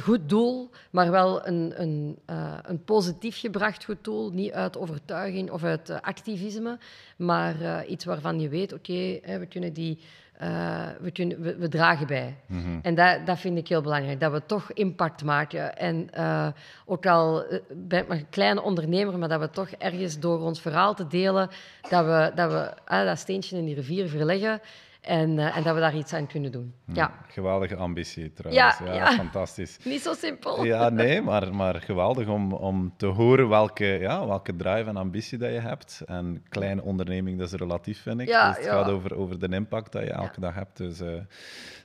goed 0.00 0.28
doel, 0.28 0.70
maar 0.90 1.10
wel 1.10 1.46
een, 1.46 1.72
een, 1.80 2.18
uh, 2.30 2.58
een 2.62 2.84
positief 2.84 3.38
gebracht 3.38 3.84
goed 3.84 4.04
doel. 4.04 4.30
Niet 4.30 4.52
uit 4.52 4.78
overtuiging 4.78 5.50
of 5.50 5.64
uit 5.64 5.90
activisme, 6.02 6.78
maar 7.16 7.86
iets 7.86 8.04
waarvan 8.04 8.40
je 8.40 8.48
weet, 8.48 8.72
oké, 8.72 9.20
we 9.38 9.46
kunnen 9.48 9.72
die 9.72 9.98
uh, 10.42 10.86
we, 11.00 11.10
kunnen, 11.10 11.40
we, 11.40 11.56
we, 11.56 11.68
dragen 11.68 12.06
bij. 12.06 12.36
Mhm. 12.46 12.78
En 12.82 12.94
dat, 12.94 13.26
dat 13.26 13.38
vind 13.38 13.58
ik 13.58 13.68
heel 13.68 13.82
belangrijk, 13.82 14.20
dat 14.20 14.32
we 14.32 14.42
toch 14.46 14.72
impact 14.72 15.24
maken. 15.24 15.78
En 15.78 16.08
uh, 16.16 16.46
ook 16.84 17.06
al 17.06 17.52
uh, 17.52 17.58
ben 17.74 18.00
ik 18.00 18.08
maar 18.08 18.16
een 18.16 18.28
kleine 18.30 18.62
ondernemer, 18.62 19.18
maar 19.18 19.28
dat 19.28 19.40
we 19.40 19.50
toch 19.50 19.70
ergens 19.70 20.18
door 20.18 20.40
ons 20.40 20.60
verhaal 20.60 20.94
te 20.94 21.06
delen, 21.06 21.48
dat 21.88 22.04
we 22.04 22.32
dat, 22.34 22.50
we, 22.50 22.74
dat 23.04 23.18
steentje 23.18 23.56
in 23.56 23.64
die 23.64 23.74
rivier 23.74 24.08
verleggen. 24.08 24.60
En, 25.02 25.38
uh, 25.38 25.56
en, 25.56 25.62
dat 25.62 25.74
we 25.74 25.80
daar 25.80 25.96
iets 25.96 26.12
aan 26.12 26.26
kunnen 26.26 26.52
doen. 26.52 26.74
Hmm, 26.84 26.94
ja. 26.94 27.12
Geweldige 27.28 27.76
ambitie 27.76 28.32
trouwens. 28.32 28.78
Ja, 28.78 28.94
ja, 28.94 29.12
fantastisch. 29.12 29.78
Niet 29.84 30.00
zo 30.00 30.14
simpel. 30.14 30.64
Ja, 30.64 30.88
nee, 30.88 31.22
maar, 31.22 31.54
maar 31.54 31.80
geweldig 31.80 32.28
om, 32.28 32.52
om 32.52 32.94
te 32.96 33.06
horen 33.06 33.48
welke, 33.48 33.84
ja, 33.84 34.26
welke 34.26 34.56
drive 34.56 34.88
en 34.88 34.96
ambitie 34.96 35.38
dat 35.38 35.50
je 35.50 35.60
hebt. 35.60 36.02
En 36.06 36.44
kleine 36.48 36.82
onderneming, 36.82 37.38
dat 37.38 37.52
is 37.52 37.58
relatief, 37.58 38.02
vind 38.02 38.20
ik. 38.20 38.28
Ja, 38.28 38.48
dus 38.48 38.56
het 38.56 38.66
gaat 38.66 38.88
over, 38.88 39.16
over 39.16 39.38
de 39.38 39.48
impact 39.48 39.92
dat 39.92 40.02
je 40.02 40.10
elke 40.10 40.40
dag 40.40 40.54
hebt. 40.54 40.76
Dus 40.76 41.00
uh, 41.00 41.20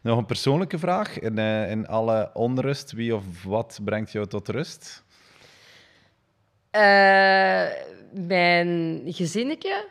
nog 0.02 0.18
een 0.18 0.26
persoonlijke 0.26 0.80
vraag. 0.80 1.20
In, 1.20 1.38
uh, 1.38 1.72
in 1.72 1.88
alle 1.88 2.30
onrust, 2.34 2.92
wie 2.92 3.16
of 3.16 3.44
wat 3.44 3.80
brengt 3.84 4.12
jou 4.12 4.28
tot 4.28 4.48
rust? 4.48 5.06
mijn 8.12 9.02
gezinnetje 9.06 9.86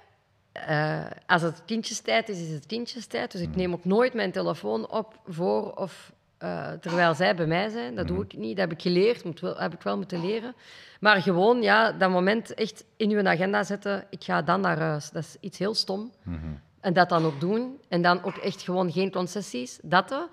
uh, 0.68 1.04
als 1.26 1.42
het 1.42 1.62
kindjestijd 1.64 2.28
is, 2.28 2.40
is 2.40 2.50
het 2.50 2.66
kindjestijd. 2.66 3.32
Dus 3.32 3.40
ik 3.40 3.56
neem 3.56 3.72
ook 3.72 3.84
nooit 3.84 4.14
mijn 4.14 4.32
telefoon 4.32 4.90
op 4.90 5.18
voor 5.26 5.72
of 5.74 6.12
uh, 6.42 6.72
terwijl 6.72 7.14
zij 7.14 7.34
bij 7.34 7.46
mij 7.46 7.68
zijn. 7.68 7.94
Dat 7.94 8.06
doe 8.06 8.24
ik 8.24 8.36
niet. 8.36 8.56
Dat 8.56 8.68
heb 8.68 8.78
ik 8.78 8.82
geleerd, 8.82 9.24
moet 9.24 9.40
wel, 9.40 9.56
heb 9.56 9.74
ik 9.74 9.82
wel 9.82 9.96
moeten 9.96 10.20
leren. 10.20 10.54
Maar 11.00 11.22
gewoon, 11.22 11.62
ja, 11.62 11.92
dat 11.92 12.10
moment 12.10 12.54
echt 12.54 12.84
in 12.96 13.10
uw 13.10 13.26
agenda 13.26 13.64
zetten. 13.64 14.04
Ik 14.10 14.24
ga 14.24 14.42
dan 14.42 14.60
naar 14.60 14.78
huis. 14.78 15.10
Dat 15.10 15.22
is 15.22 15.36
iets 15.40 15.58
heel 15.58 15.74
stom. 15.74 16.12
Mm 16.22 16.60
En 16.80 16.92
dat 16.92 17.08
dan 17.08 17.24
ook 17.24 17.40
doen. 17.40 17.80
En 17.88 18.02
dan 18.02 18.22
ook 18.22 18.36
echt 18.36 18.62
gewoon 18.62 18.92
geen 18.92 19.10
concessies. 19.10 19.78
Dat. 19.82 20.28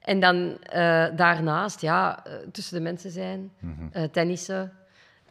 En 0.00 0.20
dan 0.20 0.36
uh, 0.36 1.06
daarnaast, 1.16 1.80
ja, 1.80 2.22
tussen 2.52 2.76
de 2.76 2.82
mensen 2.82 3.10
zijn. 3.10 3.52
Mm 3.60 3.90
tennissen. 4.10 4.72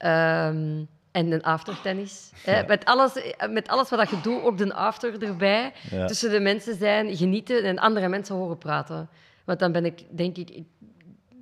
Um, 0.06 0.88
en 1.16 1.32
een 1.32 1.43
aftertennis. 1.43 2.32
Ja. 2.45 2.63
Met, 2.68 2.86
alles, 2.86 3.13
met 3.49 3.68
alles 3.68 3.89
wat 3.89 4.09
je 4.09 4.22
doet, 4.22 4.41
ook 4.41 4.57
de 4.57 4.74
after 4.74 5.24
erbij. 5.24 5.74
Tussen 6.07 6.32
de 6.32 6.39
mensen 6.39 6.76
zijn, 6.76 7.16
genieten 7.16 7.63
en 7.63 7.80
andere 7.80 8.07
mensen 8.07 8.36
horen 8.36 8.57
praten. 8.57 9.09
Want 9.45 9.59
dan 9.59 9.72
ben 9.72 9.86
ik, 9.86 10.03
denk 10.09 10.38
ik, 10.38 10.49
ik 10.49 10.66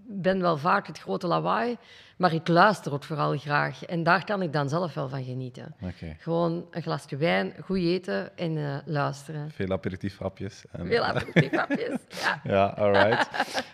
ben 0.07 0.41
wel 0.41 0.57
vaak 0.57 0.87
het 0.87 0.99
grote 0.99 1.27
lawaai, 1.27 1.77
maar 2.17 2.33
ik 2.33 2.47
luister 2.47 2.93
ook 2.93 3.03
vooral 3.03 3.37
graag. 3.37 3.85
En 3.85 4.03
daar 4.03 4.25
kan 4.25 4.41
ik 4.41 4.53
dan 4.53 4.69
zelf 4.69 4.93
wel 4.93 5.09
van 5.09 5.23
genieten. 5.23 5.75
Gewoon 6.17 6.65
een 6.71 6.81
glasje 6.81 7.17
wijn, 7.17 7.53
goed 7.63 7.77
eten 7.77 8.37
en 8.37 8.57
uh, 8.57 8.77
luisteren. 8.85 9.51
Veel 9.51 9.71
aperitiefhapjes. 9.71 10.63
En... 10.71 10.87
Veel 10.87 11.03
aperitiefhapjes, 11.03 11.99
ja. 12.23 12.41
ja, 12.43 12.65
alright. 12.65 13.29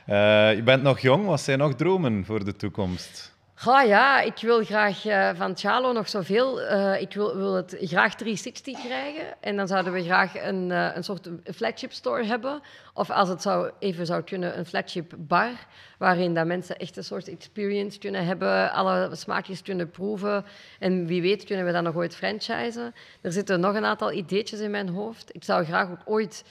Uh, 0.07 0.55
je 0.55 0.61
bent 0.63 0.83
nog 0.83 0.99
jong, 0.99 1.25
wat 1.25 1.41
zijn 1.41 1.57
nog 1.57 1.75
dromen 1.75 2.25
voor 2.25 2.45
de 2.45 2.55
toekomst? 2.55 3.37
Ja, 3.63 4.21
ik 4.21 4.37
wil 4.41 4.63
graag 4.63 5.05
uh, 5.05 5.29
van 5.35 5.57
Chalo 5.57 5.91
nog 5.91 6.09
zoveel. 6.09 6.61
Uh, 6.61 7.01
ik 7.01 7.13
wil, 7.13 7.35
wil 7.35 7.53
het 7.53 7.77
graag 7.79 8.15
360 8.15 8.83
krijgen. 8.83 9.41
En 9.41 9.55
dan 9.55 9.67
zouden 9.67 9.93
we 9.93 10.03
graag 10.03 10.43
een, 10.43 10.69
uh, 10.69 10.89
een 10.93 11.03
soort 11.03 11.29
flagship 11.55 11.91
store 11.91 12.23
hebben. 12.23 12.61
Of 12.93 13.09
als 13.09 13.29
het 13.29 13.41
zou, 13.41 13.71
even 13.79 14.05
zou 14.05 14.23
kunnen, 14.23 14.57
een 14.57 14.65
flagship 14.65 15.13
bar. 15.17 15.51
Waarin 15.97 16.33
dat 16.33 16.45
mensen 16.45 16.77
echt 16.77 16.97
een 16.97 17.03
soort 17.03 17.27
experience 17.27 17.99
kunnen 17.99 18.25
hebben. 18.25 18.71
Alle 18.71 19.09
smaakjes 19.15 19.61
kunnen 19.61 19.89
proeven. 19.89 20.45
En 20.79 21.05
wie 21.05 21.21
weet 21.21 21.43
kunnen 21.43 21.65
we 21.65 21.71
dan 21.71 21.83
nog 21.83 21.95
ooit 21.95 22.15
franchisen. 22.15 22.93
Er 23.21 23.31
zitten 23.31 23.59
nog 23.59 23.75
een 23.75 23.85
aantal 23.85 24.11
ideetjes 24.11 24.59
in 24.59 24.71
mijn 24.71 24.89
hoofd. 24.89 25.35
Ik 25.35 25.43
zou 25.43 25.65
graag 25.65 25.89
ook 25.91 26.01
ooit... 26.05 26.45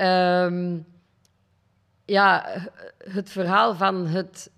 Um, 0.00 0.86
ja, 2.04 2.46
het 2.98 3.30
verhaal 3.30 3.74
van 3.74 4.06
het 4.06 4.50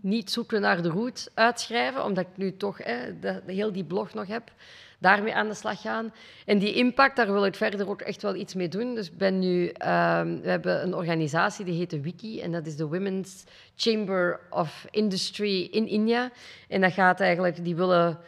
niet 0.00 0.30
zoeken 0.30 0.60
naar 0.60 0.82
de 0.82 0.88
roots 0.88 1.28
uitschrijven, 1.34 2.04
omdat 2.04 2.24
ik 2.24 2.36
nu 2.36 2.56
toch 2.56 2.78
hè, 2.78 3.18
de, 3.18 3.42
heel 3.46 3.72
die 3.72 3.84
blog 3.84 4.14
nog 4.14 4.26
heb, 4.26 4.52
daarmee 4.98 5.34
aan 5.34 5.48
de 5.48 5.54
slag 5.54 5.80
gaan. 5.80 6.12
En 6.44 6.58
die 6.58 6.74
impact, 6.74 7.16
daar 7.16 7.32
wil 7.32 7.44
ik 7.44 7.54
verder 7.54 7.88
ook 7.88 8.00
echt 8.00 8.22
wel 8.22 8.34
iets 8.34 8.54
mee 8.54 8.68
doen. 8.68 8.94
Dus 8.94 9.16
ben 9.16 9.38
nu, 9.38 9.62
um, 9.66 10.40
we 10.40 10.48
hebben 10.48 10.82
een 10.82 10.94
organisatie 10.94 11.64
die 11.64 11.78
heet 11.78 11.90
de 11.90 12.00
Wiki, 12.00 12.40
en 12.40 12.52
dat 12.52 12.66
is 12.66 12.76
de 12.76 12.86
Women's 12.86 13.44
Chamber 13.76 14.40
of 14.50 14.86
Industry 14.90 15.62
in 15.62 15.88
India. 15.88 16.30
En 16.68 16.80
dat 16.80 16.92
gaat 16.92 17.20
eigenlijk, 17.20 17.64
die 17.64 17.76
willen... 17.76 18.18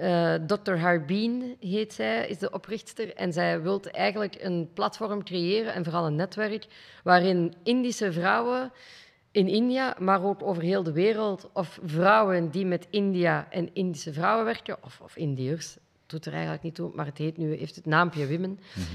Uh, 0.00 0.34
Dr. 0.34 0.76
Harbeen 0.76 1.56
heet 1.60 1.92
zij, 1.92 2.26
is 2.28 2.38
de 2.38 2.50
oprichter. 2.50 3.14
En 3.14 3.32
zij 3.32 3.62
wil 3.62 3.80
eigenlijk 3.80 4.36
een 4.40 4.70
platform 4.74 5.24
creëren 5.24 5.74
en 5.74 5.84
vooral 5.84 6.06
een 6.06 6.14
netwerk 6.14 6.66
waarin 7.02 7.54
Indische 7.62 8.12
vrouwen 8.12 8.72
in 9.32 9.48
India, 9.48 9.96
maar 9.98 10.24
ook 10.24 10.42
over 10.42 10.62
heel 10.62 10.82
de 10.82 10.92
wereld, 10.92 11.50
of 11.52 11.78
vrouwen 11.84 12.50
die 12.50 12.66
met 12.66 12.86
India 12.90 13.46
en 13.50 13.74
Indische 13.74 14.12
vrouwen 14.12 14.44
werken, 14.44 14.76
of, 14.84 15.00
of 15.02 15.16
Indiërs, 15.16 15.76
doet 16.06 16.26
er 16.26 16.32
eigenlijk 16.32 16.62
niet 16.62 16.74
toe, 16.74 16.90
maar 16.94 17.06
het 17.06 17.18
heet 17.18 17.36
nu, 17.36 17.56
heeft 17.56 17.76
het 17.76 17.86
naampje 17.86 18.28
Women, 18.28 18.60
mhm. 18.74 18.86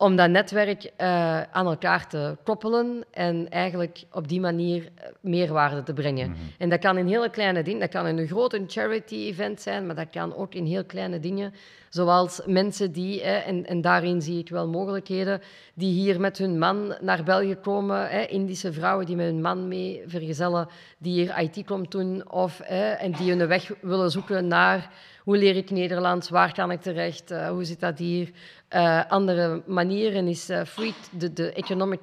Om 0.00 0.16
dat 0.16 0.30
netwerk 0.30 0.84
uh, 0.84 1.42
aan 1.42 1.66
elkaar 1.66 2.08
te 2.08 2.36
koppelen 2.44 3.04
en 3.10 3.48
eigenlijk 3.50 4.02
op 4.12 4.28
die 4.28 4.40
manier 4.40 4.84
eh, 4.94 5.06
meerwaarde 5.20 5.82
te 5.82 5.92
brengen. 5.92 6.30
Mhm. 6.30 6.38
En 6.58 6.68
dat 6.68 6.78
kan 6.78 6.98
in 6.98 7.06
hele 7.06 7.30
kleine 7.30 7.62
dingen, 7.62 7.80
dat 7.80 7.88
kan 7.88 8.06
in 8.06 8.18
een 8.18 8.26
grote 8.26 8.64
charity-event 8.66 9.60
zijn, 9.60 9.86
maar 9.86 9.94
dat 9.94 10.10
kan 10.10 10.36
ook 10.36 10.54
in 10.54 10.64
heel 10.64 10.84
kleine 10.84 11.20
dingen 11.20 11.52
Zoals 11.90 12.40
mensen 12.46 12.92
die, 12.92 13.22
hè, 13.22 13.36
en, 13.36 13.66
en 13.66 13.80
daarin 13.80 14.22
zie 14.22 14.38
ik 14.38 14.48
wel 14.48 14.68
mogelijkheden, 14.68 15.40
die 15.74 15.92
hier 15.92 16.20
met 16.20 16.38
hun 16.38 16.58
man 16.58 16.94
naar 17.00 17.22
België 17.22 17.54
komen, 17.54 18.08
hè, 18.08 18.22
Indische 18.22 18.72
vrouwen 18.72 19.06
die 19.06 19.16
met 19.16 19.26
hun 19.26 19.40
man 19.40 19.68
mee 19.68 20.02
vergezellen, 20.06 20.68
die 20.98 21.12
hier 21.12 21.38
IT 21.38 21.66
komt 21.66 21.90
doen, 21.90 22.30
of, 22.32 22.60
hè, 22.64 22.90
en 22.90 23.12
die 23.12 23.34
hun 23.34 23.46
weg 23.48 23.70
willen 23.80 24.10
zoeken 24.10 24.46
naar 24.46 24.90
hoe 25.30 25.38
leer 25.38 25.56
ik 25.56 25.70
Nederlands, 25.70 26.28
waar 26.28 26.52
kan 26.52 26.70
ik 26.70 26.80
terecht, 26.80 27.30
uh, 27.30 27.48
hoe 27.48 27.64
zit 27.64 27.80
dat 27.80 27.98
hier. 27.98 28.30
Uh, 28.70 29.04
andere 29.08 29.62
manieren 29.66 30.26
is 30.26 30.50
uh, 30.50 30.64
free, 30.64 30.94
de, 31.10 31.32
de 31.32 31.52
economic 31.52 32.00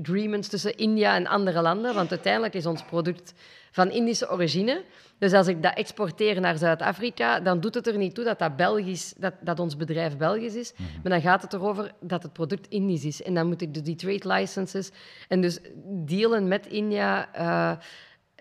agreements 0.00 0.48
tussen 0.48 0.76
India 0.76 1.14
en 1.14 1.26
andere 1.26 1.62
landen, 1.62 1.94
want 1.94 2.10
uiteindelijk 2.10 2.54
is 2.54 2.66
ons 2.66 2.82
product 2.82 3.34
van 3.70 3.90
Indische 3.90 4.30
origine. 4.30 4.82
Dus 5.18 5.32
als 5.32 5.46
ik 5.46 5.62
dat 5.62 5.76
exporteer 5.76 6.40
naar 6.40 6.58
Zuid-Afrika, 6.58 7.40
dan 7.40 7.60
doet 7.60 7.74
het 7.74 7.86
er 7.86 7.96
niet 7.96 8.14
toe 8.14 8.24
dat, 8.24 8.38
dat, 8.38 8.56
Belgisch, 8.56 9.14
dat, 9.18 9.34
dat 9.40 9.60
ons 9.60 9.76
bedrijf 9.76 10.16
Belgisch 10.16 10.54
is. 10.54 10.72
Mhm. 10.72 10.82
Maar 11.02 11.12
dan 11.12 11.20
gaat 11.20 11.42
het 11.42 11.52
erover 11.52 11.92
dat 12.00 12.22
het 12.22 12.32
product 12.32 12.66
Indisch 12.68 13.04
is. 13.04 13.22
En 13.22 13.34
dan 13.34 13.46
moet 13.46 13.62
ik 13.62 13.74
de, 13.74 13.82
die 13.82 13.96
trade 13.96 14.34
licenses 14.34 14.90
en 15.28 15.40
dus 15.40 15.58
dealen 15.84 16.48
met 16.48 16.66
India... 16.66 17.28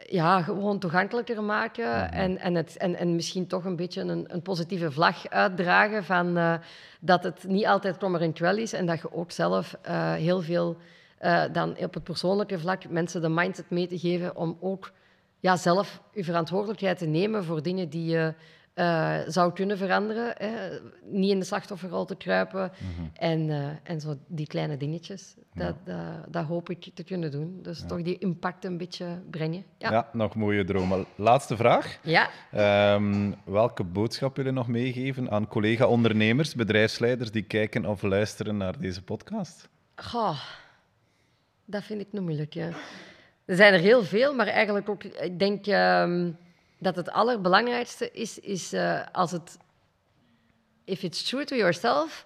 Ja, 0.07 0.41
gewoon 0.41 0.79
toegankelijker 0.79 1.43
maken 1.43 1.89
mhm. 1.89 2.13
en, 2.13 2.37
en, 2.37 2.55
het, 2.55 2.77
en, 2.77 2.95
en 2.95 3.15
misschien 3.15 3.47
toch 3.47 3.65
een 3.65 3.75
beetje 3.75 4.01
een, 4.01 4.25
een 4.27 4.41
positieve 4.41 4.91
vlag 4.91 5.29
uitdragen 5.29 6.03
van 6.03 6.37
uh, 6.37 6.53
dat 6.99 7.23
het 7.23 7.43
niet 7.47 7.65
altijd 7.65 7.97
kommer 7.97 8.21
en 8.21 8.33
kwel 8.33 8.57
is 8.57 8.73
en 8.73 8.85
dat 8.85 9.01
je 9.01 9.13
ook 9.13 9.31
zelf 9.31 9.77
uh, 9.87 10.13
heel 10.13 10.41
veel 10.41 10.77
uh, 11.21 11.43
dan 11.51 11.77
op 11.77 11.93
het 11.93 12.03
persoonlijke 12.03 12.59
vlak 12.59 12.89
mensen 12.89 13.21
de 13.21 13.29
mindset 13.29 13.69
mee 13.69 13.87
te 13.87 13.99
geven 13.99 14.35
om 14.35 14.57
ook 14.59 14.91
ja, 15.39 15.55
zelf 15.55 16.01
je 16.13 16.23
verantwoordelijkheid 16.23 16.97
te 16.97 17.05
nemen 17.05 17.43
voor 17.43 17.61
dingen 17.61 17.89
die 17.89 18.05
je 18.05 18.33
uh, 18.79 19.17
zou 19.27 19.53
kunnen 19.53 19.77
veranderen. 19.77 20.33
Hè. 20.37 20.79
Niet 21.03 21.31
in 21.31 21.39
de 21.39 21.45
slachtofferrol 21.45 22.05
te 22.05 22.15
kruipen. 22.15 22.71
Mhm. 22.77 23.07
en, 23.13 23.47
uh, 23.47 23.67
en 23.83 24.01
zo 24.01 24.17
die 24.27 24.47
kleine 24.47 24.77
dingetjes. 24.77 25.35
Dat, 25.53 25.75
ja. 25.85 26.25
dat, 26.27 26.45
hoop 26.45 26.69
ik 26.69 26.91
te 26.93 27.03
kunnen 27.03 27.31
doen. 27.31 27.59
Dus 27.61 27.83
toch 27.87 28.01
die 28.01 28.17
impact 28.17 28.65
een 28.65 28.77
beetje 28.77 29.21
brengen. 29.29 29.63
Ja, 29.77 29.91
ja 29.91 30.09
nog 30.13 30.35
mooie 30.35 30.63
dromen. 30.63 31.05
Laatste 31.15 31.55
vraag. 31.55 31.99
Ja. 32.03 32.29
Um, 32.95 33.35
welke 33.45 33.83
boodschap 33.83 34.35
willen 34.35 34.53
nog 34.53 34.67
meegeven 34.67 35.31
aan 35.31 35.47
collega-ondernemers, 35.47 36.55
bedrijfsleiders 36.55 37.31
die 37.31 37.43
kijken 37.43 37.85
of 37.85 38.01
luisteren 38.01 38.57
naar 38.57 38.79
deze 38.79 39.03
podcast? 39.03 39.69
Goh, 39.95 40.39
dat 41.65 41.83
vind 41.83 42.01
ik 42.01 42.07
nog 42.11 42.23
moeilijk. 42.23 42.55
Er 42.55 43.55
zijn 43.55 43.73
er 43.73 43.79
heel 43.79 44.03
veel, 44.03 44.35
maar 44.35 44.47
eigenlijk 44.47 44.89
ook, 44.89 45.03
ik 45.03 45.39
denk 45.39 45.67
um, 45.67 46.37
dat 46.79 46.95
het 46.95 47.11
allerbelangrijkste 47.11 48.11
is, 48.11 48.39
is 48.39 48.73
uh, 48.73 49.01
als 49.11 49.31
het, 49.31 49.57
if 50.83 51.03
it's 51.03 51.23
true 51.23 51.45
to 51.45 51.55
yourself, 51.55 52.25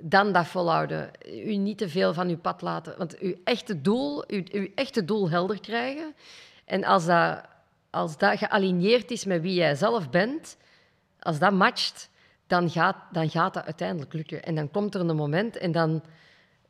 dan 0.00 0.32
dat 0.32 0.46
volhouden. 0.46 1.10
U 1.26 1.56
niet 1.56 1.78
te 1.78 1.88
veel 1.88 2.14
van 2.14 2.28
uw 2.28 2.38
pad 2.38 2.62
laten. 2.62 2.94
Want 2.98 3.18
uw 3.18 3.34
echte 3.44 3.80
doel, 3.80 4.24
uw, 4.26 4.42
uw 4.50 4.68
echte 4.74 5.04
doel 5.04 5.30
helder 5.30 5.60
krijgen. 5.60 6.14
En 6.64 6.84
als 6.84 7.06
dat, 7.06 7.44
als 7.90 8.18
dat 8.18 8.38
gealigneerd 8.38 9.10
is 9.10 9.24
met 9.24 9.42
wie 9.42 9.54
jij 9.54 9.74
zelf 9.74 10.10
bent, 10.10 10.56
als 11.18 11.38
dat 11.38 11.52
matcht, 11.52 12.10
dan 12.46 12.70
gaat, 12.70 12.96
dan 13.12 13.30
gaat 13.30 13.54
dat 13.54 13.64
uiteindelijk 13.64 14.12
lukken. 14.12 14.42
En 14.42 14.54
dan 14.54 14.70
komt 14.70 14.94
er 14.94 15.00
een 15.00 15.16
moment 15.16 15.56
en 15.56 15.72
dan 15.72 16.02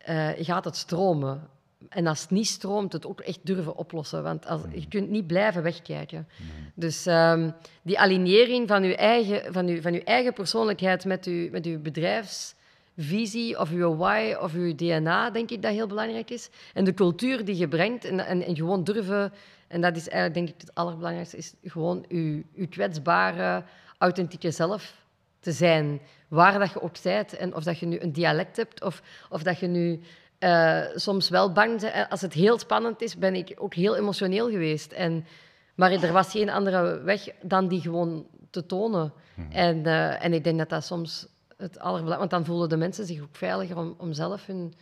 uh, 0.09 0.31
gaat 0.37 0.65
het 0.65 0.77
stromen. 0.77 1.49
En 1.89 2.07
als 2.07 2.21
het 2.21 2.31
niet 2.31 2.47
stroomt, 2.47 2.93
het 2.93 3.07
ook 3.07 3.21
echt 3.21 3.39
durven 3.43 3.77
oplossen. 3.77 4.23
Want 4.23 4.47
als, 4.47 4.61
je 4.73 4.89
kunt 4.89 5.11
niet 5.11 5.27
blijven 5.27 5.63
wegkijken. 5.63 6.29
Dus 6.75 7.07
um, 7.07 7.55
die 7.83 7.99
alignering 7.99 8.69
van 8.69 8.85
je 8.85 8.97
eigen, 8.97 9.53
van 9.53 9.67
uw, 9.67 9.81
van 9.81 9.93
uw 9.93 10.03
eigen 10.05 10.33
persoonlijkheid 10.33 11.05
met 11.05 11.25
uw, 11.25 11.51
met 11.51 11.67
uw 11.67 11.81
bedrijfsvisie 11.81 13.59
of 13.59 13.71
uw 13.71 13.97
why 13.97 14.35
of 14.41 14.55
uw 14.55 14.75
DNA, 14.75 15.31
denk 15.31 15.51
ik 15.51 15.63
dat 15.63 15.73
heel 15.73 15.87
belangrijk 15.87 16.31
is. 16.31 16.51
En 16.75 16.85
de 16.85 16.95
cultuur 16.95 17.45
die 17.45 17.57
je 17.57 17.69
brengt 17.69 18.05
en, 18.05 18.27
en, 18.27 18.43
en 18.43 18.57
gewoon 18.57 18.85
durven... 18.85 19.33
En 19.69 19.81
dat 19.81 19.97
is 19.97 20.09
eigenlijk, 20.09 20.35
denk 20.35 20.49
ik, 20.49 20.67
het 20.67 20.75
allerbelangrijkste, 20.75 21.37
is 21.37 21.55
gewoon 21.63 22.05
uw, 22.09 22.43
uw 22.57 22.69
kwetsbare, 22.69 23.65
authentieke 23.99 24.51
zelf 24.51 24.95
te 25.41 25.53
zijn. 25.53 26.01
Waar 26.29 26.59
dat 26.59 26.73
je 26.73 26.83
ook 26.83 27.03
bent. 27.03 27.37
En 27.37 27.55
of 27.55 27.65
dat 27.65 27.79
je 27.79 27.87
nu 27.87 28.01
een 28.01 28.13
dialect 28.13 28.57
hebt 28.57 28.83
of, 28.83 29.03
of 29.31 29.43
dat 29.43 29.59
je 29.59 29.67
nu 29.67 30.01
uh, 30.41 30.81
soms 30.95 31.29
wel 31.29 31.53
bang 31.53 31.81
bent. 31.81 32.11
Als 32.11 32.21
het 32.21 32.33
heel 32.33 32.59
spannend 32.59 33.03
is, 33.03 33.17
ben 33.17 33.35
ik 33.35 33.55
ook 33.59 33.75
heel 33.75 33.97
emotioneel 33.97 34.51
geweest. 34.51 34.93
En, 34.93 35.27
maar 35.75 35.93
er 35.93 36.13
was 36.13 36.31
geen 36.31 36.51
andere 36.51 37.01
weg 37.01 37.29
dan 37.43 37.69
die 37.69 37.81
gewoon 37.81 38.27
te 38.51 38.67
tonen. 38.67 39.13
Mhm. 39.35 39.53
en, 39.53 39.77
uh, 39.77 40.25
en 40.25 40.33
ik 40.33 40.45
denk 40.45 40.59
dat 40.59 40.69
dat 40.69 40.85
soms 40.85 41.27
het 41.57 41.79
allerbelangrijkste... 41.79 42.19
Want 42.19 42.31
dan 42.31 42.45
voelen 42.45 42.69
de 42.69 42.77
mensen 42.77 43.07
zich 43.07 43.23
ook 43.23 43.37
veiliger 43.37 43.77
om, 43.77 43.95
om 43.99 44.13
zelf 44.13 44.47
hun... 44.47 44.75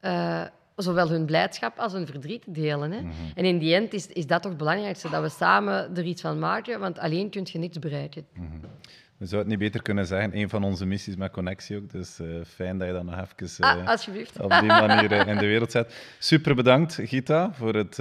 Uh, 0.00 0.44
zowel 0.76 1.08
hun 1.08 1.24
blijdschap 1.24 1.78
als 1.78 1.92
hun 1.92 2.06
verdriet 2.06 2.42
te 2.42 2.50
delen. 2.50 2.92
Hè. 2.92 3.00
Mm 3.00 3.10
-hmm. 3.10 3.30
En 3.34 3.44
in 3.44 3.58
die 3.58 3.74
end 3.74 3.92
is, 3.92 4.06
is 4.06 4.26
dat 4.26 4.42
toch 4.42 4.50
het 4.50 4.60
belangrijkste, 4.60 5.10
dat 5.10 5.22
we 5.22 5.28
samen 5.28 5.96
er 5.96 6.04
iets 6.04 6.20
van 6.20 6.38
maken, 6.38 6.80
want 6.80 6.98
alleen 6.98 7.30
kun 7.30 7.46
je 7.50 7.58
niks 7.58 7.78
bereiken. 7.78 8.26
Mm 8.32 8.46
-hmm. 8.46 8.60
We 9.18 9.26
zouden 9.26 9.50
het 9.50 9.60
niet 9.60 9.70
beter 9.70 9.82
kunnen 9.82 10.06
zeggen. 10.06 10.36
Een 10.36 10.48
van 10.48 10.64
onze 10.64 10.86
missies 10.86 11.16
met 11.16 11.32
Connectie 11.32 11.76
ook. 11.76 11.90
Dus 11.90 12.20
uh, 12.20 12.44
fijn 12.44 12.78
dat 12.78 12.86
je 12.86 12.92
dat 12.92 13.04
nog 13.04 13.14
even 13.14 13.64
uh, 13.64 13.70
ah, 13.70 13.88
alsjeblieft. 13.88 14.40
op 14.40 14.50
die 14.50 14.68
manier 14.86 15.12
uh, 15.12 15.26
in 15.26 15.38
de 15.38 15.46
wereld 15.46 15.70
zet. 15.70 15.94
Super 16.18 16.54
bedankt, 16.54 16.98
Gita, 17.02 17.52
voor 17.52 17.74
het 17.74 17.94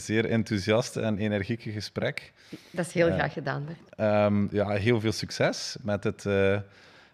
zeer 0.00 0.24
enthousiaste 0.24 1.00
en 1.00 1.18
energieke 1.18 1.70
gesprek. 1.70 2.32
Dat 2.70 2.86
is 2.86 2.92
heel 2.92 3.12
graag 3.12 3.32
gedaan, 3.32 3.64
Bert. 3.64 4.10
Um, 4.26 4.48
ja, 4.50 4.70
heel 4.70 5.00
veel 5.00 5.12
succes 5.12 5.76
met 5.82 6.04
het... 6.04 6.24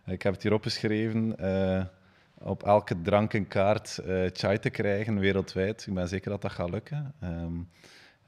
ik 0.06 0.22
heb 0.22 0.32
het 0.32 0.42
hier 0.42 0.52
opgeschreven. 0.52 1.36
op 2.38 2.62
elke 2.62 3.02
drankenkaart 3.02 3.98
chai 4.32 4.58
te 4.58 4.70
krijgen 4.70 5.18
wereldwijd. 5.18 5.86
Ik 5.86 5.94
ben 5.94 6.08
zeker 6.08 6.30
dat 6.30 6.42
dat 6.42 6.52
gaat 6.52 6.70
lukken. 6.70 7.14
Um, 7.24 7.68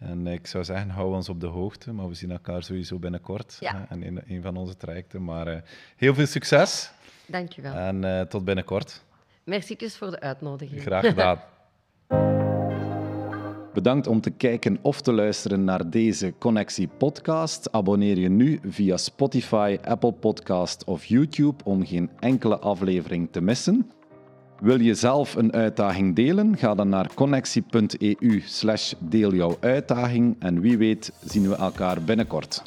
en 0.04 0.26
ik 0.26 0.46
zou 0.46 0.64
zeggen, 0.64 0.90
hou 0.90 1.14
ons 1.14 1.28
op 1.28 1.40
de 1.40 1.46
hoogte, 1.46 1.92
maar 1.92 2.08
we 2.08 2.14
zien 2.14 2.30
elkaar 2.30 2.62
sowieso 2.62 2.98
binnenkort 2.98 3.56
ja. 3.60 3.86
en 3.88 4.02
in 4.02 4.20
een 4.26 4.42
van 4.42 4.56
onze 4.56 4.76
trajecten. 4.76 5.24
Maar 5.24 5.48
uh, 5.48 5.56
heel 5.96 6.14
veel 6.14 6.26
succes. 6.26 6.92
Dankjewel. 7.26 7.74
En 7.74 8.02
uh, 8.02 8.20
tot 8.20 8.44
binnenkort. 8.44 9.04
Merci 9.44 9.76
voor 9.78 10.10
de 10.10 10.20
uitnodiging. 10.20 10.80
Graag 10.80 11.06
gedaan. 11.06 11.38
Bedankt 13.74 14.06
om 14.06 14.20
te 14.20 14.30
kijken 14.30 14.78
of 14.82 15.00
te 15.00 15.12
luisteren 15.12 15.64
naar 15.64 15.90
deze 15.90 16.34
Connectie 16.38 16.88
podcast. 16.88 17.72
Abonneer 17.72 18.18
je 18.18 18.28
nu 18.28 18.60
via 18.62 18.96
Spotify, 18.96 19.78
Apple 19.84 20.12
Podcast 20.12 20.84
of 20.84 21.04
YouTube 21.04 21.64
om 21.64 21.86
geen 21.86 22.10
enkele 22.20 22.58
aflevering 22.58 23.28
te 23.30 23.40
missen. 23.40 23.90
Wil 24.60 24.80
je 24.80 24.94
zelf 24.94 25.34
een 25.34 25.52
uitdaging 25.52 26.14
delen? 26.14 26.56
Ga 26.56 26.74
dan 26.74 26.88
naar 26.88 27.14
connectie.eu 27.14 28.42
slash 28.44 28.92
deel 28.98 29.34
jouw 29.34 29.56
uitdaging 29.60 30.36
en 30.38 30.60
wie 30.60 30.78
weet 30.78 31.12
zien 31.24 31.48
we 31.48 31.54
elkaar 31.54 32.02
binnenkort. 32.02 32.62